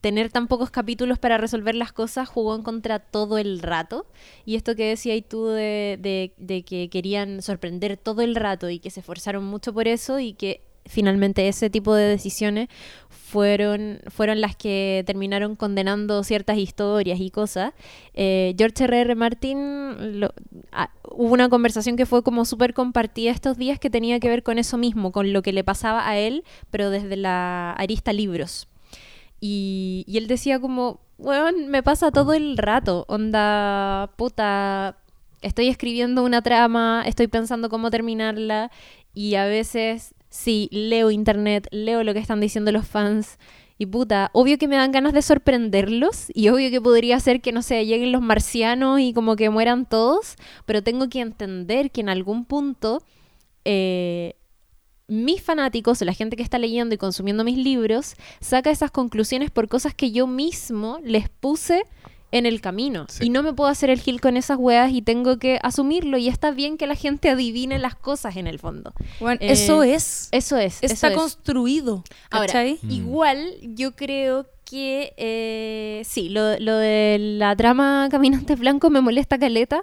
tener 0.00 0.30
tan 0.30 0.46
pocos 0.48 0.70
capítulos 0.70 1.18
para 1.18 1.38
resolver 1.38 1.74
las 1.74 1.92
cosas 1.92 2.28
jugó 2.28 2.54
en 2.54 2.62
contra 2.62 2.98
todo 3.00 3.38
el 3.38 3.60
rato. 3.60 4.06
Y 4.44 4.56
esto 4.56 4.74
que 4.76 4.84
decías 4.88 5.22
tú 5.28 5.46
de, 5.46 6.32
de- 6.38 6.62
que 6.62 6.88
querían 6.90 7.42
sorprender 7.42 7.96
todo 7.96 8.22
el 8.22 8.34
rato 8.34 8.68
y 8.70 8.78
que 8.78 8.90
se 8.90 9.00
esforzaron 9.00 9.44
mucho 9.44 9.72
por 9.72 9.88
eso 9.88 10.18
y 10.20 10.32
que 10.34 10.62
finalmente 10.86 11.46
ese 11.48 11.68
tipo 11.68 11.94
de 11.94 12.04
decisiones 12.04 12.68
fueron, 13.10 14.00
fueron 14.08 14.40
las 14.40 14.56
que 14.56 15.02
terminaron 15.06 15.54
condenando 15.56 16.22
ciertas 16.24 16.56
historias 16.58 17.20
y 17.20 17.30
cosas. 17.30 17.72
Eh, 18.14 18.54
George 18.56 18.84
R.R. 18.84 19.14
Martin, 19.14 20.20
lo- 20.20 20.32
ah, 20.72 20.90
hubo 21.10 21.32
una 21.34 21.48
conversación 21.48 21.96
que 21.96 22.06
fue 22.06 22.22
como 22.22 22.44
súper 22.44 22.72
compartida 22.74 23.30
estos 23.30 23.56
días 23.58 23.78
que 23.78 23.90
tenía 23.90 24.18
que 24.20 24.28
ver 24.28 24.42
con 24.42 24.58
eso 24.58 24.78
mismo, 24.78 25.12
con 25.12 25.32
lo 25.32 25.42
que 25.42 25.52
le 25.52 25.64
pasaba 25.64 26.08
a 26.08 26.18
él, 26.18 26.44
pero 26.70 26.90
desde 26.90 27.16
la 27.16 27.72
arista 27.72 28.12
libros. 28.12 28.68
Y, 29.40 30.04
él 30.08 30.26
decía 30.26 30.60
como, 30.60 31.00
weón, 31.18 31.68
me 31.68 31.82
pasa 31.82 32.10
todo 32.10 32.34
el 32.34 32.56
rato, 32.58 33.04
onda, 33.08 34.12
puta, 34.16 34.98
estoy 35.42 35.68
escribiendo 35.68 36.24
una 36.24 36.42
trama, 36.42 37.04
estoy 37.06 37.28
pensando 37.28 37.68
cómo 37.68 37.90
terminarla 37.90 38.70
y 39.14 39.36
a 39.36 39.46
veces, 39.46 40.14
sí, 40.28 40.68
leo 40.72 41.10
internet, 41.10 41.68
leo 41.70 42.02
lo 42.02 42.12
que 42.14 42.20
están 42.20 42.40
diciendo 42.40 42.72
los 42.72 42.86
fans 42.86 43.38
y 43.78 43.86
puta, 43.86 44.30
obvio 44.32 44.58
que 44.58 44.66
me 44.66 44.74
dan 44.74 44.90
ganas 44.90 45.12
de 45.12 45.22
sorprenderlos 45.22 46.26
y 46.34 46.48
obvio 46.48 46.70
que 46.70 46.80
podría 46.80 47.20
ser 47.20 47.40
que, 47.40 47.52
no 47.52 47.62
sé, 47.62 47.86
lleguen 47.86 48.10
los 48.10 48.22
marcianos 48.22 48.98
y 49.00 49.12
como 49.12 49.36
que 49.36 49.50
mueran 49.50 49.86
todos, 49.86 50.34
pero 50.66 50.82
tengo 50.82 51.08
que 51.08 51.20
entender 51.20 51.90
que 51.92 52.00
en 52.00 52.08
algún 52.08 52.44
punto... 52.44 53.02
eh, 53.64 54.34
mis 55.08 55.42
fanáticos, 55.42 56.00
o 56.00 56.04
la 56.04 56.12
gente 56.12 56.36
que 56.36 56.42
está 56.42 56.58
leyendo 56.58 56.94
y 56.94 56.98
consumiendo 56.98 57.42
mis 57.44 57.56
libros, 57.58 58.14
saca 58.40 58.70
esas 58.70 58.90
conclusiones 58.90 59.50
por 59.50 59.68
cosas 59.68 59.94
que 59.94 60.10
yo 60.12 60.26
mismo 60.26 60.98
les 61.02 61.28
puse 61.28 61.84
en 62.30 62.44
el 62.44 62.60
camino. 62.60 63.06
Sí. 63.08 63.24
Y 63.24 63.30
no 63.30 63.42
me 63.42 63.54
puedo 63.54 63.70
hacer 63.70 63.88
el 63.88 64.00
gil 64.00 64.20
con 64.20 64.36
esas 64.36 64.58
weas 64.58 64.92
y 64.92 65.00
tengo 65.00 65.38
que 65.38 65.58
asumirlo. 65.62 66.18
Y 66.18 66.28
está 66.28 66.50
bien 66.50 66.76
que 66.76 66.86
la 66.86 66.94
gente 66.94 67.30
adivine 67.30 67.78
las 67.78 67.94
cosas 67.94 68.36
en 68.36 68.46
el 68.46 68.58
fondo. 68.58 68.92
Bueno, 69.18 69.40
Eh, 69.40 69.52
eso 69.52 69.82
es. 69.82 70.28
Eso 70.30 70.58
es. 70.58 70.78
Está 70.82 70.92
eso 70.92 71.06
es. 71.06 71.14
construido. 71.14 72.04
Ahora. 72.30 72.64
Mm. 72.82 72.90
igual 72.90 73.54
yo 73.62 73.96
creo 73.96 74.46
que 74.66 75.14
eh, 75.16 76.02
sí, 76.04 76.28
lo, 76.28 76.58
lo 76.58 76.76
de 76.76 77.16
la 77.18 77.56
trama 77.56 78.08
Caminante 78.10 78.56
Blanco 78.56 78.90
me 78.90 79.00
molesta 79.00 79.38
caleta, 79.38 79.80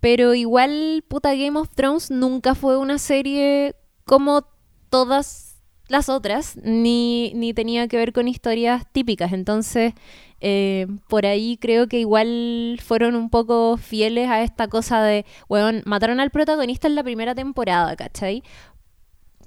pero 0.00 0.34
igual, 0.34 1.02
puta 1.08 1.34
Game 1.34 1.58
of 1.58 1.70
Thrones 1.74 2.12
nunca 2.12 2.54
fue 2.54 2.76
una 2.78 2.98
serie 2.98 3.74
como 4.04 4.46
todas 4.92 5.56
las 5.88 6.10
otras, 6.10 6.56
ni, 6.62 7.32
ni 7.34 7.54
tenía 7.54 7.88
que 7.88 7.96
ver 7.96 8.12
con 8.12 8.28
historias 8.28 8.84
típicas. 8.92 9.32
Entonces, 9.32 9.94
eh, 10.40 10.86
por 11.08 11.24
ahí 11.24 11.56
creo 11.56 11.88
que 11.88 11.98
igual 11.98 12.78
fueron 12.84 13.16
un 13.16 13.30
poco 13.30 13.78
fieles 13.78 14.28
a 14.28 14.42
esta 14.42 14.68
cosa 14.68 15.02
de, 15.02 15.24
weón, 15.48 15.82
mataron 15.86 16.20
al 16.20 16.30
protagonista 16.30 16.88
en 16.88 16.94
la 16.94 17.02
primera 17.02 17.34
temporada, 17.34 17.96
¿cachai? 17.96 18.42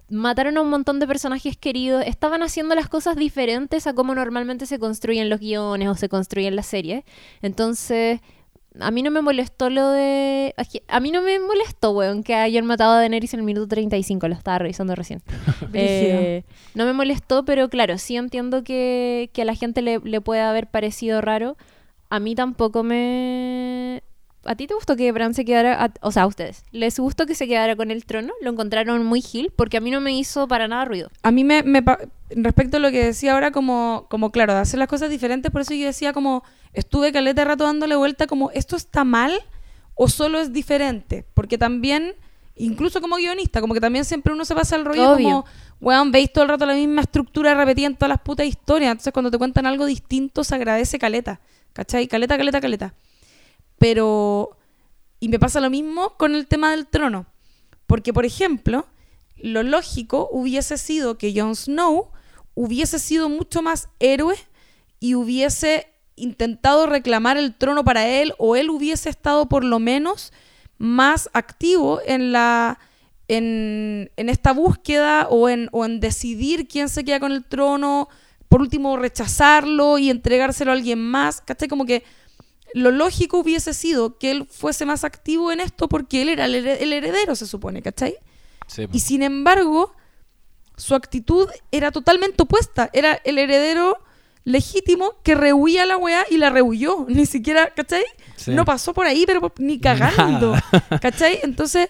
mataron 0.09 0.57
a 0.57 0.61
un 0.61 0.69
montón 0.69 0.99
de 0.99 1.07
personajes 1.07 1.57
queridos, 1.57 2.03
estaban 2.05 2.43
haciendo 2.43 2.75
las 2.75 2.89
cosas 2.89 3.15
diferentes 3.15 3.87
a 3.87 3.93
cómo 3.93 4.13
normalmente 4.13 4.65
se 4.65 4.79
construyen 4.79 5.29
los 5.29 5.39
guiones 5.39 5.87
o 5.89 5.95
se 5.95 6.09
construyen 6.09 6.55
las 6.55 6.67
series. 6.67 7.03
Entonces, 7.41 8.19
a 8.79 8.91
mí 8.91 9.03
no 9.03 9.11
me 9.11 9.21
molestó 9.21 9.69
lo 9.69 9.89
de... 9.89 10.53
A 10.87 10.99
mí 10.99 11.11
no 11.11 11.21
me 11.21 11.39
molestó, 11.39 11.91
weón, 11.91 12.23
que 12.23 12.35
hayan 12.35 12.65
matado 12.65 12.93
a 12.93 12.99
Daenerys 12.99 13.33
en 13.33 13.39
el 13.41 13.45
minuto 13.45 13.67
35, 13.67 14.27
lo 14.27 14.35
estaba 14.35 14.59
revisando 14.59 14.95
recién. 14.95 15.21
Eh, 15.77 16.43
no 16.73 16.85
me 16.85 16.93
molestó, 16.93 17.43
pero 17.43 17.69
claro, 17.69 17.97
sí 17.97 18.15
entiendo 18.15 18.63
que, 18.63 19.29
que 19.33 19.41
a 19.41 19.45
la 19.45 19.55
gente 19.55 19.81
le, 19.81 19.99
le 19.99 20.21
puede 20.21 20.41
haber 20.41 20.67
parecido 20.67 21.19
raro. 21.21 21.57
A 22.09 22.19
mí 22.19 22.35
tampoco 22.35 22.83
me... 22.83 24.03
¿A 24.45 24.55
ti 24.55 24.67
te 24.67 24.73
gustó 24.75 24.95
que 24.95 25.11
Bran 25.11 25.33
se 25.33 25.43
quedara, 25.43 25.83
a- 25.83 25.91
o 26.01 26.11
sea, 26.11 26.23
a 26.23 26.27
ustedes, 26.27 26.63
les 26.71 26.99
gustó 26.99 27.25
que 27.25 27.33
se 27.35 27.47
quedara 27.47 27.75
con 27.75 27.89
el 27.91 28.05
trono? 28.05 28.31
¿Lo 28.41 28.51
encontraron 28.51 29.03
muy 29.05 29.21
gil? 29.21 29.51
Porque 29.55 29.77
a 29.77 29.81
mí 29.81 29.91
no 29.91 30.01
me 30.01 30.15
hizo 30.17 30.47
para 30.47 30.67
nada 30.67 30.85
ruido. 30.85 31.09
A 31.23 31.31
mí 31.31 31.43
me, 31.43 31.63
me 31.63 31.83
respecto 32.29 32.77
a 32.77 32.79
lo 32.79 32.91
que 32.91 33.03
decía 33.05 33.33
ahora, 33.33 33.51
como, 33.51 34.05
como 34.09 34.31
claro, 34.31 34.53
de 34.53 34.59
hacer 34.59 34.77
las 34.79 34.87
cosas 34.87 35.09
diferentes, 35.09 35.51
por 35.51 35.61
eso 35.61 35.73
yo 35.73 35.85
decía 35.85 36.13
como, 36.13 36.43
estuve 36.73 37.11
caleta 37.11 37.43
rato 37.43 37.63
dándole 37.63 37.95
vuelta 37.95 38.27
como, 38.27 38.51
¿esto 38.51 38.75
está 38.75 39.03
mal 39.03 39.33
o 39.95 40.07
solo 40.07 40.39
es 40.39 40.53
diferente? 40.53 41.25
Porque 41.33 41.57
también, 41.57 42.13
incluso 42.55 43.01
como 43.01 43.15
guionista, 43.15 43.61
como 43.61 43.73
que 43.73 43.81
también 43.81 44.05
siempre 44.05 44.31
uno 44.33 44.45
se 44.45 44.53
pasa 44.53 44.75
el 44.75 44.85
rollo 44.85 45.13
Obvio. 45.13 45.23
como, 45.23 45.45
weón, 45.81 46.11
veis 46.11 46.31
todo 46.31 46.43
el 46.43 46.49
rato 46.51 46.65
la 46.65 46.73
misma 46.75 47.01
estructura 47.01 47.53
repetida 47.55 47.87
en 47.87 47.95
todas 47.95 48.09
las 48.09 48.19
putas 48.21 48.45
historias, 48.45 48.91
entonces 48.91 49.11
cuando 49.11 49.31
te 49.31 49.37
cuentan 49.37 49.65
algo 49.65 49.85
distinto 49.85 50.43
se 50.43 50.53
agradece 50.55 50.99
caleta, 50.99 51.39
¿cachai? 51.73 52.07
Caleta, 52.07 52.37
caleta, 52.37 52.61
caleta. 52.61 52.93
Pero, 53.77 54.57
y 55.19 55.29
me 55.29 55.39
pasa 55.39 55.59
lo 55.59 55.69
mismo 55.69 56.15
con 56.17 56.35
el 56.35 56.47
tema 56.47 56.71
del 56.71 56.87
trono. 56.87 57.25
Porque, 57.87 58.13
por 58.13 58.25
ejemplo, 58.25 58.87
lo 59.37 59.63
lógico 59.63 60.29
hubiese 60.31 60.77
sido 60.77 61.17
que 61.17 61.33
Jon 61.39 61.55
Snow 61.55 62.09
hubiese 62.53 62.99
sido 62.99 63.29
mucho 63.29 63.61
más 63.61 63.89
héroe 63.99 64.35
y 64.99 65.15
hubiese 65.15 65.87
intentado 66.15 66.87
reclamar 66.87 67.37
el 67.37 67.53
trono 67.53 67.83
para 67.83 68.07
él 68.07 68.33
o 68.37 68.55
él 68.55 68.69
hubiese 68.69 69.09
estado 69.09 69.47
por 69.49 69.65
lo 69.65 69.79
menos 69.79 70.31
más 70.77 71.29
activo 71.33 71.99
en 72.05 72.31
la 72.31 72.79
en, 73.27 74.11
en 74.17 74.29
esta 74.29 74.53
búsqueda 74.53 75.27
o 75.29 75.49
en, 75.49 75.69
o 75.71 75.85
en 75.85 75.99
decidir 75.99 76.67
quién 76.67 76.89
se 76.89 77.03
queda 77.03 77.19
con 77.19 77.31
el 77.31 77.43
trono, 77.43 78.07
por 78.49 78.61
último 78.61 78.97
rechazarlo 78.97 79.97
y 79.97 80.09
entregárselo 80.09 80.71
a 80.71 80.75
alguien 80.75 80.99
más, 80.99 81.41
¿cachai? 81.41 81.67
Como 81.67 81.85
que 81.85 82.03
lo 82.73 82.91
lógico 82.91 83.37
hubiese 83.39 83.73
sido 83.73 84.17
que 84.17 84.31
él 84.31 84.47
fuese 84.49 84.85
más 84.85 85.03
activo 85.03 85.51
en 85.51 85.59
esto 85.59 85.87
porque 85.87 86.21
él 86.21 86.29
era 86.29 86.45
el 86.45 86.55
hered- 86.55 86.77
el 86.81 86.91
heredero, 86.93 87.35
se 87.35 87.47
supone, 87.47 87.81
¿cachai? 87.81 88.15
Sí, 88.67 88.87
Y 88.91 88.99
sin 88.99 89.23
embargo, 89.23 89.93
su 90.75 90.95
actitud 90.95 91.47
era 91.71 91.91
totalmente 91.91 92.43
opuesta. 92.43 92.89
Era 92.93 93.13
el 93.23 93.37
heredero 93.37 93.97
legítimo 94.43 95.13
que 95.23 95.35
rehuía 95.35 95.85
la 95.85 95.97
weá 95.97 96.25
y 96.29 96.37
la 96.37 96.49
rehuyó. 96.49 97.05
Ni 97.07 97.25
siquiera, 97.25 97.73
¿cachai? 97.73 98.03
Sí. 98.35 98.51
No 98.51 98.65
pasó 98.65 98.93
por 98.93 99.05
ahí, 99.05 99.25
pero 99.25 99.53
ni 99.57 99.79
cagando. 99.79 100.55
¿Cachai? 101.01 101.39
Entonces, 101.43 101.89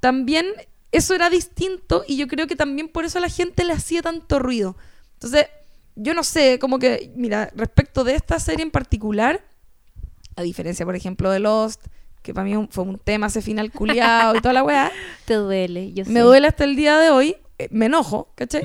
también 0.00 0.46
eso 0.90 1.14
era 1.14 1.28
distinto 1.30 2.02
y 2.06 2.16
yo 2.16 2.26
creo 2.28 2.46
que 2.46 2.56
también 2.56 2.88
por 2.88 3.04
eso 3.04 3.18
a 3.18 3.20
la 3.20 3.28
gente 3.28 3.64
le 3.64 3.72
hacía 3.74 4.02
tanto 4.02 4.38
ruido. 4.38 4.76
Entonces, 5.14 5.46
yo 5.96 6.14
no 6.14 6.22
sé, 6.24 6.58
como 6.58 6.78
que, 6.78 7.12
mira, 7.16 7.50
respecto 7.54 8.04
de 8.04 8.14
esta 8.14 8.38
serie 8.40 8.62
en 8.62 8.70
particular, 8.70 9.44
a 10.38 10.42
diferencia, 10.42 10.86
por 10.86 10.94
ejemplo, 10.96 11.30
de 11.30 11.40
Lost, 11.40 11.84
que 12.22 12.32
para 12.34 12.44
mí 12.44 12.54
un- 12.56 12.68
fue 12.68 12.84
un 12.84 12.98
tema 12.98 13.26
ese 13.26 13.42
final 13.42 13.70
culiado 13.72 14.36
y 14.36 14.40
toda 14.40 14.52
la 14.52 14.62
weá, 14.62 14.90
Te 15.24 15.34
duele, 15.34 15.92
yo 15.92 16.04
me 16.04 16.12
sé. 16.12 16.20
duele 16.20 16.46
hasta 16.48 16.64
el 16.64 16.76
día 16.76 16.98
de 16.98 17.10
hoy, 17.10 17.36
eh, 17.58 17.68
me 17.70 17.86
enojo, 17.86 18.30
¿cachai? 18.34 18.62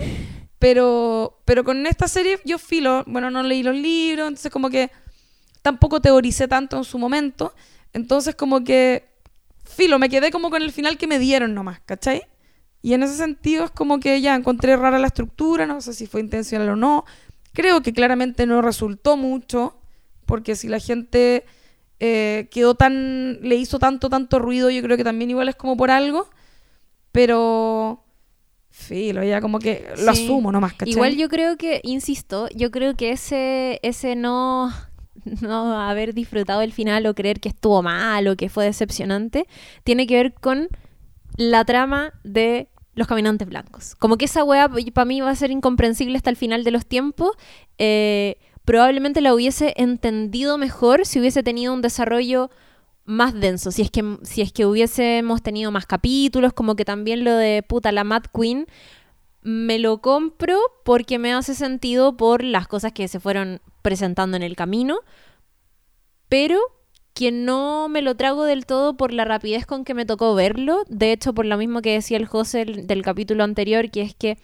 Pero, 0.59 1.39
pero 1.45 1.63
con 1.63 1.86
esta 1.88 2.07
serie 2.07 2.39
yo 2.45 2.57
filo, 2.57 3.03
bueno, 3.07 3.30
no 3.32 3.43
leí 3.43 3.63
los 3.63 3.76
libros, 3.76 4.28
entonces 4.28 4.51
como 4.51 4.69
que 4.69 4.91
tampoco 5.61 5.99
teoricé 6.01 6.47
tanto 6.47 6.78
en 6.78 6.84
su 6.84 6.97
momento, 6.97 7.53
entonces 7.93 8.36
como 8.36 8.63
que 8.63 9.05
filo, 9.65 9.99
me 9.99 10.09
quedé 10.09 10.32
como 10.32 10.49
con 10.49 10.61
el 10.61 10.71
final 10.71 10.97
que 10.97 11.07
me 11.07 11.19
dieron 11.19 11.53
nomás, 11.53 11.80
¿cachai? 11.86 12.24
Y 12.82 12.93
en 12.93 13.03
ese 13.03 13.15
sentido 13.15 13.65
es 13.65 13.71
como 13.71 13.99
que 13.99 14.19
ya 14.21 14.36
encontré 14.36 14.76
rara 14.78 14.99
la 14.99 15.07
estructura, 15.07 15.65
no 15.65 15.82
sé 15.82 15.93
si 15.93 16.05
fue 16.05 16.21
intencional 16.21 16.69
o 16.69 16.76
no, 16.76 17.05
creo 17.53 17.82
que 17.82 17.93
claramente 17.93 18.45
no 18.45 18.61
resultó 18.61 19.15
mucho, 19.17 19.78
porque 20.26 20.55
si 20.55 20.67
la 20.67 20.80
gente 20.80 21.45
eh, 22.06 22.49
quedó 22.51 22.76
tan, 22.76 23.39
le 23.41 23.56
hizo 23.56 23.80
tanto, 23.80 24.10
tanto 24.10 24.38
ruido, 24.39 24.70
yo 24.70 24.82
creo 24.82 24.97
que 24.97 25.06
también 25.06 25.30
igual 25.30 25.47
es 25.47 25.56
como 25.56 25.78
por 25.78 25.89
algo, 25.89 26.28
pero 27.12 28.04
filo, 28.70 29.24
ya 29.24 29.39
como 29.39 29.60
que 29.60 29.88
lo 29.97 30.14
Sí. 30.14 30.26
asumo 30.26 30.51
nomás, 30.51 30.74
¿cachai? 30.74 30.91
Igual 30.93 31.16
yo 31.16 31.30
creo 31.30 31.58
que, 31.58 31.80
insisto, 31.84 32.47
yo 32.56 32.72
creo 32.72 32.95
que 32.95 33.12
ese, 33.12 33.80
ese 33.84 34.16
no, 34.16 34.72
no 35.41 35.80
haber 35.80 36.14
disfrutado 36.14 36.62
el 36.62 36.74
final 36.74 37.06
o 37.06 37.14
creer 37.14 37.39
que 37.39 37.49
estuvo 37.49 37.82
mal 37.84 38.28
o 38.28 38.36
que 38.36 38.49
fue 38.49 38.66
decepcionante, 38.66 39.47
tiene 39.84 40.08
que 40.08 40.15
ver 40.15 40.34
con 40.34 40.68
la 41.38 41.64
trama 41.65 42.14
de 42.23 42.68
los 42.95 43.07
caminantes 43.07 43.48
blancos. 43.48 43.95
Como 43.95 44.18
que 44.18 44.26
esa 44.26 44.44
weá 44.44 44.69
para 44.94 45.06
mí 45.06 45.22
va 45.22 45.30
a 45.32 45.36
ser 45.36 45.52
incomprensible 45.52 46.18
hasta 46.18 46.30
el 46.30 46.36
final 46.36 46.64
de 46.64 46.72
los 46.72 46.86
tiempos. 46.86 47.32
Eh, 47.77 48.38
probablemente 48.65 49.22
la 49.22 49.34
hubiese 49.34 49.73
entendido 49.77 50.57
mejor 50.57 51.06
si 51.06 51.19
hubiese 51.19 51.44
tenido 51.44 51.73
un 51.73 51.81
desarrollo 51.81 52.49
más 53.06 53.34
denso, 53.34 53.72
si 53.72 53.81
es 53.81 53.91
que 53.91 54.18
si 54.23 54.41
es 54.41 54.53
que 54.53 54.65
hubiésemos 54.65 55.41
tenido 55.41 55.72
más 55.72 55.85
capítulos, 55.85 56.53
como 56.53 56.76
que 56.76 56.85
también 56.85 57.23
lo 57.26 57.35
de 57.35 57.61
puta 57.61 57.91
la 57.91 58.03
Mad 58.06 58.23
Queen 58.34 58.65
me 59.41 59.77
lo 59.77 59.98
compro 60.02 60.57
porque 60.85 61.19
me 61.19 61.34
hace 61.34 61.53
sentido 61.53 62.15
por 62.15 62.44
las 62.44 62.68
cosas 62.68 62.94
que 62.94 63.10
se 63.10 63.19
fueron 63.19 63.60
presentando 63.81 64.38
en 64.38 64.44
el 64.44 64.56
camino, 64.56 64.99
pero 66.30 66.60
que 67.14 67.31
no 67.31 67.90
me 67.90 68.02
lo 68.02 68.15
trago 68.15 68.45
del 68.45 68.65
todo 68.65 68.95
por 68.98 69.14
la 69.14 69.26
rapidez 69.26 69.65
con 69.65 69.84
que 69.84 69.94
me 69.94 70.06
tocó 70.06 70.34
verlo. 70.34 70.84
De 70.88 71.11
hecho, 71.11 71.34
por 71.34 71.45
lo 71.45 71.57
mismo 71.57 71.81
que 71.81 71.91
decía 71.94 72.18
el 72.18 72.26
José 72.26 72.61
el- 72.61 72.88
del 72.88 73.03
capítulo 73.03 73.44
anterior, 73.44 73.91
que 73.91 74.02
es 74.02 74.15
que 74.15 74.38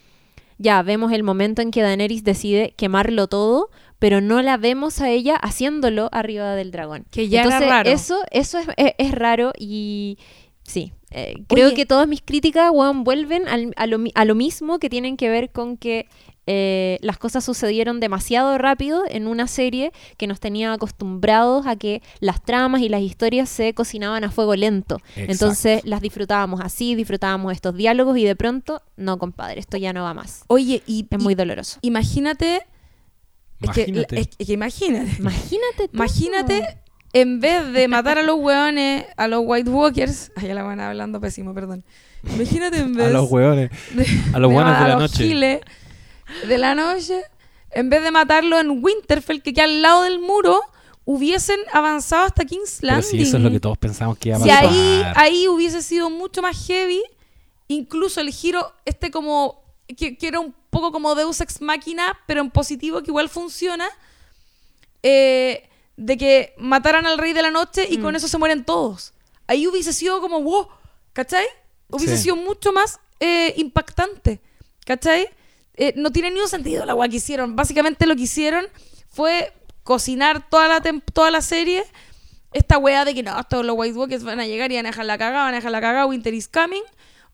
ya 0.57 0.81
vemos 0.83 1.11
el 1.13 1.23
momento 1.23 1.61
en 1.61 1.71
que 1.71 1.81
Daenerys 1.81 2.23
decide 2.23 2.73
quemarlo 2.77 3.27
todo, 3.27 3.69
pero 3.99 4.21
no 4.21 4.41
la 4.41 4.57
vemos 4.57 5.01
a 5.01 5.09
ella 5.09 5.35
haciéndolo 5.35 6.09
arriba 6.11 6.55
del 6.55 6.71
dragón. 6.71 7.05
Que 7.11 7.27
ya 7.29 7.41
era 7.41 7.47
Entonces, 7.49 7.69
raro. 7.69 7.89
Eso, 7.89 8.19
eso 8.31 8.57
es, 8.59 8.67
es- 8.77 8.93
es 8.97 9.11
raro 9.11 9.51
y 9.57 10.17
sí. 10.63 10.93
eh, 11.11 11.33
creo 11.47 11.67
Oye. 11.67 11.75
que 11.75 11.85
todas 11.85 12.07
mis 12.07 12.21
críticas 12.21 12.71
weón, 12.73 13.03
vuelven 13.03 13.47
al- 13.47 13.73
a, 13.75 13.87
lo, 13.87 13.99
a 14.15 14.25
lo 14.25 14.35
mismo 14.35 14.79
que 14.79 14.89
tienen 14.89 15.17
que 15.17 15.29
ver 15.29 15.51
con 15.51 15.77
que 15.77 16.07
eh, 16.51 16.97
las 17.01 17.19
cosas 17.19 17.43
sucedieron 17.45 17.99
demasiado 17.99 18.57
rápido 18.57 19.03
en 19.07 19.27
una 19.27 19.45
serie 19.45 19.91
que 20.17 20.25
nos 20.25 20.39
tenía 20.39 20.73
acostumbrados 20.73 21.67
a 21.67 21.75
que 21.75 22.01
las 22.21 22.41
tramas 22.43 22.81
y 22.81 22.89
las 22.89 23.01
historias 23.01 23.49
se 23.49 23.75
cocinaban 23.75 24.23
a 24.23 24.31
fuego 24.31 24.55
lento. 24.55 24.95
Exacto. 25.09 25.31
Entonces 25.31 25.81
las 25.85 26.01
disfrutábamos 26.01 26.59
así, 26.61 26.95
disfrutábamos 26.95 27.53
estos 27.53 27.75
diálogos 27.75 28.17
y 28.17 28.23
de 28.23 28.35
pronto, 28.35 28.81
no, 28.97 29.19
compadre, 29.19 29.59
esto 29.59 29.77
ya 29.77 29.93
no 29.93 30.01
va 30.03 30.15
más. 30.15 30.43
Oye, 30.47 30.81
y, 30.87 31.05
Es 31.11 31.19
y- 31.19 31.23
muy 31.23 31.35
doloroso. 31.35 31.77
imagínate, 31.83 32.63
es 33.61 33.69
que, 33.71 33.81
Imagínate. 33.81 34.19
es 34.19 34.27
que 34.47 34.53
imagínate, 34.53 35.11
Imagínate. 35.19 35.87
tú. 35.87 35.89
imagínate 35.93 36.77
en 37.13 37.39
vez 37.39 37.71
de 37.73 37.87
matar 37.87 38.17
a 38.19 38.23
los 38.23 38.37
hueones, 38.39 39.05
a 39.17 39.27
los 39.27 39.41
White 39.43 39.69
Walkers, 39.69 40.31
ya 40.41 40.53
la 40.53 40.63
van 40.63 40.79
hablando 40.79 41.19
pésimo, 41.19 41.53
perdón. 41.53 41.83
Imagínate 42.35 42.77
en 42.77 42.93
vez 42.93 43.07
A 43.07 43.09
los 43.11 43.31
hueones. 43.31 43.71
de, 43.95 44.05
A 44.33 44.39
los 44.39 44.51
buenos 44.51 44.77
de 44.77 44.83
la 44.87 44.93
los 44.93 45.01
noche. 45.11 45.23
giles 45.27 45.61
de 46.47 46.57
la 46.57 46.75
noche, 46.75 47.21
en 47.71 47.89
vez 47.89 48.03
de 48.03 48.11
matarlo 48.11 48.59
en 48.59 48.83
Winterfell, 48.83 49.41
que 49.41 49.53
queda 49.53 49.63
al 49.65 49.81
lado 49.81 50.03
del 50.03 50.19
muro, 50.19 50.61
hubiesen 51.05 51.57
avanzado 51.73 52.25
hasta 52.25 52.45
King's 52.45 52.77
Pero 52.81 52.93
Landing. 52.93 53.09
sí, 53.09 53.21
eso 53.23 53.37
es 53.37 53.43
lo 53.43 53.49
que 53.49 53.59
todos 53.59 53.77
pensamos 53.79 54.17
que 54.19 54.29
iba 54.29 54.37
a 54.37 54.41
Si 54.41 54.47
pasar. 54.49 54.65
ahí, 54.67 55.03
ahí 55.15 55.47
hubiese 55.47 55.81
sido 55.81 56.09
mucho 56.11 56.41
más 56.43 56.67
heavy, 56.67 57.01
incluso 57.67 58.21
el 58.21 58.29
giro, 58.29 58.71
este 58.85 59.09
como, 59.09 59.63
que, 59.97 60.15
que 60.17 60.27
era 60.27 60.39
un 60.39 60.53
poco 60.69 60.91
como 60.91 61.15
Deus 61.15 61.41
Ex 61.41 61.61
Máquina, 61.61 62.17
pero 62.27 62.41
en 62.41 62.51
positivo, 62.51 63.01
que 63.01 63.11
igual 63.11 63.29
funciona, 63.29 63.89
eh, 65.03 65.67
de 65.97 66.17
que 66.17 66.53
mataran 66.57 67.05
al 67.05 67.17
rey 67.17 67.33
de 67.33 67.41
la 67.41 67.51
noche 67.51 67.87
y 67.89 67.97
Mm. 67.97 68.01
con 68.01 68.15
eso 68.15 68.27
se 68.27 68.37
mueren 68.37 68.63
todos. 68.63 69.13
Ahí 69.47 69.67
hubiese 69.67 69.93
sido 69.93 70.21
como, 70.21 70.41
wow, 70.41 70.67
¿cachai? 71.13 71.45
Hubiese 71.89 72.17
Sí. 72.17 72.23
sido 72.23 72.35
mucho 72.35 72.71
más 72.71 72.99
eh, 73.21 73.53
impactante, 73.57 74.39
¿cachai? 74.85 75.27
Eh, 75.73 75.93
no 75.97 76.09
tiene 76.11 76.31
ni 76.31 76.39
un 76.39 76.47
sentido 76.47 76.85
la 76.85 76.95
weá 76.95 77.09
que 77.09 77.17
hicieron. 77.17 77.55
Básicamente 77.55 78.05
lo 78.05 78.15
que 78.15 78.21
hicieron 78.23 78.65
fue 79.11 79.51
cocinar 79.83 80.49
toda 80.49 80.67
la, 80.69 80.81
toda 81.13 81.29
la 81.31 81.41
serie. 81.41 81.83
Esta 82.53 82.77
weá 82.77 83.03
de 83.03 83.13
que 83.13 83.21
no, 83.23 83.35
todos 83.43 83.65
los 83.65 83.75
White 83.77 83.97
Walkers 83.97 84.23
van 84.23 84.39
a 84.39 84.45
llegar 84.45 84.71
y 84.71 84.75
van 84.77 84.85
a 84.85 84.89
dejar 84.89 85.05
la 85.05 85.17
cagada, 85.17 85.43
van 85.45 85.53
a 85.53 85.57
dejar 85.57 85.71
la 85.71 85.81
cagada, 85.81 86.05
Winter 86.05 86.33
is 86.33 86.47
coming. 86.47 86.81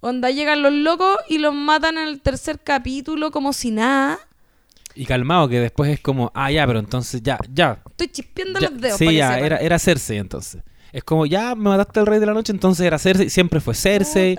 Onda 0.06 0.30
llegan 0.30 0.62
los 0.62 0.72
locos 0.72 1.18
y 1.28 1.40
los 1.40 1.54
matan 1.56 1.98
en 1.98 2.08
el 2.08 2.22
tercer 2.22 2.60
capítulo 2.64 3.32
como 3.32 3.54
si 3.54 3.72
nada. 3.72 4.20
Y 4.94 5.06
calmado, 5.06 5.50
que 5.50 5.60
después 5.60 5.92
es 5.92 6.00
como, 6.00 6.32
ah, 6.36 6.52
ya, 6.52 6.68
pero 6.68 6.78
entonces 6.78 7.24
ya, 7.24 7.40
ya. 7.52 7.80
Estoy 7.90 8.10
chispeando 8.10 8.60
ya. 8.60 8.70
los 8.70 8.80
dedos. 8.80 8.98
sí, 9.00 9.06
para 9.06 9.18
ya, 9.18 9.40
era, 9.40 9.58
era 9.58 9.80
Cersei 9.80 10.18
entonces. 10.20 10.62
Es 10.94 11.04
como, 11.04 11.26
ya 11.26 11.56
me 11.56 11.70
mataste 11.70 12.02
al 12.02 12.06
rey 12.06 12.20
de 12.20 12.28
la 12.28 12.34
noche, 12.36 12.54
entonces 12.54 12.86
era 12.86 13.00
Cersei, 13.00 13.32
siempre 13.32 13.60
fue 13.60 13.74
Cersei. 13.74 14.38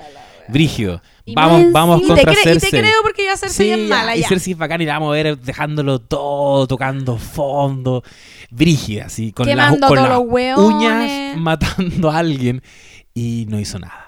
Brígido. 0.49 1.03
Y 1.25 1.35
Vamos, 1.35 1.65
más 1.65 1.73
vamos 1.73 1.99
y, 1.99 2.03
te 2.03 2.07
contra 2.07 2.33
cre- 2.33 2.39
y 2.39 2.43
Cersei. 2.45 2.71
te 2.71 2.79
creo 2.79 3.03
porque 3.03 3.25
ya 3.25 3.37
Cersei 3.37 3.67
Sí, 3.67 3.73
es 3.73 3.89
ya, 3.89 3.95
mala 3.97 4.17
y 4.17 4.21
ya. 4.21 4.29
Cersei 4.29 4.53
es 4.53 4.59
bacán 4.59 4.81
y 4.81 4.85
la 4.87 4.93
vamos 4.93 5.09
a 5.09 5.13
ver 5.21 5.37
dejándolo 5.37 5.99
todo, 6.01 6.69
tocando 6.69 7.19
fondo, 7.19 8.05
brígida, 8.51 9.07
así, 9.07 9.33
con, 9.33 9.45
las, 9.49 9.57
Quemando 9.57 9.89
con 9.89 9.97
las 9.97 10.59
uñas, 10.59 11.37
matando 11.37 12.09
a 12.13 12.19
alguien. 12.19 12.63
Y 13.13 13.47
no 13.49 13.59
hizo 13.59 13.81
nada. 13.81 14.06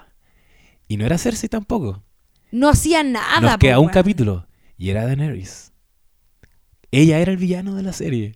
Y 0.89 0.97
no 0.97 1.05
era 1.05 1.17
Cersei 1.17 1.47
tampoco. 1.47 2.03
No 2.51 2.67
hacía 2.67 3.03
nada. 3.03 3.39
Nos 3.39 3.57
queda 3.57 3.79
un 3.79 3.85
weón. 3.85 3.93
capítulo. 3.93 4.47
Y 4.77 4.89
era 4.89 5.05
Daenerys. 5.05 5.71
Ella 6.91 7.19
era 7.19 7.31
el 7.31 7.37
villano 7.37 7.75
de 7.75 7.83
la 7.83 7.93
serie. 7.93 8.33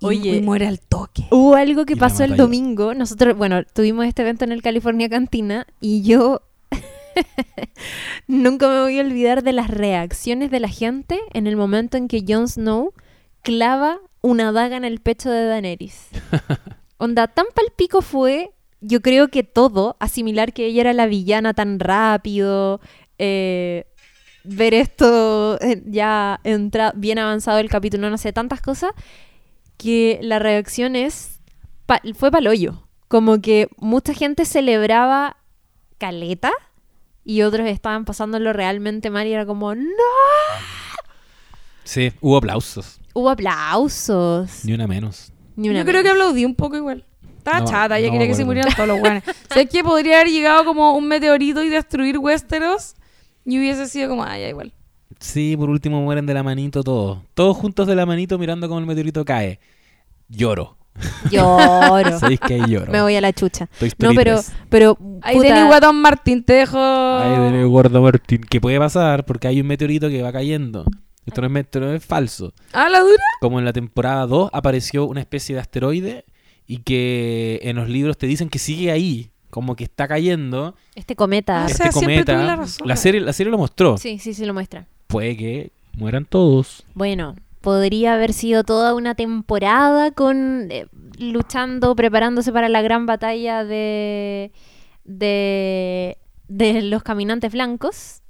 Y- 0.00 0.06
Oye. 0.06 0.36
y 0.36 0.42
muere 0.42 0.66
al 0.66 0.80
toque. 0.80 1.24
Hubo 1.30 1.54
algo 1.54 1.84
que 1.86 1.92
Y 1.92 1.96
pasó 1.96 2.24
el 2.24 2.30
yo. 2.32 2.36
domingo. 2.38 2.94
Nosotros, 2.94 3.36
bueno, 3.36 3.62
tuvimos 3.64 4.06
este 4.06 4.22
evento 4.22 4.44
en 4.44 4.52
el 4.52 4.62
California 4.62 5.08
Cantina 5.08 5.66
y 5.80 6.02
yo 6.02 6.40
nunca 8.26 8.68
me 8.68 8.80
voy 8.80 8.98
a 8.98 9.02
olvidar 9.02 9.42
de 9.42 9.52
las 9.52 9.68
reacciones 9.68 10.50
de 10.50 10.60
la 10.60 10.68
gente 10.68 11.18
en 11.32 11.46
el 11.46 11.56
momento 11.56 11.96
en 11.96 12.08
que 12.08 12.24
Jon 12.26 12.48
Snow 12.48 12.92
clava 13.42 13.98
una 14.22 14.52
daga 14.52 14.76
en 14.76 14.84
el 14.84 15.00
pecho 15.00 15.30
de 15.30 15.44
Daenerys. 15.46 16.08
Onda, 16.98 17.26
tan 17.28 17.46
palpico 17.54 18.00
fue, 18.02 18.50
yo 18.86 19.00
creo 19.02 19.28
que 19.28 19.42
todo, 19.42 19.96
asimilar 20.00 20.52
que 20.52 20.66
ella 20.66 20.82
era 20.82 20.92
la 20.92 21.06
villana 21.06 21.54
tan 21.54 21.80
rápido, 21.80 22.80
eh, 23.18 23.86
ver 24.44 24.74
esto 24.74 25.58
eh, 25.60 25.82
ya 25.86 26.40
entra 26.44 26.92
bien 26.94 27.18
avanzado 27.18 27.58
el 27.58 27.68
capítulo, 27.68 28.10
no 28.10 28.18
sé, 28.18 28.32
tantas 28.32 28.60
cosas, 28.60 28.90
que 29.76 30.18
la 30.22 30.38
reacción 30.38 30.94
es 30.96 31.40
pa- 31.86 32.00
fue 32.14 32.30
palollo. 32.30 32.82
Como 33.08 33.40
que 33.40 33.68
mucha 33.78 34.14
gente 34.14 34.44
celebraba 34.44 35.36
caleta 35.98 36.52
y 37.24 37.42
otros 37.42 37.66
estaban 37.68 38.04
pasándolo 38.04 38.52
realmente 38.52 39.10
mal 39.10 39.26
y 39.26 39.32
era 39.32 39.46
como, 39.46 39.74
¡No! 39.74 39.82
Sí, 41.84 42.12
hubo 42.20 42.36
aplausos. 42.36 43.00
Hubo 43.14 43.30
aplausos. 43.30 44.64
Ni 44.64 44.72
una 44.72 44.86
menos. 44.86 45.32
Ni 45.56 45.68
una 45.70 45.80
Yo 45.80 45.84
creo 45.86 46.02
que 46.02 46.10
aplaudí 46.10 46.44
un 46.44 46.54
poco 46.54 46.76
igual. 46.76 47.04
Estaba 47.46 47.60
No, 47.60 47.70
chata, 47.70 48.00
ya 48.00 48.06
no 48.08 48.12
quería 48.14 48.26
que 48.26 48.34
se 48.34 48.44
murieran 48.44 48.74
todos 48.74 48.88
los 48.88 48.98
buenos. 48.98 49.22
sé 49.54 49.66
que 49.66 49.84
podría 49.84 50.16
haber 50.20 50.32
llegado 50.32 50.64
como 50.64 50.96
un 50.96 51.06
meteorito 51.06 51.62
y 51.62 51.68
destruir 51.68 52.18
Westeros 52.18 52.96
y 53.44 53.60
hubiese 53.60 53.86
sido 53.86 54.08
como, 54.08 54.24
ah, 54.24 54.36
ya 54.36 54.48
igual. 54.48 54.72
Sí, 55.20 55.56
por 55.56 55.70
último 55.70 56.02
mueren 56.02 56.26
de 56.26 56.34
la 56.34 56.42
manito 56.42 56.82
todos. 56.82 57.20
Todos 57.34 57.56
juntos 57.56 57.86
de 57.86 57.94
la 57.94 58.04
manito 58.04 58.36
mirando 58.36 58.66
cómo 58.66 58.80
el 58.80 58.86
meteorito 58.86 59.24
cae. 59.24 59.60
Lloro. 60.28 60.76
Lloro. 61.30 62.18
¿Sabéis 62.18 62.40
que 62.40 62.54
ahí 62.54 62.66
lloro? 62.66 62.90
Me 62.90 63.00
voy 63.00 63.14
a 63.14 63.20
la 63.20 63.32
chucha. 63.32 63.68
No, 64.00 64.10
pero, 64.16 64.34
3. 64.34 64.52
pero 64.68 64.98
Ahí 65.22 65.38
tenés 65.38 65.66
Guatón 65.66 66.02
Martín, 66.02 66.42
te 66.42 66.54
dejo. 66.54 66.78
Ay, 66.80 67.52
de 67.52 67.64
gordo 67.64 68.02
Martín. 68.02 68.40
Que 68.40 68.60
puede 68.60 68.80
pasar 68.80 69.24
porque 69.24 69.46
hay 69.46 69.60
un 69.60 69.68
meteorito 69.68 70.08
que 70.08 70.20
va 70.20 70.32
cayendo. 70.32 70.84
Esto 71.24 71.42
no 71.42 71.46
es, 71.46 71.64
esto 71.64 71.78
no 71.78 71.92
es 71.92 72.04
falso. 72.04 72.52
Ah, 72.72 72.88
la 72.88 73.00
dura. 73.00 73.22
Como 73.40 73.60
en 73.60 73.64
la 73.64 73.72
temporada 73.72 74.26
2 74.26 74.50
apareció 74.52 75.06
una 75.06 75.20
especie 75.20 75.54
de 75.54 75.60
asteroide 75.60 76.24
y 76.66 76.78
que 76.78 77.60
en 77.62 77.76
los 77.76 77.88
libros 77.88 78.18
te 78.18 78.26
dicen 78.26 78.48
que 78.48 78.58
sigue 78.58 78.90
ahí, 78.90 79.30
como 79.50 79.76
que 79.76 79.84
está 79.84 80.08
cayendo. 80.08 80.74
este 80.94 81.16
cometa. 81.16 81.64
Ah, 81.64 81.66
este 81.66 81.84
sea, 81.84 81.92
cometa. 81.92 82.36
la 82.42 82.56
razón. 82.56 82.96
serie, 82.96 83.20
la 83.20 83.32
serie 83.32 83.50
lo 83.50 83.58
mostró. 83.58 83.98
Sí, 83.98 84.18
sí, 84.18 84.34
sí 84.34 84.44
lo 84.44 84.54
muestra. 84.54 84.86
Puede 85.06 85.36
que 85.36 85.70
mueran 85.96 86.24
todos. 86.24 86.84
Bueno, 86.94 87.36
podría 87.60 88.14
haber 88.14 88.32
sido 88.32 88.64
toda 88.64 88.94
una 88.94 89.14
temporada 89.14 90.10
con 90.10 90.68
eh, 90.70 90.86
luchando, 91.18 91.94
preparándose 91.96 92.52
para 92.52 92.68
la 92.68 92.82
gran 92.82 93.06
batalla 93.06 93.64
de 93.64 94.52
de 95.04 96.18
de 96.48 96.82
los 96.82 97.02
caminantes 97.02 97.52
blancos. 97.52 98.22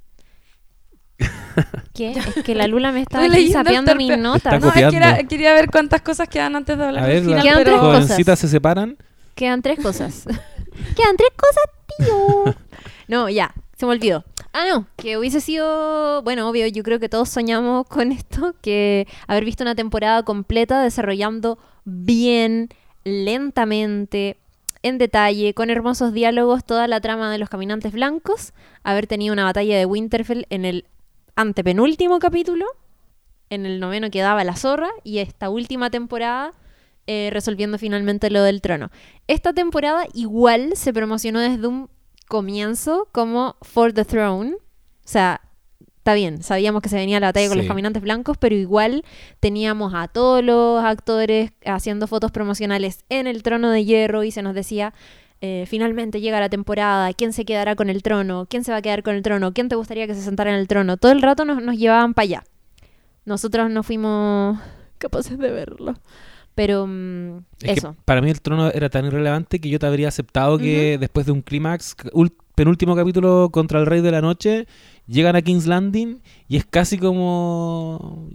¿Qué? 1.93 2.11
Es 2.11 2.43
que 2.43 2.55
la 2.55 2.67
Lula 2.67 2.91
me 2.91 3.01
Estoy 3.01 3.25
aquí 3.27 3.51
sapeando 3.51 3.93
notas. 4.17 4.53
Está 4.53 4.59
No, 4.59 4.67
es 4.73 4.89
que 4.91 4.97
era- 4.97 5.23
quería 5.23 5.53
ver 5.53 5.69
cuántas 5.69 6.01
cosas 6.01 6.27
quedan 6.29 6.55
antes 6.55 6.77
de 6.77 6.83
hablar 6.85 7.03
A 7.03 7.07
ver, 7.07 7.23
final, 7.23 7.41
Quedan 7.41 7.55
tres 7.55 7.65
pero... 7.65 7.79
jovencitas 7.79 8.39
se 8.39 8.47
separan. 8.47 8.97
Quedan 9.35 9.61
tres 9.61 9.79
cosas. 9.79 10.23
Quedan 10.95 11.15
tres 11.17 11.29
cosas, 11.35 11.63
tío. 11.97 12.55
No, 13.07 13.29
ya, 13.29 13.53
se 13.77 13.85
me 13.85 13.93
olvidó. 13.93 14.25
Ah, 14.51 14.65
no, 14.69 14.85
que 14.97 15.17
hubiese 15.17 15.39
sido, 15.39 16.21
bueno, 16.23 16.49
obvio, 16.49 16.67
yo 16.67 16.83
creo 16.83 16.99
que 16.99 17.07
todos 17.07 17.29
soñamos 17.29 17.87
con 17.87 18.11
esto, 18.11 18.53
que 18.61 19.07
haber 19.27 19.45
visto 19.45 19.63
una 19.63 19.75
temporada 19.75 20.23
completa 20.23 20.81
desarrollando 20.83 21.57
bien, 21.85 22.67
lentamente, 23.05 24.37
en 24.83 24.97
detalle, 24.97 25.53
con 25.53 25.69
hermosos 25.69 26.11
diálogos, 26.11 26.65
toda 26.65 26.87
la 26.87 26.99
trama 26.99 27.31
de 27.31 27.37
los 27.37 27.47
caminantes 27.49 27.93
blancos, 27.93 28.51
haber 28.83 29.07
tenido 29.07 29.31
una 29.31 29.45
batalla 29.45 29.77
de 29.77 29.85
Winterfell 29.85 30.45
en 30.49 30.65
el 30.65 30.85
antepenúltimo 31.37 32.19
capítulo, 32.19 32.65
en 33.49 33.65
el 33.65 33.79
noveno 33.79 34.09
quedaba 34.09 34.43
la 34.43 34.55
zorra, 34.55 34.89
y 35.03 35.19
esta 35.19 35.49
última 35.49 35.89
temporada 35.89 36.53
eh, 37.05 37.29
resolviendo 37.31 37.77
finalmente 37.77 38.29
lo 38.29 38.43
del 38.43 38.59
trono. 38.59 38.89
Esta 39.27 39.53
temporada 39.53 40.05
igual 40.13 40.71
se 40.75 40.91
promocionó 40.91 41.39
desde 41.39 41.67
un 41.67 41.89
comienzo 42.27 43.07
como 43.11 43.55
For 43.61 43.93
the 43.93 44.03
Throne. 44.03 44.55
O 44.55 44.59
sea, 45.05 45.39
está 45.97 46.15
bien, 46.15 46.41
sabíamos 46.41 46.81
que 46.81 46.89
se 46.89 46.97
venía 46.97 47.19
la 47.19 47.27
batalla 47.27 47.49
con 47.49 47.59
los 47.59 47.67
caminantes 47.67 48.01
blancos, 48.01 48.37
pero 48.37 48.55
igual 48.55 49.05
teníamos 49.39 49.93
a 49.93 50.07
todos 50.07 50.43
los 50.43 50.83
actores 50.83 51.51
haciendo 51.65 52.07
fotos 52.07 52.31
promocionales 52.31 53.05
en 53.09 53.27
el 53.27 53.43
trono 53.43 53.69
de 53.69 53.85
hierro 53.85 54.23
y 54.23 54.31
se 54.31 54.41
nos 54.41 54.55
decía, 54.55 54.93
eh, 55.41 55.65
finalmente 55.67 56.19
llega 56.21 56.39
la 56.39 56.49
temporada, 56.49 57.13
¿quién 57.13 57.33
se 57.33 57.45
quedará 57.45 57.75
con 57.75 57.89
el 57.89 58.01
trono? 58.03 58.47
¿Quién 58.49 58.63
se 58.63 58.71
va 58.71 58.77
a 58.77 58.81
quedar 58.81 59.03
con 59.03 59.15
el 59.15 59.21
trono? 59.21 59.53
¿Quién 59.53 59.69
te 59.69 59.75
gustaría 59.75 60.07
que 60.07 60.15
se 60.15 60.21
sentara 60.21 60.51
en 60.51 60.57
el 60.59 60.67
trono? 60.67 60.97
Todo 60.97 61.11
el 61.11 61.21
rato 61.21 61.45
nos, 61.45 61.61
nos 61.61 61.77
llevaban 61.77 62.13
para 62.13 62.23
allá. 62.23 62.43
Nosotros 63.25 63.69
no 63.69 63.83
fuimos 63.83 64.59
capaces 64.97 65.37
de 65.37 65.51
verlo. 65.51 65.93
Pero 66.55 66.87
mm, 66.87 67.37
Es 67.61 67.65
que 67.65 67.71
eso. 67.73 67.95
para 68.03 68.19
mí 68.19 68.31
el 68.31 68.41
trono 68.41 68.71
era 68.71 68.89
tan 68.89 69.05
irrelevante 69.05 69.59
que 69.59 69.69
yo 69.69 69.77
te 69.77 69.85
habría 69.85 70.07
aceptado 70.07 70.57
que 70.57 70.97
después 70.97 71.27
de 71.27 71.31
un 71.31 71.43
clímax, 71.43 71.95
penúltimo 72.55 72.95
capítulo 72.95 73.49
contra 73.51 73.79
el 73.79 73.85
Rey 73.85 74.01
de 74.01 74.09
la 74.09 74.21
Noche, 74.21 74.65
llegan 75.05 75.35
a 75.35 75.43
King's 75.43 75.67
Landing 75.67 76.19
y 76.47 76.57
es 76.57 76.65
casi 76.65 76.97
como... 76.97 78.27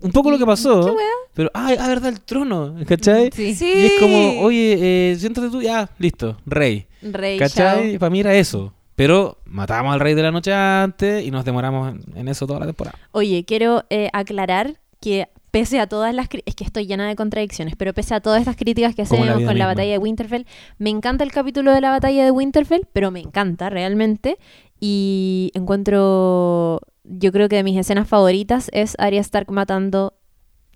Un 0.00 0.12
poco 0.12 0.30
lo 0.30 0.38
que 0.38 0.46
pasó. 0.46 0.86
¿Qué? 0.86 1.02
Pero, 1.34 1.50
ay, 1.54 1.76
ah, 1.78 1.88
verdad, 1.88 2.10
el 2.10 2.20
trono, 2.20 2.74
¿cachai? 2.86 3.30
Sí. 3.32 3.54
Sí. 3.54 3.72
Y 3.74 3.86
es 3.86 3.92
como, 4.00 4.40
oye, 4.40 5.12
eh, 5.12 5.16
siéntate 5.16 5.50
tú, 5.50 5.62
ya, 5.62 5.88
listo, 5.98 6.36
rey. 6.46 6.86
Rey, 7.02 7.38
¿Cachai? 7.38 7.90
chao. 7.92 7.98
Para 7.98 8.10
mí 8.10 8.20
era 8.20 8.34
eso. 8.34 8.72
Pero 8.96 9.38
matamos 9.44 9.94
al 9.94 10.00
rey 10.00 10.14
de 10.14 10.22
la 10.22 10.32
noche 10.32 10.52
antes 10.52 11.24
y 11.24 11.30
nos 11.30 11.44
demoramos 11.44 11.94
en, 11.94 12.18
en 12.18 12.28
eso 12.28 12.46
toda 12.48 12.58
la 12.58 12.66
temporada. 12.66 12.98
Oye, 13.12 13.44
quiero 13.44 13.84
eh, 13.90 14.10
aclarar 14.12 14.80
que 15.00 15.28
pese 15.50 15.80
a 15.80 15.86
todas 15.86 16.14
las... 16.14 16.28
Es 16.46 16.54
que 16.54 16.64
estoy 16.64 16.86
llena 16.86 17.08
de 17.08 17.16
contradicciones, 17.16 17.74
pero 17.76 17.94
pese 17.94 18.14
a 18.14 18.20
todas 18.20 18.40
estas 18.40 18.56
críticas 18.56 18.94
que 18.94 19.02
la 19.02 19.08
hacemos 19.08 19.44
con 19.44 19.58
la 19.58 19.66
batalla 19.66 19.92
de 19.92 19.98
Winterfell, 19.98 20.46
me 20.78 20.90
encanta 20.90 21.24
el 21.24 21.32
capítulo 21.32 21.72
de 21.72 21.80
la 21.80 21.90
batalla 21.90 22.24
de 22.24 22.30
Winterfell, 22.30 22.86
pero 22.92 23.10
me 23.10 23.20
encanta 23.20 23.70
realmente. 23.70 24.38
Y 24.80 25.50
encuentro... 25.54 26.80
Yo 27.10 27.32
creo 27.32 27.48
que 27.48 27.56
de 27.56 27.62
mis 27.64 27.78
escenas 27.78 28.06
favoritas 28.08 28.70
es 28.72 28.94
Arya 28.98 29.20
Stark 29.20 29.50
matando 29.50 30.14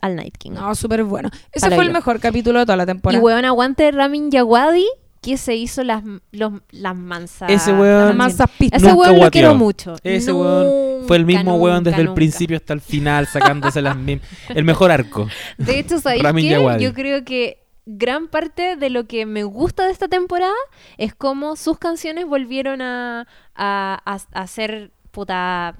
al 0.00 0.16
Night 0.16 0.36
King. 0.38 0.52
No, 0.52 0.74
súper 0.74 1.04
bueno. 1.04 1.30
Ese 1.52 1.68
fue 1.70 1.82
el 1.84 1.88
yo. 1.88 1.92
mejor 1.92 2.18
capítulo 2.20 2.58
de 2.60 2.66
toda 2.66 2.76
la 2.76 2.82
y 2.84 2.86
temporada. 2.86 3.22
weón, 3.22 3.44
aguante 3.44 3.90
Ramin 3.92 4.30
Yawadi 4.30 4.86
que 5.20 5.36
se 5.36 5.54
hizo 5.54 5.84
las, 5.84 6.02
los- 6.32 6.54
las 6.72 6.96
mansas. 6.96 7.48
Ese 7.48 7.70
weón- 7.72 7.98
las 7.98 8.06
Las 8.08 8.16
mansas. 8.16 8.38
masas 8.40 8.56
pistas. 8.58 8.82
Ese 8.82 8.90
Nunca 8.92 9.10
weón 9.10 9.20
lo 9.24 9.30
quiero 9.30 9.54
mucho. 9.54 9.94
Ese 10.02 10.32
weón 10.32 11.06
fue 11.06 11.18
el 11.18 11.22
Nunca, 11.26 11.38
mismo 11.38 11.56
weón 11.58 11.84
desde 11.84 11.90
nunca, 11.92 12.00
el 12.00 12.06
nunca. 12.06 12.14
principio 12.16 12.56
hasta 12.56 12.72
el 12.72 12.80
final, 12.80 13.26
sacándose 13.28 13.80
las 13.82 13.96
mismas. 13.96 14.28
El 14.48 14.64
mejor 14.64 14.90
arco. 14.90 15.28
De 15.58 15.78
hecho, 15.78 16.00
¿sabéis 16.00 16.24
qué? 16.24 16.78
Yo 16.80 16.92
creo 16.92 17.24
que 17.24 17.58
gran 17.86 18.26
parte 18.28 18.74
de 18.76 18.90
lo 18.90 19.06
que 19.06 19.26
me 19.26 19.44
gusta 19.44 19.84
de 19.86 19.92
esta 19.92 20.08
temporada 20.08 20.52
es 20.98 21.14
cómo 21.14 21.54
sus 21.54 21.78
canciones 21.78 22.26
volvieron 22.26 22.80
a, 22.82 23.28
a, 23.54 24.00
a, 24.04 24.18
a 24.40 24.46
ser 24.48 24.90
puta 25.12 25.76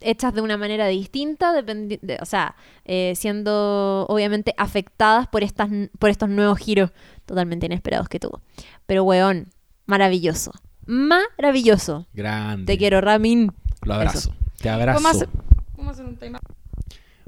hechas 0.00 0.34
de 0.34 0.40
una 0.40 0.56
manera 0.56 0.86
distinta, 0.86 1.52
dependi- 1.52 2.00
de- 2.00 2.18
o 2.20 2.24
sea, 2.26 2.54
eh, 2.84 3.12
siendo 3.16 4.06
obviamente 4.08 4.54
afectadas 4.56 5.26
por, 5.28 5.42
estas, 5.42 5.68
por 5.98 6.10
estos 6.10 6.28
nuevos 6.28 6.58
giros 6.58 6.90
totalmente 7.26 7.66
inesperados 7.66 8.08
que 8.08 8.18
tuvo. 8.20 8.40
Pero, 8.86 9.04
weón, 9.04 9.48
maravilloso. 9.86 10.52
Maravilloso. 10.86 12.06
Grande. 12.14 12.66
Te 12.72 12.78
quiero, 12.78 13.00
Ramin. 13.00 13.52
Lo 13.82 13.94
abrazo. 13.94 14.34
Te 14.60 14.68
abrazo. 14.68 15.02
Vamos 15.02 15.06
a 15.06 15.16
hacer, 15.16 15.28
vamos 15.76 15.88
a 15.88 15.90
hacer 15.92 16.06
un 16.06 16.16
timeout. 16.16 16.42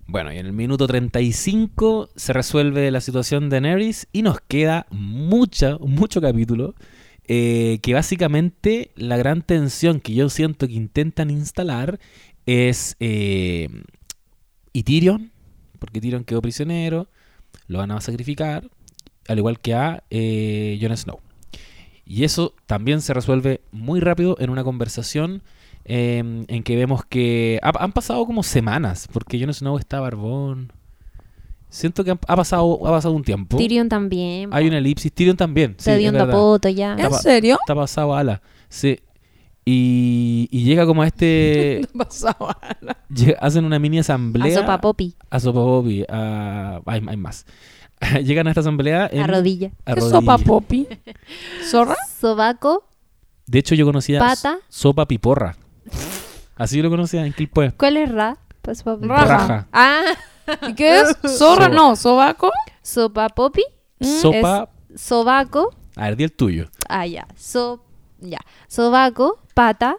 Bueno, 0.07 0.33
y 0.33 0.39
en 0.39 0.47
el 0.47 0.53
minuto 0.53 0.87
35 0.87 2.11
se 2.17 2.33
resuelve 2.33 2.91
la 2.91 3.01
situación 3.01 3.49
de 3.49 3.61
Daenerys 3.61 4.09
y 4.13 4.23
nos 4.23 4.41
queda 4.41 4.87
mucha, 4.91 5.79
mucho 5.79 6.21
capítulo. 6.21 6.75
eh, 7.29 7.79
que 7.83 7.95
básicamente 7.95 8.91
la 8.97 9.17
gran 9.17 9.43
tensión 9.43 10.01
que 10.01 10.13
yo 10.13 10.29
siento 10.29 10.67
que 10.67 10.73
intentan 10.75 11.31
instalar 11.31 12.01
es 12.47 12.97
eh, 13.01 13.69
y 14.73 14.83
Tyrion, 14.85 15.31
porque 15.79 16.01
Tyrion 16.01 16.25
quedó 16.25 16.41
prisionero, 16.43 17.09
lo 17.69 17.79
van 17.79 17.91
a 17.91 18.01
sacrificar, 18.01 18.69
al 19.29 19.39
igual 19.39 19.61
que 19.61 19.75
a 19.75 20.03
eh, 20.11 20.79
Jon 20.81 20.97
Snow. 20.97 21.21
Y 22.05 22.25
eso 22.25 22.55
también 22.67 23.01
se 23.01 23.15
resuelve 23.15 23.61
muy 23.71 24.01
rápido 24.01 24.37
en 24.41 24.51
una 24.51 24.65
conversación 24.65 25.43
eh, 25.85 26.19
en 26.49 26.63
que 26.63 26.77
vemos 26.77 27.05
que 27.05 27.59
ha- 27.63 27.73
han 27.83 27.93
pasado 27.93 28.25
como 28.27 28.43
semanas, 28.43 29.09
porque 29.13 29.39
Jon 29.41 29.53
Snow 29.55 29.79
está 29.79 30.01
barbón. 30.01 30.73
Siento 31.69 32.05
que 32.05 32.11
ha 32.11 32.17
pasado, 32.37 32.87
ha 32.87 32.91
pasado 32.91 33.15
un 33.15 33.23
tiempo. 33.25 33.57
Tyrion 33.57 33.89
también. 33.89 34.51
Hay 34.53 34.67
una 34.69 34.77
elipsis. 34.79 35.11
Tyrion 35.13 35.37
también. 35.39 35.75
sí, 35.79 35.85
Se 35.85 35.97
dio 35.97 36.09
es 36.09 36.13
un 36.13 36.19
tapoto 36.19 36.69
ya. 36.69 36.95
¿En 36.99 37.11
serio? 37.15 37.57
Está 37.63 37.75
pasado 37.75 38.15
ala. 38.15 38.43
Sí. 38.69 38.99
Y, 39.65 40.49
y 40.51 40.65
llega 40.65 40.87
como 40.87 41.03
a 41.03 41.07
este. 41.07 41.83
¿Qué 41.93 41.99
pasaba? 41.99 42.59
llega- 43.09 43.39
hacen 43.41 43.65
una 43.65 43.79
mini 43.79 43.99
A 43.99 44.01
asamblea. 44.01 44.59
sopa 44.59 44.81
popi. 44.81 45.15
A 45.31 45.39
Sopa 45.41 45.61
Popi, 45.61 46.05
a- 46.09 46.81
hay, 46.87 47.03
hay 47.07 47.17
más. 47.17 47.47
Llegan 48.25 48.47
a 48.49 48.51
esta 48.51 48.61
asamblea. 48.61 49.09
en- 49.13 49.23
A 49.23 49.27
rodilla. 49.29 49.71
a 49.85 49.95
¿Qué 49.95 50.01
rodilla. 50.01 50.21
sopa 50.21 50.39
popi? 50.39 50.89
¿Zorra? 51.71 51.97
Sobaco. 52.21 52.89
De 53.47 53.59
hecho, 53.61 53.75
yo 53.75 53.85
conocía 53.85 54.19
Pata. 54.21 54.59
Sopa 54.69 55.07
Piporra. 55.07 55.57
Así 56.57 56.77
yo 56.77 56.83
lo 56.83 56.91
conocía 56.91 57.25
en 57.27 57.33
Quilpue. 57.33 57.73
¿Cuál 57.73 57.97
es 57.99 58.11
ra? 58.11 58.39
Pues 58.63 58.79
sopa. 58.79 58.97
Raja. 59.07 59.27
Raja. 59.27 59.69
Ah, 59.73 60.03
¿Y 60.69 60.75
qué 60.75 61.01
es? 61.01 61.17
¿Zorra? 61.39 61.67
Soba. 61.67 61.69
No, 61.69 61.97
¿sobaco? 61.97 62.51
sopa 62.83 63.29
popi. 63.29 63.63
Mm, 64.01 64.05
Sopa. 64.07 64.69
Sobaco. 64.97 65.75
A 65.97 66.05
ver, 66.07 66.17
di 66.17 66.25
el 66.25 66.33
tuyo. 66.33 66.67
Ah, 66.89 67.07
ya. 67.07 67.27
So, 67.37 67.85
ya. 68.23 68.39
Sobaco, 68.69 69.39
pata, 69.55 69.97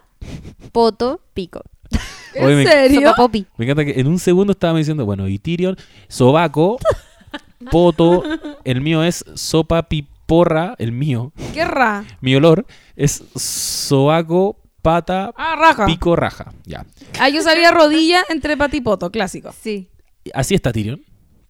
poto, 0.72 1.20
pico. 1.34 1.62
¿En 2.34 2.44
Oye, 2.44 2.56
me- 2.56 2.66
serio? 2.66 3.00
Sopa 3.10 3.16
popi. 3.16 3.46
Me 3.56 3.64
encanta 3.64 3.84
que 3.84 4.00
en 4.00 4.06
un 4.08 4.18
segundo 4.18 4.52
estaba 4.52 4.76
diciendo, 4.78 5.04
bueno, 5.06 5.28
y 5.28 5.38
Tyrion, 5.38 5.76
sobaco, 6.08 6.78
poto, 7.70 8.22
el 8.64 8.80
mío 8.80 9.02
es 9.04 9.24
sopa 9.34 9.84
piporra, 9.84 10.74
el 10.78 10.92
mío, 10.92 11.32
¿Qué 11.52 11.64
ra? 11.64 12.04
mi 12.20 12.34
olor 12.34 12.66
es 12.96 13.22
sobaco, 13.36 14.56
pata, 14.82 15.32
Ah, 15.36 15.56
raja. 15.56 15.86
pico, 15.86 16.16
raja. 16.16 16.52
Ya. 16.64 16.84
Ah, 17.20 17.28
yo 17.28 17.42
sabía 17.42 17.70
rodilla 17.70 18.22
entre 18.28 18.56
patipoto, 18.56 19.10
clásico. 19.10 19.52
Sí. 19.58 19.88
Así 20.32 20.54
está 20.54 20.72
Tyrion. 20.72 21.02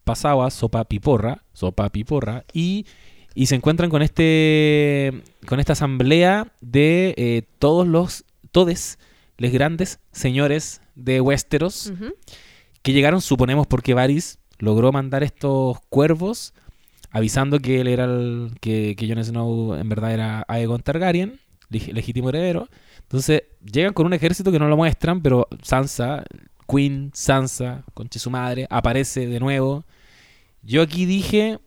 Pasaba 0.04 0.50
sopa 0.50 0.84
piporra, 0.84 1.42
sopa 1.54 1.88
piporra, 1.88 2.44
y, 2.52 2.84
y 3.34 3.46
se 3.46 3.54
encuentran 3.56 3.90
con 3.90 4.02
este 4.02 5.22
con 5.46 5.60
esta 5.60 5.72
asamblea 5.74 6.52
de 6.60 7.14
eh, 7.16 7.42
todos 7.58 7.86
los, 7.86 8.24
todes, 8.52 8.98
los 9.38 9.50
grandes 9.50 9.98
señores 10.12 10.80
de 10.94 11.20
Westeros. 11.20 11.92
Que 12.82 12.92
llegaron, 12.92 13.20
suponemos, 13.22 13.66
porque 13.66 13.94
Varys 13.94 14.38
logró 14.58 14.92
mandar 14.92 15.22
estos 15.24 15.78
cuervos 15.88 16.52
avisando 17.10 17.58
que 17.58 17.80
él 17.80 17.88
era 17.88 18.04
el, 18.04 18.50
que, 18.60 18.94
que 18.96 19.08
Jon 19.08 19.24
Snow 19.24 19.74
en 19.74 19.88
verdad 19.88 20.12
era 20.12 20.44
Aegon 20.48 20.82
Targaryen, 20.82 21.40
leg- 21.70 21.92
legítimo 21.92 22.28
heredero. 22.28 22.68
Entonces 23.02 23.44
llegan 23.64 23.92
con 23.94 24.06
un 24.06 24.12
ejército 24.12 24.52
que 24.52 24.58
no 24.58 24.68
lo 24.68 24.76
muestran, 24.76 25.22
pero 25.22 25.48
Sansa, 25.62 26.24
Queen 26.68 27.10
Sansa, 27.14 27.84
conche 27.94 28.18
su 28.18 28.30
madre, 28.30 28.66
aparece 28.68 29.26
de 29.26 29.40
nuevo. 29.40 29.84
Yo 30.62 30.82
aquí 30.82 31.06
dije, 31.06 31.58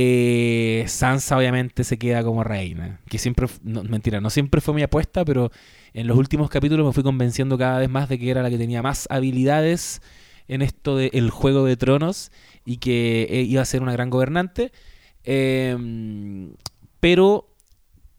eh, 0.00 0.84
Sansa 0.86 1.36
obviamente 1.36 1.82
se 1.82 1.98
queda 1.98 2.22
como 2.22 2.44
reina, 2.44 3.00
que 3.08 3.18
siempre, 3.18 3.48
mentira, 3.64 4.20
no 4.20 4.30
siempre 4.30 4.60
fue 4.60 4.72
mi 4.72 4.82
apuesta, 4.84 5.24
pero 5.24 5.50
en 5.92 6.06
los 6.06 6.16
últimos 6.16 6.50
capítulos 6.50 6.86
me 6.86 6.92
fui 6.92 7.02
convenciendo 7.02 7.58
cada 7.58 7.80
vez 7.80 7.90
más 7.90 8.08
de 8.08 8.16
que 8.16 8.30
era 8.30 8.40
la 8.40 8.48
que 8.48 8.58
tenía 8.58 8.80
más 8.80 9.08
habilidades 9.10 10.00
en 10.46 10.62
esto 10.62 10.96
del 10.96 11.30
Juego 11.30 11.64
de 11.64 11.76
Tronos 11.76 12.30
y 12.64 12.76
que 12.76 13.26
eh, 13.28 13.42
iba 13.42 13.60
a 13.60 13.64
ser 13.64 13.82
una 13.82 13.90
gran 13.90 14.08
gobernante. 14.08 14.70
Em, 15.24 16.52
pero 17.00 17.52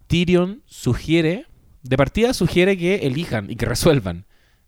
Tyrion 0.08 0.62
sugiere, 0.66 1.46
de 1.84 1.96
partida 1.96 2.34
sugiere 2.34 2.78
que 2.78 3.08
elijan 3.08 3.50
y 3.50 3.56
que 3.56 3.66
resuelvan. 3.66 4.26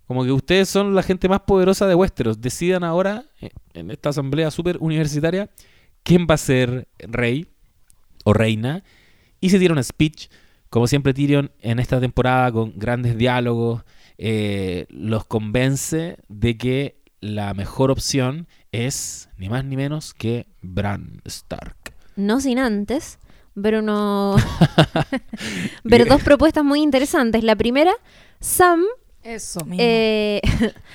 Como 0.07 0.23
que 0.23 0.31
ustedes 0.31 0.69
son 0.69 0.95
la 0.95 1.03
gente 1.03 1.27
más 1.27 1.41
poderosa 1.41 1.87
de 1.87 1.95
Westeros. 1.95 2.39
Decidan 2.39 2.85
ahora, 2.85 3.25
eh, 3.41 3.49
en 3.73 3.91
esta 3.91 4.09
asamblea 4.11 4.49
súper 4.49 4.77
universitaria, 4.79 5.49
quién 6.03 6.27
va 6.29 6.35
a 6.35 6.37
ser 6.37 6.87
rey 6.99 7.47
o 8.23 8.33
reina. 8.33 8.83
Y 9.39 9.49
se 9.49 9.71
un 9.71 9.83
speech, 9.83 10.29
como 10.69 10.87
siempre 10.87 11.13
Tyrion 11.13 11.51
en 11.59 11.79
esta 11.79 11.99
temporada, 11.99 12.51
con 12.51 12.73
grandes 12.77 13.17
diálogos, 13.17 13.83
eh, 14.17 14.85
los 14.89 15.25
convence 15.25 16.17
de 16.27 16.57
que 16.57 17.01
la 17.21 17.53
mejor 17.53 17.91
opción 17.91 18.47
es 18.71 19.29
ni 19.37 19.49
más 19.49 19.65
ni 19.65 19.75
menos 19.77 20.13
que 20.13 20.47
Bran 20.61 21.21
Stark. 21.25 21.93
No 22.15 22.39
sin 22.39 22.59
antes, 22.59 23.19
ver 23.55 23.75
uno... 23.77 24.35
ver 25.83 26.07
dos 26.07 26.21
propuestas 26.21 26.63
muy 26.63 26.81
interesantes. 26.81 27.43
La 27.43 27.55
primera, 27.55 27.93
Sam, 28.39 28.83
Eso 29.23 29.65
mismo. 29.65 29.77
eh, 29.79 30.41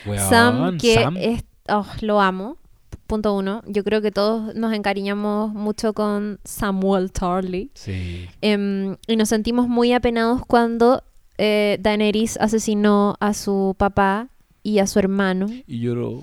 Weón, 0.05 0.29
Sam, 0.29 0.79
que 0.79 0.95
Sam. 0.95 1.17
es, 1.17 1.45
oh, 1.69 1.87
lo 2.01 2.21
amo. 2.21 2.59
Punto 3.07 3.35
uno. 3.37 3.63
Yo 3.67 3.85
creo 3.85 4.03
que 4.03 4.11
todos 4.11 4.55
nos 4.55 4.73
encariñamos 4.73 5.53
mucho 5.55 5.93
con 5.93 6.41
Samuel 6.45 7.13
Tarly. 7.13 7.71
Sí. 7.75 8.27
Em, 8.41 8.97
y 9.07 9.17
nos 9.17 9.29
sentimos 9.29 9.69
muy 9.69 9.93
apenados 9.93 10.45
cuando 10.47 11.03
eh, 11.39 11.79
Daenerys 11.81 12.37
asesinó 12.39 13.15
a 13.21 13.33
su 13.35 13.75
papá 13.79 14.29
y 14.63 14.79
a 14.81 14.87
su 14.87 14.99
hermano. 14.99 15.47
Y 15.67 15.81
lloró. 15.81 16.23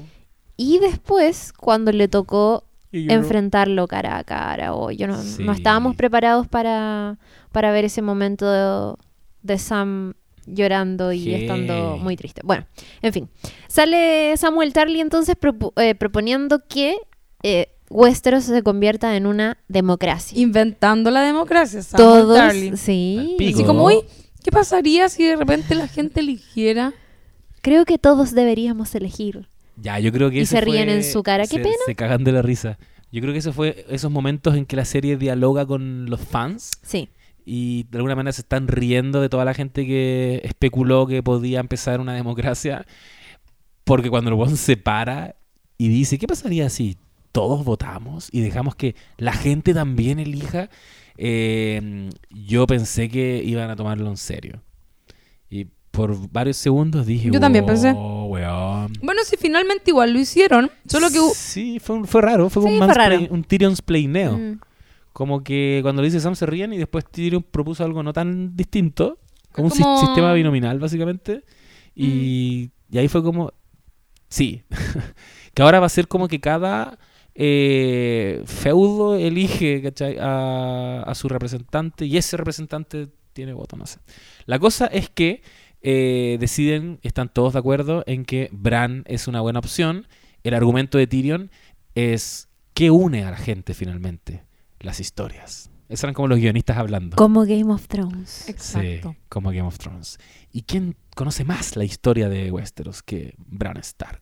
Y 0.58 0.80
después, 0.80 1.54
cuando 1.54 1.92
le 1.92 2.08
tocó 2.08 2.64
enfrentarlo 2.92 3.88
cara 3.88 4.18
a 4.18 4.24
cara, 4.24 4.76
o 4.76 4.92
yo 4.92 5.08
no, 5.08 5.18
Sí. 5.22 5.44
no 5.44 5.52
estábamos 5.52 5.96
preparados 5.96 6.48
para, 6.48 7.18
para 7.52 7.72
ver 7.72 7.86
ese 7.86 8.02
momento 8.02 8.46
de, 8.52 8.96
de 9.42 9.58
Sam 9.58 10.14
llorando 10.46 11.12
y 11.12 11.24
Qué. 11.24 11.42
estando 11.44 11.98
muy 11.98 12.16
triste. 12.16 12.42
Bueno, 12.44 12.66
en 13.02 13.14
fin. 13.14 13.30
Sale 13.68 14.36
Samuel 14.38 14.74
Tarly 14.74 15.00
entonces 15.02 15.36
propu- 15.40 15.74
eh, 15.82 15.96
proponiendo 15.96 16.62
que 16.68 16.98
eh, 17.44 17.70
Westeros 17.90 18.46
se 18.46 18.64
convierta 18.64 19.16
en 19.16 19.26
una 19.28 19.58
democracia. 19.68 20.40
Inventando 20.40 21.12
la 21.12 21.22
democracia. 21.22 21.82
Samuel 21.82 22.08
Todos, 22.22 22.38
Tarly. 22.38 22.78
sí. 22.78 23.38
Así 23.54 23.64
como, 23.64 23.86
uy, 23.86 24.00
¿qué 24.44 24.52
pasaría 24.52 25.10
si 25.10 25.24
de 25.26 25.36
repente 25.36 25.76
la 25.76 25.88
gente 25.88 26.20
eligiera? 26.22 26.94
Creo 27.62 27.86
que 27.86 27.98
todos 27.98 28.34
deberíamos 28.34 28.94
elegir. 28.96 29.48
Ya, 29.78 29.98
yo 30.00 30.12
creo 30.12 30.30
que 30.30 30.40
Y 30.40 30.46
se 30.46 30.60
ríen 30.62 30.86
fue- 30.86 30.94
en 30.96 31.04
su 31.04 31.24
cara. 31.24 31.44
¡Qué 31.44 31.58
se- 31.58 31.64
pena! 31.64 31.76
Se 31.86 31.96
cagan 31.96 32.24
de 32.24 32.32
la 32.32 32.42
risa. 32.42 32.78
Yo 33.12 33.22
creo 33.22 33.32
que 33.34 33.40
eso 33.40 33.54
fue 33.54 33.86
esos 33.90 34.12
momentos 34.12 34.56
en 34.56 34.66
que 34.66 34.76
la 34.76 34.86
serie 34.86 35.18
dialoga 35.18 35.66
con 35.68 36.10
los 36.10 36.20
fans 36.20 36.72
Sí. 36.82 37.10
Y 37.46 37.84
de 37.92 37.98
alguna 37.98 38.16
manera 38.16 38.32
se 38.34 38.42
están 38.42 38.68
riendo 38.68 39.22
de 39.22 39.30
toda 39.30 39.46
la 39.46 39.54
gente 39.54 39.86
que 39.86 40.42
especuló 40.44 41.08
que 41.08 41.22
podía 41.24 41.60
empezar 41.60 42.00
una 42.00 42.14
democracia. 42.14 42.86
Porque 43.84 44.10
cuando 44.10 44.30
el 44.30 44.36
buen 44.36 44.56
se 44.58 44.78
para 44.78 45.36
y 45.78 45.90
dice, 45.90 46.18
¿qué 46.18 46.28
pasaría 46.28 46.70
si 46.70 46.98
todos 47.32 47.66
votamos 47.66 48.30
y 48.32 48.42
dejamos 48.42 48.76
que 48.76 48.96
la 49.18 49.34
gente 49.34 49.74
también 49.74 50.20
elija? 50.20 50.70
Eh, 51.18 52.10
yo 52.30 52.66
pensé 52.68 53.10
que 53.10 53.42
iban 53.44 53.70
a 53.70 53.76
tomarlo 53.76 54.10
en 54.10 54.18
serio. 54.18 54.62
Y 55.50 55.68
por 55.92 56.30
varios 56.32 56.58
segundos 56.58 57.06
dije, 57.06 57.30
Yo 57.32 57.40
también 57.40 57.66
pensé. 57.66 57.94
"Oh, 57.96 58.26
weón". 58.26 58.94
Bueno, 59.02 59.22
si 59.26 59.38
finalmente 59.38 59.92
igual 59.92 60.12
lo 60.14 60.20
hicieron, 60.20 60.72
solo 60.88 61.10
que 61.10 61.20
Sí, 61.36 61.80
fue, 61.80 61.98
un- 61.98 62.08
fue 62.08 62.22
raro, 62.22 62.50
fue 62.50 62.64
Sí, 62.64 62.70
un, 62.70 62.78
fue 62.80 62.94
raro. 62.94 63.20
un 63.30 63.44
Tyrion's 63.44 63.82
playneo. 63.82 64.38
Mm. 64.38 64.60
Como 65.14 65.44
que 65.44 65.80
cuando 65.84 66.02
le 66.02 66.08
dice 66.08 66.20
Sam 66.20 66.36
se 66.36 66.46
ríen 66.46 66.74
y 66.74 66.78
después 66.78 67.06
Tyrion 67.06 67.44
propuso 67.44 67.84
algo 67.84 68.04
no 68.04 68.14
tan 68.14 68.56
distinto, 68.56 69.20
como 69.52 69.68
un 69.68 69.72
sistema 69.72 70.34
binominal 70.34 70.80
básicamente. 70.80 71.44
Y, 71.96 72.72
y 72.90 72.98
ahí 72.98 73.08
fue 73.08 73.24
como, 73.24 73.54
sí, 74.28 74.64
que 75.54 75.62
ahora 75.62 75.80
va 75.80 75.86
a 75.86 75.90
ser 75.90 76.08
como 76.08 76.28
que 76.28 76.40
cada 76.40 76.98
eh, 77.36 78.44
feudo 78.46 79.16
elige 79.16 79.82
¿cachai? 79.82 80.18
A, 80.20 81.04
a 81.04 81.16
su 81.16 81.30
representante 81.30 82.06
y 82.06 82.18
ese 82.18 82.38
representante 82.38 83.10
tiene 83.34 83.54
voto, 83.54 83.76
no 83.78 83.86
sé. 83.86 84.00
La 84.46 84.60
cosa 84.60 84.88
es 84.88 85.10
que 85.10 85.42
eh, 85.82 86.38
deciden, 86.40 87.00
están 87.04 87.30
todos 87.30 87.54
de 87.54 87.60
acuerdo 87.60 88.04
en 88.08 88.24
que 88.26 88.50
Bran 88.52 89.04
es 89.06 89.28
una 89.28 89.42
buena 89.42 89.60
opción. 89.60 90.08
El 90.44 90.54
argumento 90.54 90.98
de 90.98 91.08
Tyrion 91.08 91.52
es 91.96 92.50
¿qué 92.74 92.90
une 92.90 93.24
a 93.24 93.32
la 93.32 93.38
gente 93.38 93.74
finalmente? 93.74 94.44
Las 94.84 95.00
historias. 95.00 95.72
Esos 95.90 96.04
eran 96.04 96.14
como 96.14 96.28
los 96.28 96.38
guionistas 96.40 96.78
hablando. 96.78 97.16
Como 97.18 97.42
Game 97.46 97.72
of 97.74 97.88
Thrones. 97.88 98.48
Exacto. 98.50 99.12
Sí, 99.12 99.18
como 99.30 99.50
Game 99.50 99.64
of 99.64 99.78
Thrones. 99.78 100.18
¿Y 100.52 100.62
quién 100.64 100.96
conoce 101.16 101.44
más 101.44 101.76
la 101.76 101.84
historia 101.84 102.30
de 102.30 102.52
Westeros 102.52 103.02
que 103.02 103.34
Bran 103.38 103.78
Stark? 103.78 104.22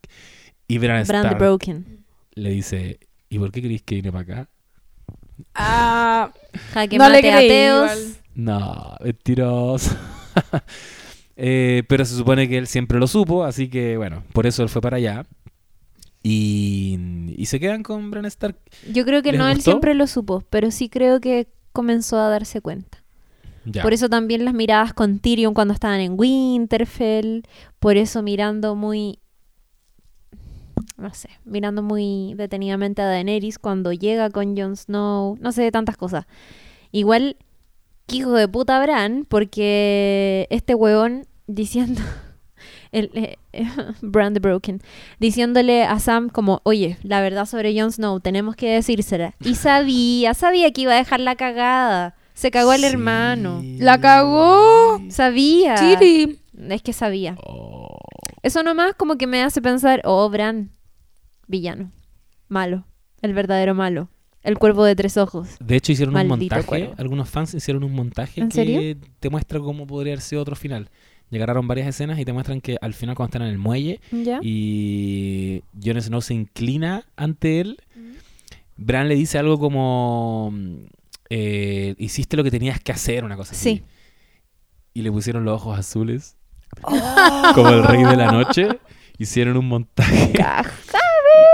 Y 0.67 0.77
Bran, 0.77 1.01
Stark 1.01 1.37
Broken. 1.37 2.05
le 2.33 2.49
dice, 2.51 2.99
¿y 3.29 3.39
por 3.39 3.51
qué 3.51 3.61
queréis 3.61 3.81
que 3.83 3.95
vine 3.95 4.11
para 4.11 4.21
acá? 4.21 4.49
Ah, 5.55 6.31
Jaque 6.73 6.97
no 6.97 7.09
le 7.09 7.19
creí. 7.19 7.31
ateos. 7.49 7.91
igual. 7.91 8.15
No, 8.35 8.95
mentiroso. 9.03 9.97
Eh, 11.43 11.83
pero 11.87 12.05
se 12.05 12.15
supone 12.15 12.47
que 12.47 12.57
él 12.57 12.67
siempre 12.67 12.99
lo 12.99 13.07
supo, 13.07 13.43
así 13.45 13.67
que 13.67 13.97
bueno, 13.97 14.21
por 14.31 14.45
eso 14.45 14.61
él 14.61 14.69
fue 14.69 14.79
para 14.79 14.97
allá. 14.97 15.25
Y, 16.23 16.99
y 17.35 17.45
se 17.47 17.59
quedan 17.59 17.83
con 17.83 18.11
Bran 18.11 18.25
Stark. 18.25 18.57
Yo 18.91 19.05
creo 19.05 19.21
que 19.21 19.31
¿Les 19.31 19.39
no, 19.39 19.47
él 19.47 19.61
siempre 19.61 19.95
lo 19.95 20.05
supo, 20.07 20.43
pero 20.49 20.69
sí 20.69 20.89
creo 20.89 21.19
que 21.19 21.47
comenzó 21.73 22.19
a 22.19 22.29
darse 22.29 22.61
cuenta. 22.61 23.03
Ya. 23.65 23.81
Por 23.83 23.93
eso 23.93 24.09
también 24.09 24.45
las 24.45 24.53
miradas 24.53 24.93
con 24.93 25.19
Tyrion 25.19 25.53
cuando 25.53 25.73
estaban 25.73 25.99
en 25.99 26.13
Winterfell, 26.17 27.43
por 27.79 27.97
eso 27.97 28.21
mirando 28.23 28.75
muy 28.75 29.19
no 30.97 31.13
sé, 31.13 31.29
mirando 31.45 31.81
muy 31.81 32.33
detenidamente 32.35 33.01
a 33.01 33.05
Daenerys 33.05 33.57
cuando 33.59 33.91
llega 33.91 34.29
con 34.29 34.55
Jon 34.55 34.77
Snow, 34.77 35.37
no 35.39 35.51
sé, 35.51 35.71
tantas 35.71 35.97
cosas. 35.97 36.25
Igual 36.91 37.37
hijo 38.07 38.33
de 38.33 38.47
puta 38.47 38.79
Bran, 38.81 39.25
porque 39.27 40.47
este 40.49 40.75
huevón 40.75 41.27
diciendo 41.47 42.01
el 42.91 43.09
eh, 43.13 43.37
Bran 44.01 44.33
the 44.33 44.39
Broken, 44.39 44.81
diciéndole 45.19 45.83
a 45.83 45.99
Sam 45.99 46.29
como, 46.29 46.61
"Oye, 46.63 46.97
la 47.03 47.21
verdad 47.21 47.45
sobre 47.45 47.79
Jon 47.79 47.91
Snow 47.91 48.19
tenemos 48.19 48.55
que 48.55 48.69
decírsela." 48.73 49.33
Y 49.39 49.55
sabía, 49.55 50.33
sabía 50.33 50.71
que 50.71 50.81
iba 50.81 50.93
a 50.93 50.97
dejar 50.97 51.19
la 51.19 51.35
cagada. 51.35 52.15
Se 52.33 52.49
cagó 52.51 52.73
el 52.73 52.81
Sí. 52.81 52.87
hermano. 52.87 53.61
La 53.77 53.99
cagó. 54.01 55.01
Sabía. 55.09 55.75
Chiri. 55.75 56.39
Es 56.69 56.81
que 56.81 56.93
sabía. 56.93 57.35
Oh. 57.45 57.97
Eso 58.43 58.63
nomás 58.63 58.93
como 58.95 59.17
que 59.17 59.27
me 59.27 59.43
hace 59.43 59.61
pensar, 59.61 60.01
oh, 60.05 60.27
Bran, 60.29 60.71
villano, 61.47 61.91
malo, 62.47 62.85
el 63.21 63.33
verdadero 63.33 63.75
malo, 63.75 64.09
el 64.41 64.57
cuervo 64.57 64.83
de 64.83 64.95
tres 64.95 65.17
ojos. 65.17 65.49
De 65.59 65.75
hecho, 65.75 65.91
hicieron 65.91 66.15
un 66.15 66.27
montaje. 66.27 66.91
Algunos 66.97 67.29
fans 67.29 67.53
hicieron 67.53 67.83
un 67.83 67.93
montaje 67.93 68.41
¿En 68.41 68.49
que 68.49 68.55
serio? 68.55 68.97
te 69.19 69.29
muestra 69.29 69.59
cómo 69.59 69.85
podría 69.85 70.13
haber 70.13 70.21
sido 70.23 70.41
otro 70.41 70.55
final. 70.55 70.89
Llegaron 71.31 71.67
varias 71.67 71.87
escenas 71.87 72.19
y 72.19 72.25
te 72.25 72.33
muestran 72.33 72.59
que 72.61 72.77
al 72.81 72.93
final, 72.93 73.15
cuando 73.15 73.29
están 73.29 73.41
en 73.43 73.53
el 73.53 73.57
muelle 73.57 74.01
¿Ya? 74.11 74.39
y 74.43 75.63
Jon 75.83 75.99
Snow 76.01 76.21
se 76.21 76.33
inclina 76.33 77.05
ante 77.15 77.61
él, 77.61 77.77
Bran 78.75 79.07
le 79.07 79.15
dice 79.15 79.39
algo 79.39 79.57
como: 79.57 80.53
eh, 81.29 81.95
Hiciste 81.97 82.35
lo 82.37 82.43
que 82.43 82.51
tenías 82.51 82.79
que 82.81 82.91
hacer, 82.91 83.23
una 83.23 83.37
cosa 83.37 83.53
así. 83.53 83.77
Sí. 83.77 83.83
Y 84.93 85.01
le 85.03 85.11
pusieron 85.11 85.45
los 85.45 85.55
ojos 85.55 85.79
azules, 85.79 86.35
como 87.55 87.69
el 87.69 87.83
rey 87.83 88.03
de 88.03 88.17
la 88.17 88.31
noche. 88.31 88.67
Hicieron 89.17 89.55
un 89.55 89.67
montaje 89.67 90.33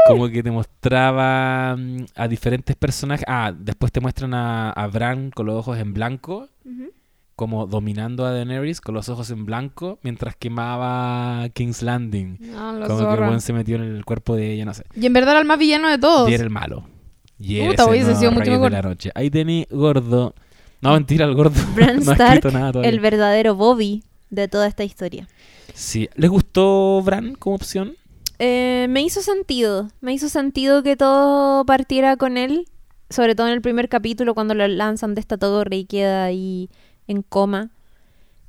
como 0.08 0.30
que 0.30 0.42
te 0.42 0.52
mostraba 0.52 1.76
mm, 1.78 2.06
a 2.16 2.28
diferentes 2.28 2.76
personajes. 2.76 3.26
Ah, 3.28 3.54
después 3.58 3.92
te 3.92 4.00
muestran 4.00 4.34
a, 4.34 4.72
a 4.72 4.88
Bran 4.88 5.32
con 5.32 5.46
los 5.46 5.56
ojos 5.56 5.78
en 5.78 5.94
blanco, 5.94 6.50
Ujú. 6.66 6.92
Como 7.38 7.68
dominando 7.68 8.26
a 8.26 8.32
Daenerys 8.32 8.82
con 8.82 8.96
los 8.96 9.10
ojos 9.10 9.30
en 9.30 9.46
blanco, 9.46 10.00
mientras 10.02 10.36
quemaba 10.36 11.48
King's 11.54 11.84
Landing. 11.84 12.40
No, 12.52 12.88
como 12.88 13.16
que 13.16 13.24
el 13.36 13.42
se 13.42 13.54
metió 13.54 13.76
en 13.76 13.84
el 13.84 14.04
cuerpo 14.06 14.36
de 14.36 14.54
ella, 14.54 14.66
no 14.66 14.74
sé. 14.74 14.86
Y 14.96 15.06
en 15.06 15.14
verdad 15.14 15.34
era 15.34 15.42
el 15.42 15.46
más 15.46 15.60
villano 15.60 15.88
de 15.88 16.00
todos. 16.00 16.28
Y 16.28 16.34
era 16.34 16.44
el 16.44 16.50
malo. 16.50 16.90
Y 17.38 17.60
Puta, 17.62 17.84
ese 17.84 17.92
hubiese 17.92 18.16
sido 18.16 18.32
mucho 18.32 18.46
Reyes 18.46 18.58
mejor. 18.58 18.72
de 18.72 18.82
la 18.82 18.90
noche. 18.90 19.12
Ahí 19.14 19.30
tení 19.30 19.68
gordo. 19.70 20.34
No, 20.82 20.94
mentira, 20.94 21.26
el 21.26 21.36
gordo. 21.36 21.62
Bran 21.76 22.04
no 22.04 22.10
ha 22.12 22.16
Stark, 22.16 22.52
nada 22.52 22.72
todavía. 22.72 22.90
el 22.90 23.00
verdadero 23.00 23.54
Bobby 23.54 24.04
de 24.32 24.48
toda 24.48 24.66
esta 24.66 24.84
historia. 24.84 25.28
Sí. 25.76 26.10
¿Les 26.16 26.32
gustó 26.32 27.04
Bran 27.04 27.36
como 27.36 27.56
opción? 27.56 27.98
Eh, 28.40 28.88
me 28.90 29.04
hizo 29.04 29.22
sentido, 29.22 29.90
me 30.02 30.12
hizo 30.12 30.28
sentido 30.28 30.82
que 30.82 30.98
todo 30.98 31.66
partiera 31.66 32.18
con 32.18 32.38
él, 32.38 32.66
sobre 33.12 33.36
todo 33.36 33.46
en 33.46 33.54
el 33.54 33.62
primer 33.62 33.90
capítulo 33.90 34.34
cuando 34.34 34.56
lo 34.56 34.68
lanzan 34.68 35.14
de 35.14 35.22
esta 35.22 35.38
torre 35.38 35.78
y 35.78 35.86
queda 35.86 36.26
ahí 36.26 36.70
en 37.08 37.22
coma. 37.22 37.72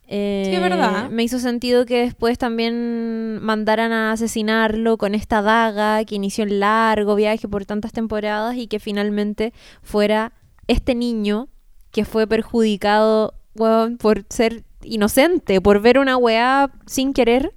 Eh, 0.06 0.44
Sí, 0.46 0.54
es 0.54 0.60
verdad. 0.60 1.10
Me 1.10 1.22
hizo 1.22 1.38
sentido 1.38 1.84
que 1.84 2.00
después 2.00 2.38
también 2.38 3.38
mandaran 3.42 3.92
a 3.92 4.12
asesinarlo 4.12 4.96
con 4.96 5.14
esta 5.14 5.42
daga 5.42 6.04
que 6.04 6.14
inició 6.14 6.44
el 6.44 6.60
largo 6.60 7.14
viaje 7.14 7.46
por 7.46 7.66
tantas 7.66 7.92
temporadas 7.92 8.56
y 8.56 8.66
que 8.66 8.78
finalmente 8.80 9.52
fuera 9.82 10.32
este 10.66 10.94
niño 10.94 11.48
que 11.90 12.04
fue 12.04 12.26
perjudicado 12.26 13.34
por 13.54 14.24
ser 14.30 14.64
inocente, 14.82 15.60
por 15.60 15.80
ver 15.80 15.98
una 15.98 16.16
weá 16.16 16.70
sin 16.86 17.12
querer 17.12 17.52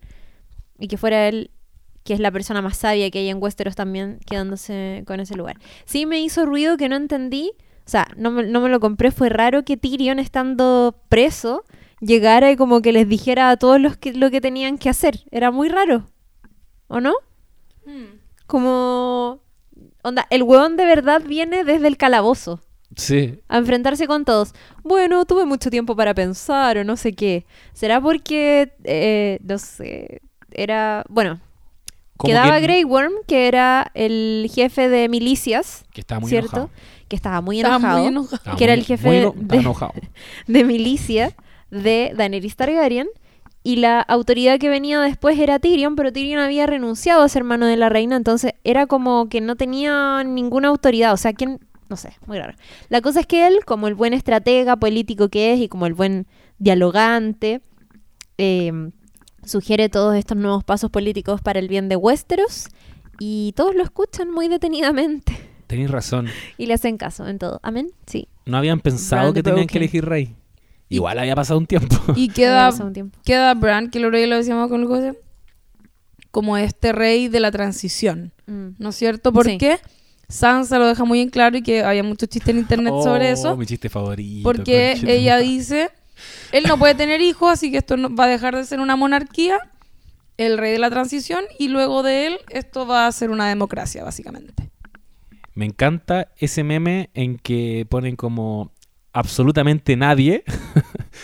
y 0.79 0.87
que 0.87 0.97
fuera 0.97 1.27
él 1.27 1.51
que 2.03 2.13
es 2.13 2.19
la 2.19 2.31
persona 2.31 2.61
más 2.61 2.77
sabia 2.77 3.11
que 3.11 3.19
hay 3.19 3.29
en 3.29 3.41
Westeros 3.41 3.75
también, 3.75 4.19
quedándose 4.25 5.03
con 5.05 5.19
ese 5.19 5.35
lugar. 5.35 5.57
Sí 5.85 6.05
me 6.05 6.19
hizo 6.19 6.45
ruido 6.45 6.77
que 6.77 6.89
no 6.89 6.95
entendí, 6.95 7.51
o 7.85 7.89
sea, 7.89 8.07
no 8.15 8.31
me, 8.31 8.43
no 8.43 8.61
me 8.61 8.69
lo 8.69 8.79
compré, 8.79 9.11
fue 9.11 9.29
raro 9.29 9.63
que 9.63 9.77
Tyrion 9.77 10.19
estando 10.19 10.95
preso 11.09 11.63
llegara 11.99 12.51
y 12.51 12.55
como 12.55 12.81
que 12.81 12.91
les 12.93 13.07
dijera 13.07 13.49
a 13.49 13.57
todos 13.57 13.79
los 13.79 13.97
que, 13.97 14.13
lo 14.13 14.31
que 14.31 14.41
tenían 14.41 14.77
que 14.77 14.89
hacer. 14.89 15.21
Era 15.31 15.51
muy 15.51 15.69
raro, 15.69 16.05
¿o 16.87 16.99
no? 16.99 17.13
Como... 18.47 19.39
Onda, 20.03 20.25
el 20.31 20.41
hueón 20.43 20.77
de 20.77 20.85
verdad 20.85 21.21
viene 21.25 21.63
desde 21.63 21.87
el 21.87 21.95
calabozo 21.97 22.59
Sí. 22.95 23.39
a 23.47 23.57
enfrentarse 23.59 24.07
con 24.07 24.25
todos. 24.25 24.53
Bueno, 24.83 25.25
tuve 25.25 25.45
mucho 25.45 25.69
tiempo 25.69 25.95
para 25.95 26.13
pensar 26.13 26.77
o 26.79 26.83
no 26.83 26.97
sé 26.97 27.13
qué. 27.13 27.45
¿Será 27.73 28.01
porque, 28.01 28.73
eh, 28.83 29.39
no 29.43 29.57
sé, 29.59 30.21
era... 30.51 31.05
Bueno, 31.07 31.39
Como 32.17 32.31
quedaba 32.31 32.55
que- 32.57 32.63
Grey 32.63 32.83
Worm, 32.83 33.13
que 33.27 33.47
era 33.47 33.91
el 33.93 34.51
jefe 34.53 34.89
de 34.89 35.07
milicias, 35.07 35.85
Que 35.93 36.01
estaba 36.01 36.19
muy 36.19 36.29
¿cierto? 36.29 36.49
enojado. 36.57 36.69
Que 37.11 37.17
estaba 37.17 37.41
muy 37.41 37.57
Estaba 37.57 37.75
enojado. 37.75 37.99
muy 37.99 38.07
enojado. 38.07 38.35
Estaba 38.37 38.55
Que 38.57 38.63
era 38.63 38.73
el 38.73 38.85
jefe 38.85 39.09
de- 40.47 40.63
milicia 40.63 41.35
de 41.69 42.13
Daenerys 42.15 42.55
Targaryen. 42.55 43.09
Y 43.63 43.75
la 43.75 43.99
autoridad 43.99 44.59
que 44.59 44.69
venía 44.69 45.01
después 45.01 45.37
era 45.37 45.59
Tyrion, 45.59 45.97
pero 45.97 46.13
Tyrion 46.13 46.39
había 46.39 46.67
renunciado 46.67 47.21
a 47.21 47.27
ser 47.27 47.41
hermano 47.41 47.65
de 47.65 47.75
la 47.75 47.89
reina, 47.89 48.15
entonces 48.15 48.53
era 48.63 48.87
como 48.87 49.27
que 49.27 49.41
no 49.41 49.57
tenía 49.57 50.23
ninguna 50.23 50.69
autoridad. 50.69 51.11
O 51.11 51.17
sea, 51.17 51.33
¿quién? 51.33 51.59
No 51.89 51.97
sé, 51.97 52.13
muy 52.27 52.39
raro. 52.39 52.53
La 52.87 53.01
cosa 53.01 53.19
es 53.19 53.27
que 53.27 53.45
él, 53.45 53.59
como 53.65 53.89
el 53.89 53.95
buen 53.95 54.13
estratega 54.13 54.77
político 54.77 55.27
que 55.27 55.51
es 55.53 55.59
y 55.59 55.67
como 55.67 55.85
el 55.85 55.93
buen 55.93 56.27
dialogante, 56.59 57.61
eh, 58.37 58.71
sugiere 59.43 59.89
todos 59.89 60.15
estos 60.15 60.37
nuevos 60.37 60.63
pasos 60.63 60.89
políticos 60.89 61.41
para 61.41 61.59
el 61.59 61.67
bien 61.67 61.89
de 61.89 61.97
Westeros 61.97 62.69
y 63.19 63.51
todos 63.57 63.75
lo 63.75 63.83
escuchan 63.83 64.31
muy 64.31 64.47
detenidamente 64.47 65.33
Tenéis 65.71 65.89
razón. 65.89 66.27
y 66.57 66.65
le 66.65 66.73
hacen 66.73 66.97
caso 66.97 67.25
en 67.27 67.39
todo. 67.39 67.59
Amén. 67.63 67.91
Sí. 68.05 68.27
No 68.45 68.57
habían 68.57 68.79
pensado 68.81 69.33
que 69.33 69.41
tenían 69.41 69.67
que 69.67 69.77
elegir 69.77 70.03
rey. 70.05 70.35
Igual 70.89 71.17
había 71.19 71.33
pasado 71.35 71.57
un 71.57 71.65
tiempo. 71.65 71.95
Y 72.17 72.27
queda, 72.33 72.69
un 72.69 72.91
tiempo. 72.93 73.17
queda 73.23 73.53
Bran, 73.53 73.89
que 73.89 73.99
lo 74.01 74.09
lo 74.09 74.35
decíamos 74.35 74.67
con 74.69 74.81
el 74.81 74.87
cosa, 74.87 75.13
como 76.31 76.57
este 76.57 76.91
rey 76.91 77.27
de 77.29 77.39
la 77.39 77.51
transición. 77.51 78.33
Mm. 78.47 78.69
¿No 78.79 78.89
es 78.89 78.95
cierto? 78.95 79.31
¿Por 79.33 79.45
Sí. 79.45 79.57
qué? 79.57 79.79
Sansa 80.27 80.79
lo 80.79 80.87
deja 80.87 81.03
muy 81.03 81.19
en 81.21 81.29
claro 81.29 81.57
y 81.57 81.61
que 81.61 81.83
había 81.83 82.03
muchos 82.03 82.29
chistes 82.29 82.49
en 82.53 82.59
internet 82.59 82.93
sobre 83.03 83.29
Oh, 83.29 83.33
eso. 83.33 83.57
mi 83.57 83.65
chiste 83.65 83.89
favorito. 83.89 84.43
Porque 84.43 84.97
ella 85.05 85.37
dice, 85.37 85.89
él 86.53 86.63
no 86.67 86.77
puede 86.77 86.95
tener 86.95 87.19
hijos, 87.21 87.51
así 87.51 87.69
que 87.71 87.77
esto 87.77 87.97
no- 87.97 88.13
va 88.15 88.25
a 88.25 88.27
dejar 88.27 88.55
de 88.55 88.63
ser 88.65 88.79
una 88.79 88.95
monarquía, 88.95 89.59
el 90.37 90.57
rey 90.57 90.71
de 90.71 90.79
la 90.79 90.89
transición, 90.89 91.43
y 91.59 91.67
luego 91.67 92.01
de 92.01 92.27
él 92.27 92.37
esto 92.49 92.87
va 92.87 93.07
a 93.07 93.11
ser 93.11 93.29
una 93.29 93.47
democracia, 93.49 94.03
básicamente. 94.05 94.70
Me 95.53 95.65
encanta 95.65 96.29
ese 96.37 96.63
meme 96.63 97.09
en 97.13 97.37
que 97.37 97.85
ponen 97.89 98.15
como 98.15 98.71
absolutamente 99.13 99.97
nadie 99.97 100.43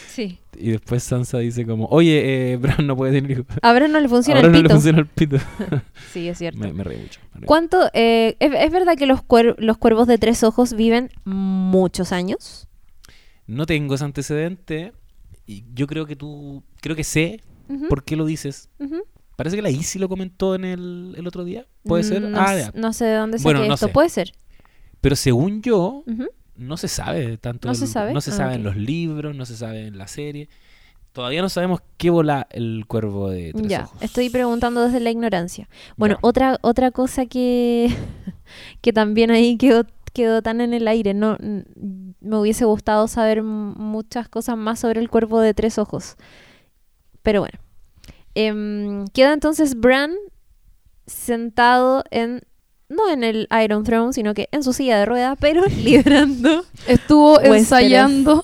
Sí. 0.09 0.39
y 0.57 0.71
después 0.71 1.01
Sansa 1.03 1.37
dice 1.39 1.65
como, 1.65 1.85
oye, 1.85 2.51
eh, 2.53 2.57
Bran 2.57 2.85
no 2.85 2.97
puede 2.97 3.13
tener 3.13 3.31
hijos. 3.31 3.45
A 3.61 3.73
Bran 3.73 3.91
no 3.93 3.99
le 4.01 4.09
funciona 4.09 4.41
el 4.41 4.47
no 4.47 4.57
pito. 4.57 4.67
le 4.67 4.73
funciona 4.73 4.99
el 4.99 5.07
pito. 5.07 5.37
Sí, 6.11 6.27
es 6.27 6.37
cierto. 6.39 6.59
me, 6.59 6.73
me 6.73 6.83
reí 6.83 6.97
mucho. 6.97 7.19
me 7.33 7.41
reí. 7.41 7.47
¿Cuánto? 7.47 7.89
eh, 7.93 8.35
es, 8.39 8.51
es 8.53 8.71
verdad 8.71 8.97
que 8.97 9.05
los, 9.05 9.21
cuer- 9.21 9.55
los 9.59 9.77
cuervos 9.77 10.07
de 10.07 10.17
tres 10.17 10.43
ojos 10.43 10.73
viven 10.73 11.09
muchos 11.23 12.11
años? 12.11 12.67
No 13.45 13.65
tengo 13.65 13.95
ese 13.95 14.03
antecedente 14.03 14.91
y 15.45 15.63
yo 15.73 15.87
creo 15.87 16.05
que 16.05 16.15
tú, 16.17 16.63
creo 16.81 16.95
que 16.97 17.03
sé 17.05 17.41
Ujú, 17.69 17.87
por 17.87 18.03
qué 18.03 18.15
lo 18.17 18.25
dices. 18.25 18.69
ujú. 18.79 19.03
Parece 19.37 19.55
que 19.55 19.61
la 19.61 19.69
Isi 19.69 19.99
lo 19.99 20.09
comentó 20.09 20.55
en 20.55 20.65
el, 20.65 21.13
el 21.17 21.25
otro 21.27 21.45
día. 21.45 21.65
¿Puede 21.83 22.03
ser? 22.03 22.21
Mm, 22.23 22.31
No, 22.31 22.39
ah, 22.41 22.57
ya. 22.57 22.71
no 22.75 22.91
sé 22.91 23.05
de 23.05 23.15
dónde 23.15 23.37
saqué 23.37 23.43
Bueno, 23.45 23.59
no 23.65 23.75
esto. 23.75 23.87
sé. 23.87 23.93
Puede 23.93 24.09
ser. 24.09 24.33
Pero 24.99 25.15
según 25.15 25.61
yo, 25.61 26.03
no 26.55 26.75
se 26.75 26.87
sabe 26.89 27.37
tanto. 27.37 27.67
¿No 27.67 27.73
del- 27.73 27.79
se 27.79 27.87
sabe? 27.87 28.13
No 28.13 28.19
se 28.19 28.31
Ah, 28.31 28.33
sabe 28.33 28.55
en 28.55 28.63
los 28.63 28.75
libros, 28.75 29.33
no 29.35 29.45
se 29.45 29.55
sabe 29.55 29.87
en 29.87 29.97
la 29.97 30.07
serie. 30.07 30.49
Todavía 31.13 31.41
no 31.41 31.49
sabemos 31.49 31.81
qué 31.97 32.09
bola 32.09 32.47
el 32.51 32.85
cuervo 32.87 33.29
de 33.29 33.51
tres 33.53 33.67
Ya, 33.67 33.83
ojos. 33.85 34.01
estoy 34.01 34.29
preguntando 34.29 34.83
desde 34.83 34.99
la 34.99 35.09
ignorancia. 35.11 35.69
Bueno, 35.95 36.15
Ya. 36.15 36.19
otra 36.27 36.57
otra 36.61 36.91
cosa 36.91 37.25
que, 37.27 37.89
que 38.81 38.91
también 38.93 39.31
ahí 39.31 39.55
quedó, 39.57 39.85
quedó 40.13 40.41
tan 40.41 40.61
en 40.61 40.73
el 40.73 40.87
aire. 40.87 41.13
No, 41.13 41.37
me 41.39 42.37
hubiese 42.37 42.65
gustado 42.65 43.07
saber 43.07 43.41
muchas 43.43 44.29
cosas 44.29 44.57
más 44.57 44.79
sobre 44.79 44.99
el 44.99 45.09
cuervo 45.09 45.39
de 45.41 45.53
tres 45.53 45.77
ojos. 45.77 46.17
Pero 47.23 47.41
bueno. 47.41 47.59
Em, 48.39 49.07
queda 49.15 49.33
entonces 49.33 49.79
Bran 49.79 50.13
sentado 51.07 52.03
en... 52.11 52.43
No 52.87 53.09
en 53.09 53.23
el 53.23 53.49
Iron 53.63 53.83
Throne, 53.83 54.13
sino 54.13 54.35
que 54.35 54.47
en 54.51 54.61
su 54.61 54.73
silla 54.73 54.99
de 54.99 55.05
ruedas, 55.07 55.37
pero 55.41 55.65
liderando. 55.83 56.63
Estuvo 56.87 57.33
Westeros. 57.33 57.57
ensayando 57.57 58.43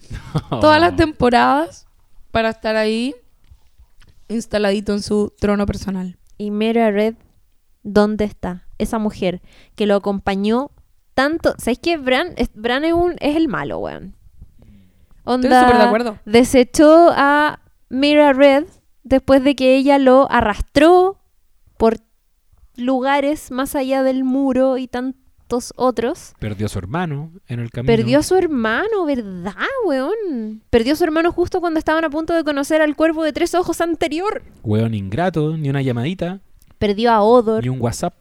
todas 0.50 0.80
las 0.80 0.94
temporadas 0.94 1.88
para 2.30 2.50
estar 2.50 2.76
ahí 2.76 3.12
instaladito 4.28 4.92
en 4.92 5.02
su 5.02 5.32
trono 5.40 5.66
personal. 5.66 6.16
Y 6.38 6.52
Mera 6.52 6.92
Red, 6.92 7.16
¿dónde 7.82 8.24
está? 8.26 8.62
Esa 8.78 9.00
mujer 9.00 9.42
que 9.74 9.86
lo 9.86 9.96
acompañó 9.96 10.70
tanto. 11.14 11.56
¿Sabes 11.58 11.80
qué? 11.80 11.96
Bran 11.96 12.34
es, 12.36 12.50
Bran 12.54 12.84
es, 12.84 12.92
un, 12.92 13.16
es 13.18 13.34
el 13.34 13.48
malo, 13.48 13.80
weón. 13.80 14.14
Estoy 15.18 15.34
Onda, 15.34 15.60
súper 15.64 15.76
de 15.76 15.82
acuerdo. 15.82 16.18
Desechó 16.24 17.10
a 17.10 17.58
Mira 17.88 18.32
Red 18.32 18.66
después 19.04 19.44
de 19.44 19.54
que 19.54 19.76
ella 19.76 19.98
lo 19.98 20.30
arrastró 20.30 21.18
por 21.76 21.98
lugares 22.76 23.50
más 23.50 23.74
allá 23.76 24.02
del 24.02 24.24
muro 24.24 24.78
y 24.78 24.88
tantos 24.88 25.72
otros. 25.76 26.32
Perdió 26.38 26.66
a 26.66 26.68
su 26.68 26.78
hermano 26.78 27.30
en 27.46 27.60
el 27.60 27.70
camino. 27.70 27.94
Perdió 27.94 28.18
a 28.18 28.22
su 28.22 28.34
hermano, 28.34 29.04
¿verdad, 29.06 29.54
weón? 29.86 30.62
Perdió 30.70 30.94
a 30.94 30.96
su 30.96 31.04
hermano 31.04 31.30
justo 31.32 31.60
cuando 31.60 31.78
estaban 31.78 32.04
a 32.04 32.10
punto 32.10 32.34
de 32.34 32.42
conocer 32.42 32.82
al 32.82 32.96
cuervo 32.96 33.22
de 33.22 33.32
tres 33.32 33.54
ojos 33.54 33.80
anterior. 33.80 34.42
Weón 34.64 34.94
ingrato, 34.94 35.56
ni 35.56 35.68
una 35.70 35.82
llamadita, 35.82 36.40
Perdió 36.78 37.12
a 37.12 37.22
Odor. 37.22 37.62
ni 37.62 37.68
un 37.68 37.80
WhatsApp. 37.80 38.14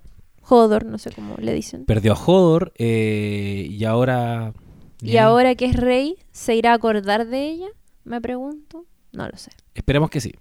Hodor, 0.48 0.86
no 0.86 0.98
sé 0.98 1.12
cómo 1.12 1.36
le 1.40 1.54
dicen. 1.54 1.86
Perdió 1.86 2.14
a 2.14 2.16
Hodor 2.16 2.74
eh, 2.78 3.68
y 3.70 3.84
ahora... 3.86 4.54
Y 5.02 5.18
ahora 5.18 5.56
que 5.56 5.66
es 5.66 5.76
rey, 5.76 6.16
¿se 6.32 6.56
irá 6.56 6.72
a 6.72 6.76
acordar 6.76 7.28
de 7.28 7.46
ella? 7.50 7.68
Me 8.06 8.22
pregunto. 8.22 8.86
No 9.12 9.28
lo 9.28 9.36
sé. 9.38 9.52
Esperemos 9.74 10.10
que 10.10 10.22
sí. 10.22 10.32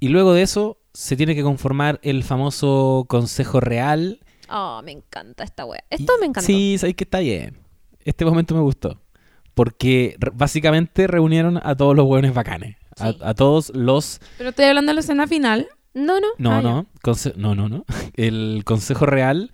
Y 0.00 0.08
luego 0.08 0.32
de 0.34 0.42
eso 0.42 0.78
se 0.92 1.16
tiene 1.16 1.34
que 1.34 1.42
conformar 1.42 1.98
el 2.02 2.22
famoso 2.24 3.04
Consejo 3.08 3.60
Real. 3.60 4.20
Oh, 4.50 4.80
me 4.84 4.92
encanta 4.92 5.44
esta 5.44 5.64
wea. 5.64 5.82
Y- 5.90 5.94
Esto 5.96 6.12
me 6.20 6.26
encantó. 6.26 6.46
Sí, 6.46 6.76
sabéis 6.78 6.96
que 6.96 7.04
está 7.04 7.18
bien. 7.20 7.58
Este 8.04 8.24
momento 8.24 8.54
me 8.54 8.60
gustó. 8.60 9.00
Porque 9.54 10.16
básicamente 10.34 11.06
reunieron 11.06 11.58
a 11.62 11.74
todos 11.74 11.96
los 11.96 12.06
hueones 12.06 12.34
bacanes. 12.34 12.76
A, 12.98 13.12
Sí. 13.12 13.18
a 13.22 13.34
todos 13.34 13.70
los... 13.74 14.20
Pero 14.38 14.50
estoy 14.50 14.66
hablando 14.66 14.90
de 14.90 14.94
la 14.94 15.00
escena 15.00 15.26
final. 15.26 15.66
No, 15.94 16.20
no. 16.20 16.28
No, 16.38 16.52
Ah, 16.52 16.62
no, 16.62 16.86
conse- 17.02 17.34
no, 17.36 17.54
no, 17.54 17.68
no. 17.68 17.84
El 18.16 18.62
Consejo 18.64 19.06
Real... 19.06 19.50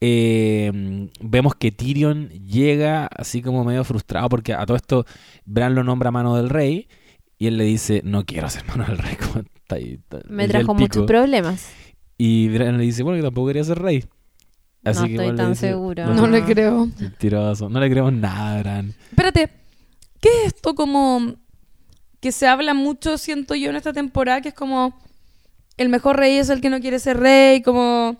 eh, 0.00 1.08
vemos 1.20 1.54
que 1.56 1.72
Tyrion 1.72 2.28
llega 2.30 3.06
así 3.06 3.42
como 3.42 3.64
medio 3.64 3.84
frustrado 3.84 4.28
porque 4.28 4.54
a 4.54 4.64
todo 4.66 4.76
esto 4.76 5.04
Bran 5.44 5.74
lo 5.74 5.84
nombra 5.84 6.10
mano 6.10 6.36
del 6.36 6.48
rey 6.48 6.88
y 7.40 7.46
él 7.46 7.56
le 7.56 7.64
dice, 7.64 8.02
no 8.04 8.26
quiero 8.26 8.48
ser 8.50 8.64
mano 8.66 8.84
del 8.84 8.98
rey. 8.98 9.16
como 9.20 9.40
está 9.40 9.76
ahí, 9.76 9.94
está- 9.94 10.20
Me 10.28 10.46
trajo 10.46 10.74
muchos 10.74 10.88
pico". 10.90 11.06
problemas. 11.06 11.70
Y 12.18 12.48
Bran 12.50 12.76
le 12.76 12.84
dice, 12.84 13.02
bueno, 13.02 13.16
yo 13.16 13.24
tampoco 13.24 13.46
quería 13.48 13.64
ser 13.64 13.78
rey. 13.78 14.04
No 14.82 14.90
estoy 14.90 15.16
tan 15.36 15.50
dice, 15.52 15.68
segura. 15.70 16.06
No, 16.06 16.26
le 16.26 16.44
creo. 16.44 16.86
Mentiroso. 17.00 17.70
No 17.70 17.80
le 17.80 17.90
creemos 17.90 18.12
nada, 18.12 18.60
Bran. 18.60 18.94
Espérate, 19.10 19.48
¿qué 20.20 20.28
es 20.44 20.54
esto 20.54 20.74
como 20.74 21.34
que 22.20 22.30
se 22.30 22.46
habla 22.46 22.74
mucho, 22.74 23.16
siento 23.16 23.54
yo, 23.54 23.70
en 23.70 23.76
esta 23.76 23.94
temporada, 23.94 24.42
que 24.42 24.50
es 24.50 24.54
como 24.54 24.94
el 25.78 25.88
mejor 25.88 26.18
rey 26.18 26.36
es 26.36 26.50
el 26.50 26.60
que 26.60 26.68
no 26.68 26.78
quiere 26.80 26.98
ser 26.98 27.18
rey, 27.18 27.62
como, 27.62 28.18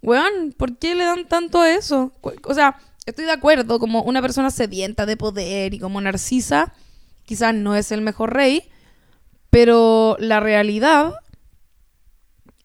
weón, 0.00 0.54
¿por 0.56 0.78
qué 0.78 0.94
le 0.94 1.04
dan 1.04 1.28
tanto 1.28 1.60
a 1.60 1.70
eso? 1.70 2.10
O 2.44 2.54
sea, 2.54 2.78
estoy 3.04 3.26
de 3.26 3.32
acuerdo, 3.32 3.78
como 3.78 4.02
una 4.02 4.22
persona 4.22 4.50
sedienta 4.50 5.04
de 5.04 5.18
poder 5.18 5.74
y 5.74 5.78
como 5.78 6.00
narcisa, 6.00 6.72
quizás 7.30 7.54
no 7.54 7.76
es 7.76 7.92
el 7.92 8.00
mejor 8.00 8.34
rey, 8.34 8.64
pero 9.50 10.16
la 10.18 10.40
realidad 10.40 11.14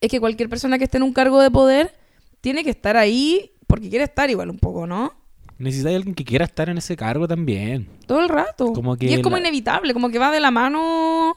es 0.02 0.10
que 0.10 0.20
cualquier 0.20 0.50
persona 0.50 0.80
que 0.80 0.86
esté 0.86 0.98
en 0.98 1.04
un 1.04 1.14
cargo 1.14 1.40
de 1.40 1.52
poder 1.52 1.94
tiene 2.42 2.64
que 2.64 2.72
estar 2.72 2.98
ahí 2.98 3.52
porque 3.68 3.90
quiere 3.90 4.06
estar 4.06 4.28
igual 4.32 4.50
un 4.50 4.58
poco, 4.58 4.88
¿no? 4.88 5.14
Necesitáis 5.60 5.98
alguien 5.98 6.16
que 6.16 6.26
quiera 6.26 6.46
estar 6.46 6.68
en 6.68 6.80
ese 6.80 6.96
cargo 6.96 7.28
también. 7.28 7.88
Todo 8.08 8.22
el 8.22 8.30
rato. 8.30 8.74
Como 8.74 8.98
que 8.98 9.06
y 9.06 9.14
es 9.14 9.20
como 9.22 9.36
la- 9.36 9.42
inevitable, 9.42 9.94
como 9.94 10.10
que 10.10 10.18
va 10.18 10.32
de 10.32 10.40
la 10.40 10.50
mano 10.50 11.36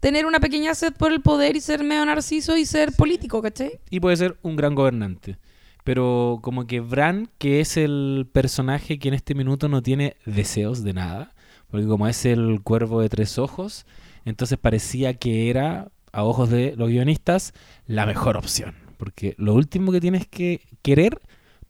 tener 0.00 0.26
una 0.26 0.40
pequeña 0.40 0.74
sed 0.74 0.94
por 0.94 1.12
el 1.12 1.20
poder 1.22 1.54
y 1.54 1.60
ser 1.60 1.84
medio 1.84 2.04
narciso 2.04 2.56
y 2.56 2.66
ser 2.66 2.92
político, 2.92 3.40
¿cachai? 3.40 3.78
Y 3.88 4.00
puede 4.00 4.16
ser 4.16 4.36
un 4.42 4.56
gran 4.56 4.74
gobernante. 4.74 5.38
Pero 5.84 6.40
como 6.42 6.66
que 6.66 6.80
Bran, 6.80 7.30
que 7.38 7.60
es 7.60 7.76
el 7.76 8.28
personaje 8.32 8.98
que 8.98 9.06
en 9.08 9.14
este 9.14 9.36
minuto 9.36 9.68
no 9.68 9.80
tiene 9.80 10.16
deseos 10.26 10.82
de 10.82 10.92
nada, 10.92 11.34
porque 11.70 11.86
como 11.86 12.08
es 12.08 12.24
el 12.24 12.60
cuervo 12.62 13.00
de 13.00 13.08
tres 13.08 13.38
ojos, 13.38 13.86
entonces 14.24 14.58
parecía 14.58 15.14
que 15.14 15.50
era, 15.50 15.90
a 16.12 16.24
ojos 16.24 16.50
de 16.50 16.74
los 16.76 16.88
guionistas, 16.88 17.52
la 17.86 18.06
mejor 18.06 18.36
opción. 18.36 18.74
Porque 18.96 19.34
lo 19.38 19.54
último 19.54 19.92
que 19.92 20.00
tienes 20.00 20.26
que 20.26 20.62
querer 20.82 21.20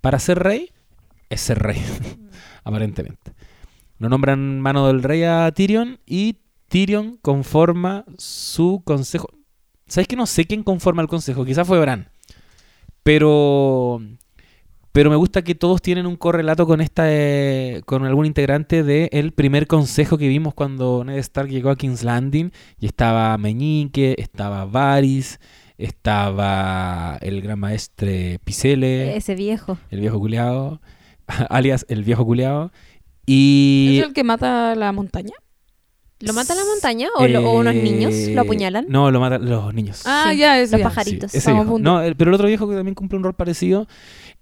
para 0.00 0.18
ser 0.18 0.38
rey 0.38 0.70
es 1.28 1.40
ser 1.40 1.58
rey, 1.58 1.80
aparentemente. 2.64 3.32
Lo 3.98 4.08
nombran 4.08 4.60
mano 4.60 4.86
del 4.86 5.02
rey 5.02 5.24
a 5.24 5.50
Tyrion 5.52 5.98
y 6.06 6.38
Tyrion 6.68 7.18
conforma 7.20 8.04
su 8.16 8.82
consejo. 8.84 9.28
¿Sabes 9.86 10.06
que 10.06 10.16
no 10.16 10.26
sé 10.26 10.44
quién 10.44 10.62
conforma 10.62 11.02
el 11.02 11.08
consejo? 11.08 11.44
Quizás 11.44 11.66
fue 11.66 11.80
Bran. 11.80 12.10
Pero 13.02 14.00
pero 14.93 15.10
me 15.10 15.16
gusta 15.16 15.43
que 15.43 15.55
todos 15.55 15.81
tienen 15.82 16.06
un 16.06 16.16
correlato 16.16 16.66
con 16.66 16.81
esta 16.81 17.05
eh, 17.06 17.82
con 17.86 18.05
algún 18.05 18.27
integrante 18.27 18.82
del 18.82 19.32
primer 19.32 19.66
consejo 19.66 20.19
que 20.19 20.28
vimos 20.28 20.55
cuando 20.55 21.05
Ned 21.05 21.19
Stark 21.19 21.48
llegó 21.48 21.70
a 21.70 21.77
King's 21.77 22.02
Landing 22.02 22.51
y 22.81 22.86
estaba 22.86 23.36
Meñique, 23.39 24.15
estaba 24.19 24.65
Varys, 24.65 25.39
estaba 25.77 27.19
el 27.20 27.43
gran 27.43 27.59
maestre 27.60 28.39
Pisele, 28.44 29.16
Ese 29.16 29.35
viejo. 29.35 29.78
el 29.90 30.01
viejo 30.01 30.19
culeado, 30.19 30.81
alias 31.51 31.85
el 31.89 32.02
viejo 32.05 32.24
culeado 32.24 32.73
y 33.27 33.98
¿Es 34.01 34.06
el 34.06 34.12
que 34.15 34.24
mata 34.24 34.74
la 34.74 34.90
montaña? 34.93 35.35
¿Lo 36.20 36.32
mata 36.32 36.52
la 36.56 36.65
montaña 36.65 37.09
o, 37.16 37.28
lo- 37.28 37.48
o 37.48 37.59
unos 37.60 37.74
niños 37.77 38.12
eh, 38.12 38.32
lo 38.35 38.40
apuñalan? 38.40 38.86
No, 38.89 39.12
lo 39.12 39.20
matan 39.20 39.48
los 39.48 39.73
niños. 39.73 40.02
Ah, 40.05 40.31
Sí, 40.32 40.39
ya, 40.39 40.59
es 40.59 40.73
los 40.73 40.81
ya. 40.81 40.89
pajaritos. 40.89 41.31
Sí, 41.31 41.39
ese 41.39 41.52
viejo. 41.52 41.78
No, 41.78 42.02
el- 42.02 42.16
pero 42.16 42.31
el 42.31 42.35
otro 42.35 42.48
viejo 42.48 42.69
que 42.69 42.74
también 42.74 42.97
cumple 42.97 43.19
un 43.19 43.23
rol 43.24 43.35
parecido 43.35 43.86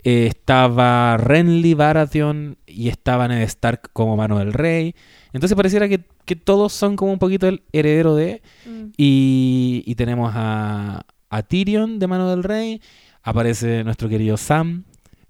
eh, 0.05 0.27
estaba 0.27 1.17
Renly 1.17 1.75
Baratheon 1.75 2.57
y 2.67 2.89
estaba 2.89 3.29
Ned 3.29 3.43
Stark 3.43 3.91
como 3.93 4.17
mano 4.17 4.39
del 4.39 4.53
rey. 4.53 4.95
Entonces 5.33 5.57
pareciera 5.57 5.89
que, 5.89 6.01
que 6.25 6.37
todos 6.37 6.73
son 6.73 6.97
como 6.97 7.13
un 7.13 7.19
poquito 7.19 7.49
el 7.49 7.63
heredero 7.73 8.15
de. 8.15 8.43
Mm. 8.67 8.85
Y, 8.97 9.83
y 9.87 9.95
tenemos 9.97 10.33
a, 10.35 11.05
a 11.31 11.43
Tyrion 11.43 11.99
de 11.99 12.07
mano 12.07 12.31
del 12.31 12.43
rey. 12.43 12.81
Aparece 13.23 13.83
nuestro 13.85 14.09
querido 14.09 14.37
Sam 14.37 14.85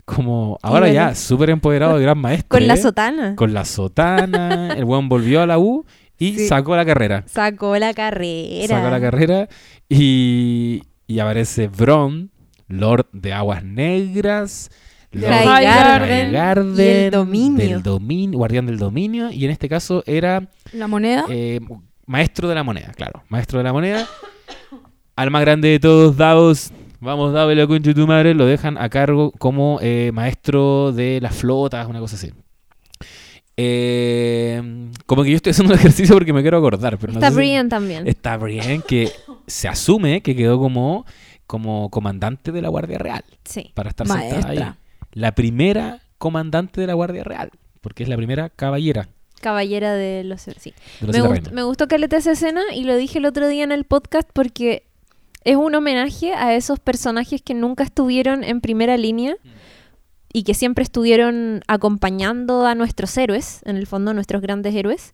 como 0.04 0.58
ahora 0.62 0.88
ya 0.88 1.14
súper 1.16 1.50
empoderado 1.50 1.96
de 1.96 2.02
gran 2.02 2.16
maestro. 2.18 2.46
Con 2.48 2.66
la 2.68 2.74
¿eh? 2.74 2.76
sotana. 2.76 3.34
Con 3.36 3.52
la 3.52 3.64
sotana. 3.64 4.72
el 4.76 4.84
buen 4.84 5.08
volvió 5.08 5.42
a 5.42 5.46
la 5.46 5.58
U 5.58 5.84
y 6.18 6.34
Sí. 6.38 6.46
sacó 6.46 6.76
la 6.76 6.84
carrera. 6.86 7.24
Sacó 7.26 7.76
la 7.76 7.92
carrera. 7.92 8.68
Sacó 8.68 8.88
la 8.88 9.00
carrera 9.00 9.48
y, 9.88 10.82
y 11.08 11.18
aparece 11.18 11.68
Bron, 11.68 12.30
Lord 12.68 13.06
de 13.12 13.32
Aguas 13.32 13.62
Negras, 13.64 14.70
Lord 15.12 15.30
Highgarden 15.32 16.08
de 16.08 16.28
Highgarden, 16.28 16.76
y 16.76 17.04
el 17.04 17.10
dominio. 17.10 17.66
del 17.68 17.82
dominio, 17.82 18.38
guardián 18.38 18.66
del 18.66 18.78
dominio, 18.78 19.30
y 19.30 19.44
en 19.44 19.50
este 19.50 19.68
caso 19.68 20.02
era 20.06 20.48
La 20.72 20.86
moneda. 20.88 21.24
eh, 21.28 21.60
maestro 22.06 22.48
de 22.48 22.54
la 22.54 22.62
moneda, 22.62 22.92
claro, 22.96 23.22
maestro 23.28 23.58
de 23.58 23.64
la 23.64 23.72
moneda. 23.72 24.06
Al 25.16 25.30
más 25.30 25.40
grande 25.42 25.68
de 25.68 25.78
todos, 25.80 26.16
Davos, 26.16 26.72
vamos, 27.00 27.32
Davos, 27.32 27.56
la 27.56 27.66
concha 27.66 27.90
de 27.90 27.94
tu 27.94 28.06
madre, 28.06 28.34
lo 28.34 28.44
dejan 28.46 28.76
a 28.78 28.88
cargo 28.90 29.30
como 29.38 29.78
eh, 29.80 30.10
maestro 30.12 30.92
de 30.92 31.20
las 31.22 31.34
flotas, 31.34 31.86
una 31.88 32.00
cosa 32.00 32.16
así. 32.16 32.32
Eh, 33.58 34.90
como 35.06 35.22
que 35.22 35.30
yo 35.30 35.36
estoy 35.36 35.50
haciendo 35.52 35.72
un 35.72 35.78
ejercicio 35.80 36.14
porque 36.14 36.32
me 36.32 36.42
quiero 36.42 36.58
acordar, 36.58 36.98
pero 36.98 37.12
no 37.12 37.18
Está 37.18 37.28
sé 37.28 37.32
si- 37.34 37.38
Brian 37.38 37.68
también. 37.68 38.06
Está 38.06 38.36
bien 38.36 38.82
que 38.86 39.10
se 39.46 39.68
asume 39.68 40.20
que 40.20 40.36
quedó 40.36 40.58
como, 40.58 41.06
como 41.46 41.90
comandante 41.90 42.52
de 42.52 42.62
la 42.62 42.68
Guardia 42.68 42.98
Real 42.98 43.24
Sí. 43.44 43.70
para 43.74 43.88
estar 43.90 44.06
sentada 44.06 44.48
ahí. 44.48 44.64
La 45.12 45.32
primera 45.34 46.00
comandante 46.18 46.80
de 46.80 46.86
la 46.86 46.94
Guardia 46.94 47.24
Real, 47.24 47.50
porque 47.80 48.02
es 48.02 48.08
la 48.08 48.16
primera 48.16 48.48
caballera 48.50 49.08
Caballera 49.40 49.92
de 49.92 50.24
los... 50.24 50.40
Sí. 50.40 50.72
de 51.00 51.06
los 51.06 51.08
Me, 51.08 51.12
siete 51.12 51.28
gust- 51.28 51.32
reinos. 51.34 51.52
me 51.52 51.62
gustó 51.62 51.88
que 51.88 51.98
le 51.98 52.06
esa 52.10 52.32
escena 52.32 52.62
y 52.74 52.84
lo 52.84 52.96
dije 52.96 53.18
el 53.18 53.26
otro 53.26 53.46
día 53.48 53.64
en 53.64 53.70
el 53.72 53.84
podcast 53.84 54.28
porque 54.32 54.84
es 55.44 55.56
un 55.56 55.74
homenaje 55.74 56.32
a 56.34 56.54
esos 56.54 56.80
personajes 56.80 57.42
que 57.42 57.54
nunca 57.54 57.84
estuvieron 57.84 58.42
en 58.44 58.60
primera 58.60 58.96
línea 58.96 59.36
y 60.32 60.42
que 60.42 60.54
siempre 60.54 60.82
estuvieron 60.82 61.62
acompañando 61.68 62.66
a 62.66 62.74
nuestros 62.74 63.16
héroes, 63.16 63.60
en 63.64 63.76
el 63.76 63.86
fondo 63.86 64.12
nuestros 64.14 64.42
grandes 64.42 64.74
héroes, 64.74 65.12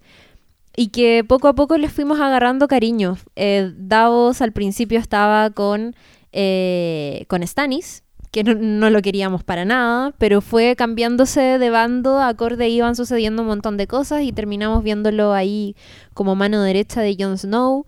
y 0.75 0.89
que 0.89 1.23
poco 1.23 1.49
a 1.49 1.55
poco 1.55 1.77
les 1.77 1.93
fuimos 1.93 2.19
agarrando 2.21 2.67
cariño. 2.67 3.19
Eh, 3.37 3.73
Davos 3.77 4.41
al 4.41 4.53
principio 4.53 4.99
estaba 4.99 5.51
con, 5.51 5.95
eh, 6.33 7.25
con 7.29 7.47
Stannis, 7.47 8.03
que 8.31 8.45
no, 8.45 8.89
lo 8.89 9.03
queríamos 9.03 9.45
para 9.45 9.67
nada, 9.67 10.15
pero 10.17 10.41
fue 10.41 10.75
cambiándose 10.75 11.59
de 11.59 11.71
bando, 11.71 12.19
acorde 12.19 12.69
iban 12.71 12.97
sucediendo 12.97 13.43
un 13.43 13.49
montón 13.49 13.77
de 13.77 13.87
cosas 13.87 14.23
y 14.23 14.33
terminamos 14.33 14.83
viéndolo 14.83 15.35
ahí 15.35 15.77
como 16.15 16.35
mano 16.35 16.63
derecha 16.63 17.03
de 17.03 17.15
Jon 17.19 17.37
Snow. 17.37 17.85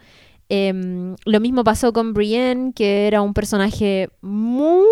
Em, 0.50 1.16
lo 1.24 1.40
mismo 1.40 1.64
pasó 1.64 1.94
con 1.94 2.12
Brienne, 2.12 2.74
que 2.74 3.06
era 3.06 3.22
un 3.22 3.32
personaje 3.32 4.10
muy 4.20 4.84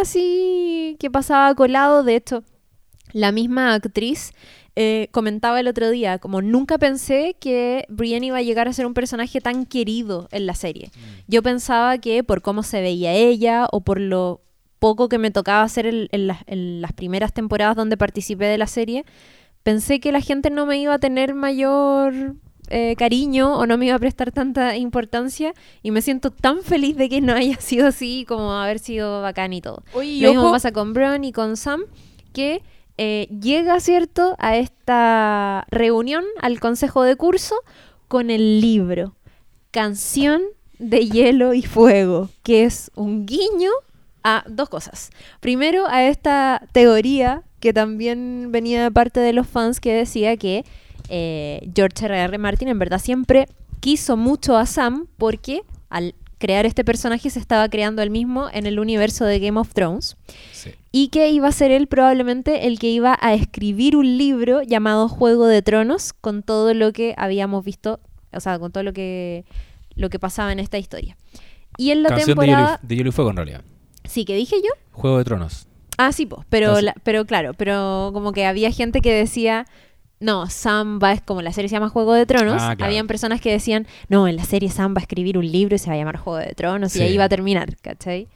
así 0.00 0.96
que 0.98 1.10
pasaba 1.10 1.54
colado. 1.54 2.02
De 2.02 2.16
hecho, 2.16 2.42
la 3.12 3.30
misma 3.30 3.74
actriz 3.74 4.32
eh, 4.76 5.08
comentaba 5.12 5.60
el 5.60 5.68
otro 5.68 5.88
día, 5.90 6.18
como 6.18 6.42
nunca 6.42 6.78
pensé 6.78 7.36
que 7.38 7.84
Brienne 7.88 8.26
iba 8.26 8.38
a 8.38 8.42
llegar 8.42 8.66
a 8.68 8.72
ser 8.72 8.86
un 8.86 8.94
personaje 8.94 9.40
tan 9.40 9.66
querido 9.66 10.28
en 10.32 10.46
la 10.46 10.54
serie. 10.54 10.90
Yo 11.28 11.42
pensaba 11.42 11.98
que 11.98 12.24
por 12.24 12.42
cómo 12.42 12.62
se 12.62 12.80
veía 12.80 13.12
ella 13.12 13.66
o 13.70 13.82
por 13.82 14.00
lo 14.00 14.40
poco 14.80 15.08
que 15.08 15.18
me 15.18 15.30
tocaba 15.30 15.62
hacer 15.62 15.86
en, 15.86 16.08
en 16.12 16.26
las- 16.26 16.42
en 16.46 16.80
las 16.82 16.92
primeras 16.92 17.32
temporadas 17.32 17.76
donde 17.76 17.96
participé 17.96 18.46
de 18.46 18.58
la 18.58 18.66
serie, 18.66 19.04
pensé 19.62 20.00
que 20.00 20.12
la 20.12 20.20
gente 20.20 20.50
no 20.50 20.66
me 20.66 20.76
iba 20.78 20.92
a 20.94 20.98
tener 20.98 21.34
mayor 21.34 22.34
eh, 22.70 22.94
cariño 22.96 23.56
o 23.58 23.66
no 23.66 23.76
me 23.78 23.86
iba 23.86 23.94
a 23.94 23.98
prestar 23.98 24.32
tanta 24.32 24.76
importancia 24.76 25.52
y 25.82 25.90
me 25.90 26.00
siento 26.02 26.30
tan 26.30 26.62
feliz 26.62 26.96
de 26.96 27.08
que 27.10 27.20
no 27.20 27.32
haya 27.34 27.56
sido 27.60 27.86
así 27.88 28.24
como 28.26 28.52
haber 28.54 28.78
sido 28.78 29.22
bacán 29.22 29.52
y 29.52 29.60
todo. 29.60 29.82
Oye, 29.94 30.20
Lo 30.22 30.28
mismo 30.30 30.42
ojo- 30.44 30.52
pasa 30.52 30.72
con 30.72 30.92
Bron 30.94 31.24
y 31.24 31.32
con 31.32 31.56
Sam, 31.56 31.82
que 32.32 32.62
eh, 32.96 33.28
llega, 33.40 33.80
¿cierto?, 33.80 34.36
a 34.38 34.56
esta 34.56 35.66
reunión, 35.70 36.24
al 36.40 36.60
consejo 36.60 37.02
de 37.02 37.16
curso, 37.16 37.56
con 38.08 38.30
el 38.30 38.60
libro 38.60 39.16
Canción 39.70 40.42
de 40.78 41.06
Hielo 41.06 41.54
y 41.54 41.62
Fuego, 41.62 42.28
que 42.42 42.64
es 42.64 42.90
un 42.94 43.26
guiño 43.26 43.70
a 44.22 44.44
dos 44.48 44.68
cosas. 44.68 45.10
Primero, 45.40 45.86
a 45.86 46.04
esta 46.04 46.62
teoría 46.72 47.42
que 47.60 47.72
también 47.72 48.48
venía 48.50 48.82
de 48.82 48.90
parte 48.90 49.20
de 49.20 49.32
los 49.32 49.46
fans 49.46 49.80
que 49.80 49.94
decía 49.94 50.36
que 50.36 50.64
eh, 51.08 51.70
George 51.74 52.04
R.R. 52.04 52.38
Martin 52.38 52.68
en 52.68 52.78
verdad 52.78 53.00
siempre 53.00 53.48
quiso 53.80 54.16
mucho 54.16 54.56
a 54.56 54.66
Sam 54.66 55.06
porque 55.18 55.62
al 55.90 56.14
crear 56.38 56.66
este 56.66 56.84
personaje 56.84 57.30
se 57.30 57.38
estaba 57.38 57.68
creando 57.68 58.02
él 58.02 58.10
mismo 58.10 58.48
en 58.52 58.66
el 58.66 58.78
universo 58.78 59.24
de 59.24 59.38
Game 59.40 59.58
of 59.58 59.72
Thrones 59.72 60.16
Sí. 60.52 60.70
y 60.92 61.08
que 61.08 61.30
iba 61.30 61.48
a 61.48 61.52
ser 61.52 61.70
él 61.70 61.86
probablemente 61.86 62.66
el 62.66 62.78
que 62.78 62.88
iba 62.90 63.16
a 63.20 63.34
escribir 63.34 63.96
un 63.96 64.18
libro 64.18 64.62
llamado 64.62 65.08
Juego 65.08 65.46
de 65.46 65.62
Tronos 65.62 66.12
con 66.12 66.42
todo 66.42 66.74
lo 66.74 66.92
que 66.92 67.14
habíamos 67.16 67.64
visto, 67.64 68.00
o 68.32 68.40
sea, 68.40 68.58
con 68.58 68.72
todo 68.72 68.82
lo 68.82 68.92
que 68.92 69.44
lo 69.96 70.10
que 70.10 70.18
pasaba 70.18 70.50
en 70.52 70.58
esta 70.58 70.76
historia. 70.78 71.16
Y 71.76 71.90
en 71.92 72.02
la 72.02 72.08
Canción 72.08 72.36
de 72.38 72.46
hielo, 72.46 72.52
temporada, 72.56 72.80
y, 72.82 72.86
de 72.88 72.96
Hielo 72.96 73.08
y 73.08 73.12
Fuego, 73.12 73.30
en 73.30 73.36
realidad. 73.36 73.62
sí 74.04 74.24
que 74.24 74.34
dije 74.34 74.56
yo. 74.62 74.70
Juego 74.92 75.18
de 75.18 75.24
Tronos. 75.24 75.66
Ah, 75.98 76.10
sí, 76.10 76.26
pues, 76.26 76.44
pero 76.48 76.66
Entonces- 76.66 76.84
la- 76.84 76.94
pero 77.04 77.24
claro, 77.24 77.54
pero 77.54 78.10
como 78.12 78.32
que 78.32 78.44
había 78.46 78.72
gente 78.72 79.00
que 79.00 79.12
decía 79.12 79.66
no, 80.24 80.48
Sam 80.48 80.98
va, 81.02 81.12
es 81.12 81.20
como 81.20 81.42
la 81.42 81.52
serie 81.52 81.68
se 81.68 81.74
llama 81.76 81.88
Juego 81.90 82.14
de 82.14 82.26
Tronos. 82.26 82.56
Ah, 82.62 82.74
claro. 82.76 82.86
Habían 82.86 83.06
personas 83.06 83.40
que 83.40 83.50
decían, 83.52 83.86
no, 84.08 84.26
en 84.26 84.36
la 84.36 84.44
serie 84.44 84.70
Sam 84.70 84.94
va 84.94 84.98
a 84.98 85.02
escribir 85.02 85.36
un 85.38 85.50
libro 85.50 85.74
y 85.76 85.78
se 85.78 85.88
va 85.88 85.94
a 85.94 85.98
llamar 85.98 86.16
Juego 86.16 86.38
de 86.38 86.54
Tronos 86.54 86.92
Sí. 86.92 87.00
y 87.00 87.02
ahí 87.02 87.16
va 87.16 87.24
a 87.24 87.28
terminar, 87.28 87.76
¿cachai? 87.82 88.28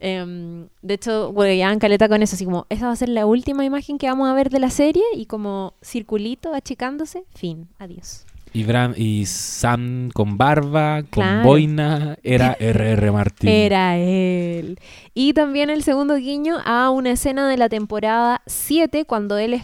Em, 0.00 0.66
de 0.82 0.94
hecho, 0.94 1.30
hueveaban 1.30 1.78
caleta 1.78 2.08
con 2.08 2.22
eso, 2.22 2.34
así 2.36 2.44
como, 2.44 2.66
esa 2.68 2.86
va 2.86 2.92
a 2.92 2.96
ser 2.96 3.08
la 3.08 3.24
última 3.26 3.64
imagen 3.64 3.96
que 3.96 4.06
vamos 4.06 4.28
a 4.28 4.34
ver 4.34 4.50
de 4.50 4.58
la 4.58 4.68
serie 4.70 5.02
y 5.14 5.26
como 5.26 5.74
circulito 5.82 6.52
achicándose, 6.52 7.24
fin, 7.34 7.68
adiós. 7.78 8.24
Y, 8.52 8.64
Bran, 8.64 8.94
y 8.96 9.24
Sam 9.26 10.10
con 10.12 10.36
barba, 10.36 11.02
con 11.10 11.24
Claro. 11.24 11.42
boina, 11.48 12.18
era 12.22 12.56
R.R. 12.60 13.10
Martin. 13.12 13.48
Era 13.48 13.96
él. 13.96 14.78
Y 15.14 15.32
también 15.32 15.70
el 15.70 15.82
segundo 15.82 16.14
guiño 16.16 16.58
a 16.64 16.90
una 16.90 17.10
escena 17.12 17.48
de 17.48 17.56
la 17.56 17.68
temporada 17.68 18.42
7 18.46 19.06
cuando 19.06 19.38
él 19.38 19.54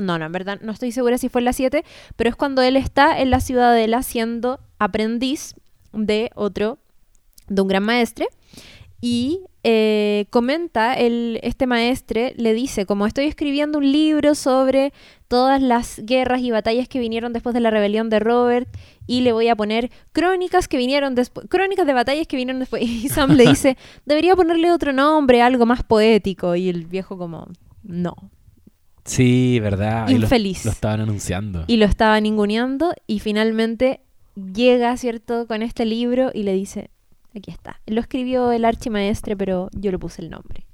No, 0.00 0.18
no, 0.18 0.24
en 0.24 0.32
verdad 0.32 0.60
no 0.62 0.72
estoy 0.72 0.92
segura 0.92 1.18
si 1.18 1.28
fue 1.28 1.40
en 1.40 1.46
la 1.46 1.52
7, 1.52 1.84
pero 2.16 2.30
es 2.30 2.36
cuando 2.36 2.62
él 2.62 2.76
está 2.76 3.20
en 3.20 3.30
la 3.30 3.40
ciudadela 3.40 4.02
siendo 4.02 4.60
aprendiz 4.78 5.54
de 5.92 6.30
otro, 6.34 6.78
de 7.48 7.62
un 7.62 7.68
gran 7.68 7.82
maestre. 7.82 8.28
Y 9.00 9.40
eh, 9.64 10.26
comenta, 10.30 10.94
el, 10.94 11.38
este 11.42 11.66
maestre 11.66 12.32
le 12.38 12.54
dice, 12.54 12.86
como 12.86 13.06
estoy 13.06 13.26
escribiendo 13.26 13.78
un 13.78 13.92
libro 13.92 14.34
sobre 14.34 14.94
todas 15.28 15.60
las 15.60 16.00
guerras 16.04 16.40
y 16.40 16.50
batallas 16.50 16.88
que 16.88 17.00
vinieron 17.00 17.34
después 17.34 17.52
de 17.52 17.60
la 17.60 17.70
rebelión 17.70 18.08
de 18.08 18.20
Robert 18.20 18.68
y 19.06 19.20
le 19.20 19.32
voy 19.32 19.48
a 19.48 19.56
poner 19.56 19.90
crónicas 20.12 20.68
que 20.68 20.78
vinieron 20.78 21.14
después, 21.14 21.46
crónicas 21.50 21.86
de 21.86 21.92
batallas 21.92 22.26
que 22.26 22.36
vinieron 22.36 22.60
después. 22.60 22.82
Y 22.86 23.08
Sam 23.10 23.32
le 23.32 23.46
dice, 23.46 23.76
debería 24.06 24.36
ponerle 24.36 24.70
otro 24.70 24.94
nombre, 24.94 25.42
algo 25.42 25.66
más 25.66 25.82
poético. 25.82 26.54
Y 26.56 26.70
el 26.70 26.86
viejo 26.86 27.18
como, 27.18 27.48
no. 27.82 28.14
Sí, 29.04 29.60
verdad. 29.60 30.06
Ahí 30.06 30.14
lo- 30.14 30.22
Infeliz. 30.22 30.64
Lo, 30.64 30.70
estaban 30.70 31.00
anunciando. 31.00 31.64
Y 31.66 31.76
lo 31.76 31.84
estaba 31.86 32.18
ninguneando 32.20 32.94
y 33.06 33.18
finalmente 33.20 34.00
llega, 34.34 34.96
¿cierto?, 34.96 35.46
con 35.46 35.62
este 35.62 35.84
libro 35.84 36.30
y 36.32 36.42
le 36.44 36.54
dice, 36.54 36.90
aquí 37.36 37.50
está. 37.50 37.80
Lo 37.86 38.00
escribió 38.00 38.50
el 38.52 38.64
archimaestre, 38.64 39.36
pero 39.36 39.68
yo 39.72 39.90
le 39.90 39.98
puse 39.98 40.22
el 40.22 40.30
nombre. 40.30 40.66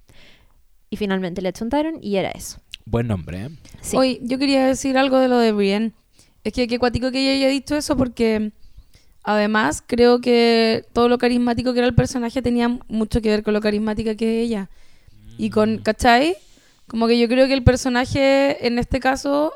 Y 0.91 0.97
finalmente 0.97 1.43
le 1.43 1.49
achuntaron 1.51 1.99
y 2.01 2.17
era 2.17 2.31
eso. 2.31 2.59
Buen 2.85 3.07
nombre, 3.09 3.43
¿eh? 3.45 3.49
Sí. 3.81 3.97
Oye, 3.97 4.21
yo 4.23 4.39
quería 4.39 4.67
decir 4.67 4.97
algo 4.97 5.19
de 5.19 5.29
lo 5.29 5.39
de 5.39 5.53
Brienne. 5.53 5.93
Es 6.43 6.53
que 6.53 6.67
qué 6.67 6.79
cuático 6.79 7.11
que 7.11 7.21
ella 7.21 7.33
haya 7.33 7.49
dicho 7.49 7.77
eso 7.77 7.97
porque 7.97 8.53
además 9.23 9.83
creo 9.87 10.21
que 10.21 10.85
todo 10.93 11.09
lo 11.09 11.19
carismático 11.19 11.73
que 11.73 11.81
era 11.81 11.87
el 11.89 11.95
personaje 11.95 12.43
tenía 12.43 12.79
mucho 12.89 13.21
que 13.21 13.29
ver 13.29 13.43
con 13.43 13.55
lo 13.55 13.61
carismática 13.61 14.15
que 14.15 14.41
es 14.43 14.47
ella. 14.47 14.71
Y 15.37 15.51
con, 15.51 15.79
¿cachai? 15.79 16.37
Como 16.91 17.07
que 17.07 17.19
yo 17.21 17.29
creo 17.29 17.47
que 17.47 17.55
el 17.55 17.63
personaje 17.63 18.67
en 18.67 18.81
este 18.81 18.99
caso 18.99 19.53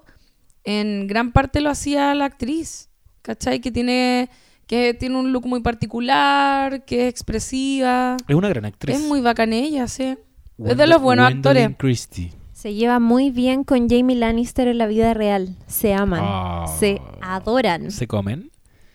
en 0.62 1.08
gran 1.08 1.32
parte 1.32 1.60
lo 1.60 1.68
hacía 1.68 2.14
la 2.14 2.26
actriz. 2.26 2.88
¿Cachai? 3.22 3.60
Que 3.60 3.72
tiene, 3.72 4.30
que 4.68 4.94
tiene 4.94 5.18
un 5.18 5.32
look 5.32 5.46
muy 5.46 5.60
particular, 5.60 6.84
que 6.84 7.08
es 7.08 7.10
expresiva. 7.10 8.16
Es 8.28 8.36
una 8.36 8.48
gran 8.48 8.66
actriz. 8.66 8.96
Es 8.96 9.02
muy 9.02 9.20
bacana 9.20 9.56
ella, 9.56 9.88
sí. 9.88 10.16
es 10.64 10.76
de 10.76 10.86
los 10.86 11.02
buenos 11.02 11.26
actores. 11.26 11.70
Christie. 11.76 12.32
Se 12.52 12.72
lleva 12.72 13.00
muy 13.00 13.30
bien 13.30 13.64
con 13.64 13.88
Jamie 13.88 14.16
Lannister 14.16 14.68
en 14.68 14.78
la 14.78 14.86
vida 14.86 15.12
real. 15.12 15.56
Se 15.66 15.92
aman. 15.92 16.20
Ah. 16.22 16.66
Se 16.78 17.00
adoran. 17.20 17.90
¿Se 17.90 18.06
comen? 18.06 18.52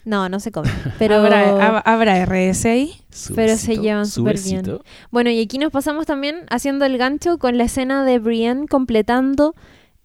No, 0.09 0.27
no 0.27 0.39
se 0.39 0.51
comen. 0.51 0.71
Pero, 0.97 1.15
¿Habrá, 1.17 1.51
hab- 1.51 1.81
¿Habrá 1.85 2.25
RS 2.25 2.65
ahí? 2.65 2.93
Su 3.11 3.35
Pero 3.35 3.55
se 3.57 3.77
llevan 3.77 4.07
súper 4.07 4.39
bien. 4.41 4.79
Bueno, 5.11 5.29
y 5.29 5.39
aquí 5.39 5.59
nos 5.59 5.71
pasamos 5.71 6.07
también 6.07 6.45
haciendo 6.49 6.85
el 6.85 6.97
gancho 6.97 7.37
con 7.37 7.57
la 7.59 7.65
escena 7.65 8.03
de 8.03 8.17
Brienne 8.17 8.67
completando, 8.67 9.53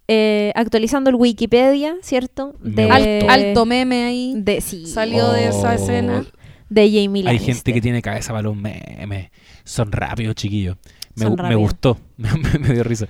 eh, 0.07 0.51
actualizando 0.55 1.09
el 1.09 1.15
Wikipedia, 1.15 1.95
¿cierto? 2.03 2.53
De. 2.61 2.89
Alto, 2.91 3.25
alto 3.29 3.65
meme 3.65 4.03
ahí. 4.05 4.33
de, 4.37 4.61
sí, 4.61 4.85
Salió 4.85 5.31
de 5.31 5.47
esa 5.47 5.69
Oh, 5.71 5.73
escena. 5.73 6.25
de 6.69 6.81
Jamie 6.87 7.21
Hay 7.21 7.23
Lannister. 7.23 7.55
gente 7.55 7.73
que 7.73 7.81
tiene 7.81 8.01
cabeza 8.03 8.29
para 8.31 8.43
los 8.43 8.55
memes. 8.55 9.31
Son 9.63 9.91
rápidos, 9.91 10.35
chiquillos. 10.35 10.77
Me, 11.15 11.29
me 11.31 11.55
gustó. 11.55 11.97
me, 12.17 12.73
dio 12.73 12.83
risa. 12.83 13.07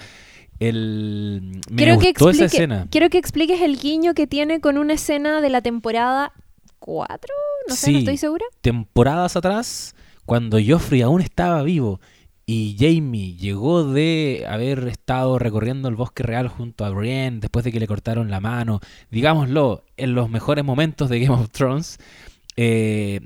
El, 0.60 1.60
me 1.70 1.76
Quiero 1.76 2.00
que, 2.00 2.12
gustó 2.12 2.30
esa 2.30 2.46
explique- 2.46 2.64
escena. 2.64 2.88
quiero 2.90 3.10
que 3.10 3.18
expliques 3.18 3.62
el 3.62 3.78
guiño 3.78 4.14
que 4.14 4.28
tiene 4.28 4.62
con 4.62 4.78
una 4.78 4.94
escena 4.94 5.42
de 5.42 5.50
la 5.50 5.60
temporada 5.62 6.32
4, 6.80 7.34
no 7.68 7.76
sé, 7.76 7.92
no 7.92 8.00
estoy 8.00 8.18
segura. 8.18 8.46
temporadas 8.62 9.36
atrás, 9.36 9.96
cuando 10.26 10.58
Joffrey 10.66 11.02
aún 11.02 11.22
estaba 11.22 11.64
vivo 11.64 12.00
y 12.46 12.76
Jamie 12.80 13.36
llegó 13.36 13.92
de 13.92 14.46
haber 14.48 14.88
estado 14.88 15.40
recorriendo 15.40 15.88
el 15.90 15.96
bosque 15.96 16.24
real 16.24 16.48
junto 16.48 16.86
a 16.86 16.90
Brienne 16.90 17.40
después 17.40 17.66
de 17.66 17.72
que 17.72 17.80
le 17.80 17.88
cortaron 17.88 18.30
la 18.30 18.40
mano, 18.40 18.82
digámoslo, 19.10 19.84
en 19.98 20.14
los 20.14 20.30
mejores 20.30 20.64
momentos 20.64 21.10
de 21.10 21.20
Game 21.22 21.42
of 21.42 21.50
Thrones, 21.50 22.00
eh, 22.56 23.22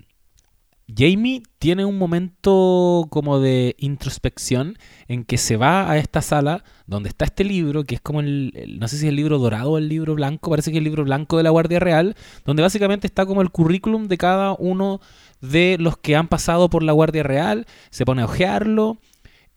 Jamie 0.95 1.43
tiene 1.59 1.85
un 1.85 1.97
momento 1.97 3.07
como 3.09 3.39
de 3.39 3.75
introspección 3.77 4.77
en 5.07 5.23
que 5.23 5.37
se 5.37 5.55
va 5.57 5.89
a 5.91 5.97
esta 5.97 6.21
sala 6.21 6.63
donde 6.87 7.09
está 7.09 7.25
este 7.25 7.43
libro, 7.43 7.83
que 7.83 7.95
es 7.95 8.01
como 8.01 8.21
el, 8.21 8.51
el- 8.55 8.79
no 8.79 8.87
sé 8.87 8.97
si 8.97 9.05
es 9.05 9.09
el 9.09 9.15
libro 9.15 9.37
dorado 9.39 9.71
o 9.73 9.77
el 9.77 9.87
libro 9.89 10.15
blanco, 10.15 10.49
parece 10.49 10.71
que 10.71 10.77
es 10.77 10.79
el 10.79 10.85
libro 10.85 11.03
blanco 11.03 11.37
de 11.37 11.43
la 11.43 11.49
Guardia 11.51 11.79
Real, 11.79 12.15
donde 12.45 12.63
básicamente 12.63 13.07
está 13.07 13.25
como 13.25 13.41
el 13.41 13.51
currículum 13.51 14.07
de 14.07 14.17
cada 14.17 14.53
uno 14.53 14.99
de 15.41 15.77
los 15.79 15.97
que 15.97 16.15
han 16.15 16.27
pasado 16.27 16.69
por 16.69 16.81
la 16.83 16.91
Guardia 16.93 17.23
Real, 17.23 17.65
se 17.91 18.05
pone 18.05 18.21
a 18.21 18.25
ojearlo 18.25 18.97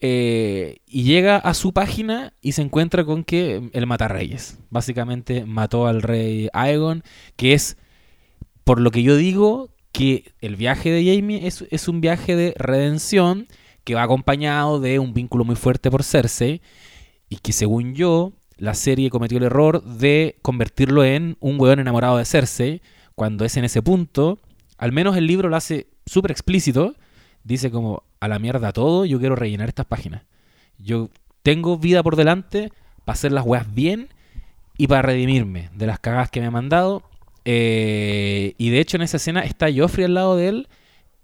eh, 0.01 0.79
y 0.87 1.05
llega 1.05 1.37
a 1.37 1.55
su 1.55 1.73
página 1.73 2.33
y 2.43 2.53
se 2.53 2.63
encuentra 2.63 3.05
con 3.05 3.25
que 3.25 3.71
él 3.73 3.87
mata 3.87 4.09
reyes. 4.09 4.59
Básicamente 4.71 5.45
mató 5.47 5.87
al 5.87 6.03
rey 6.03 6.49
Aegon, 6.53 7.05
que 7.37 7.55
es, 7.55 7.77
por 8.65 8.81
lo 8.81 8.91
que 8.91 9.03
yo 9.03 9.17
digo, 9.17 9.71
que 9.93 10.32
el 10.40 10.56
viaje 10.56 10.90
de 10.90 11.14
Jamie 11.14 11.47
es, 11.47 11.64
es 11.70 11.89
un 11.89 12.01
viaje 12.01 12.35
de 12.35 12.55
redención 12.56 13.47
que 13.85 13.94
va 13.94 14.02
acompañado 14.02 14.81
de 14.81 14.98
un 14.98 15.12
vínculo 15.14 15.44
muy 15.44 15.56
fuerte 15.56 15.90
por 15.90 16.02
Cersei 16.02 16.62
y 17.28 17.36
que 17.36 17.52
según 17.52 17.94
yo 17.94 18.32
la 18.56 18.74
serie 18.74 19.10
cometió 19.10 19.39
el 19.39 19.44
error 19.44 19.82
de 19.82 20.36
convertirlo 20.43 21.05
en 21.05 21.36
un 21.40 21.60
weón 21.60 21.81
enamorado 21.81 22.16
de 22.16 22.24
Cersei, 22.24 22.81
cuando 23.14 23.44
es 23.44 23.56
en 23.56 23.64
ese 23.64 23.82
punto, 23.82 24.39
al 24.78 24.93
menos 24.93 25.16
el 25.16 25.27
libro 25.27 25.48
lo 25.48 25.56
hace 25.56 25.89
súper 26.06 26.31
explícito, 26.31 26.94
dice 27.44 27.70
como, 27.70 28.05
a 28.20 28.28
la 28.28 28.39
mierda 28.39 28.73
todo, 28.73 29.05
yo 29.05 29.19
quiero 29.19 29.35
rellenar 29.35 29.69
estas 29.69 29.86
páginas. 29.86 30.23
Yo 30.78 31.10
tengo 31.43 31.77
vida 31.77 32.02
por 32.02 32.16
delante 32.16 32.70
para 33.05 33.14
hacer 33.14 33.32
las 33.32 33.44
weas 33.44 33.73
bien 33.74 34.09
y 34.78 34.86
para 34.86 35.02
redimirme 35.02 35.70
de 35.74 35.86
las 35.86 35.98
cagadas 35.98 36.31
que 36.31 36.40
me 36.40 36.47
ha 36.47 36.51
mandado. 36.51 37.02
Eh, 37.44 38.55
y 38.59 38.70
de 38.70 38.81
hecho 38.81 38.97
en 38.97 39.02
esa 39.02 39.16
escena 39.16 39.40
está 39.40 39.66
Joffrey 39.74 40.05
al 40.05 40.14
lado 40.14 40.36
de 40.36 40.48
él 40.48 40.69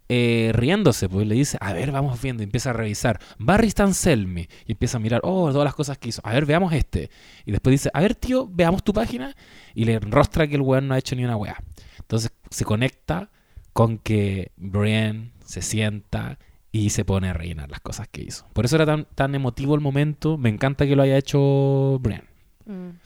eh, 0.09 0.53
riéndose, 0.55 1.09
pues 1.09 1.27
le 1.27 1.35
dice, 1.35 1.59
a 1.61 1.75
ver, 1.75 1.93
vamos 1.93 2.21
viendo, 2.23 2.43
y 2.43 2.45
empieza 2.45 2.71
a 2.71 2.73
revisar, 2.73 3.21
Barry 3.39 3.71
Selmy, 3.93 4.49
y 4.67 4.73
empieza 4.73 4.97
a 4.97 5.01
mirar, 5.01 5.21
oh, 5.23 5.51
todas 5.53 5.67
las 5.67 5.75
cosas 5.75 5.99
que 5.99 6.09
hizo, 6.09 6.23
a 6.25 6.33
ver, 6.33 6.47
veamos 6.47 6.73
este, 6.73 7.11
y 7.45 7.53
después 7.53 7.73
dice, 7.73 7.91
a 7.93 8.01
ver, 8.01 8.15
tío, 8.15 8.49
veamos 8.51 8.83
tu 8.83 8.95
página, 8.95 9.37
y 9.75 9.85
le 9.85 9.99
rostra 9.99 10.47
que 10.47 10.55
el 10.55 10.63
weón 10.63 10.89
no 10.89 10.95
ha 10.95 10.99
hecho 10.99 11.15
ni 11.15 11.25
una 11.25 11.37
weá. 11.37 11.59
Entonces 11.99 12.33
se 12.49 12.65
conecta 12.65 13.31
con 13.75 13.99
que 13.99 14.51
Brian 14.57 15.33
se 15.45 15.61
sienta 15.61 16.39
y 16.73 16.89
se 16.89 17.05
pone 17.05 17.29
a 17.29 17.35
rellenar 17.35 17.71
las 17.71 17.81
cosas 17.81 18.09
que 18.09 18.23
hizo. 18.23 18.47
Por 18.55 18.65
eso 18.65 18.77
era 18.77 18.87
tan, 18.87 19.07
tan 19.15 19.35
emotivo 19.35 19.75
el 19.75 19.83
momento, 19.83 20.39
me 20.39 20.49
encanta 20.49 20.87
que 20.87 20.97
lo 20.97 21.03
haya 21.03 21.19
hecho 21.19 21.99
Brian, 22.01 22.25
Mm. 22.65 22.99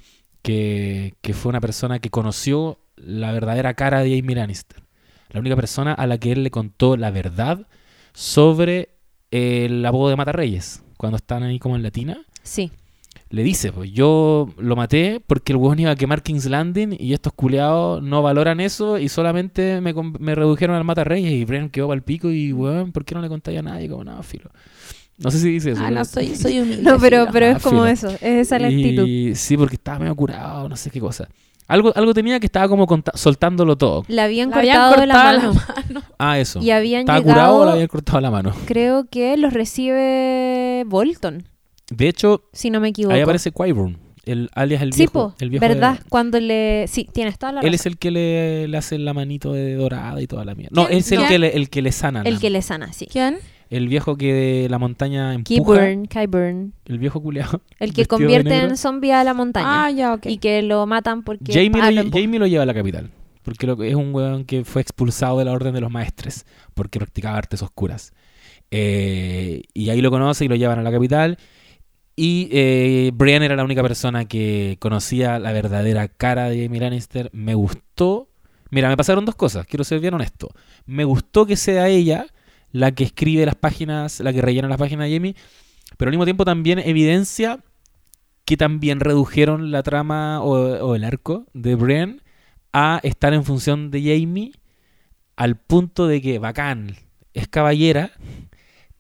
que, 0.43 1.15
que 1.21 1.35
fue 1.35 1.51
una 1.51 1.61
persona 1.61 2.01
que 2.01 2.11
conoció 2.11 2.79
la 2.97 3.33
verdadera 3.33 3.75
cara 3.75 4.01
de 4.01 4.17
Jamie 4.19 4.37
Lannister. 4.37 4.83
La 5.31 5.41
única 5.41 5.57
persona 5.57 5.93
a 5.95 6.07
la 6.07 6.19
que 6.19 6.33
él 6.33 6.43
le 6.45 6.51
contó 6.51 6.97
la 6.97 7.11
verdad 7.11 7.67
sobre 8.13 8.91
el 9.31 9.85
apodo 9.85 10.11
de 10.11 10.17
Matarreyes. 10.17 10.83
Cuando 10.97 11.17
están 11.17 11.43
ahí 11.43 11.59
como 11.59 11.75
en 11.77 11.83
Latina, 11.83 12.21
Sí. 12.43 12.71
le 13.31 13.43
dice, 13.43 13.73
pues 13.73 13.91
yo 13.93 14.51
lo 14.59 14.77
maté 14.77 15.21
porque 15.27 15.53
el 15.53 15.57
huevón 15.57 15.79
iba 15.81 15.91
a 15.91 15.97
quemar 15.97 16.23
King's 16.23 16.47
Landing 16.47 16.95
y 16.99 17.13
estos 17.15 17.33
culeados 17.33 18.03
no 18.03 18.23
valoran 18.23 18.61
eso 18.61 18.99
y 18.99 19.09
solamente 19.09 19.81
me, 19.81 19.95
me 20.21 20.35
redujeron 20.35 20.77
al 20.77 20.85
Matarreyes 20.85 21.33
y 21.33 21.45
Bren 21.45 21.71
quedó 21.71 21.89
para 21.89 21.97
el 21.97 22.03
pico 22.03 22.31
y, 22.31 22.53
weón, 22.53 22.93
¿por 22.93 23.05
qué 23.05 23.15
no 23.15 23.23
le 23.23 23.29
contáis 23.29 23.59
a 23.59 23.63
nadie? 23.63 23.89
Como, 23.89 24.05
nada, 24.05 24.23
filo. 24.23 24.51
No 25.19 25.31
sé 25.31 25.39
si 25.39 25.51
dice 25.51 25.71
eso. 25.73 25.81
Ah, 25.81 25.87
pero- 25.89 25.99
no, 26.01 26.05
soy, 26.05 26.37
soy 26.37 26.59
humilde. 26.61 26.83
No, 26.83 26.99
pero, 26.99 27.27
pero 27.33 27.47
Ah, 27.47 27.51
es 27.53 27.63
como 27.63 27.81
filo. 27.81 27.87
eso, 27.87 28.09
es 28.11 28.23
esa 28.23 28.59
la 28.59 28.69
actitud. 28.69 29.07
Y 29.07 29.35
sí, 29.35 29.57
porque 29.57 29.77
estaba 29.77 29.99
medio 29.99 30.15
curado, 30.15 30.69
no 30.69 30.77
sé 30.77 30.91
qué 30.91 31.01
cosa. 31.01 31.29
Algo, 31.69 31.93
algo 31.97 32.13
tenía 32.13 32.39
que 32.41 32.47
estaba 32.47 32.69
como 32.69 32.87
conta- 32.87 33.13
soltándolo 33.15 33.77
todo. 33.77 34.05
Le 34.09 34.21
habían 34.21 34.51
Le 34.51 34.57
habían 34.57 34.77
cortado 34.91 35.07
la 35.07 35.15
cortado 35.15 35.55
mano. 35.55 36.03
Ah, 36.19 36.39
eso. 36.39 36.61
Y 36.61 36.71
habían 36.71 37.01
¿Estaba 37.03 37.19
llegado, 37.21 37.35
curado 37.35 37.57
o 37.61 37.65
le 37.67 37.71
habían 37.73 37.89
cortado 37.89 38.21
la 38.21 38.31
mano? 38.31 38.53
creo 38.67 39.09
que 39.09 39.37
los 39.37 39.53
recibe 39.53 40.85
Bolton, 40.87 41.45
De 41.91 42.09
hecho, 42.09 42.45
si 42.53 42.71
no 42.71 42.81
me 42.81 42.89
equivoco. 42.89 43.15
ahí 43.15 43.21
aparece 43.23 43.51
Qyburn, 43.53 43.99
el, 44.25 44.51
alias 44.55 44.83
el 44.83 44.93
Sí, 44.93 45.01
viejo. 45.01 45.13
po, 45.13 45.35
el 45.41 45.51
viejo 45.51 45.67
¿verdad? 45.67 45.99
de- 45.99 46.05
Cuando 46.09 46.39
le... 46.41 46.87
Sí, 46.89 47.09
tienes 47.13 47.39
toda 47.39 47.53
la 47.53 47.61
él 47.61 47.67
razón. 47.67 47.75
es 47.75 47.87
el 47.87 47.99
que 47.99 48.11
le, 48.11 48.69
le 48.69 48.77
hace 48.79 48.99
la 48.99 49.15
manito 49.15 49.53
de 49.53 49.75
dorada 49.75 50.21
y 50.21 50.27
toda 50.27 50.45
la 50.45 50.55
mierda. 50.55 50.71
No, 50.81 50.87
¿Quién? 50.87 50.99
es 50.99 51.11
el 51.13 51.27
que 51.27 51.39
le, 51.39 51.57
el 51.57 51.71
que 51.71 51.83
le 51.83 51.93
sana. 51.93 52.23
El 52.25 52.35
la- 52.35 52.41
que 52.41 52.51
le 52.51 52.63
sana, 52.63 52.93
sí. 52.93 53.07
¿Quién? 53.11 53.39
El 53.73 53.89
viejo 53.89 54.19
que 54.19 54.35
de 54.35 54.69
la 54.69 54.79
montaña 54.79 55.33
empuja. 55.33 55.81
Qyburn, 55.81 56.05
Qyburn. 56.05 56.75
El 56.85 56.99
viejo 56.99 57.23
culeado. 57.23 57.63
El 57.79 57.95
que 57.95 58.05
convierte 58.05 58.55
en 58.55 58.77
zombie 58.77 59.15
a 59.15 59.25
la 59.25 59.33
montaña. 59.33 59.87
Ah, 59.87 59.91
ya, 59.91 60.13
ok. 60.13 60.27
Y 60.27 60.37
que 60.37 60.61
lo 60.61 60.85
matan 60.87 61.23
porque... 61.23 61.55
Jamie, 61.55 61.81
ah, 61.81 61.91
lo. 61.91 62.03
Jamie 62.11 62.39
lo 62.39 62.47
lleva 62.47 62.65
a 62.65 62.67
la 62.67 62.75
capital. 62.75 63.11
Porque 63.43 63.67
lo, 63.67 63.79
que- 63.79 63.89
es 63.89 63.95
un 63.95 64.15
weón 64.15 64.45
que 64.45 64.67
fue 64.67 64.83
expulsado 64.83 65.39
de 65.39 65.47
la 65.47 65.53
orden 65.53 65.73
de 65.73 65.81
los 65.81 65.91
maestres. 65.91 66.45
Porque 66.75 66.99
practicaba 66.99 67.39
artes 67.39 67.63
oscuras. 67.63 68.13
Eh, 68.71 69.63
y 69.73 69.89
ahí 69.89 70.03
lo 70.03 70.11
conoce 70.11 70.45
y 70.45 70.49
lo 70.49 70.57
llevan 70.57 70.79
a 70.79 70.83
la 70.83 70.93
capital. 70.93 71.39
Y 72.15 72.51
eh, 72.53 73.11
Brian 73.15 73.43
era 73.43 73.57
la 73.57 73.65
única 73.65 73.81
persona 73.81 74.27
que 74.27 74.77
conocía 74.81 75.39
la 75.39 75.51
verdadera 75.53 76.09
cara 76.09 76.51
de 76.51 76.63
Jamie 76.63 76.79
Lannister. 76.79 77.31
Me 77.33 77.55
gustó. 77.55 78.29
Mira, 78.69 78.91
me 78.91 78.99
pasaron 78.99 79.25
dos 79.25 79.35
cosas. 79.35 79.65
Quiero 79.67 79.83
ser 79.83 79.99
bien 80.01 80.13
honesto. 80.13 80.51
Me 80.85 81.05
gustó 81.05 81.47
que 81.47 81.57
sea 81.57 81.89
ella 81.89 82.27
la 82.73 82.93
que 82.93 83.05
escribe 83.05 83.47
las 83.47 83.55
páginas, 83.55 84.21
la 84.21 84.33
que 84.33 84.43
rellena 84.43 84.69
las 84.69 84.79
páginas 84.79 85.09
de 85.09 85.15
Jamie. 85.15 85.37
Pero 85.97 86.09
al 86.09 86.13
mismo 86.13 86.25
tiempo 86.25 86.45
también 86.45 86.79
evidencia 86.79 87.61
que 88.45 88.57
también 88.57 89.01
redujeron 89.01 89.71
la 89.71 89.83
trama 89.83 90.43
o, 90.43 90.53
o 90.53 90.95
el 90.97 91.05
arco 91.05 91.47
de 91.55 91.75
Brian 91.77 92.23
a 92.73 93.01
estar 93.03 93.35
en 93.35 93.45
función 93.45 93.91
de 93.91 94.01
Jamie 94.01 94.53
al 95.37 95.57
punto 95.57 96.07
de 96.07 96.21
que 96.21 96.39
bacán 96.39 96.97
es 97.35 97.49
caballera, 97.49 98.13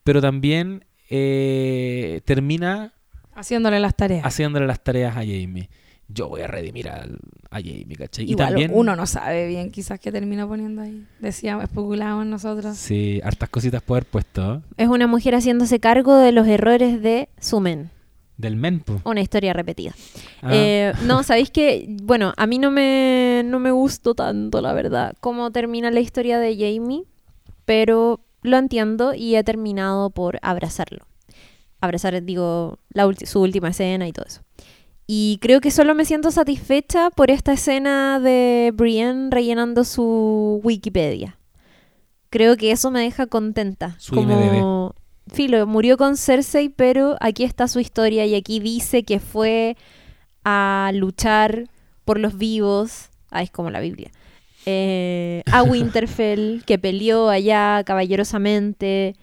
pero 0.04 0.20
también 0.20 0.84
eh, 1.10 2.20
termina 2.24 2.92
Haciéndole 3.34 3.80
las 3.80 3.96
tareas. 3.96 4.24
haciéndole 4.24 4.66
las 4.66 4.82
tareas 4.82 5.16
a 5.16 5.20
Jamie. 5.20 5.68
Yo 6.12 6.28
voy 6.28 6.42
a 6.42 6.46
redimir 6.46 6.88
al- 6.88 7.18
a 7.50 7.56
Jamie, 7.56 7.96
¿cachai? 7.96 8.24
Y 8.26 8.30
Igual 8.32 8.48
también, 8.48 8.70
uno 8.74 8.96
no 8.96 9.06
sabe 9.06 9.46
bien 9.48 9.70
quizás 9.70 9.98
qué 10.00 10.10
termina 10.12 10.46
poniendo 10.46 10.82
ahí. 10.82 11.04
Decíamos, 11.20 11.64
especulábamos 11.64 12.26
nosotros. 12.26 12.76
Sí, 12.76 13.20
hartas 13.24 13.48
cositas 13.48 13.82
puede 13.82 14.00
haber 14.00 14.10
puesto. 14.10 14.62
Es 14.76 14.88
una 14.88 15.06
mujer 15.06 15.34
haciéndose 15.34 15.80
cargo 15.80 16.16
de 16.16 16.32
los 16.32 16.46
errores 16.46 17.00
de 17.02 17.28
su 17.40 17.60
men. 17.60 17.90
Del 18.38 18.56
Menpo. 18.56 19.00
Una 19.04 19.20
historia 19.20 19.52
repetida. 19.52 19.92
Ah, 20.42 20.50
Eh, 20.52 20.92
no, 21.04 21.22
sabéis 21.22 21.50
que, 21.50 21.86
bueno, 22.02 22.32
a 22.36 22.46
mí 22.46 22.58
no 22.58 22.70
me, 22.70 23.42
no 23.44 23.60
me 23.60 23.70
gustó 23.70 24.14
tanto, 24.14 24.60
la 24.60 24.72
verdad, 24.72 25.14
cómo 25.20 25.50
termina 25.52 25.90
la 25.90 26.00
historia 26.00 26.38
de 26.40 26.56
Jamie, 26.56 27.04
pero 27.64 28.20
lo 28.42 28.56
entiendo 28.56 29.14
y 29.14 29.36
he 29.36 29.44
terminado 29.44 30.10
por 30.10 30.38
abrazarlo. 30.42 31.06
Abrazar, 31.80 32.20
digo, 32.24 32.78
la 32.92 33.08
su 33.24 33.40
última 33.40 33.68
escena 33.68 34.08
y 34.08 34.12
todo 34.12 34.24
eso. 34.26 34.40
Y 35.14 35.36
creo 35.42 35.60
que 35.60 35.70
solo 35.70 35.94
me 35.94 36.06
siento 36.06 36.30
satisfecha 36.30 37.10
por 37.10 37.30
esta 37.30 37.52
escena 37.52 38.18
de 38.18 38.72
Brienne 38.74 39.28
rellenando 39.30 39.84
su 39.84 40.62
Wikipedia. 40.64 41.38
Creo 42.30 42.56
que 42.56 42.70
eso 42.70 42.90
me 42.90 43.00
deja 43.00 43.26
contenta. 43.26 43.94
Su 43.98 44.14
como, 44.14 44.94
filo, 45.30 45.66
murió 45.66 45.98
con 45.98 46.16
Cersei, 46.16 46.70
pero 46.70 47.18
aquí 47.20 47.44
está 47.44 47.68
su 47.68 47.78
historia 47.78 48.24
y 48.24 48.34
aquí 48.34 48.58
dice 48.58 49.02
que 49.02 49.20
fue 49.20 49.76
a 50.44 50.90
luchar 50.94 51.68
por 52.06 52.18
los 52.18 52.38
vivos. 52.38 53.10
Ah, 53.30 53.42
es 53.42 53.50
como 53.50 53.68
la 53.68 53.80
Biblia. 53.80 54.10
Eh, 54.64 55.42
a 55.52 55.62
Winterfell, 55.62 56.64
que 56.64 56.78
peleó 56.78 57.28
allá 57.28 57.84
caballerosamente. 57.84 59.14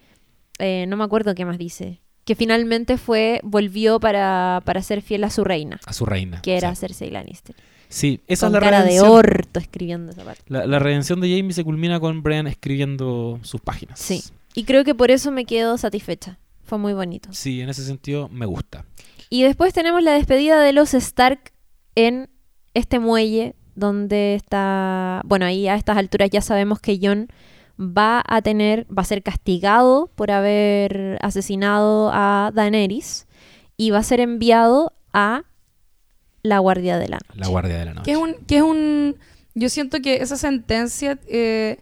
Eh, 0.60 0.84
no 0.86 0.96
me 0.96 1.02
acuerdo 1.02 1.34
qué 1.34 1.44
más 1.44 1.58
dice. 1.58 2.00
Que 2.24 2.34
finalmente 2.34 2.96
fue, 2.98 3.40
volvió 3.42 3.98
para, 3.98 4.62
para 4.64 4.82
ser 4.82 5.02
fiel 5.02 5.24
a 5.24 5.30
su 5.30 5.42
reina, 5.44 5.80
a 5.86 5.92
su 5.92 6.06
reina. 6.06 6.42
que 6.42 6.56
era 6.56 6.74
Sí, 6.74 6.80
Cersei 6.80 7.10
Lannister. 7.10 7.56
Sí, 7.88 8.20
esa 8.28 8.46
con 8.46 8.54
es 8.56 8.62
la 8.62 8.70
cara 8.70 8.84
de 8.84 9.00
orto 9.00 9.58
escribiendo 9.58 10.12
esa 10.12 10.22
parte. 10.22 10.42
La, 10.46 10.64
la 10.66 10.78
redención 10.78 11.20
de 11.20 11.28
Jamie 11.34 11.52
se 11.52 11.64
culmina 11.64 11.98
con 11.98 12.22
Brian 12.22 12.46
escribiendo 12.46 13.40
sus 13.42 13.60
páginas. 13.60 13.98
Sí. 13.98 14.22
Y 14.54 14.64
creo 14.64 14.84
que 14.84 14.94
por 14.94 15.10
eso 15.10 15.32
me 15.32 15.44
quedo 15.44 15.76
satisfecha. 15.76 16.38
Fue 16.62 16.78
muy 16.78 16.92
bonito. 16.92 17.30
Sí, 17.32 17.60
en 17.60 17.68
ese 17.68 17.84
sentido 17.84 18.28
me 18.28 18.46
gusta. 18.46 18.84
Y 19.28 19.42
después 19.42 19.72
tenemos 19.72 20.02
la 20.02 20.12
despedida 20.12 20.60
de 20.60 20.72
los 20.72 20.94
Stark 20.94 21.52
en 21.96 22.28
este 22.74 23.00
muelle 23.00 23.54
donde 23.74 24.34
está, 24.34 25.22
bueno, 25.24 25.46
ahí 25.46 25.66
a 25.66 25.74
estas 25.74 25.96
alturas 25.96 26.30
ya 26.30 26.42
sabemos 26.42 26.80
que 26.80 26.98
Jon 27.02 27.28
va 27.80 28.22
a 28.26 28.42
tener, 28.42 28.86
va 28.86 29.02
a 29.02 29.06
ser 29.06 29.22
castigado 29.22 30.10
por 30.14 30.30
haber 30.30 31.18
asesinado 31.22 32.10
a 32.12 32.50
Daenerys 32.52 33.26
y 33.76 33.90
va 33.90 33.98
a 33.98 34.02
ser 34.02 34.20
enviado 34.20 34.92
a 35.14 35.44
la 36.42 36.58
Guardia 36.58 36.98
de 36.98 37.08
la 37.08 37.18
Noche. 37.26 37.40
La 37.40 37.48
Guardia 37.48 37.78
de 37.78 37.84
la 37.86 37.94
Noche. 37.94 38.04
Que 38.04 38.12
es 38.12 38.18
un, 38.18 38.34
que 38.46 38.56
es 38.58 38.62
un, 38.62 39.16
yo 39.54 39.68
siento 39.70 40.00
que 40.00 40.16
esa 40.16 40.36
sentencia 40.36 41.18
eh, 41.26 41.78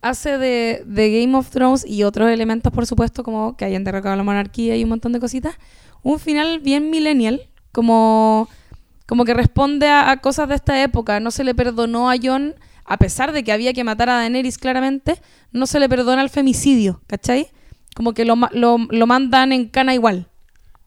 hace 0.00 0.36
de, 0.36 0.82
de 0.84 1.20
Game 1.20 1.36
of 1.36 1.50
Thrones 1.50 1.86
y 1.86 2.02
otros 2.02 2.30
elementos, 2.30 2.72
por 2.72 2.86
supuesto, 2.86 3.22
como 3.22 3.56
que 3.56 3.64
hayan 3.64 3.84
derrocado 3.84 4.16
la 4.16 4.24
monarquía 4.24 4.76
y 4.76 4.82
un 4.82 4.90
montón 4.90 5.12
de 5.12 5.20
cositas, 5.20 5.54
un 6.02 6.18
final 6.18 6.58
bien 6.58 6.90
millennial, 6.90 7.48
como, 7.70 8.48
como 9.06 9.24
que 9.24 9.34
responde 9.34 9.86
a, 9.88 10.10
a 10.10 10.20
cosas 10.20 10.48
de 10.48 10.56
esta 10.56 10.82
época. 10.82 11.20
No 11.20 11.30
se 11.30 11.44
le 11.44 11.54
perdonó 11.54 12.10
a 12.10 12.16
Jon, 12.20 12.56
a 12.88 12.96
pesar 12.96 13.32
de 13.32 13.44
que 13.44 13.52
había 13.52 13.72
que 13.72 13.84
matar 13.84 14.08
a 14.10 14.16
Daenerys 14.16 14.58
claramente, 14.58 15.20
no 15.52 15.66
se 15.66 15.78
le 15.80 15.88
perdona 15.88 16.22
el 16.22 16.30
femicidio, 16.30 17.00
¿cachai? 17.06 17.48
Como 17.94 18.12
que 18.14 18.24
lo, 18.24 18.36
ma- 18.36 18.50
lo, 18.52 18.78
lo 18.90 19.06
mandan 19.06 19.52
en 19.52 19.68
cana 19.68 19.94
igual, 19.94 20.26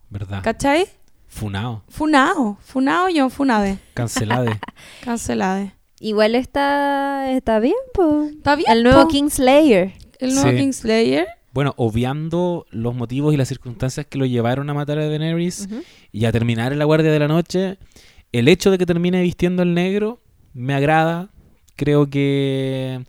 ¿Verdad? 0.10 0.42
¿cachai? 0.44 0.86
Funao. 1.28 1.84
Funao, 1.90 2.58
funao 2.62 3.08
Jon 3.16 3.30
Funade, 3.32 3.78
Cancelade. 3.94 4.60
cancelade. 5.04 5.74
Igual 6.00 6.36
está, 6.36 7.32
está 7.32 7.60
bien, 7.60 7.76
pues. 7.94 8.32
Está 8.34 8.56
bien. 8.56 8.72
El 8.72 8.84
nuevo 8.84 9.04
po. 9.04 9.08
Kingslayer. 9.08 9.94
El 10.20 10.34
nuevo 10.36 10.50
Sí. 10.50 10.58
Kingslayer. 10.58 11.28
bueno, 11.54 11.74
obviando 11.78 12.66
los 12.72 12.96
motivos 12.96 13.34
y 13.34 13.38
las 13.38 13.48
circunstancias 13.48 14.06
que 14.08 14.18
lo 14.18 14.26
llevaron 14.26 14.70
a 14.70 14.74
matar 14.74 14.98
a 15.00 15.08
Daenerys 15.08 15.68
y 16.12 16.26
a 16.26 16.32
terminar 16.32 16.72
en 16.74 16.80
la 16.80 16.86
Guardia 16.86 17.12
de 17.12 17.20
la 17.20 17.28
Noche, 17.28 17.78
el 18.32 18.48
hecho 18.48 18.72
de 18.72 18.78
que 18.78 18.86
termine 18.86 19.22
vistiendo 19.22 19.62
el 19.64 19.74
negro 19.74 20.22
me 20.54 20.74
agrada. 20.74 21.30
Creo 21.76 22.10
que 22.10 23.04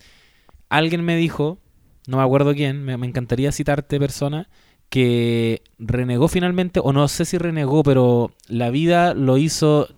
alguien 0.69 1.05
me 1.05 1.17
dijo, 1.17 1.59
no 2.07 2.17
me 2.19 2.23
acuerdo 2.23 2.55
quién, 2.55 2.85
me, 2.85 2.97
me 2.97 3.07
encantaría 3.07 3.53
citarte 3.53 3.99
persona, 3.99 4.49
que 4.89 5.63
renegó 5.79 6.29
finalmente, 6.29 6.81
o 6.83 6.93
no 6.93 7.09
sé 7.09 7.25
si 7.25 7.39
renegó, 7.39 7.83
pero 7.83 8.33
la 8.49 8.71
vida 8.71 9.15
lo 9.15 9.39
hizo 9.39 9.89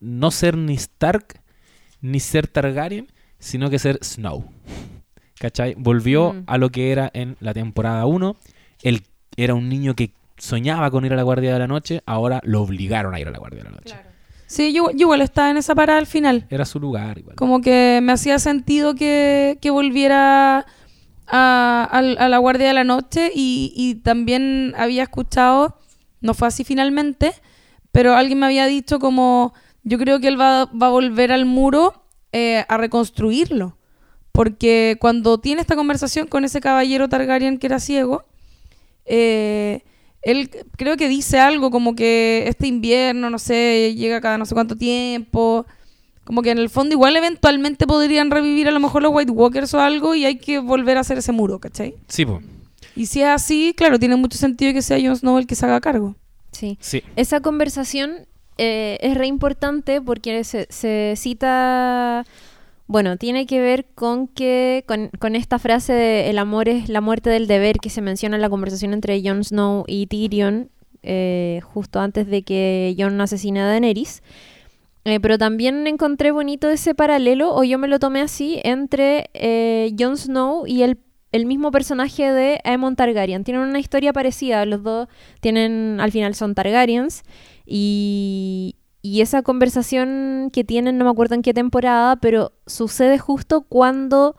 no 0.00 0.30
ser 0.30 0.56
ni 0.56 0.74
Stark 0.74 1.40
ni 2.00 2.20
ser 2.20 2.46
Targaryen, 2.46 3.10
sino 3.38 3.70
que 3.70 3.78
ser 3.78 3.98
Snow. 4.02 4.44
¿Cachai? 5.40 5.74
Volvió 5.76 6.32
Mm. 6.32 6.42
a 6.46 6.58
lo 6.58 6.70
que 6.70 6.92
era 6.92 7.10
en 7.12 7.36
la 7.40 7.52
temporada 7.54 8.06
1. 8.06 8.36
Él 8.82 9.02
era 9.36 9.54
un 9.54 9.68
niño 9.68 9.94
que 9.94 10.12
soñaba 10.38 10.90
con 10.90 11.04
ir 11.04 11.12
a 11.12 11.16
la 11.16 11.22
Guardia 11.22 11.52
de 11.52 11.58
la 11.58 11.66
Noche, 11.66 12.02
ahora 12.06 12.40
lo 12.44 12.62
obligaron 12.62 13.14
a 13.14 13.20
ir 13.20 13.28
a 13.28 13.30
la 13.32 13.38
Guardia 13.38 13.58
de 13.64 13.70
la 13.70 13.70
Noche. 13.76 13.94
Sí, 14.46 14.72
yo, 14.72 14.90
yo 14.90 14.98
igual 15.00 15.22
estaba 15.22 15.50
en 15.50 15.56
esa 15.56 15.74
parada 15.74 15.98
al 15.98 16.06
final. 16.06 16.46
Era 16.50 16.64
su 16.64 16.78
lugar 16.80 17.18
igual. 17.18 17.36
Como 17.36 17.60
que 17.60 18.00
me 18.02 18.12
hacía 18.12 18.38
sentido 18.38 18.94
que, 18.94 19.58
que 19.60 19.70
volviera 19.70 20.66
a, 21.26 21.88
al- 21.90 22.18
a 22.18 22.28
la 22.28 22.38
Guardia 22.38 22.68
de 22.68 22.74
la 22.74 22.84
Noche 22.84 23.30
y, 23.34 23.72
y 23.74 23.96
también 23.96 24.72
había 24.76 25.02
escuchado, 25.02 25.78
no 26.20 26.34
fue 26.34 26.48
así 26.48 26.62
finalmente, 26.64 27.32
pero 27.92 28.14
alguien 28.14 28.38
me 28.38 28.46
había 28.46 28.66
dicho 28.66 28.98
como, 29.00 29.52
yo 29.82 29.98
creo 29.98 30.20
que 30.20 30.28
él 30.28 30.40
va, 30.40 30.66
va 30.66 30.86
a 30.86 30.90
volver 30.90 31.32
al 31.32 31.44
muro 31.46 32.04
eh, 32.32 32.64
a 32.68 32.76
reconstruirlo. 32.76 33.76
Porque 34.32 34.98
cuando 35.00 35.38
tiene 35.38 35.62
esta 35.62 35.76
conversación 35.76 36.26
con 36.26 36.44
ese 36.44 36.60
caballero 36.60 37.08
Targaryen 37.08 37.58
que 37.58 37.66
era 37.68 37.80
ciego, 37.80 38.24
eh, 39.06 39.82
él 40.22 40.50
creo 40.76 40.96
que 40.96 41.08
dice 41.08 41.38
algo 41.38 41.70
como 41.70 41.94
que 41.94 42.44
este 42.48 42.66
invierno, 42.66 43.30
no 43.30 43.38
sé, 43.38 43.94
llega 43.94 44.20
cada 44.20 44.38
no 44.38 44.46
sé 44.46 44.54
cuánto 44.54 44.76
tiempo. 44.76 45.66
Como 46.24 46.42
que 46.42 46.50
en 46.50 46.58
el 46.58 46.68
fondo 46.70 46.92
igual 46.92 47.16
eventualmente 47.16 47.86
podrían 47.86 48.32
revivir 48.32 48.66
a 48.66 48.72
lo 48.72 48.80
mejor 48.80 49.02
los 49.02 49.12
White 49.14 49.30
Walkers 49.30 49.72
o 49.74 49.80
algo 49.80 50.16
y 50.16 50.24
hay 50.24 50.38
que 50.38 50.58
volver 50.58 50.96
a 50.96 51.00
hacer 51.00 51.18
ese 51.18 51.30
muro, 51.30 51.60
¿cachai? 51.60 51.94
Sí, 52.08 52.26
po. 52.26 52.42
Y 52.96 53.06
si 53.06 53.20
es 53.20 53.28
así, 53.28 53.74
claro, 53.76 53.98
tiene 53.98 54.16
mucho 54.16 54.36
sentido 54.36 54.72
que 54.72 54.82
sea 54.82 54.98
Jon 55.00 55.16
Snow 55.16 55.38
el 55.38 55.46
que 55.46 55.54
se 55.54 55.66
haga 55.66 55.80
cargo. 55.80 56.16
Sí. 56.50 56.78
Sí. 56.80 57.04
Esa 57.14 57.40
conversación 57.40 58.26
eh, 58.58 58.98
es 59.02 59.14
re 59.14 59.26
importante 59.26 60.00
porque 60.00 60.42
se, 60.42 60.66
se 60.70 61.14
cita, 61.16 62.24
bueno, 62.86 63.16
tiene 63.16 63.46
que 63.46 63.60
ver 63.60 63.86
con 63.94 64.28
que 64.28 64.84
con, 64.86 65.34
esta 65.34 65.58
frase 65.58 65.92
de 65.92 66.30
el 66.30 66.38
amor 66.38 66.68
es 66.68 66.88
la 66.88 67.00
muerte 67.00 67.30
del 67.30 67.46
deber 67.48 67.78
que 67.78 67.90
se 67.90 68.00
menciona 68.00 68.36
en 68.36 68.42
la 68.42 68.50
conversación 68.50 68.92
entre 68.92 69.20
Jon 69.22 69.42
Snow 69.42 69.84
y 69.88 70.06
Tyrion 70.06 70.70
eh, 71.02 71.60
justo 71.64 72.00
antes 72.00 72.26
de 72.26 72.42
que 72.42 72.94
Jon 72.98 73.20
asesine 73.20 73.60
a 73.60 73.66
Daenerys. 73.66 74.22
Eh, 75.04 75.20
pero 75.20 75.38
también 75.38 75.86
encontré 75.86 76.32
bonito 76.32 76.68
ese 76.68 76.92
paralelo, 76.94 77.54
o 77.54 77.62
yo 77.62 77.78
me 77.78 77.86
lo 77.86 78.00
tomé 78.00 78.20
así, 78.20 78.60
entre 78.64 79.30
eh, 79.34 79.94
Jon 79.96 80.16
Snow 80.16 80.66
y 80.66 80.82
el, 80.82 80.98
el 81.30 81.46
mismo 81.46 81.70
personaje 81.70 82.32
de 82.32 82.60
Aemon 82.64 82.96
Targaryen. 82.96 83.44
Tienen 83.44 83.62
una 83.62 83.78
historia 83.78 84.12
parecida, 84.12 84.66
los 84.66 84.82
dos 84.82 85.06
tienen, 85.40 85.98
al 86.00 86.10
final 86.10 86.34
son 86.34 86.56
Targaryens, 86.56 87.22
y, 87.64 88.74
y 89.02 89.20
esa 89.20 89.42
conversación 89.42 90.50
que 90.52 90.64
tienen, 90.64 90.98
no 90.98 91.04
me 91.04 91.10
acuerdo 91.10 91.34
en 91.34 91.42
qué 91.42 91.54
temporada, 91.54 92.16
pero 92.16 92.52
sucede 92.66 93.18
justo 93.18 93.62
cuando 93.62 94.36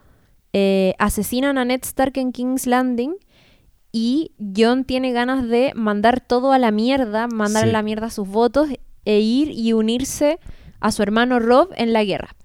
eh, 0.53 0.93
asesinan 0.99 1.57
a 1.57 1.65
Ned 1.65 1.81
Stark 1.83 2.17
en 2.17 2.31
King's 2.31 2.67
Landing. 2.67 3.15
Y 3.93 4.31
Jon 4.55 4.83
tiene 4.83 5.11
ganas 5.13 5.47
de 5.47 5.71
mandar 5.73 6.19
todo 6.19 6.51
a 6.51 6.59
la 6.59 6.71
mierda, 6.71 7.27
mandar 7.27 7.63
Sí. 7.63 7.69
a 7.69 7.71
la 7.73 7.81
mierda 7.81 8.09
sus 8.09 8.27
votos 8.27 8.67
e 9.05 9.19
ir 9.19 9.49
y 9.51 9.71
unirse 9.73 10.39
a 10.81 10.91
su 10.91 11.01
hermano 11.01 11.39
Rob 11.39 11.69
en 11.77 11.93
la 11.93 12.03
guerra. 12.03 12.35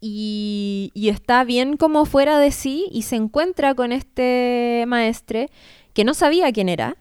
Y, 0.00 0.90
y 0.94 1.08
está 1.08 1.42
bien 1.44 1.76
como 1.78 2.04
fuera 2.04 2.38
de 2.38 2.50
sí 2.52 2.86
y 2.92 3.02
se 3.02 3.16
encuentra 3.16 3.74
con 3.74 3.92
este 3.92 4.84
maestre 4.86 5.50
que 5.94 6.04
no 6.04 6.12
sabía 6.12 6.52
quién 6.52 6.68
era 6.68 6.96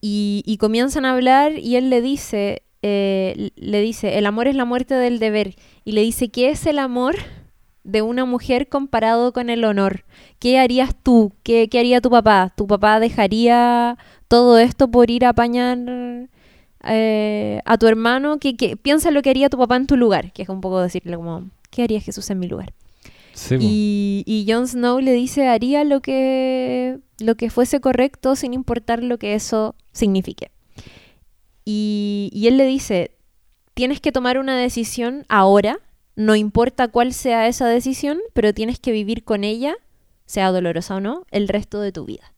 y, 0.00 0.42
y 0.46 0.56
comienzan 0.56 1.04
a 1.04 1.12
hablar 1.12 1.58
y 1.58 1.76
él 1.76 1.90
le 1.90 2.00
dice, 2.00 2.62
eh, 2.86 3.50
le 3.56 3.80
dice, 3.80 4.18
el 4.18 4.26
amor 4.26 4.46
es 4.46 4.54
la 4.56 4.66
muerte 4.66 4.94
del 4.94 5.18
deber 5.18 5.54
y 5.86 5.92
le 5.92 6.02
dice, 6.02 6.28
¿qué 6.28 6.50
es 6.50 6.66
el 6.66 6.78
amor 6.78 7.16
de 7.82 8.02
una 8.02 8.26
mujer 8.26 8.68
comparado 8.68 9.32
con 9.32 9.48
el 9.48 9.64
honor? 9.64 10.04
¿Qué 10.38 10.58
harías 10.58 10.94
tú? 11.02 11.32
¿Qué, 11.42 11.68
qué 11.70 11.78
haría 11.78 12.02
tu 12.02 12.10
papá? 12.10 12.52
¿Tu 12.56 12.66
papá 12.66 13.00
dejaría 13.00 13.96
todo 14.28 14.58
esto 14.58 14.90
por 14.90 15.10
ir 15.10 15.24
a 15.24 15.30
apañar 15.30 15.78
eh, 16.86 17.60
a 17.64 17.78
tu 17.78 17.86
hermano? 17.86 18.38
¿Qué, 18.38 18.56
qué- 18.56 18.76
piensa 18.76 19.10
lo 19.10 19.22
que 19.22 19.30
haría 19.30 19.48
tu 19.48 19.58
papá 19.58 19.76
en 19.76 19.86
tu 19.86 19.96
lugar, 19.96 20.32
que 20.32 20.42
es 20.42 20.48
un 20.48 20.60
poco 20.60 20.80
decirle 20.80 21.16
como, 21.16 21.48
¿qué 21.70 21.82
haría 21.84 22.00
Jesús 22.00 22.28
en 22.30 22.38
mi 22.38 22.48
lugar? 22.48 22.72
Sí. 23.32 23.56
Y, 23.60 24.24
y 24.26 24.50
Jon 24.52 24.68
Snow 24.68 25.00
le 25.00 25.12
dice, 25.12 25.48
haría 25.48 25.84
lo 25.84 26.00
que, 26.00 26.98
lo 27.18 27.34
que 27.34 27.50
fuese 27.50 27.80
correcto 27.80 28.36
sin 28.36 28.54
importar 28.54 29.02
lo 29.02 29.18
que 29.18 29.34
eso 29.34 29.74
signifique. 29.92 30.50
Y, 31.64 32.30
y 32.32 32.46
él 32.46 32.56
le 32.56 32.66
dice, 32.66 33.16
tienes 33.74 34.00
que 34.00 34.12
tomar 34.12 34.38
una 34.38 34.56
decisión 34.56 35.24
ahora, 35.28 35.78
no 36.16 36.36
importa 36.36 36.88
cuál 36.88 37.12
sea 37.12 37.48
esa 37.48 37.66
decisión, 37.66 38.18
pero 38.32 38.54
tienes 38.54 38.78
que 38.78 38.92
vivir 38.92 39.24
con 39.24 39.44
ella, 39.44 39.74
sea 40.26 40.50
dolorosa 40.52 40.96
o 40.96 41.00
no, 41.00 41.26
el 41.30 41.48
resto 41.48 41.80
de 41.80 41.92
tu 41.92 42.04
vida. 42.04 42.32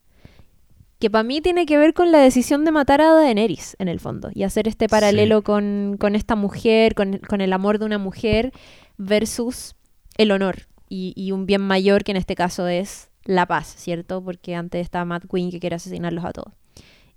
Que 0.99 1.11
para 1.11 1.23
mí 1.23 1.41
tiene 1.41 1.67
que 1.67 1.77
ver 1.77 1.93
con 1.93 2.11
la 2.11 2.19
decisión 2.19 2.65
de 2.65 2.71
matar 2.71 3.01
a 3.01 3.13
Daenerys, 3.13 3.75
en 3.77 3.87
el 3.87 3.99
fondo, 3.99 4.29
y 4.33 4.43
hacer 4.43 4.67
este 4.67 4.87
paralelo 4.87 5.43
con, 5.43 5.97
con 5.99 6.15
esta 6.15 6.35
mujer, 6.35 6.95
con, 6.95 7.19
con 7.19 7.41
el 7.41 7.53
amor 7.53 7.77
de 7.77 7.85
una 7.85 7.99
mujer 7.99 8.51
versus 8.97 9.75
el 10.17 10.31
honor 10.31 10.67
y, 10.89 11.13
y 11.15 11.31
un 11.33 11.45
bien 11.45 11.61
mayor 11.61 12.03
que 12.03 12.11
en 12.11 12.17
este 12.17 12.33
caso 12.33 12.67
es 12.67 13.09
la 13.25 13.45
paz, 13.45 13.75
¿cierto? 13.77 14.23
Porque 14.23 14.55
antes 14.55 14.81
está 14.81 15.05
Matt 15.05 15.25
Queen 15.31 15.51
que 15.51 15.59
quiere 15.59 15.75
asesinarlos 15.75 16.25
a 16.25 16.31
todos. 16.31 16.53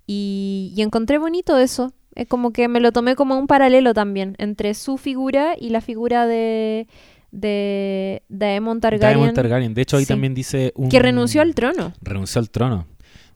Y, 0.05 0.73
y 0.75 0.81
encontré 0.81 1.17
bonito 1.17 1.57
eso. 1.57 1.93
Es 2.15 2.27
como 2.27 2.51
que 2.51 2.67
me 2.67 2.79
lo 2.79 2.91
tomé 2.91 3.15
como 3.15 3.37
un 3.37 3.47
paralelo 3.47 3.93
también 3.93 4.35
entre 4.37 4.73
su 4.73 4.97
figura 4.97 5.55
y 5.59 5.69
la 5.69 5.81
figura 5.81 6.27
de, 6.27 6.87
de 7.31 8.23
Daemon 8.29 8.81
Targaryen, 8.81 9.17
Daemon 9.19 9.33
Targaryen. 9.33 9.73
De 9.73 9.81
hecho, 9.81 9.97
ahí 9.97 10.03
Sí. 10.03 10.09
también 10.09 10.33
dice 10.33 10.73
un... 10.75 10.89
que 10.89 10.99
renunció 10.99 11.41
al 11.41 11.55
trono. 11.55 11.93
renunció 12.01 12.39
al 12.39 12.49
trono. 12.49 12.87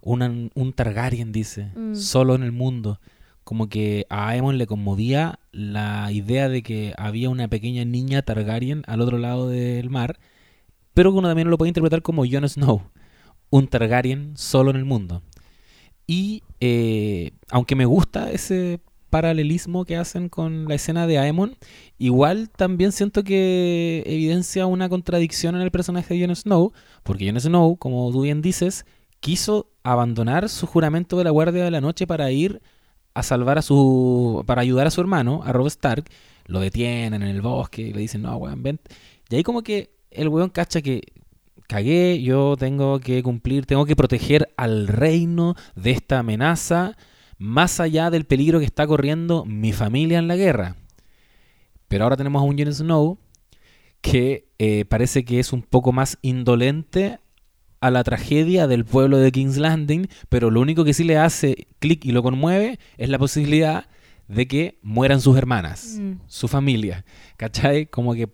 Una- 0.02 0.32
un 0.54 0.74
Targaryen, 0.74 1.32
dice, 1.32 1.72
Mm. 1.76 1.96
solo 1.96 2.36
en 2.36 2.44
el 2.44 2.52
mundo. 2.52 3.00
Como 3.44 3.70
que 3.70 4.06
a 4.10 4.30
Aemon 4.30 4.58
le 4.58 4.66
conmovía 4.68 5.40
la 5.52 6.12
idea 6.12 6.50
de 6.50 6.64
que 6.64 6.94
había 6.98 7.30
una 7.30 7.48
pequeña 7.48 7.86
niña 7.86 8.24
Targaryen 8.24 8.84
al 8.88 9.02
otro 9.02 9.18
lado 9.20 9.48
del 9.50 9.90
mar, 9.90 10.18
pero 10.94 11.12
uno 11.14 11.28
también 11.28 11.50
lo 11.50 11.58
puede 11.58 11.70
interpretar 11.70 12.02
como 12.02 12.24
Jon 12.30 12.48
Snow, 12.50 12.82
un 13.52 13.68
Targaryen 13.68 14.34
solo 14.36 14.72
en 14.72 14.78
el 14.78 14.86
mundo. 14.86 15.22
Y 16.08 16.44
eh, 16.60 17.32
aunque 17.50 17.76
me 17.76 17.86
gusta 17.86 18.32
ese 18.32 18.80
paralelismo 19.10 19.86
que 19.86 19.98
hacen 19.98 20.30
con 20.30 20.68
la 20.68 20.76
escena 20.76 21.08
de 21.08 21.18
Aemon, 21.18 21.56
igual 21.98 22.50
también 22.50 22.92
siento 22.92 23.24
que 23.24 24.04
evidencia 24.06 24.66
una 24.66 24.90
contradicción 24.90 25.56
en 25.56 25.62
el 25.62 25.72
personaje 25.72 26.14
de 26.14 26.26
Jon 26.26 26.36
Snow, 26.36 26.74
porque 27.04 27.26
Jon 27.30 27.40
Snow, 27.40 27.78
como 27.78 28.12
tú 28.12 28.22
bien 28.22 28.42
dices, 28.42 28.86
quiso 29.22 29.70
abandonar 29.84 30.50
su 30.50 30.68
juramento 30.68 31.18
de 31.18 31.24
la 31.24 31.30
Guardia 31.30 31.64
de 31.64 31.72
la 31.72 31.82
Noche 31.82 32.06
para 32.08 32.32
ir 32.32 32.62
a 33.14 33.24
salvar 33.24 33.58
a 33.58 33.62
su. 33.62 34.44
para 34.46 34.62
ayudar 34.62 34.88
a 34.88 34.92
su 34.92 35.02
hermano, 35.02 35.42
a 35.44 35.54
Rob 35.54 35.68
Stark. 35.68 36.06
Lo 36.46 36.60
detienen 36.60 37.24
en 37.24 37.30
el 37.30 37.42
bosque 37.42 37.82
y 37.82 37.94
le 37.94 38.02
dicen, 38.02 38.22
no, 38.22 38.36
weón, 38.38 38.62
ven. 38.62 38.80
Y 39.30 39.38
ahí 39.38 39.44
como 39.44 39.64
que 39.64 39.92
el 40.12 40.28
weón 40.28 40.50
cacha 40.50 40.82
que 40.82 41.02
cagué, 41.68 42.22
yo 42.22 42.56
tengo 42.58 43.00
que 43.00 43.22
cumplir, 43.24 43.66
tengo 43.66 43.86
que 43.86 43.96
proteger 43.96 44.54
al 44.58 44.88
reino 44.88 45.56
de 45.76 45.92
esta 45.92 46.20
amenaza, 46.20 46.96
más 47.38 47.80
allá 47.80 48.10
del 48.10 48.26
peligro 48.26 48.60
que 48.60 48.66
está 48.66 48.88
corriendo 48.88 49.46
mi 49.46 49.74
familia 49.74 50.20
en 50.20 50.28
la 50.28 50.36
guerra. 50.36 50.76
Pero 51.88 52.04
ahora 52.04 52.18
tenemos 52.18 52.42
a 52.42 52.46
un 52.46 52.58
Jon 52.58 52.74
Snow 52.74 53.18
que 54.02 54.48
eh, 54.60 54.86
parece 54.86 55.26
que 55.26 55.40
es 55.40 55.52
un 55.54 55.62
poco 55.64 55.92
más 55.92 56.18
indolente 56.22 57.20
a 57.82 57.92
la 57.92 58.04
tragedia 58.04 58.68
del 58.68 58.86
pueblo 58.86 59.18
de 59.18 59.32
King's 59.32 59.58
Landing, 59.58 60.08
pero 60.30 60.50
lo 60.50 60.62
único 60.62 60.84
que 60.86 60.94
sí 60.94 61.04
le 61.04 61.18
hace 61.18 61.68
clic 61.80 62.06
y 62.06 62.12
lo 62.12 62.24
conmueve 62.24 62.80
es 62.98 63.10
la 63.10 63.20
posibilidad 63.20 63.88
de 64.28 64.48
que 64.48 64.80
mueran 64.82 65.22
sus 65.22 65.38
hermanas, 65.38 65.98
Mm. 66.00 66.14
su 66.28 66.48
familia. 66.48 67.06
¿Cachai? 67.38 67.86
Como 67.88 68.14
que 68.16 68.28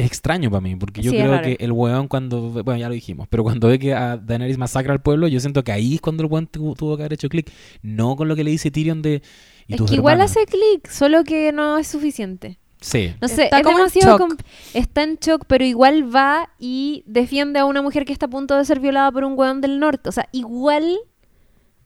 es 0.00 0.06
extraño 0.06 0.50
para 0.50 0.60
mí, 0.60 0.76
porque 0.76 1.02
yo 1.02 1.10
Sí, 1.10 1.16
creo 1.16 1.40
que 1.42 1.56
el 1.60 1.72
weón 1.72 2.08
cuando, 2.08 2.50
bueno, 2.50 2.76
ya 2.76 2.88
lo 2.88 2.94
dijimos, 2.94 3.26
pero 3.28 3.42
cuando 3.42 3.68
ve 3.68 3.78
que 3.78 3.94
a 3.94 4.16
Daenerys 4.16 4.58
masacra 4.58 4.92
al 4.92 5.00
pueblo, 5.02 5.28
yo 5.28 5.40
siento 5.40 5.64
que 5.64 5.72
ahí 5.72 5.94
es 5.96 6.00
cuando 6.00 6.22
el 6.22 6.30
weón 6.30 6.46
tu- 6.46 6.74
tuvo 6.74 6.96
que 6.96 7.02
haber 7.02 7.14
hecho 7.14 7.28
clic, 7.28 7.50
no 7.82 8.16
con 8.16 8.28
lo 8.28 8.36
que 8.36 8.44
le 8.44 8.50
dice 8.50 8.70
Tyrion 8.70 9.02
de... 9.02 9.22
¿y 9.66 9.74
Es 9.74 9.82
que 9.82 9.94
igual 9.96 10.14
hermanas?". 10.14 10.30
hace 10.36 10.46
clic, 10.46 10.88
solo 10.90 11.24
que 11.24 11.52
no 11.52 11.78
es 11.78 11.86
suficiente. 11.88 12.58
Sí, 12.80 13.12
No 13.20 13.26
sé, 13.26 13.44
Está 13.44 13.58
es 13.58 13.64
como 13.64 13.80
en 13.80 13.88
shock. 13.88 14.40
está 14.72 15.02
en 15.02 15.16
shock, 15.16 15.44
pero 15.48 15.64
igual 15.64 16.14
va 16.14 16.48
y 16.60 17.02
defiende 17.06 17.58
a 17.58 17.64
una 17.64 17.82
mujer 17.82 18.04
que 18.04 18.12
está 18.12 18.26
a 18.26 18.30
punto 18.30 18.56
de 18.56 18.64
ser 18.64 18.78
violada 18.78 19.10
por 19.10 19.24
un 19.24 19.36
weón 19.36 19.60
del 19.60 19.80
norte. 19.80 20.08
O 20.08 20.12
sea, 20.12 20.28
igual, 20.30 20.96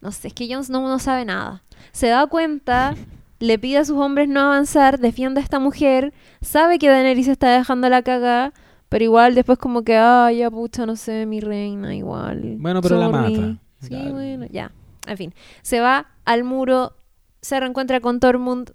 no 0.02 0.12
sé, 0.12 0.28
es 0.28 0.34
que 0.34 0.52
Jon 0.52 0.62
Snow 0.64 0.82
no 0.86 0.98
sabe 0.98 1.24
nada. 1.24 1.62
Se 1.92 2.08
da 2.08 2.26
cuenta, 2.26 2.94
le 3.42 3.58
pide 3.58 3.78
a 3.78 3.84
sus 3.84 3.96
hombres 3.98 4.28
no 4.28 4.40
avanzar, 4.40 5.00
defiende 5.00 5.40
a 5.40 5.42
esta 5.42 5.58
mujer, 5.58 6.12
sabe 6.40 6.78
que 6.78 6.88
Daenerys 6.88 7.26
está 7.28 7.50
dejando 7.56 7.88
la 7.88 8.02
cagada, 8.02 8.52
pero 8.88 9.04
igual 9.04 9.34
después 9.34 9.58
como 9.58 9.82
que, 9.82 9.96
ay, 9.96 10.38
ya 10.38 10.50
pucha, 10.50 10.86
no 10.86 10.94
sé, 10.96 11.26
mi 11.26 11.40
reina, 11.40 11.94
igual. 11.94 12.56
Bueno, 12.58 12.80
pero 12.80 12.98
la 12.98 13.06
sorry". 13.10 13.36
mata. 13.36 13.58
Sí, 13.80 13.96
bueno, 14.10 14.46
ya. 14.50 14.70
En 15.08 15.16
fin, 15.16 15.34
se 15.62 15.80
va 15.80 16.06
al 16.24 16.44
muro, 16.44 16.94
se 17.40 17.58
reencuentra 17.58 17.98
con 18.00 18.20
Tormund, 18.20 18.70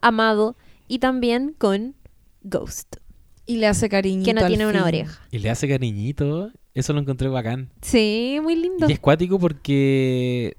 amado, 0.00 0.56
y 0.88 0.98
también 1.00 1.54
con 1.58 1.94
Ghost, 2.42 2.96
Y 3.44 3.56
le 3.56 3.66
hace 3.66 3.88
cariñito. 3.90 4.24
que 4.24 4.34
no 4.34 4.40
al 4.40 4.48
tiene 4.48 4.66
una 4.66 4.84
oreja. 4.84 5.20
Y 5.30 5.40
le 5.40 5.50
hace 5.50 5.68
cariñito. 5.68 6.50
Eso 6.74 6.92
lo 6.92 7.00
encontré 7.00 7.28
bacán. 7.28 7.70
Sí, 7.82 8.38
muy 8.42 8.54
lindo. 8.56 8.88
Y 8.88 8.92
es 8.92 8.98
cuático 9.00 9.38
porque 9.38 10.56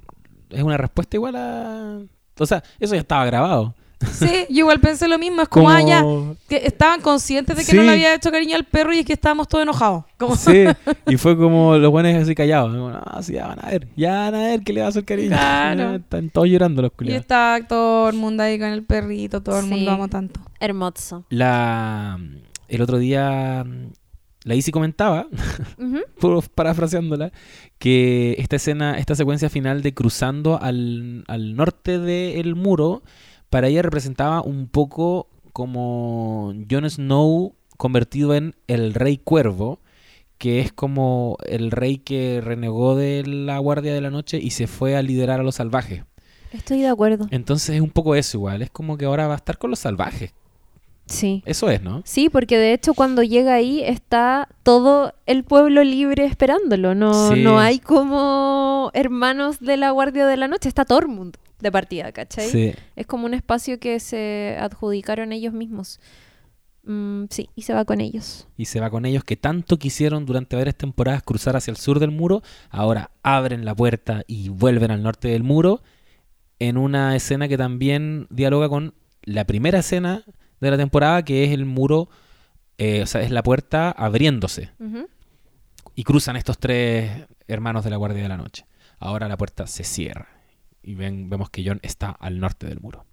es 0.50 0.64
una 0.64 0.78
respuesta 0.78 1.16
igual 1.18 1.36
a... 1.38 2.02
O 2.40 2.46
sea, 2.46 2.64
eso 2.80 2.94
ya 2.96 3.02
estaba 3.02 3.26
grabado. 3.26 3.74
Sí, 4.12 4.46
yo 4.50 4.60
igual 4.60 4.80
pensé 4.80 5.08
lo 5.08 5.18
mismo. 5.18 5.42
Es 5.42 5.48
como, 5.50 5.70
ah, 5.72 5.82
ya, 5.82 6.04
que 6.48 6.58
estaban 6.68 7.02
conscientes 7.02 7.58
de 7.58 7.66
que 7.66 7.74
no 7.76 7.82
le 7.82 7.90
había 7.94 8.14
hecho 8.14 8.30
cariño 8.30 8.56
al 8.56 8.64
perro 8.64 8.94
y 8.94 9.00
es 9.00 9.06
que 9.08 9.14
estábamos 9.14 9.48
todos 9.48 9.64
enojados. 9.64 10.04
Como, 10.20 10.36
Sí, 10.36 10.66
y 11.08 11.18
fue 11.18 11.36
como 11.36 11.76
los 11.78 11.90
buenos 11.90 12.14
así 12.22 12.36
callados. 12.36 12.72
Como, 12.76 12.92
no, 12.92 13.02
sí, 13.24 13.34
ya 13.34 13.48
van 13.48 13.66
a 13.66 13.70
ver, 13.72 13.88
ya 13.96 14.12
van 14.30 14.36
a 14.36 14.40
ver 14.44 14.62
que 14.62 14.72
le 14.74 14.82
va 14.82 14.86
a 14.86 14.90
hacer 14.90 15.04
cariño. 15.04 15.30
Claro. 15.30 15.96
Están 15.96 16.30
todos 16.30 16.48
llorando 16.48 16.84
los 16.84 16.92
y 16.92 16.96
culiados. 16.96 17.22
está 17.22 17.60
todo 17.68 18.10
el 18.10 18.16
mundo 18.18 18.44
ahí 18.44 18.60
con 18.60 18.68
el 18.70 18.84
perrito, 18.84 19.42
todo 19.42 19.58
el 19.58 19.64
Sí. 19.64 19.70
mundo 19.72 19.86
lo 19.86 19.92
amo 19.94 20.08
tanto. 20.10 20.40
Hermoso. 20.60 21.26
La, 21.30 22.20
el 22.68 22.82
otro 22.84 23.00
día, 23.00 23.66
la 24.48 24.56
Isi 24.56 24.72
comentaba, 24.72 25.28
parafraseándola, 26.56 27.34
que 27.80 28.36
esta 28.40 28.56
escena, 28.56 28.98
esta 28.98 29.14
secuencia 29.14 29.50
final 29.50 29.82
de 29.82 29.94
cruzando 29.94 30.58
al, 30.62 31.26
al 31.28 31.58
norte 31.58 32.00
del 32.00 32.56
muro, 32.56 33.04
para 33.50 33.68
ella 33.68 33.82
representaba 33.82 34.42
un 34.42 34.68
poco 34.70 35.28
como 35.52 36.54
Jon 36.72 36.90
Snow 36.90 37.56
convertido 37.76 38.36
en 38.36 38.56
el 38.68 38.94
rey 38.94 39.18
cuervo, 39.18 39.82
que 40.38 40.62
es 40.62 40.72
como 40.72 41.38
el 41.46 41.70
rey 41.70 41.98
que 41.98 42.40
renegó 42.42 42.96
de 42.96 43.24
la 43.26 43.58
Guardia 43.60 43.94
de 43.94 44.02
la 44.02 44.12
Noche 44.12 44.40
y 44.42 44.52
se 44.52 44.68
fue 44.68 44.96
a 44.96 45.02
liderar 45.02 45.42
a 45.42 45.44
los 45.44 45.56
salvajes. 45.56 46.04
Estoy 46.54 46.80
de 46.80 46.88
acuerdo. 46.88 47.28
Entonces 47.32 47.76
es 47.76 47.82
un 47.82 47.90
poco 47.90 48.16
eso 48.16 48.38
igual, 48.38 48.62
es 48.62 48.70
como 48.70 48.98
que 48.98 49.06
ahora 49.06 49.28
va 49.28 49.34
a 49.34 49.38
estar 49.38 49.58
con 49.58 49.72
los 49.72 49.80
salvajes. 49.80 50.34
Sí. 51.08 51.42
Eso 51.46 51.70
es, 51.70 51.82
¿no? 51.82 52.02
Sí, 52.06 52.30
porque 52.30 52.58
de 52.58 52.74
hecho 52.74 52.94
cuando 52.94 53.24
llega 53.24 53.54
ahí 53.54 53.82
está 53.84 54.50
todo 54.64 55.14
el 55.26 55.44
pueblo 55.44 55.84
libre 55.84 56.26
esperándolo. 56.26 56.96
No, 56.96 57.30
Sí. 57.34 57.42
no 57.42 57.60
hay 57.60 57.80
como 57.80 58.92
hermanos 58.94 59.60
de 59.60 59.78
la 59.78 59.92
Guardia 59.92 60.26
de 60.28 60.38
la 60.38 60.48
Noche. 60.48 60.68
Está 60.70 60.86
Tormund 60.86 61.38
de 61.60 61.72
partida, 61.72 62.12
¿cachai? 62.12 62.50
Sí. 62.50 62.74
Es 62.96 63.08
como 63.08 63.26
un 63.26 63.34
espacio 63.34 63.80
que 63.80 64.00
se 64.00 64.58
adjudicaron 64.60 65.32
ellos 65.32 65.54
mismos. 65.54 66.00
Mm, 66.84 67.26
sí, 67.30 67.50
y 67.56 67.64
se 67.64 67.74
va 67.74 67.84
con 67.84 68.00
ellos. 68.00 68.48
y 68.56 68.66
se 68.66 68.80
va 68.80 68.90
con 68.90 69.06
ellos 69.06 69.24
que 69.26 69.36
tanto 69.36 69.78
quisieron 69.78 70.26
durante 70.26 70.56
varias 70.56 70.76
temporadas 70.76 71.22
cruzar 71.22 71.58
hacia 71.58 71.72
el 71.72 71.78
sur 71.78 72.00
del 72.00 72.12
muro, 72.12 72.44
ahora 72.70 73.12
abren 73.24 73.66
la 73.66 73.76
puerta 73.76 74.24
y 74.26 74.48
vuelven 74.50 74.92
al 74.92 75.04
norte 75.04 75.28
del 75.28 75.44
muro 75.44 75.82
en 76.60 76.78
una 76.78 77.14
escena 77.18 77.48
que 77.50 77.58
también 77.58 78.28
dialoga 78.30 78.70
con 78.70 78.94
la 79.24 79.44
primera 79.46 79.80
escena 79.80 80.24
de 80.60 80.72
la 80.72 80.78
temporada 80.78 81.24
que 81.24 81.44
es 81.44 81.52
el 81.52 81.66
muro, 81.66 82.10
eh, 82.78 83.04
o 83.04 83.06
sea, 83.06 83.22
es 83.22 83.32
la 83.32 83.44
puerta 83.44 83.92
abriéndose 83.92 84.72
y 85.96 86.04
cruzan 86.04 86.36
estos 86.36 86.58
tres 86.58 87.28
hermanos 87.48 87.84
de 87.84 87.90
la 87.90 87.98
Guardia 87.98 88.22
de 88.22 88.30
la 88.30 88.38
Noche. 88.38 88.66
Ahora 89.00 89.28
la 89.28 89.38
puerta 89.38 89.68
se 89.68 89.84
cierra 89.84 90.28
y 90.82 90.96
ven, 90.96 91.30
vemos 91.30 91.50
que 91.50 91.64
John 91.66 91.80
está 91.84 92.12
al 92.12 92.40
norte 92.40 92.68
del 92.68 92.80
muro. 92.80 93.06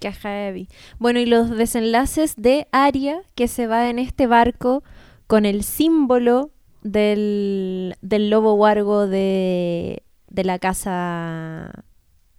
Qué 0.00 0.12
heavy. 0.12 0.68
Bueno, 0.98 1.20
y 1.20 1.26
los 1.26 1.50
desenlaces 1.50 2.36
de 2.36 2.68
Aria 2.70 3.22
que 3.34 3.48
se 3.48 3.66
va 3.66 3.88
en 3.88 3.98
este 3.98 4.26
barco 4.26 4.84
con 5.26 5.46
el 5.46 5.64
símbolo 5.64 6.50
del, 6.82 7.96
del 8.02 8.30
lobo 8.30 8.54
wargo 8.54 9.06
de, 9.06 10.02
de 10.28 10.44
la 10.44 10.58
casa 10.58 11.84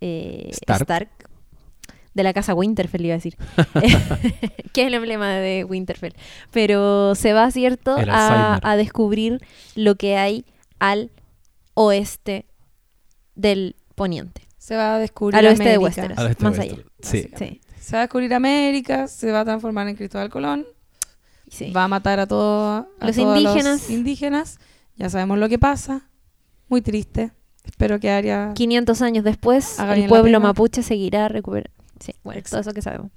eh, 0.02 0.50
Stark. 0.52 0.82
Stark. 0.84 1.27
De 2.18 2.24
la 2.24 2.34
casa 2.34 2.56
Winterfell, 2.56 3.06
iba 3.06 3.14
a 3.14 3.18
decir. 3.18 3.38
que 4.74 4.82
es 4.82 4.88
el 4.88 4.96
emblema 4.96 5.36
de 5.36 5.64
Winterfell. 5.66 6.14
Pero 6.50 7.14
se 7.14 7.32
va, 7.34 7.52
¿cierto?, 7.52 7.96
a, 7.96 8.76
descubrir 8.76 9.40
lo 9.76 9.94
que 9.98 10.18
hay 10.18 10.46
al 10.80 11.12
oeste 11.76 12.48
del 13.36 13.76
poniente. 13.94 14.42
Se 14.58 14.76
va 14.76 14.96
a 14.96 15.00
descubrir 15.00 15.38
Al 15.38 15.46
oeste 15.46 15.64
de 15.64 15.76
América. 15.76 16.02
Westeros. 16.02 16.18
Al 16.18 16.32
este 16.32 16.44
más 16.44 16.58
allá. 16.58 16.76
Sí. 17.04 17.30
Sí, 17.38 17.62
Se 17.80 17.92
va 17.96 18.00
a 18.00 18.02
descubrir 18.06 18.34
América, 18.34 19.08
se 19.08 19.32
va 19.32 19.42
a 19.42 19.46
transformar 19.46 19.88
en 19.88 19.96
Cristóbal 19.96 20.32
Colón, 20.32 20.66
sí. 21.48 21.70
va 21.72 21.84
a 21.84 21.88
matar 21.88 22.20
a, 22.20 22.26
todo, 22.26 22.88
a 23.00 23.06
Los 23.06 23.16
todos 23.16 23.38
indígenas. 23.38 23.82
los 23.82 23.90
indígenas. 23.92 24.60
Ya 24.96 25.12
sabemos 25.12 25.38
lo 25.38 25.48
que 25.50 25.60
pasa. 25.60 26.10
Muy 26.68 26.82
triste. 26.82 27.32
Espero 27.64 28.00
que 28.00 28.10
Aria... 28.10 28.54
500 28.56 29.02
años 29.04 29.24
después, 29.24 29.78
el 29.78 30.08
pueblo 30.08 30.40
mapuche 30.40 30.82
seguirá 30.82 31.28
recuperando. 31.28 31.78
Sí, 32.00 32.14
bueno, 32.24 32.42
todo 32.50 32.60
eso 32.62 32.74
que 32.74 32.82
sabemos. 32.82 33.12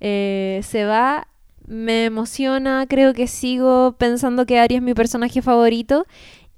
Eh, 0.00 0.60
se 0.64 0.84
va, 0.84 1.28
me 1.66 2.06
emociona, 2.06 2.86
creo 2.88 3.14
que 3.14 3.26
sigo 3.26 3.94
pensando 3.98 4.46
que 4.46 4.58
Aria 4.58 4.78
es 4.78 4.82
mi 4.82 4.94
personaje 4.94 5.42
favorito. 5.42 6.06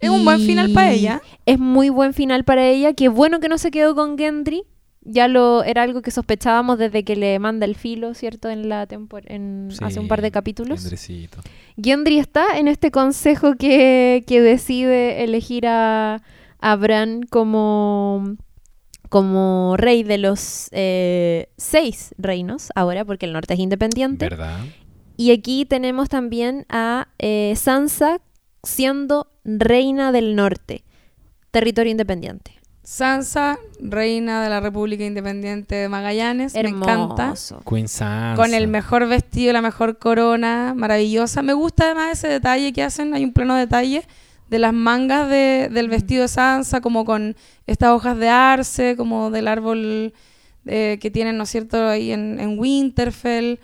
Es 0.01 0.11
un 0.11 0.24
buen 0.24 0.41
final 0.41 0.73
para 0.73 0.93
ella. 0.93 1.23
Es 1.47 1.59
muy 1.59 1.89
buen 1.89 2.12
final 2.12 2.45
para 2.45 2.66
ella. 2.66 2.93
Qué 2.93 3.09
bueno 3.09 3.41
que 3.41 3.49
no 3.49 3.59
se 3.59 3.70
quedó 3.70 3.95
con 3.95 4.19
Gendry. 4.19 4.65
Ya 5.07 5.28
lo 5.28 5.62
era 5.65 5.82
algo 5.82 6.01
que 6.01 6.11
sospechábamos 6.11 6.78
desde 6.78 7.05
que 7.05 7.16
le 7.16 7.39
manda 7.39 7.66
el 7.66 7.74
filo, 7.74 8.15
¿cierto? 8.15 8.49
En 8.49 8.70
la 8.70 8.89
en 9.27 9.69
hace 9.82 10.01
un 10.01 10.09
par 10.09 10.23
de 10.23 10.31
capítulos. 10.31 10.82
Andresito. 10.82 11.39
Gendry 11.82 12.19
está 12.19 12.59
en 12.59 12.69
este 12.69 12.91
consejo 12.91 13.55
que, 13.57 14.24
que 14.27 14.41
decide 14.41 15.23
elegir 15.23 15.66
a, 15.66 16.23
a 16.59 16.77
Bran 16.77 17.23
como, 17.24 18.36
como 19.15 19.77
rey 19.77 20.03
de 20.03 20.19
los 20.19 20.69
eh, 20.73 21.49
seis 21.57 22.16
reinos 22.19 22.70
ahora, 22.74 23.05
porque 23.05 23.27
el 23.27 23.32
norte 23.32 23.55
es 23.55 23.61
independiente. 23.61 24.28
¿Verdad? 24.28 24.59
Y 25.16 25.31
aquí 25.31 25.65
tenemos 25.66 26.09
también 26.09 26.66
a 26.69 27.07
eh, 27.20 27.55
Sansa 27.55 28.20
siendo 28.65 29.28
reina 29.45 30.11
del 30.11 30.35
norte, 30.35 30.82
territorio 31.53 31.93
independiente. 31.93 32.59
Sansa, 32.82 33.57
reina 33.78 34.43
de 34.43 34.51
la 34.51 34.59
República 34.59 35.05
Independiente 35.05 35.77
de 35.77 35.89
Magallanes. 35.89 36.53
Me 36.55 36.69
encanta. 36.69 37.35
Queen 37.70 37.86
Sansa. 37.86 38.35
Con 38.35 38.53
el 38.53 38.66
mejor 38.66 39.07
vestido, 39.07 39.53
la 39.53 39.62
mejor 39.62 40.01
corona, 40.01 40.74
maravillosa. 40.77 41.41
Me 41.43 41.53
gusta 41.53 41.85
además 41.85 42.19
ese 42.19 42.27
detalle 42.27 42.73
que 42.73 42.82
hacen, 42.82 43.15
hay 43.15 43.23
un 43.23 43.32
pleno 43.32 43.55
detalle 43.55 44.03
de 44.49 44.59
las 44.59 44.73
mangas 44.73 45.29
de- 45.29 45.69
del 45.73 45.89
vestido 45.89 46.23
de 46.23 46.29
Sansa, 46.29 46.81
como 46.81 47.05
con 47.05 47.37
estas 47.66 47.91
hojas 47.91 48.19
de 48.19 48.29
arce, 48.29 48.97
como 48.97 49.31
del 49.31 49.49
árbol 49.49 50.12
eh, 50.66 50.99
que 51.01 51.11
tienen, 51.11 51.37
¿no 51.37 51.45
es 51.45 51.51
cierto?, 51.51 51.89
ahí 51.89 52.11
en, 52.12 52.41
en 52.41 52.59
Winterfell. 52.59 53.59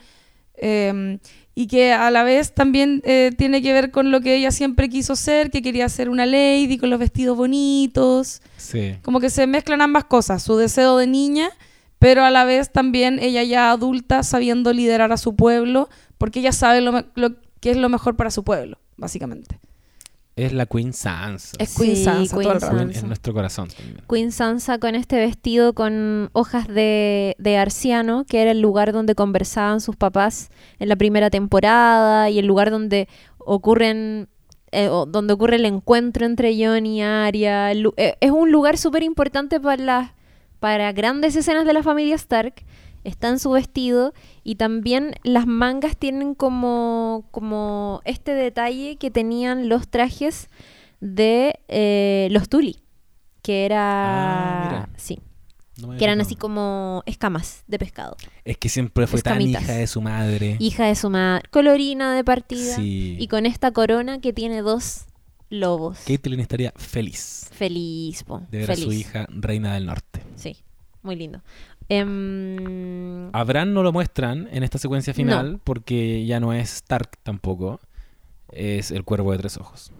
Eh, 0.55 1.17
y 1.53 1.67
que 1.67 1.91
a 1.91 2.09
la 2.11 2.23
vez 2.23 2.53
también 2.53 3.01
eh, 3.03 3.31
tiene 3.37 3.61
que 3.61 3.73
ver 3.73 3.91
con 3.91 4.09
lo 4.09 4.21
que 4.21 4.35
ella 4.35 4.51
siempre 4.51 4.87
quiso 4.87 5.15
ser, 5.15 5.51
que 5.51 5.61
quería 5.61 5.89
ser 5.89 6.09
una 6.09 6.25
lady, 6.25 6.77
con 6.77 6.89
los 6.89 6.99
vestidos 6.99 7.35
bonitos. 7.35 8.41
Sí. 8.57 8.95
Como 9.01 9.19
que 9.19 9.29
se 9.29 9.47
mezclan 9.47 9.81
ambas 9.81 10.05
cosas, 10.05 10.43
su 10.43 10.55
deseo 10.55 10.97
de 10.97 11.07
niña, 11.07 11.49
pero 11.99 12.23
a 12.23 12.31
la 12.31 12.45
vez 12.45 12.71
también 12.71 13.19
ella 13.19 13.43
ya 13.43 13.71
adulta 13.71 14.23
sabiendo 14.23 14.71
liderar 14.71 15.11
a 15.11 15.17
su 15.17 15.35
pueblo, 15.35 15.89
porque 16.17 16.39
ella 16.39 16.51
sabe 16.53 16.81
lo, 16.81 17.03
lo 17.15 17.31
que 17.59 17.71
es 17.71 17.77
lo 17.77 17.89
mejor 17.89 18.15
para 18.15 18.31
su 18.31 18.43
pueblo, 18.43 18.77
básicamente. 18.95 19.59
Es 20.35 20.53
la 20.53 20.65
Queen 20.65 20.93
Sansa. 20.93 21.57
Es 21.59 21.77
Queen 21.77 21.95
Sí, 21.95 22.03
Sansa 22.03 22.31
todo 22.31 22.51
el 22.53 22.59
Queen 22.59 22.61
rato. 22.61 22.77
Sansa. 22.77 22.99
en 22.99 23.07
nuestro 23.07 23.33
corazón 23.33 23.67
también. 23.69 24.03
Queen 24.09 24.31
Sansa 24.31 24.79
con 24.79 24.95
este 24.95 25.17
vestido 25.17 25.73
con 25.73 26.29
hojas 26.33 26.67
de, 26.67 27.35
de 27.37 27.57
arciano, 27.57 28.25
que 28.25 28.41
era 28.41 28.51
el 28.51 28.61
lugar 28.61 28.93
donde 28.93 29.13
conversaban 29.13 29.81
sus 29.81 29.95
papás 29.95 30.49
en 30.79 30.89
la 30.89 30.95
primera 30.95 31.29
temporada 31.29 32.29
y 32.29 32.39
el 32.39 32.45
lugar 32.45 32.71
donde 32.71 33.07
ocurren 33.37 34.29
eh, 34.71 34.87
o 34.87 35.05
donde 35.05 35.33
ocurre 35.33 35.57
el 35.57 35.65
encuentro 35.65 36.25
entre 36.25 36.55
Jon 36.55 36.85
y 36.85 37.01
Arya. 37.01 37.71
El 37.71 37.91
eh, 37.97 38.15
es 38.21 38.31
un 38.31 38.51
lugar 38.51 38.77
súper 38.77 39.03
importante 39.03 39.59
para 39.59 39.83
las 39.83 40.11
para 40.59 40.93
grandes 40.93 41.35
escenas 41.35 41.65
de 41.65 41.73
la 41.73 41.83
familia 41.83 42.15
Stark. 42.15 42.63
Está 43.03 43.29
en 43.29 43.39
su 43.39 43.51
vestido 43.51 44.13
y 44.43 44.55
también 44.55 45.15
las 45.23 45.47
mangas 45.47 45.97
tienen 45.97 46.35
como, 46.35 47.25
como 47.31 48.01
este 48.05 48.33
detalle 48.33 48.97
que 48.97 49.09
tenían 49.11 49.69
los 49.69 49.87
trajes 49.87 50.49
de 50.99 51.59
eh, 51.67 52.27
los 52.31 52.47
Tully, 52.47 52.77
que 53.41 53.67
Ah, 53.71 54.65
era 54.65 54.69
mira. 54.69 54.89
sí, 54.97 55.19
No 55.77 55.97
que 55.97 56.03
eran 56.03 56.21
así 56.21 56.35
como 56.35 57.01
escamas 57.07 57.63
de 57.67 57.79
pescado. 57.79 58.15
Es 58.45 58.57
que 58.57 58.69
siempre 58.69 59.07
fue 59.07 59.21
tan 59.21 59.33
escamitas. 59.33 59.63
hija 59.63 59.73
de 59.73 59.87
su 59.87 60.01
madre. 60.01 60.57
Hija 60.59 60.85
de 60.85 60.95
su 60.95 61.09
madre, 61.09 61.43
colorina 61.49 62.13
de 62.13 62.23
partida 62.23 62.75
Sí. 62.75 63.15
y 63.19 63.27
con 63.27 63.47
esta 63.47 63.71
corona 63.71 64.21
que 64.21 64.31
tiene 64.31 64.61
dos 64.61 65.05
lobos. 65.49 65.97
Caitlyn 66.05 66.39
estaría 66.39 66.71
feliz 66.75 67.49
Feliz, 67.51 68.23
po, 68.23 68.41
de 68.51 68.59
ver 68.59 68.67
feliz. 68.67 68.83
a 68.83 68.85
su 68.85 68.93
hija 68.93 69.25
reina 69.29 69.73
del 69.73 69.87
norte. 69.87 70.21
Sí, 70.35 70.55
muy 71.01 71.15
lindo. 71.15 71.41
A 73.33 73.43
Bran 73.43 73.73
no 73.73 73.83
lo 73.83 73.91
muestran 73.91 74.47
en 74.51 74.63
esta 74.63 74.77
secuencia 74.77 75.13
final 75.13 75.59
porque 75.63 76.25
ya 76.25 76.39
no 76.39 76.53
es 76.53 76.73
Stark 76.75 77.17
tampoco. 77.23 77.79
Es 78.51 78.91
el 78.91 79.03
cuervo 79.03 79.31
de 79.31 79.39
tres 79.39 79.57
ojos. 79.57 79.91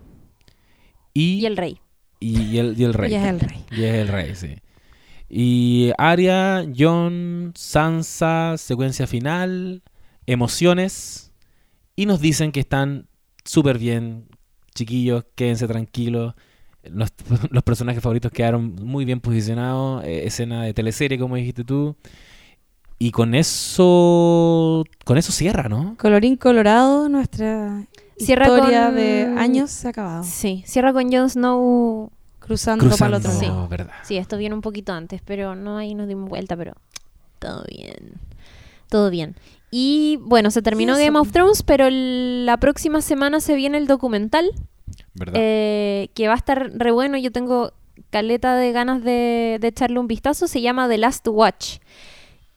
Y, 1.13 1.39
y 1.39 1.45
el 1.45 1.57
rey. 1.57 1.79
Y, 2.19 2.41
y 2.41 2.59
el, 2.59 2.79
y 2.79 2.83
el 2.83 2.93
rey. 2.93 3.09
Ella 3.13 3.23
es 3.23 3.29
el 3.29 3.39
rey. 3.39 3.65
Y 3.71 3.83
es 3.83 3.93
el 3.95 4.07
rey, 4.07 4.35
sí. 4.35 4.55
Y 5.29 5.91
Arya, 5.97 6.65
Jon, 6.77 7.53
Sansa, 7.55 8.55
secuencia 8.57 9.07
final, 9.07 9.81
emociones. 10.25 11.31
Y 11.95 12.05
nos 12.05 12.21
dicen 12.21 12.51
que 12.51 12.59
están 12.61 13.07
súper 13.45 13.77
bien, 13.77 14.27
chiquillos, 14.75 15.25
quédense 15.35 15.67
tranquilos. 15.67 16.35
Los, 16.83 17.09
los 17.51 17.63
personajes 17.63 18.01
favoritos 18.01 18.31
quedaron 18.31 18.75
muy 18.75 19.05
bien 19.05 19.19
posicionados. 19.19 20.03
eh, 20.03 20.25
escena 20.25 20.63
de 20.63 20.73
teleserie, 20.73 21.17
como 21.19 21.35
dijiste 21.35 21.63
tú. 21.63 21.95
Y 22.99 23.11
con 23.11 23.33
eso. 23.35 24.83
Con 25.05 25.17
eso 25.17 25.31
cierra, 25.31 25.67
¿no? 25.69 25.95
Colorín 25.99 26.35
colorado, 26.37 27.09
nuestra 27.09 27.85
Cierra 28.17 28.45
historia 28.47 28.85
con- 28.87 28.95
de 28.95 29.23
años 29.37 29.71
se 29.71 29.87
ha 29.87 29.89
acabado. 29.89 30.23
Sí, 30.23 30.63
cierra 30.67 30.93
con 30.93 31.11
Jon 31.11 31.29
Snow. 31.29 32.11
Cruzando, 32.39 32.85
Cruzando, 32.85 32.97
para 32.97 33.07
el 33.07 33.13
otro 33.23 33.31
Sí. 33.39 33.45
lado. 33.45 33.67
verdad. 33.67 33.93
Sí, 34.03 34.17
esto 34.17 34.35
viene 34.37 34.55
un 34.55 34.61
poquito 34.61 34.93
antes, 34.93 35.21
pero 35.23 35.55
no 35.55 35.77
ahí 35.77 35.93
nos 35.95 36.07
dimos 36.07 36.27
vuelta, 36.29 36.57
pero 36.57 36.73
todo 37.39 37.63
bien. 37.69 38.13
Todo 38.89 39.09
bien. 39.09 39.35
Y 39.69 40.17
bueno, 40.23 40.51
se 40.51 40.61
terminó 40.61 40.93
eso. 40.93 41.03
Game 41.05 41.17
of 41.19 41.31
Thrones, 41.31 41.63
pero 41.63 41.87
la 41.89 42.57
próxima 42.57 43.01
semana 43.01 43.39
se 43.39 43.55
viene 43.55 43.77
el 43.77 43.87
documental, 43.87 44.51
Eh, 45.33 46.09
que 46.13 46.27
va 46.27 46.33
a 46.33 46.37
estar 46.37 46.71
re 46.73 46.91
bueno. 46.91 47.17
Yo 47.17 47.31
tengo 47.31 47.73
caleta 48.09 48.55
de 48.55 48.71
ganas 48.71 49.03
de, 49.03 49.59
echarle 49.61 49.99
un 49.99 50.07
vistazo. 50.07 50.47
Se 50.47 50.61
llama 50.61 50.87
The 50.87 50.97
Last 50.97 51.27
Watch. 51.27 51.77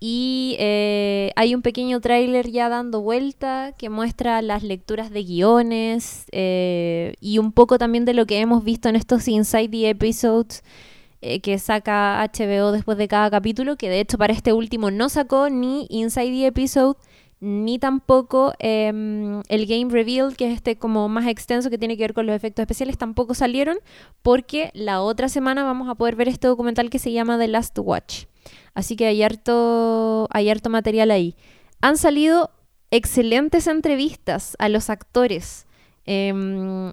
Y 0.00 0.56
eh, 0.58 1.32
hay 1.36 1.54
un 1.54 1.62
pequeño 1.62 2.00
tráiler 2.00 2.50
ya 2.50 2.68
dando 2.68 3.00
vuelta 3.00 3.72
que 3.78 3.88
muestra 3.88 4.42
las 4.42 4.62
lecturas 4.62 5.10
de 5.10 5.22
guiones 5.22 6.26
eh, 6.32 7.14
y 7.20 7.38
un 7.38 7.52
poco 7.52 7.78
también 7.78 8.04
de 8.04 8.12
lo 8.12 8.26
que 8.26 8.40
hemos 8.40 8.64
visto 8.64 8.90
en 8.90 8.96
estos 8.96 9.26
Inside 9.28 9.68
the 9.68 9.88
Episodes 9.90 10.62
que 11.42 11.58
saca 11.58 12.22
HBO 12.22 12.70
después 12.70 12.98
de 12.98 13.08
cada 13.08 13.30
capítulo, 13.30 13.76
que 13.76 13.88
de 13.88 14.00
hecho 14.00 14.18
para 14.18 14.34
este 14.34 14.52
último 14.52 14.90
no 14.90 15.08
sacó 15.08 15.48
ni 15.48 15.86
Inside 15.88 16.32
the 16.32 16.46
Episode 16.48 16.98
ni 17.44 17.78
tampoco 17.78 18.54
em, 18.58 19.42
el 19.48 19.66
Game 19.66 19.92
Reveal, 19.92 20.34
que 20.34 20.46
es 20.46 20.54
este 20.54 20.76
como 20.78 21.08
más 21.10 21.26
extenso 21.26 21.68
que 21.68 21.76
tiene 21.76 21.96
que 21.96 22.04
ver 22.04 22.14
con 22.14 22.26
los 22.26 22.34
efectos 22.34 22.62
especiales, 22.62 22.96
tampoco 22.96 23.34
salieron 23.34 23.76
porque 24.22 24.70
la 24.72 25.02
otra 25.02 25.28
semana 25.28 25.62
vamos 25.62 25.88
a 25.88 25.94
poder 25.94 26.16
ver 26.16 26.28
este 26.28 26.46
documental 26.46 26.88
que 26.88 26.98
se 26.98 27.12
llama 27.12 27.38
The 27.38 27.48
Last 27.48 27.78
Watch. 27.78 28.24
Así 28.72 28.96
que 28.96 29.06
hay 29.06 29.22
harto, 29.22 30.26
hay 30.30 30.48
harto 30.48 30.70
material 30.70 31.10
ahí. 31.10 31.36
Han 31.82 31.98
salido 31.98 32.50
excelentes 32.90 33.66
entrevistas 33.66 34.56
a 34.58 34.70
los 34.70 34.88
actores. 34.88 35.66
Em, 36.06 36.92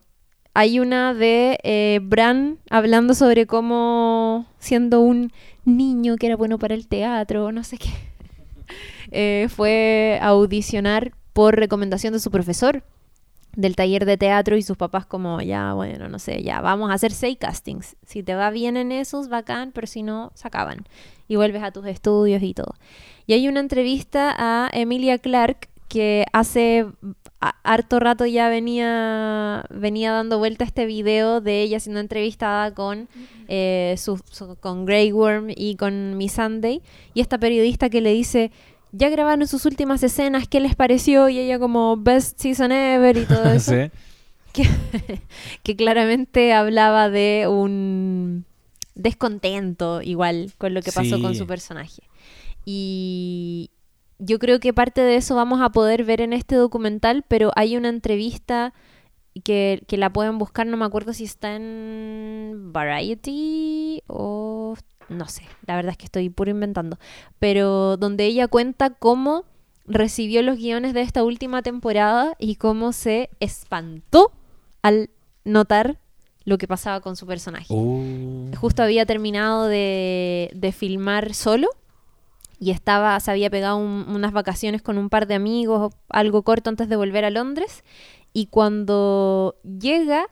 hay 0.53 0.80
una 0.82 1.14
de 1.14 1.60
eh, 1.64 1.99
Bran 2.03 2.60
hablando 2.69 3.14
sobre 3.14 3.48
cómo 3.48 4.45
siendo 4.60 4.99
un 4.99 5.32
niño 5.64 6.18
que 6.18 6.28
era 6.28 6.36
bueno 6.36 6.60
para 6.60 6.76
el 6.76 6.88
teatro, 6.88 7.52
no 7.53 7.64
sé 7.64 7.78
qué, 7.78 7.90
eh, 9.12 9.48
fue 9.50 10.18
audicionar 10.22 11.12
por 11.34 11.56
recomendación 11.56 12.14
de 12.14 12.20
su 12.20 12.32
profesor 12.32 12.84
del 13.56 13.76
taller 13.76 14.06
de 14.06 14.16
teatro 14.18 14.56
y 14.56 14.62
sus 14.62 14.78
papás 14.78 15.06
como, 15.06 15.42
ya, 15.42 15.74
bueno, 15.74 16.08
no 16.08 16.20
sé, 16.20 16.42
ya, 16.42 16.62
vamos 16.62 16.90
a 16.90 16.94
hacer 16.94 17.12
seis 17.12 17.38
castings. 17.38 17.98
Si 18.06 18.24
te 18.24 18.34
va 18.34 18.50
bien 18.50 18.78
en 18.78 18.94
esos, 18.94 19.28
bacán, 19.28 19.72
pero 19.74 19.88
si 19.88 20.04
no, 20.04 20.32
se 20.36 20.48
acaban. 20.48 20.86
Y 21.28 21.36
vuelves 21.36 21.62
a 21.62 21.72
tus 21.72 21.86
estudios 21.86 22.42
y 22.44 22.54
todo. 22.54 22.76
Y 23.28 23.34
hay 23.34 23.48
una 23.50 23.60
entrevista 23.60 24.34
a 24.38 24.70
Emilia 24.72 25.18
Clark 25.18 25.68
que 25.90 26.24
hace 26.32 26.86
harto 27.64 28.00
rato 28.00 28.26
ya 28.26 28.48
venía, 28.48 29.66
venía 29.70 30.14
dando 30.14 30.38
vuelta 30.38 30.64
este 30.64 30.86
video 30.86 31.42
de 31.42 31.62
ella 31.62 31.82
siendo 31.82 32.00
entrevistada 32.00 32.74
con, 32.74 33.10
eh, 33.50 33.96
su- 33.98 34.22
su- 34.30 34.56
con 34.58 34.86
Grey 34.86 35.12
Worm 35.12 35.48
y 35.50 35.76
con 35.76 36.16
Miss 36.18 36.34
Sunday. 36.34 36.82
Y 37.14 37.20
esta 37.20 37.38
periodista 37.38 37.90
que 37.90 38.00
le 38.00 38.14
dice, 38.14 38.52
ya 38.91 39.09
grabaron 39.09 39.47
sus 39.47 39.65
últimas 39.65 40.03
escenas, 40.03 40.47
¿qué 40.47 40.59
les 40.59 40.76
pareció? 40.76 41.30
Y 41.30 41.39
ella 41.39 41.59
como, 41.59 41.97
best 41.97 42.39
season 42.39 42.72
ever 42.72 43.18
y 43.18 43.26
todo 43.26 43.51
eso. 43.51 43.72
Sí. 44.53 44.63
que, 44.63 45.22
que 45.63 45.76
claramente 45.77 46.51
hablaba 46.51 47.09
de 47.09 47.47
un 47.49 48.43
descontento 48.95 50.01
igual 50.01 50.51
con 50.57 50.73
lo 50.73 50.81
que 50.81 50.91
pasó 50.91 51.22
con 51.22 51.35
su 51.35 51.47
personaje. 51.47 52.03
Y 52.65 53.72
yo 54.19 54.39
creo 54.39 54.59
que 54.59 54.73
parte 54.73 55.01
de 55.01 55.15
eso 55.15 55.35
vamos 55.35 55.61
a 55.61 55.69
poder 55.69 56.03
ver 56.03 56.19
en 56.19 56.34
este 56.34 56.55
documental, 56.55 57.23
pero 57.27 57.51
hay 57.55 57.77
una 57.77 57.88
entrevista 57.88 58.73
que, 59.43 59.84
que 59.88 59.97
la 59.97 60.11
pueden 60.11 60.38
buscar, 60.38 60.68
no 60.68 60.76
me 60.76 60.85
acuerdo 60.85 61.13
si 61.13 61.23
está 61.23 61.55
en 61.55 62.72
Variety 62.73 64.03
o 64.07 64.76
no 65.10 65.28
sé, 65.28 65.44
la 65.68 65.76
verdad 65.76 65.91
es 65.91 65.98
que 65.98 66.06
estoy 66.06 66.30
puro 66.30 66.52
inventando, 66.52 66.98
pero 67.40 67.98
donde 67.98 68.26
ella 68.26 68.48
cuenta 68.48 68.91
cómo 68.91 69.45
recibió 69.86 70.41
los 70.41 70.57
guiones 70.57 70.94
de 70.94 71.02
esta 71.02 71.23
última 71.23 71.61
temporada 71.61 72.36
y 72.40 72.56
cómo 72.56 72.94
se 72.94 73.30
espantó 73.40 74.32
al 74.82 75.10
notar 75.44 75.99
lo 76.45 76.57
que 76.57 76.68
pasaba 76.68 77.02
con 77.02 77.15
su 77.15 77.26
personaje. 77.28 77.68
Uh. 77.73 78.52
Justo 78.57 78.84
había 78.84 79.06
terminado 79.06 79.68
de, 79.68 80.49
de 80.56 80.72
filmar 80.72 81.34
solo 81.34 81.68
y 82.60 82.72
estaba, 82.72 83.19
se 83.19 83.32
había 83.32 83.49
pegado 83.49 83.78
un- 83.78 84.06
unas 84.07 84.32
vacaciones 84.34 84.82
con 84.82 84.98
un 84.98 85.10
par 85.10 85.28
de 85.28 85.36
amigos, 85.36 85.94
algo 86.10 86.44
corto 86.44 86.69
antes 86.69 86.88
de 86.90 86.95
volver 86.95 87.26
a 87.26 87.30
Londres. 87.32 87.84
Y 88.34 88.45
cuando 88.48 89.56
llega 89.64 90.28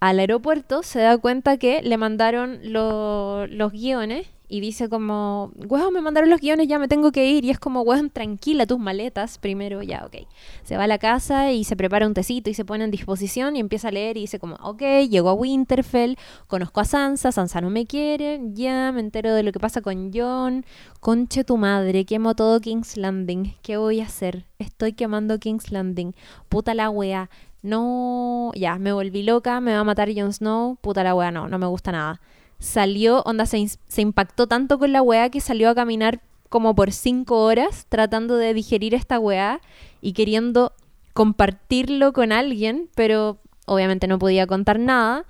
al 0.00 0.18
aeropuerto 0.20 0.82
se 0.82 1.00
da 1.00 1.18
cuenta 1.18 1.56
que 1.56 1.82
le 1.82 1.96
mandaron 1.96 2.60
lo- 2.62 3.46
los 3.46 3.72
guiones 3.72 4.26
y 4.50 4.60
dice 4.60 4.88
como, 4.88 5.52
weón, 5.56 5.92
me 5.92 6.00
mandaron 6.00 6.30
los 6.30 6.40
guiones, 6.40 6.68
ya 6.68 6.78
me 6.78 6.88
tengo 6.88 7.12
que 7.12 7.26
ir. 7.30 7.44
Y 7.44 7.50
es 7.50 7.58
como, 7.58 7.82
weón, 7.82 8.08
tranquila 8.08 8.64
tus 8.64 8.78
maletas. 8.78 9.36
Primero, 9.36 9.82
ya, 9.82 10.06
ok. 10.06 10.26
Se 10.62 10.78
va 10.78 10.84
a 10.84 10.86
la 10.86 10.96
casa 10.96 11.52
y 11.52 11.64
se 11.64 11.76
prepara 11.76 12.06
un 12.06 12.14
tecito 12.14 12.48
y 12.48 12.54
se 12.54 12.64
pone 12.64 12.84
en 12.84 12.90
disposición 12.90 13.56
y 13.56 13.60
empieza 13.60 13.88
a 13.88 13.90
leer 13.90 14.16
y 14.16 14.20
dice 14.22 14.38
como, 14.38 14.54
ok, 14.62 14.80
llego 15.10 15.28
a 15.28 15.34
Winterfell, 15.34 16.16
conozco 16.46 16.80
a 16.80 16.86
Sansa, 16.86 17.30
Sansa 17.30 17.60
no 17.60 17.68
me 17.68 17.84
quiere, 17.84 18.40
ya 18.54 18.90
me 18.90 19.00
entero 19.00 19.34
de 19.34 19.42
lo 19.42 19.52
que 19.52 19.60
pasa 19.60 19.82
con 19.82 20.12
John, 20.14 20.64
conche 21.00 21.44
tu 21.44 21.58
madre, 21.58 22.06
quemo 22.06 22.34
todo 22.34 22.58
King's 22.60 22.96
Landing, 22.96 23.54
¿qué 23.60 23.76
voy 23.76 24.00
a 24.00 24.04
hacer? 24.04 24.46
Estoy 24.58 24.94
quemando 24.94 25.38
King's 25.38 25.70
Landing, 25.70 26.14
puta 26.48 26.72
la 26.72 26.88
wea, 26.88 27.28
no, 27.62 28.52
ya, 28.54 28.78
me 28.78 28.92
volví 28.92 29.22
loca, 29.22 29.60
me 29.60 29.72
va 29.74 29.80
a 29.80 29.84
matar 29.84 30.08
Jon 30.14 30.32
Snow, 30.32 30.76
puta 30.80 31.02
la 31.04 31.14
wea, 31.14 31.30
no, 31.30 31.48
no 31.48 31.58
me 31.58 31.66
gusta 31.66 31.92
nada. 31.92 32.20
Salió, 32.58 33.22
onda, 33.22 33.46
se, 33.46 33.66
se 33.86 34.00
impactó 34.02 34.46
tanto 34.46 34.78
con 34.78 34.92
la 34.92 35.02
wea 35.02 35.30
que 35.30 35.40
salió 35.40 35.70
a 35.70 35.74
caminar 35.74 36.20
como 36.48 36.74
por 36.74 36.92
cinco 36.92 37.44
horas 37.44 37.86
tratando 37.88 38.36
de 38.36 38.54
digerir 38.54 38.94
esta 38.94 39.18
wea 39.18 39.60
y 40.00 40.12
queriendo 40.12 40.72
compartirlo 41.12 42.12
con 42.12 42.32
alguien, 42.32 42.88
pero 42.94 43.38
obviamente 43.66 44.06
no 44.06 44.18
podía 44.18 44.46
contar 44.46 44.78
nada. 44.78 45.24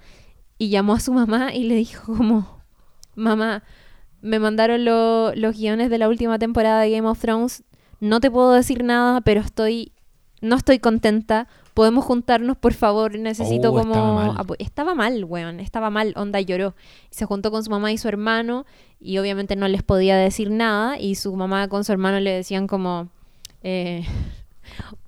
Y 0.58 0.70
llamó 0.70 0.94
a 0.94 1.00
su 1.00 1.12
mamá 1.12 1.54
y 1.54 1.64
le 1.64 1.76
dijo 1.76 2.14
como, 2.16 2.60
mamá, 3.14 3.62
me 4.20 4.38
mandaron 4.38 4.84
lo- 4.84 5.34
los 5.34 5.56
guiones 5.56 5.88
de 5.90 5.98
la 5.98 6.08
última 6.08 6.38
temporada 6.38 6.80
de 6.82 6.90
Game 6.90 7.08
of 7.08 7.18
Thrones, 7.20 7.62
no 8.00 8.20
te 8.20 8.30
puedo 8.30 8.52
decir 8.52 8.84
nada, 8.84 9.20
pero 9.22 9.40
estoy, 9.40 9.92
no 10.40 10.56
estoy 10.56 10.78
contenta. 10.78 11.48
Podemos 11.78 12.04
juntarnos, 12.04 12.56
por 12.56 12.74
favor. 12.74 13.16
Necesito 13.16 13.70
Oh, 13.70 13.78
como. 13.78 13.92
estaba 13.94 14.12
mal. 14.14 14.46
Estaba 14.58 14.94
mal, 14.96 15.24
weón. 15.24 15.60
Estaba 15.60 15.90
mal. 15.90 16.12
Onda 16.16 16.40
lloró. 16.40 16.74
Se 17.10 17.24
juntó 17.24 17.52
con 17.52 17.62
su 17.62 17.70
mamá 17.70 17.92
y 17.92 17.98
su 17.98 18.08
hermano. 18.08 18.66
Y 18.98 19.18
obviamente 19.18 19.54
no 19.54 19.68
les 19.68 19.84
podía 19.84 20.16
decir 20.16 20.50
nada. 20.50 20.98
Y 20.98 21.14
su 21.14 21.36
mamá 21.36 21.68
con 21.68 21.84
su 21.84 21.92
hermano 21.92 22.18
le 22.18 22.32
decían 22.32 22.66
como. 22.66 23.10
eh, 23.62 24.04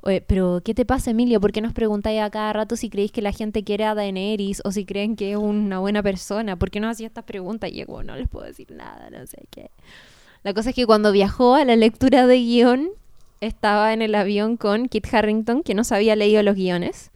"Oye, 0.02 0.20
pero, 0.20 0.60
¿qué 0.64 0.72
te 0.74 0.84
pasa, 0.84 1.10
Emilio? 1.10 1.40
¿Por 1.40 1.50
qué 1.52 1.60
nos 1.60 1.72
preguntáis 1.72 2.20
a 2.20 2.30
cada 2.30 2.52
rato 2.52 2.76
si 2.76 2.88
creéis 2.88 3.10
que 3.12 3.20
la 3.20 3.32
gente 3.32 3.64
quiere 3.64 3.84
a 3.84 3.94
Daenerys 3.96 4.62
o 4.64 4.70
si 4.72 4.84
creen 4.86 5.16
que 5.16 5.32
es 5.32 5.36
una 5.38 5.80
buena 5.80 6.02
persona? 6.04 6.56
¿Por 6.56 6.70
qué 6.70 6.78
nos 6.80 6.92
hacía 6.92 7.06
estas 7.08 7.24
preguntas? 7.24 7.70
Y 7.72 7.78
yo, 7.78 7.86
como, 7.86 8.02
no 8.04 8.14
les 8.16 8.28
puedo 8.28 8.46
decir 8.46 8.70
nada, 8.70 9.10
no 9.10 9.26
sé 9.26 9.44
qué. 9.50 9.70
La 10.44 10.54
cosa 10.54 10.70
es 10.70 10.76
que 10.76 10.86
cuando 10.86 11.10
viajó 11.12 11.54
a 11.54 11.64
la 11.64 11.74
lectura 11.76 12.26
de 12.26 12.36
guion, 12.38 12.90
estaba 13.40 13.92
en 13.92 14.02
el 14.02 14.14
avión 14.14 14.56
con 14.56 14.88
Kit 14.88 15.12
Harrington, 15.12 15.62
que 15.62 15.74
no 15.74 15.84
se 15.84 15.94
había 15.94 16.16
leído 16.16 16.42
los 16.42 16.54
guiones, 16.56 17.10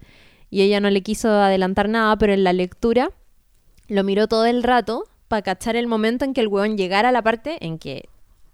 y 0.51 0.63
ella 0.63 0.81
no 0.81 0.91
le 0.91 1.03
quiso 1.03 1.29
adelantar 1.31 1.89
nada, 1.89 2.17
pero 2.17 2.33
en 2.33 2.45
la 2.45 2.53
lectura 2.53 3.11
lo 3.89 4.05
miró 4.05 4.29
todo 4.29 4.47
el 4.47 4.63
rato 4.63 5.05
para 5.29 5.43
cachar 5.43 5.77
el 5.77 5.87
momento 5.87 6.25
en 6.25 6.33
que 6.33 6.41
el 6.41 6.49
weón 6.49 6.77
llegara 6.77 7.09
a 7.09 7.13
la 7.13 7.23
parte 7.23 7.65
en 7.65 7.79
que 7.79 8.09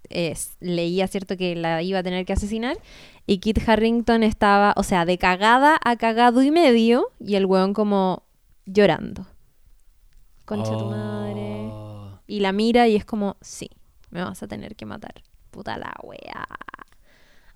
es- 0.09 0.57
leía, 0.59 1.07
¿cierto?, 1.07 1.37
que 1.37 1.55
la 1.55 1.81
iba 1.81 1.99
a 1.99 2.03
tener 2.03 2.25
que 2.25 2.33
asesinar, 2.33 2.77
y 3.27 3.37
Kit 3.37 3.59
Harrington 3.67 4.23
estaba, 4.23 4.73
o 4.75 4.83
sea, 4.83 5.05
de 5.05 5.17
cagada 5.17 5.79
a 5.85 5.95
cagado 5.95 6.41
y 6.41 6.51
medio, 6.51 7.07
y 7.19 7.35
el 7.35 7.45
weón 7.45 7.73
como 7.73 8.23
llorando. 8.65 9.25
Concha 10.45 10.77
tu 10.77 10.85
madre. 10.85 11.69
Oh. 11.71 12.19
Y 12.27 12.41
la 12.41 12.51
mira 12.51 12.87
y 12.87 12.95
es 12.95 13.05
como, 13.05 13.37
sí, 13.41 13.69
me 14.09 14.21
vas 14.21 14.43
a 14.43 14.47
tener 14.47 14.75
que 14.75 14.85
matar. 14.85 15.13
Puta 15.51 15.77
la 15.77 15.93
wea. 16.03 16.45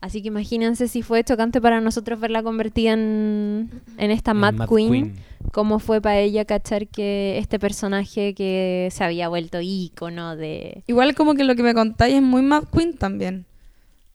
Así 0.06 0.22
que 0.22 0.28
imagínense 0.28 0.88
si 0.88 1.02
fue 1.02 1.24
chocante 1.24 1.60
para 1.60 1.82
nosotros 1.82 2.20
verla 2.20 2.44
convertida 2.44 2.94
en, 2.94 3.72
en 3.98 4.12
esta 4.12 4.32
En 4.32 4.38
Mad, 4.38 4.54
Mad 4.54 4.70
Queen, 4.70 4.92
Queen. 4.92 5.16
cómo 5.52 5.80
fue 5.80 6.00
para 6.00 6.20
ella 6.20 6.46
cachar 6.46 6.88
que 6.88 7.40
este 7.40 7.58
personaje 7.58 8.36
que 8.36 8.88
se 8.92 9.04
había 9.04 9.30
vuelto 9.30 9.58
ícono 9.62 10.36
de... 10.36 10.84
Igual 10.86 11.16
como 11.16 11.34
que 11.34 11.44
lo 11.44 11.56
que 11.56 11.64
me 11.64 11.74
contáis 11.74 12.14
es 12.18 12.22
muy 12.22 12.44
Mad 12.44 12.66
Queen 12.72 12.96
también. 12.96 13.48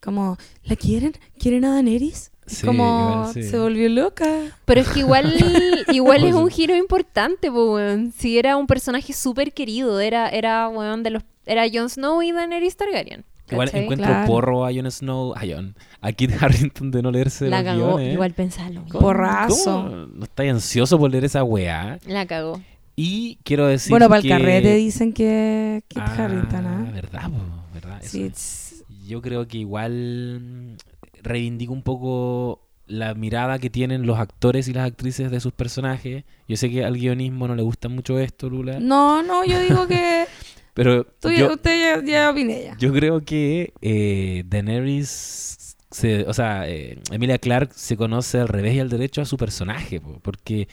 Como, 0.00 0.38
¿la 0.62 0.76
quieren? 0.76 1.12
¿Quieren 1.40 1.64
a 1.64 1.72
Daenerys? 1.74 2.30
Es 2.46 2.58
Sí, 2.58 2.66
como, 2.66 3.22
igual 3.24 3.34
sí. 3.34 3.42
se 3.42 3.58
volvió 3.58 3.88
loca. 3.88 4.28
Pero 4.66 4.82
es 4.82 4.88
que 4.90 5.00
igual, 5.00 5.34
igual 5.92 6.22
es 6.22 6.32
Pues 6.32 6.44
un 6.44 6.50
giro 6.50 6.76
importante, 6.76 7.50
po, 7.50 7.74
weón. 7.74 8.12
Si 8.16 8.38
era 8.38 8.56
un 8.56 8.68
personaje 8.68 9.12
súper 9.12 9.52
querido, 9.52 9.98
era, 9.98 10.28
era, 10.28 10.68
weón, 10.68 11.02
de 11.02 11.10
los... 11.10 11.24
Era 11.46 11.64
Jon 11.72 11.90
Snow 11.90 12.22
y 12.22 12.30
Daenerys 12.30 12.76
Targaryen. 12.76 13.24
Igual 13.52 13.68
¿cachai? 13.68 13.82
encuentro 13.82 14.06
Claro. 14.06 14.26
porro 14.26 14.64
a 14.66 14.72
Jon 14.72 14.90
Snow, 14.90 15.34
a 15.34 15.40
Jon, 15.40 15.74
a 16.00 16.12
Kit 16.12 16.30
Harrington 16.40 16.90
de 16.90 17.02
no 17.02 17.10
leerse 17.10 17.48
La 17.48 17.62
los 17.62 17.64
cagó, 17.72 17.86
guiones. 17.96 18.14
igual 18.14 18.32
pensaba 18.34 18.68
lo 18.70 18.80
mismo. 18.82 18.92
¿Cómo- 18.98 19.06
Porrazo. 19.06 19.84
cómo 19.84 20.06
¿No 20.14 20.24
estáis 20.24 20.50
ansioso 20.52 20.98
por 20.98 21.10
leer 21.10 21.24
esa 21.24 21.42
weá? 21.44 21.98
La 22.06 22.26
cagó. 22.26 22.60
Y 22.96 23.38
quiero 23.44 23.66
decir 23.66 23.90
bueno, 23.90 24.08
para 24.08 24.20
el 24.20 24.28
carrete 24.28 24.74
dicen 24.74 25.12
que 25.12 25.82
Kit 25.88 26.02
Ah, 26.04 26.24
Harrington, 26.24 26.66
¿ah? 26.66 26.90
verdad, 26.92 27.30
po, 27.30 27.38
verdad. 27.72 27.98
Sí, 28.02 28.28
tss. 28.30 28.84
Yo 29.06 29.22
creo 29.22 29.48
que 29.48 29.58
igual 29.58 30.76
reivindico 31.22 31.72
un 31.72 31.82
poco 31.82 32.60
la 32.86 33.14
mirada 33.14 33.58
que 33.58 33.70
tienen 33.70 34.04
los 34.06 34.18
actores 34.18 34.66
y 34.68 34.72
las 34.72 34.86
actrices 34.86 35.30
de 35.30 35.40
sus 35.40 35.52
personajes. 35.52 36.24
Yo 36.48 36.56
sé 36.56 36.70
que 36.70 36.84
al 36.84 36.94
guionismo 36.96 37.46
no 37.48 37.54
le 37.54 37.62
gusta 37.62 37.88
mucho 37.88 38.18
esto, 38.18 38.50
Lula, 38.50 38.80
No, 38.80 39.22
no, 39.22 39.44
yo 39.44 39.60
digo 39.60 39.86
que 39.86 40.26
pero 40.74 41.04
tú 41.04 41.30
yo, 41.30 41.52
usted 41.54 42.02
ya, 42.02 42.04
ya 42.04 42.30
opiné 42.30 42.62
ya. 42.64 42.76
yo 42.78 42.92
creo 42.92 43.20
que 43.24 43.72
eh, 43.82 44.44
Daenerys, 44.46 45.76
se- 45.90 46.24
o 46.26 46.32
sea, 46.34 46.68
eh, 46.68 46.98
Emilia 47.10 47.38
Clark 47.38 47.72
se 47.74 47.96
conoce 47.96 48.38
al 48.38 48.48
revés 48.48 48.74
y 48.74 48.80
al 48.80 48.88
derecho 48.88 49.20
a 49.22 49.24
su 49.24 49.36
personaje, 49.36 50.00
po, 50.00 50.18
porque 50.22 50.68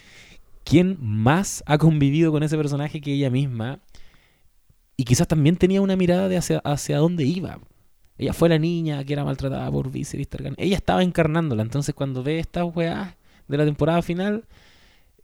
¿quién 0.64 0.96
más 1.00 1.62
ha 1.66 1.78
convivido 1.78 2.30
con 2.32 2.42
ese 2.42 2.56
personaje 2.56 3.00
que 3.00 3.12
ella 3.14 3.30
misma? 3.30 3.80
Y 4.96 5.04
quizás 5.04 5.28
también 5.28 5.56
tenía 5.56 5.80
una 5.80 5.96
mirada 5.96 6.28
de 6.28 6.36
hacia, 6.36 6.58
hacia 6.64 6.98
dónde 6.98 7.24
iba. 7.24 7.58
Ella 8.16 8.32
fue 8.32 8.48
la 8.48 8.58
niña 8.58 9.04
que 9.04 9.12
era 9.12 9.24
maltratada 9.24 9.70
por 9.70 9.90
Viserys 9.92 10.28
Targaryen. 10.28 10.56
Ella 10.58 10.74
estaba 10.76 11.04
encarnándola, 11.04 11.62
entonces 11.62 11.94
cuando 11.94 12.22
ve 12.24 12.40
estas 12.40 12.64
weas 12.74 13.14
de 13.46 13.56
la 13.56 13.64
temporada 13.64 14.02
final, 14.02 14.44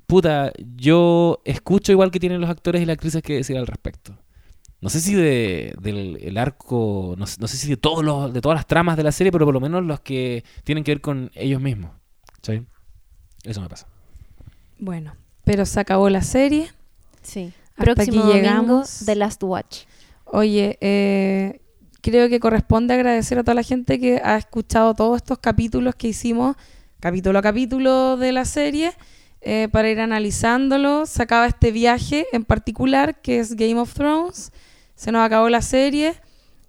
puta, 0.06 0.52
yo 0.76 1.40
escucho 1.44 1.90
igual 1.90 2.10
que 2.12 2.20
tienen 2.20 2.40
los 2.40 2.48
actores 2.51 2.80
y 2.82 2.86
las 2.86 2.94
actrices 2.94 3.20
que 3.22 3.34
decir 3.34 3.56
al 3.59 3.66
respecto. 3.66 4.16
No 4.85 4.90
sé 4.90 5.01
si 5.01 5.15
de, 5.15 5.74
del 5.81 6.19
el 6.20 6.36
arco, 6.36 7.15
no, 7.16 7.27
sé- 7.27 7.39
no 7.40 7.48
sé 7.48 7.56
si 7.56 7.70
de 7.70 7.78
todos 7.78 8.05
los, 8.05 8.35
de 8.35 8.43
todas 8.43 8.55
las 8.56 8.66
tramas 8.66 8.98
de 8.98 9.02
la 9.02 9.12
serie, 9.12 9.32
pero 9.32 9.47
por 9.47 9.55
lo 9.55 9.61
menos 9.61 9.82
los 9.82 10.01
que 10.01 10.44
tienen 10.62 10.85
que 10.85 10.90
ver 10.90 11.01
con 11.01 11.31
ellos 11.35 11.59
mismos. 11.59 11.90
¿Sí? 12.43 12.61
Eso 13.44 13.62
me 13.62 13.69
pasa. 13.70 13.86
Bueno, 14.78 15.15
pero 15.44 15.65
se 15.65 15.81
acabó 15.81 16.11
la 16.11 16.20
serie. 16.23 16.69
Sí. 17.23 17.51
Hasta 17.78 17.82
Próximo 17.94 18.02
aquí 18.05 18.16
domingo, 18.19 18.35
llegamos. 18.35 19.02
The 19.06 19.15
Last 19.15 19.43
Watch. 19.43 19.85
Oye, 20.27 20.77
eh, 20.82 21.62
creo 22.02 22.28
que 22.28 22.39
corresponde 22.39 22.93
agradecer 22.93 23.39
a 23.39 23.43
toda 23.43 23.55
la 23.55 23.62
gente 23.62 23.98
que 23.98 24.20
ha 24.23 24.36
escuchado 24.36 24.93
todos 24.93 25.16
estos 25.16 25.39
capítulos 25.39 25.94
que 25.94 26.09
hicimos, 26.09 26.56
capítulo 27.01 27.39
a 27.39 27.43
capítulo 27.43 28.19
de 28.19 28.32
la 28.32 28.44
serie, 28.44 28.93
eh, 29.40 29.69
para 29.73 29.89
ir 29.89 29.98
analizándolo. 30.01 31.06
Se 31.06 31.23
acaba 31.23 31.47
este 31.47 31.73
viaje 31.73 32.27
en 32.32 32.44
particular, 32.44 33.23
que 33.23 33.39
es 33.39 33.55
Game 33.56 33.77
of 33.81 33.94
Thrones. 33.94 34.52
Se 34.94 35.12
nos 35.12 35.24
acabó 35.24 35.48
la 35.48 35.62
serie. 35.62 36.14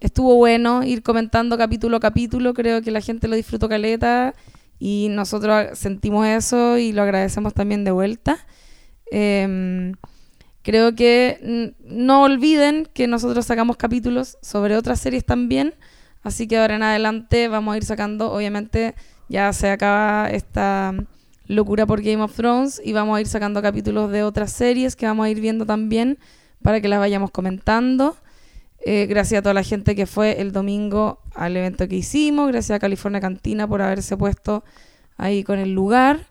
Estuvo 0.00 0.34
bueno 0.34 0.82
ir 0.82 1.02
comentando 1.02 1.56
capítulo 1.56 1.96
a 1.98 2.00
capítulo. 2.00 2.54
Creo 2.54 2.82
que 2.82 2.90
la 2.90 3.00
gente 3.00 3.28
lo 3.28 3.36
disfrutó 3.36 3.68
caleta 3.68 4.34
y 4.78 5.08
nosotros 5.10 5.78
sentimos 5.78 6.26
eso 6.26 6.78
y 6.78 6.92
lo 6.92 7.02
agradecemos 7.02 7.54
también 7.54 7.84
de 7.84 7.92
vuelta. 7.92 8.38
Em, 9.10 9.94
creo 10.62 10.94
que 10.94 11.74
no 11.84 12.22
olviden 12.22 12.88
que 12.92 13.06
nosotros 13.06 13.46
sacamos 13.46 13.76
capítulos 13.76 14.36
sobre 14.42 14.76
otras 14.76 15.00
series 15.00 15.24
también, 15.24 15.74
así 16.22 16.48
que 16.48 16.58
ahora 16.58 16.76
en 16.76 16.82
adelante 16.82 17.48
vamos 17.48 17.74
a 17.74 17.76
ir 17.76 17.84
sacando, 17.84 18.32
obviamente 18.32 18.94
ya 19.28 19.52
se 19.52 19.70
acaba 19.70 20.28
esta 20.30 20.94
locura 21.46 21.86
por 21.86 22.02
Game 22.02 22.22
of 22.22 22.34
Thrones 22.34 22.82
y 22.84 22.92
vamos 22.92 23.16
a 23.16 23.20
ir 23.20 23.28
sacando 23.28 23.62
capítulos 23.62 24.10
de 24.10 24.24
otras 24.24 24.52
series 24.52 24.96
que 24.96 25.06
vamos 25.06 25.26
a 25.26 25.30
ir 25.30 25.40
viendo 25.40 25.64
también 25.64 26.18
para 26.66 26.80
que 26.80 26.88
las 26.88 26.98
vayamos 26.98 27.30
comentando. 27.30 28.16
Eh, 28.84 29.06
gracias 29.06 29.38
a 29.38 29.42
toda 29.42 29.54
la 29.54 29.62
gente 29.62 29.94
que 29.94 30.04
fue 30.04 30.40
el 30.40 30.50
domingo 30.50 31.20
al 31.32 31.56
evento 31.56 31.86
que 31.86 31.94
hicimos, 31.94 32.48
gracias 32.48 32.74
a 32.74 32.80
California 32.80 33.20
Cantina 33.20 33.68
por 33.68 33.82
haberse 33.82 34.16
puesto 34.16 34.64
ahí 35.16 35.44
con 35.44 35.60
el 35.60 35.70
lugar. 35.74 36.26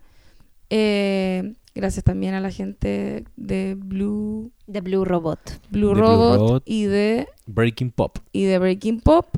Eh, 0.68 1.54
gracias 1.74 2.04
también 2.04 2.34
a 2.34 2.40
la 2.40 2.50
gente 2.50 3.24
de 3.36 3.76
Blue, 3.78 4.52
The 4.70 4.82
Blue 4.82 5.06
Robot. 5.06 5.40
Blue, 5.70 5.88
De 5.88 5.94
Blue 5.94 5.94
Robot, 5.94 6.38
Robot. 6.38 6.62
y 6.66 6.84
de 6.84 7.28
Breaking 7.46 7.90
Pop. 7.92 8.18
y 8.30 8.44
de 8.44 8.58
Breaking 8.58 9.00
Pop. 9.00 9.28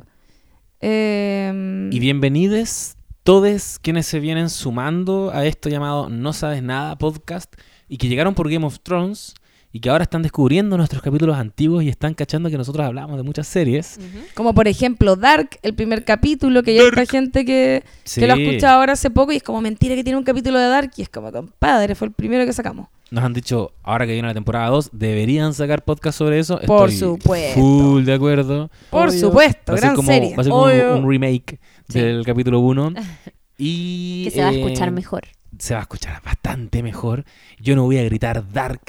Eh, 0.81 1.91
Y 1.93 2.01
bienvenidos 2.01 2.97
todos 3.23 3.79
quienes 3.79 4.07
se 4.07 4.19
vienen 4.19 4.51
sumando 4.51 5.31
a 5.33 5.47
esto 5.47 5.69
llamado 5.69 6.09
No 6.09 6.33
Sabes 6.33 6.65
Nada 6.65 6.99
podcast 6.99 7.55
y 7.89 7.99
que 7.99 8.09
llegaron 8.09 8.35
por 8.35 8.51
Game 8.51 8.67
of 8.67 8.81
Thrones 8.81 9.35
y 9.79 9.81
que 9.81 9.91
ahora 9.91 10.03
están 10.03 10.23
descubriendo 10.23 10.77
nuestros 10.77 11.01
capítulos 11.03 11.37
antiguos 11.37 11.85
y 11.85 11.89
están 11.89 12.13
cachando 12.13 12.51
que 12.51 12.59
nosotros 12.59 12.85
hablamos 12.85 13.17
de 13.17 13.23
muchas 13.23 13.47
series. 13.47 14.01
como 14.35 14.53
por 14.53 14.67
ejemplo 14.67 15.15
Dark, 15.15 15.51
el 15.63 15.73
primer 15.73 16.05
capítulo, 16.05 16.65
que 16.65 16.75
ya 16.75 16.83
hay 16.97 17.07
gente 17.07 17.45
que, 17.45 17.85
Sí, 18.03 18.21
que 18.21 18.27
lo 18.27 18.35
ha 18.35 18.37
escuchado 18.37 18.81
ahora 18.81 18.95
hace 18.95 19.09
poco 19.11 19.31
y 19.31 19.37
es 19.37 19.43
como 19.45 19.61
mentira 19.61 19.95
que 19.95 20.03
tiene 20.03 20.19
un 20.19 20.25
capítulo 20.25 20.59
de 20.59 20.67
Dark 20.67 20.91
y 20.97 21.03
es 21.03 21.09
como 21.09 21.31
compadre, 21.31 21.95
fue 21.95 22.09
el 22.09 22.13
primero 22.13 22.45
que 22.45 22.53
sacamos. 22.53 22.89
nos 23.13 23.23
han 23.23 23.33
dicho, 23.33 23.71
ahora 23.85 24.05
que 24.05 24.15
viene 24.15 24.27
la 24.27 24.35
temporada 24.35 24.69
2, 24.71 24.91
deberían 24.93 25.55
sacar 25.55 25.85
podcast 25.85 26.19
sobre 26.19 26.41
eso. 26.41 26.59
Por 26.67 26.89
Estoy 26.89 26.99
supuesto. 27.11 27.61
Full 27.61 28.05
de 28.05 28.15
acuerdo. 28.15 28.71
Por 28.91 29.11
Obvio. 29.11 29.21
supuesto, 29.21 29.73
Va 29.73 29.77
a 29.77 29.79
ser 29.79 29.87
gran 29.91 29.97
como, 29.97 30.09
serie. 30.09 30.35
va 30.35 30.41
a 30.41 30.45
ser 30.45 30.51
como 30.51 30.65
Obvio. 30.65 30.97
un 30.97 31.09
remake 31.09 31.61
Sí. 31.89 32.01
del 32.01 32.25
capítulo 32.27 32.59
1. 32.59 32.95
Y, 33.61 34.25
Que 34.25 34.31
se 34.31 34.43
va 34.43 34.49
a 34.49 34.53
eh, 34.53 34.61
escuchar 34.61 34.91
mejor. 34.93 35.23
se 35.59 35.75
va 35.75 35.81
a 35.81 35.83
escuchar 35.83 36.23
bastante 36.23 36.83
mejor. 36.83 37.25
Yo 37.61 37.75
no 37.75 37.85
voy 37.85 37.99
a 37.99 38.05
gritar 38.05 38.45
Dark, 38.53 38.83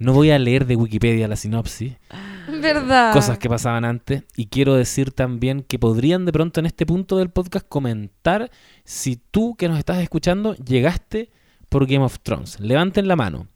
no 0.00 0.14
voy 0.14 0.30
a 0.30 0.38
leer 0.38 0.66
de 0.66 0.76
Wikipedia 0.76 1.28
la 1.28 1.36
sinopsis, 1.36 1.92
¿Verdad? 2.48 3.12
cosas 3.12 3.38
que 3.38 3.48
pasaban 3.48 3.84
antes. 3.84 4.24
Y 4.34 4.46
quiero 4.46 4.74
decir 4.74 5.12
también 5.12 5.62
que 5.62 5.78
podrían 5.78 6.24
de 6.24 6.32
pronto 6.32 6.58
en 6.58 6.66
este 6.66 6.86
punto 6.86 7.18
del 7.18 7.30
podcast 7.30 7.66
comentar 7.68 8.50
si 8.82 9.16
tú 9.16 9.54
que 9.56 9.68
nos 9.68 9.78
estás 9.78 9.98
escuchando 9.98 10.54
llegaste 10.56 11.30
por 11.68 11.86
Game 11.86 12.04
of 12.04 12.18
Thrones. 12.20 12.58
Levanten 12.58 13.06
la 13.06 13.14
mano. 13.14 13.46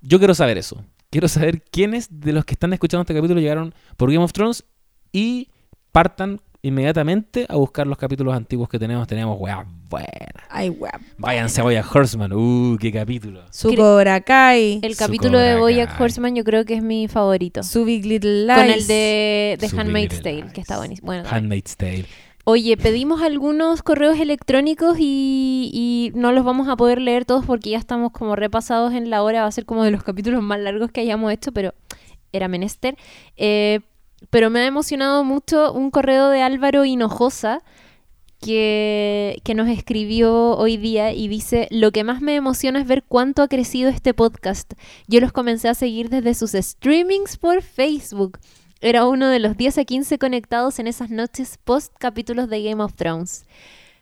Yo 0.00 0.18
quiero 0.18 0.34
saber 0.34 0.56
eso. 0.56 0.84
Quiero 1.10 1.26
saber 1.26 1.62
quiénes 1.62 2.20
de 2.20 2.32
los 2.32 2.44
que 2.44 2.54
están 2.54 2.72
escuchando 2.72 3.02
este 3.02 3.14
capítulo 3.14 3.40
llegaron 3.40 3.74
por 3.96 4.12
Game 4.12 4.24
of 4.24 4.32
Thrones 4.32 4.64
y 5.12 5.50
partan 5.90 6.40
inmediatamente 6.62 7.46
a 7.48 7.56
buscar 7.56 7.86
los 7.86 7.96
capítulos 7.98 8.34
antiguos 8.34 8.68
que 8.68 8.78
tenemos. 8.78 9.06
Teníamos 9.06 9.38
weas 9.40 9.66
buenas. 9.88 10.08
Ay, 10.48 10.68
guap. 10.68 11.00
Váyanse 11.18 11.60
a 11.60 11.64
Boya 11.64 11.84
Horseman. 11.88 12.32
Uh, 12.32 12.76
qué 12.78 12.92
capítulo. 12.92 13.42
Su 13.50 13.74
Cobra 13.74 14.20
Kai, 14.20 14.80
El 14.82 14.96
capítulo 14.96 15.38
de 15.38 15.58
Kai. 15.86 15.88
Horseman 15.98 16.34
yo 16.34 16.44
creo 16.44 16.64
que 16.64 16.74
es 16.74 16.82
mi 16.82 17.08
favorito. 17.08 17.62
su 17.62 17.84
Big 17.84 18.04
Little 18.04 18.46
Lies. 18.46 18.56
Con 18.56 18.70
el 18.70 18.86
de, 18.86 19.58
de 19.60 19.78
Handmaid's 19.78 20.22
Tale, 20.22 20.42
Lies. 20.42 20.52
que 20.52 20.60
está 20.60 20.78
buenísimo. 20.78 21.06
Bueno. 21.06 21.28
Handmaid's 21.30 21.76
Tale. 21.76 22.06
Oye, 22.44 22.76
pedimos 22.76 23.20
algunos 23.22 23.82
correos 23.82 24.18
electrónicos 24.18 24.96
y, 24.98 25.70
y 25.72 26.18
no 26.18 26.32
los 26.32 26.44
vamos 26.44 26.68
a 26.68 26.76
poder 26.76 27.00
leer 27.00 27.24
todos 27.26 27.44
porque 27.44 27.70
ya 27.70 27.78
estamos 27.78 28.12
como 28.12 28.34
repasados 28.34 28.94
en 28.94 29.10
la 29.10 29.22
hora. 29.22 29.42
Va 29.42 29.46
a 29.48 29.52
ser 29.52 29.66
como 29.66 29.84
de 29.84 29.90
los 29.90 30.02
capítulos 30.02 30.42
más 30.42 30.58
largos 30.58 30.90
que 30.90 31.02
hayamos 31.02 31.32
hecho, 31.32 31.52
pero 31.52 31.74
era 32.32 32.48
menester. 32.48 32.96
Eh, 33.36 33.80
pero 34.28 34.50
me 34.50 34.60
ha 34.60 34.66
emocionado 34.66 35.24
mucho 35.24 35.72
un 35.72 35.90
correo 35.90 36.28
de 36.28 36.42
Álvaro 36.42 36.84
Hinojosa 36.84 37.62
que, 38.40 39.40
que 39.44 39.54
nos 39.54 39.68
escribió 39.68 40.56
hoy 40.56 40.76
día 40.76 41.12
y 41.12 41.28
dice, 41.28 41.68
lo 41.70 41.92
que 41.92 42.04
más 42.04 42.20
me 42.20 42.34
emociona 42.34 42.80
es 42.80 42.86
ver 42.86 43.02
cuánto 43.02 43.42
ha 43.42 43.48
crecido 43.48 43.90
este 43.90 44.14
podcast. 44.14 44.72
Yo 45.08 45.20
los 45.20 45.32
comencé 45.32 45.68
a 45.68 45.74
seguir 45.74 46.08
desde 46.08 46.34
sus 46.34 46.52
streamings 46.52 47.36
por 47.36 47.62
Facebook. 47.62 48.38
Era 48.80 49.06
uno 49.06 49.28
de 49.28 49.40
los 49.40 49.56
10 49.56 49.78
a 49.78 49.84
15 49.84 50.18
conectados 50.18 50.78
en 50.78 50.86
esas 50.86 51.10
noches 51.10 51.58
post 51.62 51.92
capítulos 51.98 52.48
de 52.48 52.62
Game 52.62 52.82
of 52.82 52.94
Thrones. 52.94 53.44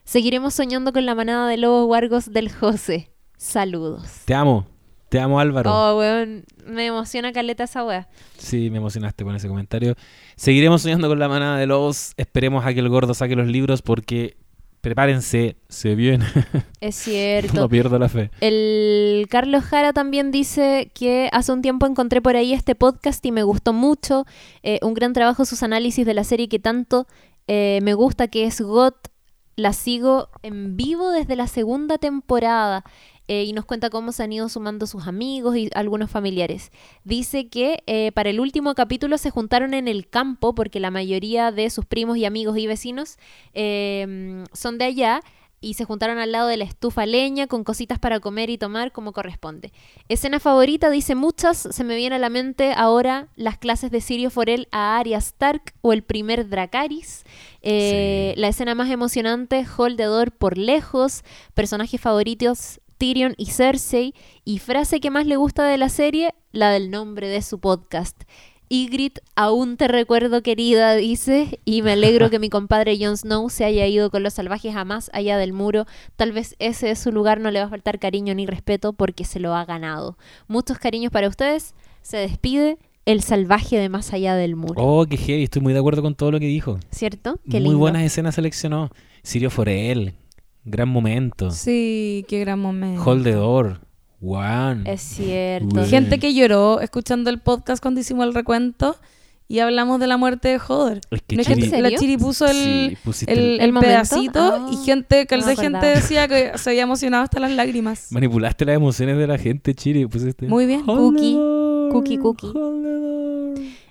Seguiremos 0.05 0.55
soñando 0.55 0.93
con 0.93 1.05
la 1.05 1.15
manada 1.15 1.49
de 1.49 1.57
lobos 1.57 1.89
wargos 1.89 2.33
del 2.33 2.51
José. 2.51 3.11
Saludos. 3.37 4.23
Te 4.25 4.35
amo. 4.35 4.78
Te 5.09 5.21
amo, 5.21 5.41
Álvaro. 5.41 5.73
Oh, 5.73 5.99
weón, 5.99 6.45
me 6.67 6.87
emociona 6.87 7.33
caleta 7.33 7.65
esa 7.65 7.85
wea. 7.85 8.09
Sí, 8.37 8.69
me 8.71 8.79
emocionaste 8.79 9.25
con 9.25 9.35
ese 9.35 9.49
comentario. 9.49 9.95
Seguiremos 10.37 10.83
soñando 10.83 11.09
con 11.09 11.19
la 11.19 11.29
manada 11.29 11.57
de 11.57 11.67
lobos. 11.67 12.13
Esperemos 12.17 12.67
a 12.67 12.75
que 12.75 12.81
el 12.81 12.89
gordo 12.89 13.15
saque 13.15 13.35
los 13.35 13.47
libros 13.47 13.81
porque 13.81 14.37
prepárense, 14.81 15.57
se 15.69 15.95
viene. 15.95 16.25
Es 16.81 16.95
cierto. 16.97 17.55
no 17.55 17.69
pierdo 17.69 17.99
la 17.99 18.09
fe. 18.09 18.31
El 18.41 19.27
Carlos 19.29 19.65
Jara 19.65 19.93
también 19.93 20.31
dice 20.31 20.91
que 20.95 21.29
hace 21.33 21.53
un 21.53 21.63
tiempo 21.63 21.87
encontré 21.87 22.23
por 22.23 22.37
ahí 22.37 22.53
este 22.53 22.75
podcast 22.75 23.25
y 23.27 23.33
me 23.33 23.43
gustó 23.43 23.73
mucho. 23.73 24.27
Eh, 24.63 24.79
un 24.83 24.95
gran 24.95 25.13
trabajo 25.13 25.45
sus 25.45 25.63
análisis 25.63 26.07
de 26.07 26.15
la 26.15 26.25
serie 26.25 26.49
que 26.49 26.59
tanto 26.59 27.07
eh, 27.47 27.81
me 27.83 27.95
gusta, 27.95 28.29
que 28.29 28.45
es 28.45 28.61
GOT. 28.61 29.09
La 29.57 29.73
sigo 29.73 30.29
en 30.43 30.77
vivo 30.77 31.11
desde 31.11 31.35
la 31.35 31.49
segunda 31.49 31.99
temporada. 31.99 32.85
Eh, 33.29 33.45
y 33.45 33.53
nos 33.53 33.65
cuenta 33.65 33.91
cómo 33.91 34.13
se 34.13 34.23
han 34.23 34.33
ido 34.33 34.49
sumando 34.49 34.87
sus 34.87 35.07
amigos 35.07 35.57
y 35.57 35.71
algunos 35.75 36.11
familiares. 36.11 36.73
Dice 37.05 37.49
que 37.49 37.83
eh, 37.87 38.11
para 38.13 38.31
el 38.31 38.41
último 38.41 38.75
capítulo 38.75 39.19
se 39.19 39.31
juntaron 39.31 39.75
en 39.75 39.87
el 39.87 40.09
campo 40.09 40.55
porque 40.55 40.81
la 40.81 40.91
mayoría 40.91 41.53
de 41.53 41.71
sus 41.71 41.85
primos 41.85 42.17
y 42.17 42.25
amigos 42.25 42.59
y 42.59 42.67
vecinos 42.67 43.19
eh, 43.55 44.45
son 44.53 44.79
de 44.79 44.87
allá 44.87 45.21
y 45.61 45.75
se 45.75 45.85
juntaron 45.85 46.19
al 46.19 46.33
lado 46.33 46.49
de 46.49 46.57
la 46.57 46.65
estufa 46.65 47.05
leña 47.07 47.47
con 47.47 47.65
cositas 47.65 47.99
para 47.99 48.21
comer 48.21 48.51
y 48.51 48.59
tomar 48.59 48.93
como 48.93 49.13
corresponde. 49.13 49.73
Escena 50.09 50.41
favorita, 50.41 50.91
dice 50.91 51.15
muchas, 51.15 51.59
se 51.59 51.85
me 51.85 51.97
viene 51.97 52.17
a 52.17 52.21
la 52.21 52.29
mente 52.29 52.73
ahora 52.77 53.29
las 53.37 53.59
clases 53.59 53.91
de 53.91 54.01
Sirio 54.01 54.31
Forel 54.31 54.69
a 54.71 54.99
Arya 54.99 55.19
Stark 55.19 55.75
o 55.81 55.93
el 55.93 56.03
primer 56.03 56.49
Dracaris. 56.49 57.25
Eh, 57.63 58.33
Sí. 58.35 58.41
La 58.41 58.49
escena 58.49 58.75
más 58.75 58.91
emocionante, 58.91 59.67
Holdedor 59.77 60.33
por 60.33 60.59
lejos, 60.59 61.25
personajes 61.55 62.01
favoritos 62.01 62.81
Tyrion 62.99 63.35
y 63.37 63.47
Cersei, 63.47 64.15
y 64.45 64.59
frase 64.59 65.01
que 65.01 65.11
más 65.11 65.27
le 65.27 65.37
gusta 65.37 65.65
de 65.65 65.79
la 65.79 65.89
serie, 65.89 66.35
la 66.53 66.71
del 66.71 66.91
nombre 66.91 67.29
de 67.29 67.41
su 67.43 67.59
podcast. 67.59 68.25
Ygritte, 68.71 69.23
aún 69.35 69.79
te 69.79 69.89
recuerdo 69.89 70.43
querida, 70.43 70.95
dice, 70.95 71.59
y 71.65 71.81
me 71.81 71.93
alegro 71.93 72.29
que 72.29 72.39
mi 72.39 72.51
compadre 72.51 72.99
Jon 73.01 73.17
Snow 73.17 73.49
se 73.49 73.65
haya 73.65 73.87
ido 73.87 74.11
con 74.11 74.23
los 74.23 74.35
salvajes 74.35 74.77
a 74.77 74.85
más 74.85 75.11
allá 75.15 75.39
del 75.39 75.55
muro. 75.55 75.87
Tal 76.17 76.33
vez 76.33 76.55
ese 76.59 76.91
es 76.91 76.99
su 76.99 77.11
lugar, 77.11 77.41
no 77.41 77.51
le 77.51 77.61
va 77.61 77.67
a 77.67 77.71
faltar 77.71 77.99
cariño 77.99 78.35
ni 78.35 78.45
respeto 78.45 78.93
porque 78.93 79.25
se 79.25 79.41
lo 79.41 79.55
ha 79.55 79.65
ganado. 79.65 80.19
Muchos 80.49 80.79
cariños 80.79 81.11
para 81.11 81.29
ustedes. 81.29 81.75
Se 82.03 82.19
despide 82.19 82.79
el 83.07 83.23
salvaje 83.23 83.79
de 83.79 83.89
más 83.89 84.13
allá 84.13 84.35
del 84.35 84.55
muro. 84.55 84.75
Oh, 84.77 85.07
qué 85.07 85.17
heavy, 85.17 85.45
estoy 85.45 85.63
muy 85.63 85.73
de 85.73 85.79
acuerdo 85.79 86.03
con 86.03 86.15
todo 86.15 86.31
lo 86.31 86.39
que 86.39 86.47
dijo. 86.47 86.79
¿Cierto? 86.91 87.39
Qué 87.45 87.59
muy 87.59 87.71
lindo. 87.71 87.79
buenas 87.79 88.03
escenas 88.03 88.35
seleccionó. 88.35 88.91
Sirio 89.23 89.51
Forel, 89.51 90.13
gran 90.69 90.89
momento. 90.89 91.51
Sí, 91.51 92.25
qué 92.29 92.41
gran 92.41 92.59
momento. 92.61 93.03
Holdedor, 93.05 93.81
Juan. 94.21 94.87
Es 94.87 95.01
cierto. 95.03 95.81
Uy. 95.81 95.87
Gente 95.89 96.19
que 96.19 96.35
lloró 96.35 96.81
escuchando 96.81 97.31
el 97.31 97.39
podcast 97.41 97.83
cuando 97.83 98.01
hicimos 98.01 98.27
el 98.27 98.35
recuento 98.35 98.97
y 99.51 99.61
hablamos 99.61 99.99
de 99.99 100.07
la 100.07 100.17
muerte 100.19 100.49
de 100.49 100.59
Joder. 100.59 101.01
Es 101.11 101.23
que 101.27 101.37
No 101.37 101.43
que 101.43 101.55
Chiri- 101.55 101.65
¿En 101.65 101.71
serio? 101.71 101.91
la 101.91 101.97
Chiri 101.99 102.17
puso 102.19 102.47
el, 102.47 102.99
Sí, 103.13 103.25
el, 103.29 103.73
pedacito 103.81 104.41
Ah, 104.41 104.71
y 104.71 104.77
gente, 104.85 105.27
calza 105.27 105.55
no 105.55 105.57
gente 105.61 105.87
decía 105.87 106.29
que 106.29 106.53
se 106.59 106.71
había 106.71 106.83
emocionado 106.83 107.25
hasta 107.25 107.41
las 107.41 107.53
lágrimas. 107.53 108.13
Manipulaste 108.13 108.67
las 108.67 108.77
emociones 108.77 109.17
de 109.17 109.27
la 109.27 109.39
gente, 109.39 109.75
Chiri. 109.75 110.05
Pusiste. 110.07 110.47
Muy 110.47 110.67
bien. 110.67 110.83
Cookie, 110.85 111.35
cookie, 111.91 112.19
cookie. 112.19 112.53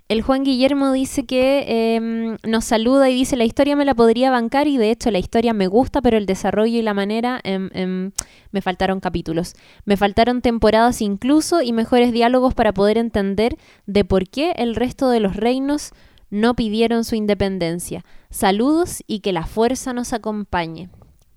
El 0.09 0.21
Juan 0.21 0.45
Guillermo 0.45 0.93
dice 0.93 1.25
que 1.25 1.95
em, 1.95 2.37
nos 2.47 2.63
saluda 2.63 3.09
y 3.09 3.13
dice 3.13 3.35
la 3.35 3.43
historia 3.43 3.75
me 3.75 3.83
la 3.83 3.93
podría 3.93 4.31
bancar 4.31 4.67
y 4.67 4.77
de 4.77 4.89
hecho 4.89 5.11
la 5.11 5.19
historia 5.19 5.53
me 5.53 5.67
gusta, 5.67 6.01
pero 6.01 6.15
el 6.15 6.25
desarrollo 6.25 6.79
y 6.79 6.81
la 6.81 6.93
manera 6.93 7.41
em, 7.43 7.69
em, 7.73 8.11
me 8.51 8.61
faltaron 8.61 9.01
capítulos. 9.01 9.53
Me 9.83 9.97
faltaron 9.97 10.41
temporadas 10.41 11.01
incluso 11.01 11.61
y 11.61 11.73
mejores 11.73 12.13
diálogos 12.13 12.53
para 12.53 12.73
poder 12.73 12.97
entender 12.97 13.57
de 13.85 14.05
por 14.05 14.29
qué 14.29 14.51
el 14.55 14.75
resto 14.75 15.09
de 15.09 15.19
los 15.19 15.35
reinos 15.35 15.91
no 16.29 16.55
pidieron 16.55 17.03
su 17.03 17.15
independencia. 17.15 18.05
Saludos 18.29 19.03
y 19.07 19.19
que 19.19 19.33
la 19.33 19.45
fuerza 19.45 19.91
nos 19.91 20.13
acompañe. 20.13 20.89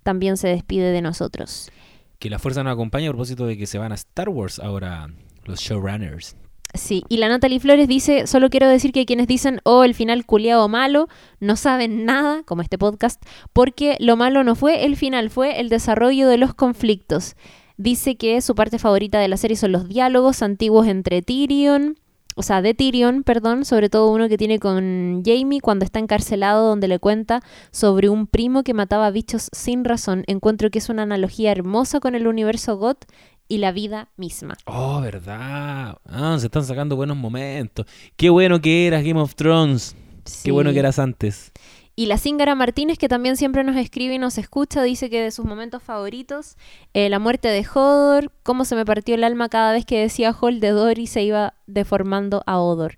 También 0.04 0.36
se 0.36 0.46
despide 0.46 0.92
de 0.92 1.02
nosotros. 1.02 1.72
Que 2.20 2.30
la 2.30 2.38
fuerza 2.38 2.62
nos 2.62 2.74
acompañe 2.74 3.08
a 3.08 3.10
propósito 3.10 3.46
de 3.46 3.58
que 3.58 3.66
se 3.66 3.78
van 3.78 3.90
a 3.90 3.96
Star 3.96 4.28
Wars 4.28 4.60
ahora 4.60 5.08
los 5.44 5.58
showrunners. 5.58 6.36
Sí, 6.72 7.02
y 7.08 7.16
la 7.16 7.28
Natalie 7.28 7.58
Flores 7.58 7.88
dice, 7.88 8.26
solo 8.26 8.48
quiero 8.48 8.68
decir 8.68 8.92
que 8.92 9.04
quienes 9.04 9.26
dicen, 9.26 9.60
oh, 9.64 9.82
el 9.82 9.94
final 9.94 10.24
culiado 10.24 10.68
malo, 10.68 11.08
no 11.40 11.56
saben 11.56 12.04
nada, 12.04 12.42
como 12.44 12.62
este 12.62 12.78
podcast, 12.78 13.20
porque 13.52 13.96
lo 13.98 14.16
malo 14.16 14.44
no 14.44 14.54
fue 14.54 14.84
el 14.84 14.96
final, 14.96 15.30
fue 15.30 15.60
el 15.60 15.68
desarrollo 15.68 16.28
de 16.28 16.36
los 16.36 16.54
conflictos. 16.54 17.34
Dice 17.76 18.16
que 18.16 18.40
su 18.40 18.54
parte 18.54 18.78
favorita 18.78 19.18
de 19.18 19.28
la 19.28 19.36
serie 19.36 19.56
son 19.56 19.72
los 19.72 19.88
diálogos 19.88 20.42
antiguos 20.42 20.86
entre 20.86 21.22
Tyrion, 21.22 21.96
o 22.36 22.42
sea, 22.42 22.62
de 22.62 22.74
Tyrion, 22.74 23.24
perdón, 23.24 23.64
sobre 23.64 23.88
todo 23.88 24.10
uno 24.12 24.28
que 24.28 24.38
tiene 24.38 24.60
con 24.60 25.22
Jamie 25.24 25.60
cuando 25.60 25.84
está 25.84 25.98
encarcelado, 25.98 26.68
donde 26.68 26.88
le 26.88 26.98
cuenta 26.98 27.42
sobre 27.72 28.08
un 28.08 28.26
primo 28.26 28.62
que 28.62 28.74
mataba 28.74 29.10
bichos 29.10 29.50
sin 29.52 29.84
razón. 29.84 30.22
Encuentro 30.26 30.70
que 30.70 30.78
es 30.78 30.88
una 30.88 31.02
analogía 31.02 31.50
hermosa 31.50 31.98
con 32.00 32.14
el 32.14 32.28
universo 32.28 32.76
GOT 32.76 33.04
y 33.50 33.58
la 33.58 33.72
vida 33.72 34.08
misma. 34.16 34.56
Oh, 34.64 35.00
verdad. 35.00 35.98
Ah, 36.06 36.36
se 36.38 36.46
están 36.46 36.64
sacando 36.64 36.94
buenos 36.94 37.16
momentos. 37.16 37.84
Qué 38.16 38.30
bueno 38.30 38.60
que 38.60 38.86
eras 38.86 39.02
Game 39.02 39.20
of 39.20 39.34
Thrones. 39.34 39.96
Qué 40.44 40.52
bueno 40.52 40.72
que 40.72 40.78
eras 40.78 41.00
antes. 41.00 41.52
Y 41.96 42.06
la 42.06 42.16
Zingara 42.16 42.54
Martínez, 42.54 42.96
que 42.96 43.08
también 43.08 43.36
siempre 43.36 43.64
nos 43.64 43.76
escribe 43.76 44.14
y 44.14 44.18
nos 44.18 44.38
escucha, 44.38 44.84
dice 44.84 45.10
que 45.10 45.20
de 45.20 45.32
sus 45.32 45.44
momentos 45.44 45.82
favoritos, 45.82 46.56
eh, 46.94 47.08
la 47.08 47.18
muerte 47.18 47.48
de 47.48 47.66
Hodor, 47.74 48.32
cómo 48.44 48.64
se 48.64 48.76
me 48.76 48.84
partió 48.84 49.16
el 49.16 49.24
alma 49.24 49.48
cada 49.48 49.72
vez 49.72 49.84
que 49.84 49.98
decía 49.98 50.34
Hold 50.40 50.60
de 50.60 50.70
Dor 50.70 51.00
y 51.00 51.08
se 51.08 51.24
iba 51.24 51.54
deformando 51.66 52.44
a 52.46 52.60
Odor. 52.60 52.94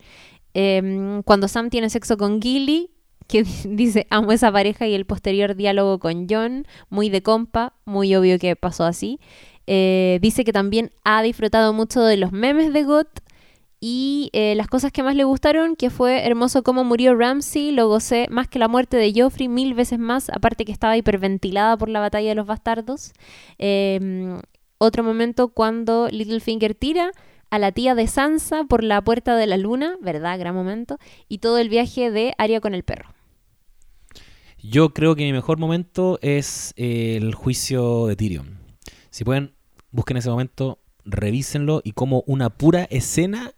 Em, 0.52 1.22
cuando 1.22 1.48
Sam 1.48 1.70
tiene 1.70 1.88
sexo 1.88 2.18
con 2.18 2.42
Gilly, 2.42 2.90
que 3.26 3.44
dice 3.64 4.06
amo 4.10 4.32
esa 4.32 4.52
pareja 4.52 4.86
y 4.86 4.94
el 4.94 5.06
posterior 5.06 5.56
diálogo 5.56 5.98
con 5.98 6.26
John, 6.28 6.66
muy 6.90 7.08
de 7.08 7.22
compa, 7.22 7.72
muy 7.86 8.14
obvio 8.14 8.38
que 8.38 8.54
pasó 8.54 8.84
así. 8.84 9.18
Eh, 9.66 10.18
dice 10.20 10.44
que 10.44 10.52
también 10.52 10.90
ha 11.04 11.22
disfrutado 11.22 11.72
mucho 11.72 12.02
de 12.02 12.16
los 12.16 12.32
memes 12.32 12.72
de 12.72 12.84
GOT 12.84 13.20
y 13.84 14.30
eh, 14.32 14.54
las 14.54 14.68
cosas 14.68 14.92
que 14.92 15.02
más 15.02 15.16
le 15.16 15.24
gustaron, 15.24 15.74
que 15.74 15.90
fue 15.90 16.24
hermoso 16.24 16.62
cómo 16.62 16.84
murió 16.84 17.16
Ramsey, 17.16 17.72
lo 17.72 17.88
gocé 17.88 18.28
más 18.30 18.46
que 18.46 18.60
la 18.60 18.68
muerte 18.68 18.96
de 18.96 19.12
Joffrey 19.14 19.48
mil 19.48 19.74
veces 19.74 19.98
más, 19.98 20.30
aparte 20.30 20.64
que 20.64 20.70
estaba 20.70 20.96
hiperventilada 20.96 21.76
por 21.76 21.88
la 21.88 21.98
batalla 21.98 22.28
de 22.28 22.34
los 22.36 22.46
bastardos. 22.46 23.12
Eh, 23.58 24.38
otro 24.78 25.02
momento 25.02 25.48
cuando 25.48 26.08
Littlefinger 26.08 26.74
tira 26.74 27.12
a 27.50 27.58
la 27.58 27.70
tía 27.70 27.94
de 27.94 28.06
Sansa 28.06 28.64
por 28.64 28.82
la 28.82 29.02
puerta 29.02 29.36
de 29.36 29.46
la 29.46 29.56
luna, 29.56 29.96
¿verdad? 30.00 30.38
Gran 30.38 30.54
momento. 30.54 30.98
Y 31.28 31.38
todo 31.38 31.58
el 31.58 31.68
viaje 31.68 32.10
de 32.10 32.34
Arya 32.38 32.60
con 32.60 32.74
el 32.74 32.82
perro. 32.82 33.12
Yo 34.62 34.94
creo 34.94 35.14
que 35.16 35.24
mi 35.24 35.32
mejor 35.32 35.58
momento 35.58 36.18
es 36.22 36.72
el 36.76 37.34
juicio 37.34 38.06
de 38.06 38.16
Tyrion. 38.16 38.61
Si 39.12 39.24
pueden, 39.24 39.52
busquen 39.90 40.16
ese 40.16 40.30
momento, 40.30 40.78
revísenlo 41.04 41.82
y 41.84 41.92
como 41.92 42.24
una 42.26 42.48
pura 42.48 42.84
escena 42.84 43.52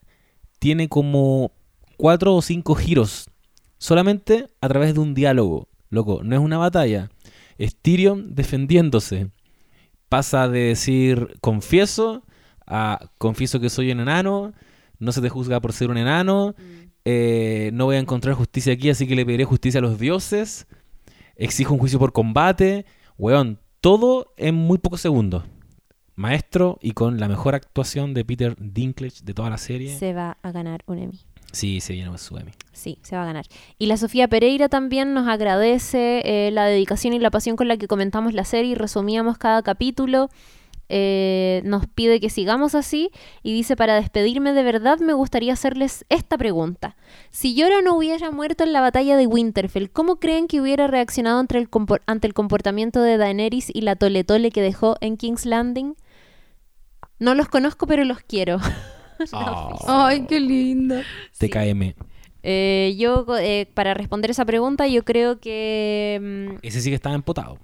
tiene 0.58 0.88
como 0.88 1.52
cuatro 1.96 2.34
o 2.34 2.42
cinco 2.42 2.74
giros. 2.74 3.30
Solamente 3.78 4.48
a 4.60 4.68
través 4.68 4.94
de 4.94 5.00
un 5.00 5.14
diálogo. 5.14 5.68
Loco, 5.90 6.24
no 6.24 6.34
es 6.34 6.42
una 6.42 6.58
batalla. 6.58 7.08
Es 7.56 7.76
Tyrion 7.76 8.34
defendiéndose. 8.34 9.30
Pasa 10.08 10.48
de 10.48 10.58
decir 10.58 11.36
confieso 11.40 12.24
a 12.66 13.12
confieso 13.18 13.60
que 13.60 13.70
soy 13.70 13.92
un 13.92 14.00
enano. 14.00 14.54
No 14.98 15.12
se 15.12 15.20
te 15.20 15.28
juzga 15.28 15.60
por 15.60 15.72
ser 15.72 15.88
un 15.88 15.98
enano. 15.98 16.56
eh, 17.04 17.70
no 17.74 17.84
voy 17.84 17.94
a 17.94 18.00
encontrar 18.00 18.34
justicia 18.34 18.72
aquí, 18.72 18.90
así 18.90 19.06
que 19.06 19.14
le 19.14 19.24
pediré 19.24 19.44
justicia 19.44 19.78
a 19.78 19.82
los 19.82 20.00
dioses. 20.00 20.66
Exijo 21.36 21.74
un 21.74 21.78
juicio 21.78 22.00
por 22.00 22.12
combate. 22.12 22.86
Weón, 23.18 23.60
todo 23.84 24.32
en 24.38 24.54
muy 24.54 24.78
pocos 24.78 25.02
segundos. 25.02 25.44
Maestro 26.14 26.78
y 26.80 26.92
con 26.92 27.20
la 27.20 27.28
mejor 27.28 27.54
actuación 27.54 28.14
de 28.14 28.24
Peter 28.24 28.56
Dinklage 28.58 29.22
de 29.22 29.34
toda 29.34 29.50
la 29.50 29.58
serie. 29.58 29.94
Se 29.94 30.14
va 30.14 30.38
a 30.42 30.52
ganar 30.52 30.82
un 30.86 31.00
Emmy. 31.00 31.20
Sí, 31.52 31.82
se 31.82 31.92
viene 31.92 32.16
su 32.16 32.38
Emmy. 32.38 32.52
Sí, 32.72 32.96
se 33.02 33.14
va 33.14 33.24
a 33.24 33.26
ganar. 33.26 33.44
Y 33.78 33.84
la 33.84 33.98
Sofía 33.98 34.26
Pereira 34.26 34.70
también 34.70 35.12
nos 35.12 35.28
agradece 35.28 36.22
eh, 36.24 36.50
la 36.50 36.64
dedicación 36.64 37.12
y 37.12 37.18
la 37.18 37.30
pasión 37.30 37.56
con 37.56 37.68
la 37.68 37.76
que 37.76 37.86
comentamos 37.86 38.32
la 38.32 38.46
serie 38.46 38.70
y 38.70 38.74
resumíamos 38.74 39.36
cada 39.36 39.60
capítulo. 39.60 40.30
Eh, 40.96 41.60
nos 41.64 41.88
pide 41.88 42.20
que 42.20 42.30
sigamos 42.30 42.76
así 42.76 43.10
y 43.42 43.52
dice, 43.52 43.74
para 43.74 43.96
despedirme 43.96 44.52
de 44.52 44.62
verdad 44.62 45.00
me 45.00 45.12
gustaría 45.12 45.52
hacerles 45.52 46.04
esta 46.08 46.38
pregunta. 46.38 46.94
Si 47.32 47.56
Yora 47.56 47.82
no 47.82 47.96
hubiera 47.96 48.30
muerto 48.30 48.62
en 48.62 48.72
la 48.72 48.80
batalla 48.80 49.16
de 49.16 49.26
Winterfell, 49.26 49.90
¿cómo 49.90 50.20
creen 50.20 50.46
que 50.46 50.60
hubiera 50.60 50.86
reaccionado 50.86 51.40
ante 51.40 51.58
el, 51.58 51.68
compor- 51.68 52.02
ante 52.06 52.28
el 52.28 52.32
comportamiento 52.34 53.02
de 53.02 53.16
Daenerys 53.16 53.70
y 53.74 53.80
la 53.80 53.96
tole 53.96 54.22
tole 54.22 54.52
que 54.52 54.62
dejó 54.62 54.96
en 55.00 55.16
King's 55.16 55.46
Landing? 55.46 55.96
No 57.18 57.34
los 57.34 57.48
conozco, 57.48 57.88
pero 57.88 58.04
los 58.04 58.20
quiero. 58.20 58.58
Ay, 59.88 60.26
qué 60.28 60.38
lindo. 60.38 60.96
TKM. 61.38 61.94
Eh, 62.44 62.94
yo, 62.96 63.26
eh, 63.40 63.66
para 63.74 63.94
responder 63.94 64.30
esa 64.30 64.44
pregunta, 64.44 64.86
yo 64.86 65.02
creo 65.04 65.40
que 65.40 66.20
mm, 66.52 66.58
Ese 66.62 66.80
sí 66.80 66.90
que 66.90 66.94
estaba 66.96 67.16
empotado. 67.16 67.58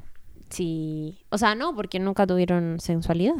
Sí. 0.50 1.18
O 1.30 1.38
sea, 1.38 1.54
no, 1.54 1.74
porque 1.74 1.98
nunca 1.98 2.26
tuvieron 2.26 2.78
sensualidad. 2.80 3.34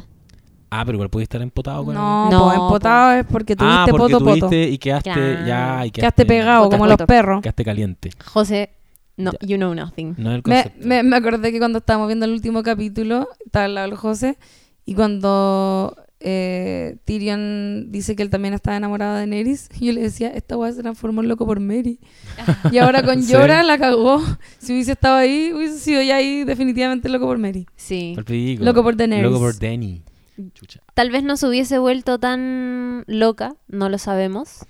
Ah, 0.71 0.85
pero 0.85 0.97
igual 0.97 1.11
podía 1.11 1.25
estar 1.25 1.43
empotado 1.43 1.85
con 1.85 1.95
No, 1.95 2.31
No, 2.31 2.45
pues 2.45 2.57
empotado 2.59 3.13
es 3.15 3.27
porque 3.27 3.57
tuviste 3.57 3.77
Ah, 3.81 3.87
porque 3.91 4.13
poto 4.15 4.25
poto. 4.25 4.47
tuviste 4.47 4.69
y 4.69 4.79
quedaste 4.79 5.11
Claro. 5.13 5.47
ya 5.47 5.87
y 5.87 5.91
Quedaste 5.91 6.25
pegado 6.27 6.65
Poto, 6.65 6.71
como 6.77 6.87
los 6.87 6.95
poto. 6.97 7.07
perros. 7.09 7.43
Quedaste 7.43 7.65
caliente. 7.65 8.11
José, 8.25 8.71
no, 9.17 9.33
Ya. 9.33 9.39
you 9.49 9.57
know 9.57 9.75
nothing. 9.75 10.15
No 10.17 10.31
es 10.31 10.37
el 10.37 10.43
Me, 10.47 10.73
me, 10.81 11.03
me 11.03 11.17
acordé 11.17 11.51
que 11.51 11.59
cuando 11.59 11.79
estábamos 11.79 12.07
viendo 12.07 12.25
el 12.25 12.33
último 12.33 12.63
capítulo, 12.63 13.29
estaba 13.45 13.65
al 13.65 13.75
lado 13.75 13.89
del 13.89 13.97
José, 13.99 14.39
y 14.87 14.95
cuando 14.95 15.97
eh, 16.21 16.97
Tyrion 17.05 17.91
dice 17.91 18.15
que 18.15 18.23
él 18.23 18.31
también 18.31 18.55
estaba 18.55 18.77
enamorado 18.77 19.15
de 19.15 19.21
Daenerys, 19.21 19.69
yo 19.81 19.93
le 19.93 20.03
decía, 20.03 20.29
esta 20.29 20.57
weá 20.57 20.71
se 20.73 20.83
transformó 20.83 21.23
en 21.23 21.29
loco 21.29 21.47
por 21.47 21.61
Mary. 21.61 21.99
Y 22.71 22.79
ahora 22.79 23.03
con 23.03 23.23
Sí. 23.23 23.33
Llora 23.33 23.63
la 23.63 23.79
cagó. 23.79 24.21
Si 24.59 24.73
hubiese 24.73 24.93
estado 24.93 25.17
ahí, 25.17 25.53
hubiese 25.55 25.79
sido 25.79 26.03
ya 26.03 26.17
ahí 26.17 26.45
definitivamente 26.45 27.09
loco 27.09 27.27
por 27.27 27.39
Mary. 27.39 27.67
Sí. 27.77 28.15
Loco 28.61 28.83
por 28.83 28.97
Daenerys. 28.97 29.25
Loco 29.25 29.39
por 29.39 29.59
Danny. 29.59 30.03
Chucha. 30.55 30.81
Tal 30.95 31.11
vez 31.11 31.23
no 31.23 31.37
se 31.37 31.47
hubiese 31.47 31.79
vuelto 31.79 32.19
tan 32.19 33.05
loca, 33.07 33.57
no 33.69 33.89
lo 33.89 33.99
sabemos. 33.99 34.65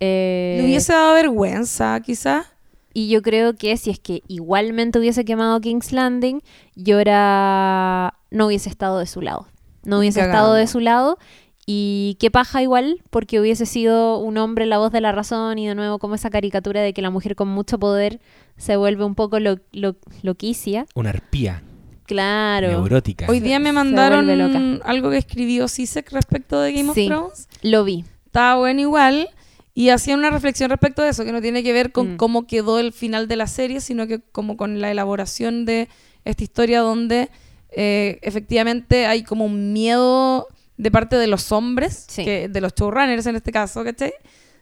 Eh, 0.00 0.56
Le 0.60 0.66
hubiese 0.66 0.92
dado 0.92 1.14
vergüenza, 1.14 1.98
quizás. 2.00 2.46
Y 2.92 3.08
yo 3.08 3.22
creo 3.22 3.54
que 3.56 3.76
si 3.76 3.90
es 3.90 3.98
que 3.98 4.22
igualmente 4.28 4.98
hubiese 4.98 5.24
quemado 5.24 5.60
King's 5.60 5.92
Landing, 5.92 6.42
Llora 6.76 8.14
no 8.30 8.46
hubiese 8.46 8.68
estado 8.68 8.98
de 8.98 9.06
su 9.06 9.20
lado. 9.20 9.48
No 9.84 9.98
hubiese 9.98 10.20
Cagando. 10.20 10.38
estado 10.38 10.54
de 10.54 10.66
su 10.66 10.80
lado. 10.80 11.18
Y 11.66 12.18
qué 12.20 12.30
paja 12.30 12.60
igual, 12.62 13.02
porque 13.08 13.40
hubiese 13.40 13.64
sido 13.64 14.18
un 14.18 14.36
hombre 14.36 14.66
la 14.66 14.76
voz 14.78 14.92
de 14.92 15.00
la 15.00 15.12
razón 15.12 15.58
y 15.58 15.66
de 15.66 15.74
nuevo 15.74 15.98
como 15.98 16.14
esa 16.14 16.28
caricatura 16.28 16.82
de 16.82 16.92
que 16.92 17.00
la 17.00 17.08
mujer 17.08 17.36
con 17.36 17.48
mucho 17.48 17.78
poder 17.78 18.20
se 18.58 18.76
vuelve 18.76 19.04
un 19.04 19.14
poco 19.14 19.40
lo, 19.40 19.56
lo- 19.72 19.96
loquicia. 20.22 20.84
Una 20.94 21.08
arpía 21.10 21.62
Claro. 22.04 22.68
neurótica. 22.68 23.24
Hoy 23.30 23.40
día 23.40 23.58
me 23.60 23.72
mandaron 23.72 24.26
loca. 24.38 24.86
algo 24.86 25.08
que 25.10 25.16
escribió 25.16 25.66
Sisek 25.68 26.10
respecto 26.12 26.60
de 26.60 26.72
Game 26.74 26.90
of. 26.90 26.94
Thrones. 26.96 27.48
Lo 27.62 27.82
vi. 27.84 28.04
Estaba 28.26 28.56
bueno 28.56 28.80
igual. 28.82 29.30
Y 29.76 29.88
hacía 29.88 30.14
una 30.14 30.30
reflexión 30.30 30.70
respecto 30.70 31.02
de 31.02 31.08
eso, 31.08 31.24
que 31.24 31.32
no 31.32 31.40
tiene 31.40 31.62
que 31.64 31.72
ver 31.72 31.90
con 31.92 32.12
Mm. 32.12 32.16
cómo 32.16 32.46
quedó 32.46 32.78
el 32.78 32.92
final 32.92 33.26
de 33.26 33.36
la 33.36 33.46
serie, 33.46 33.80
sino 33.80 34.06
que 34.06 34.20
como 34.20 34.56
con 34.58 34.80
la 34.80 34.90
elaboración 34.90 35.64
de 35.64 35.88
esta 36.24 36.44
historia 36.44 36.80
donde 36.80 37.30
eh, 37.76 38.18
efectivamente 38.22 39.06
hay 39.06 39.22
como 39.24 39.44
un 39.44 39.72
miedo 39.72 40.46
de 40.76 40.90
parte 40.90 41.16
de 41.16 41.26
los 41.26 41.52
hombres, 41.52 42.06
Sí. 42.08 42.24
que, 42.24 42.48
de 42.48 42.60
los 42.60 42.72
showrunners 42.74 43.26
en 43.26 43.36
este 43.36 43.52
caso, 43.52 43.84
¿cachai? 43.84 44.12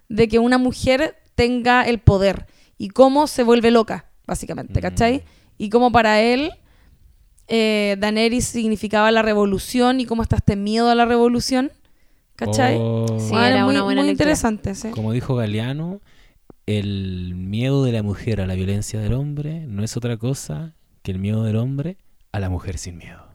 De 0.09 0.29
que 0.29 0.39
una 0.39 0.59
mujer 0.59 1.17
tenga 1.35 1.83
el 1.83 1.99
poder 2.01 2.47
y 2.79 2.89
cómo 2.89 3.27
se 3.27 3.43
vuelve 3.43 3.71
loca, 3.71 4.07
básicamente, 4.27 4.81
Mm. 4.81 4.83
¿cachai? 4.83 5.23
Y 5.59 5.71
cómo 5.71 5.91
para 5.93 6.21
él 6.21 6.53
eh, 7.49 7.97
Daenerys 7.99 8.47
significaba 8.47 9.11
la 9.11 9.21
revolución 9.23 10.01
y 10.01 10.07
cómo 10.07 10.23
está 10.23 10.37
este 10.37 10.57
miedo 10.57 10.89
a 10.91 10.95
la 10.95 11.05
revolución, 11.05 11.71
¿cachai? 12.37 12.77
Oh. 12.79 13.07
Sí, 13.19 13.31
Bueno, 13.31 13.47
era 13.47 13.65
muy, 13.65 13.75
una 13.75 13.83
buena 13.85 14.01
muy 14.03 14.09
lectura. 14.11 14.31
interesante, 14.31 14.75
sí. 14.75 14.89
Como 14.91 15.13
dijo 15.13 15.35
Galeano, 15.35 16.01
el 16.67 17.35
miedo 17.35 17.85
de 17.85 17.93
la 17.93 18.03
mujer 18.03 18.41
a 18.41 18.47
la 18.47 18.55
violencia 18.55 19.01
del 19.01 19.15
hombre 19.15 19.67
no 19.67 19.83
es 19.83 19.97
otra 19.97 20.17
cosa 20.17 20.75
que 21.03 21.11
el 21.13 21.19
miedo 21.19 21.43
del 21.45 21.57
hombre 21.57 21.97
a 22.33 22.41
la 22.41 22.49
mujer 22.49 22.79
sin 22.79 22.97
miedo. 22.97 23.33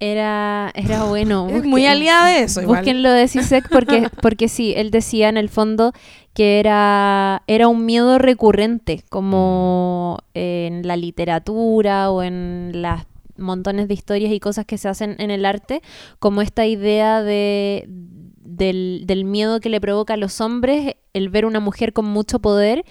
Era, 0.00 0.72
era 0.74 1.04
bueno. 1.04 1.48
Es 1.54 1.64
muy 1.64 1.86
aliada 1.86 2.28
de 2.30 2.42
eso, 2.42 2.62
igual. 2.62 2.80
Búsquenlo 2.80 3.10
de 3.10 3.28
Sisek 3.28 3.68
porque, 3.68 4.08
porque 4.22 4.48
sí, 4.48 4.72
él 4.76 4.90
decía 4.90 5.28
en 5.28 5.36
el 5.36 5.48
fondo 5.48 5.92
que 6.34 6.58
era, 6.58 7.42
era 7.46 7.68
un 7.68 7.84
miedo 7.84 8.18
recurrente, 8.18 9.04
como 9.10 10.18
en 10.34 10.86
la 10.86 10.96
literatura 10.96 12.10
o 12.10 12.22
en 12.22 12.70
las 12.74 13.06
montones 13.36 13.88
de 13.88 13.94
historias 13.94 14.32
y 14.32 14.40
cosas 14.40 14.64
que 14.64 14.78
se 14.78 14.88
hacen 14.88 15.16
en 15.18 15.30
el 15.30 15.44
arte, 15.44 15.82
como 16.18 16.40
esta 16.40 16.66
idea 16.66 17.22
de, 17.22 17.86
del, 17.88 19.04
del 19.06 19.24
miedo 19.24 19.60
que 19.60 19.70
le 19.70 19.80
provoca 19.80 20.14
a 20.14 20.18
los 20.18 20.40
hombres 20.40 20.94
el 21.12 21.28
ver 21.30 21.46
una 21.46 21.60
mujer 21.60 21.92
con 21.92 22.06
mucho 22.06 22.38
poder 22.38 22.84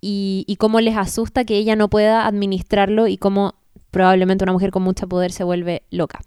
y, 0.00 0.44
y 0.46 0.56
cómo 0.56 0.80
les 0.80 0.96
asusta 0.96 1.44
que 1.44 1.56
ella 1.56 1.76
no 1.76 1.88
pueda 1.88 2.26
administrarlo 2.26 3.08
y 3.08 3.18
cómo 3.18 3.54
probablemente 3.96 4.44
una 4.44 4.52
mujer 4.52 4.70
con 4.72 4.82
mucho 4.82 5.08
poder 5.08 5.32
se 5.32 5.42
vuelve 5.42 5.82
loca. 5.90 6.20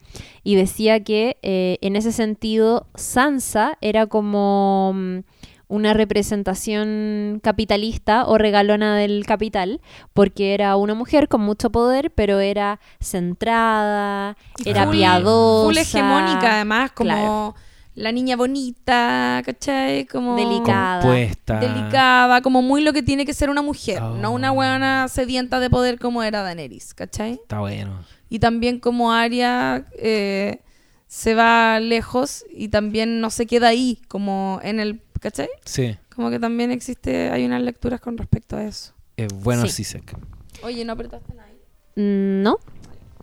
Y 0.44 0.56
decía 0.56 1.04
que 1.04 1.38
eh, 1.44 1.78
en 1.82 1.96
ese 1.96 2.12
sentido 2.12 2.88
Sansa 2.96 3.78
era 3.80 4.08
como 4.08 4.92
mm, 4.96 5.20
una 5.68 5.94
representación 5.94 7.40
capitalista 7.44 8.26
o 8.26 8.40
regalona 8.40 8.98
del 8.98 9.24
capital, 9.28 9.82
porque 10.14 10.56
era 10.56 10.76
una 10.78 10.96
mujer 10.96 11.28
con 11.28 11.42
mucho 11.42 11.70
poder, 11.70 12.10
pero 12.10 12.40
era 12.40 12.80
centrada, 13.00 14.36
Y 14.66 14.70
era 14.72 14.86
full- 14.86 14.92
piadosa. 14.92 15.66
Full 15.68 15.78
hegemónica, 15.78 16.56
además, 16.56 16.92
como 16.94 17.10
Claro. 17.12 17.56
La 17.96 18.12
niña 18.12 18.36
bonita, 18.38 19.42
¿cachai? 19.46 20.06
Como 20.06 20.36
Delicada. 20.36 21.02
Compuesta. 21.02 21.60
delicada, 21.60 22.42
como 22.42 22.62
muy 22.62 22.82
lo 22.82 22.94
que 22.94 23.04
tiene 23.04 23.26
que 23.26 23.34
ser 23.34 23.50
una 23.50 23.62
mujer, 23.62 24.02
Oh. 24.02 24.16
no 24.16 24.32
una 24.32 24.52
huevona 24.52 25.08
sedienta 25.08 25.60
de 25.60 25.70
poder 25.70 26.00
como 26.00 26.24
era 26.24 26.42
Daenerys, 26.44 26.94
¿cachai? 26.94 27.34
Está 27.34 27.60
bueno. 27.60 28.00
Y 28.30 28.40
también 28.40 28.80
como 28.80 29.12
Arya 29.12 29.86
eh, 29.98 30.62
se 31.08 31.34
va 31.36 31.80
lejos 31.80 32.46
y 32.54 32.70
también 32.70 33.20
no 33.22 33.30
se 33.32 33.48
queda 33.48 33.70
ahí, 33.70 34.00
como 34.08 34.60
en 34.64 34.80
el, 34.80 35.02
¿cachai? 35.20 35.50
Sí, 35.66 35.98
Como 36.16 36.30
que 36.30 36.40
también 36.40 36.70
existe, 36.72 37.30
hay 37.32 37.46
unas 37.46 37.62
lecturas 37.64 38.00
con 38.02 38.18
respecto 38.18 38.56
a 38.58 38.64
eso. 38.64 38.94
es 39.18 39.34
bueno 39.34 39.64
Sí. 39.66 39.84
Sisek. 39.84 40.16
Oye, 40.64 40.86
no 40.86 40.94
apretaste 40.94 41.34
nada. 41.34 41.50
Mm, 41.96 42.44
No, 42.44 42.60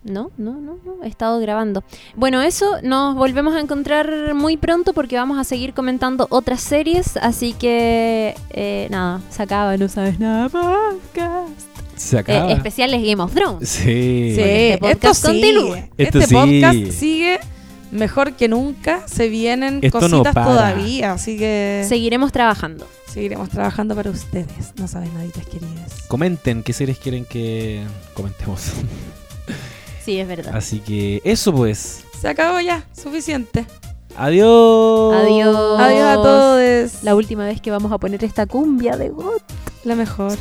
no, 0.07 0.31
no, 0.37 0.53
no, 0.59 0.77
no, 0.83 1.03
he 1.03 1.07
estado 1.07 1.39
grabando. 1.39 1.83
Bueno, 2.15 2.41
eso 2.41 2.65
nos 2.83 3.15
volvemos 3.15 3.55
a 3.55 3.59
encontrar 3.59 4.33
muy 4.33 4.57
pronto 4.57 4.93
porque 4.93 5.15
vamos 5.15 5.37
a 5.37 5.43
seguir 5.43 5.73
comentando 5.73 6.27
otras 6.29 6.61
series, 6.61 7.17
así 7.17 7.53
que 7.53 8.35
eh, 8.51 8.87
nada, 8.89 9.21
se 9.29 9.43
acaba, 9.43 9.77
no 9.77 9.87
sabes 9.89 10.19
nada, 10.19 10.49
podcast. 10.49 11.67
Se 11.95 12.15
Eh, 12.15 12.19
acaba. 12.19 12.51
especiales 12.51 13.01
Game 13.01 13.21
of 13.21 13.33
Thrones. 13.33 13.67
Sí. 13.69 14.33
Sí, 14.35 14.41
este 14.41 14.77
podcast 14.79 15.03
esto 15.05 15.31
sigue. 15.31 15.53
continúa. 15.55 15.77
Esto 15.97 16.19
este 16.19 16.27
sí. 16.27 16.33
podcast 16.35 16.91
sigue 16.99 17.39
mejor 17.91 18.33
que 18.33 18.47
nunca. 18.47 19.01
Se 19.07 19.29
vienen 19.29 19.79
Esto 19.81 19.99
cositas 19.99 20.33
todavía, 20.33 21.13
así 21.13 21.37
que 21.37 21.85
Seguiremos 21.87 22.31
trabajando. 22.31 22.85
seguiremos 23.07 23.49
trabajando 23.49 23.95
para 23.95 24.11
ustedes. 24.11 24.73
No 24.75 24.87
saben 24.87 25.11
naditas 25.15 25.45
queridas. 25.47 26.03
Comenten 26.07 26.61
qué 26.61 26.71
series 26.73 26.99
quieren 26.99 27.25
que 27.25 27.83
comentemos. 28.13 28.73
Sí, 30.07 30.21
es 30.21 30.25
verdad. 30.29 30.55
Así 30.55 30.79
que 30.79 31.21
eso 31.25 31.53
pues. 31.53 32.05
Se 32.17 32.29
acabó 32.29 32.61
ya, 32.61 32.85
suficiente. 32.93 33.65
Adiós. 34.15 35.13
Adiós. 35.13 35.79
Adiós 35.81 36.01
a 36.01 36.15
todos. 36.15 37.03
La 37.03 37.13
última 37.13 37.43
vez 37.43 37.59
que 37.59 37.71
vamos 37.71 37.91
a 37.91 37.97
poner 37.97 38.23
esta 38.23 38.45
cumbia 38.45 38.95
de 38.95 39.09
God. 39.09 39.41
La 39.83 39.95
mejor. 39.95 40.37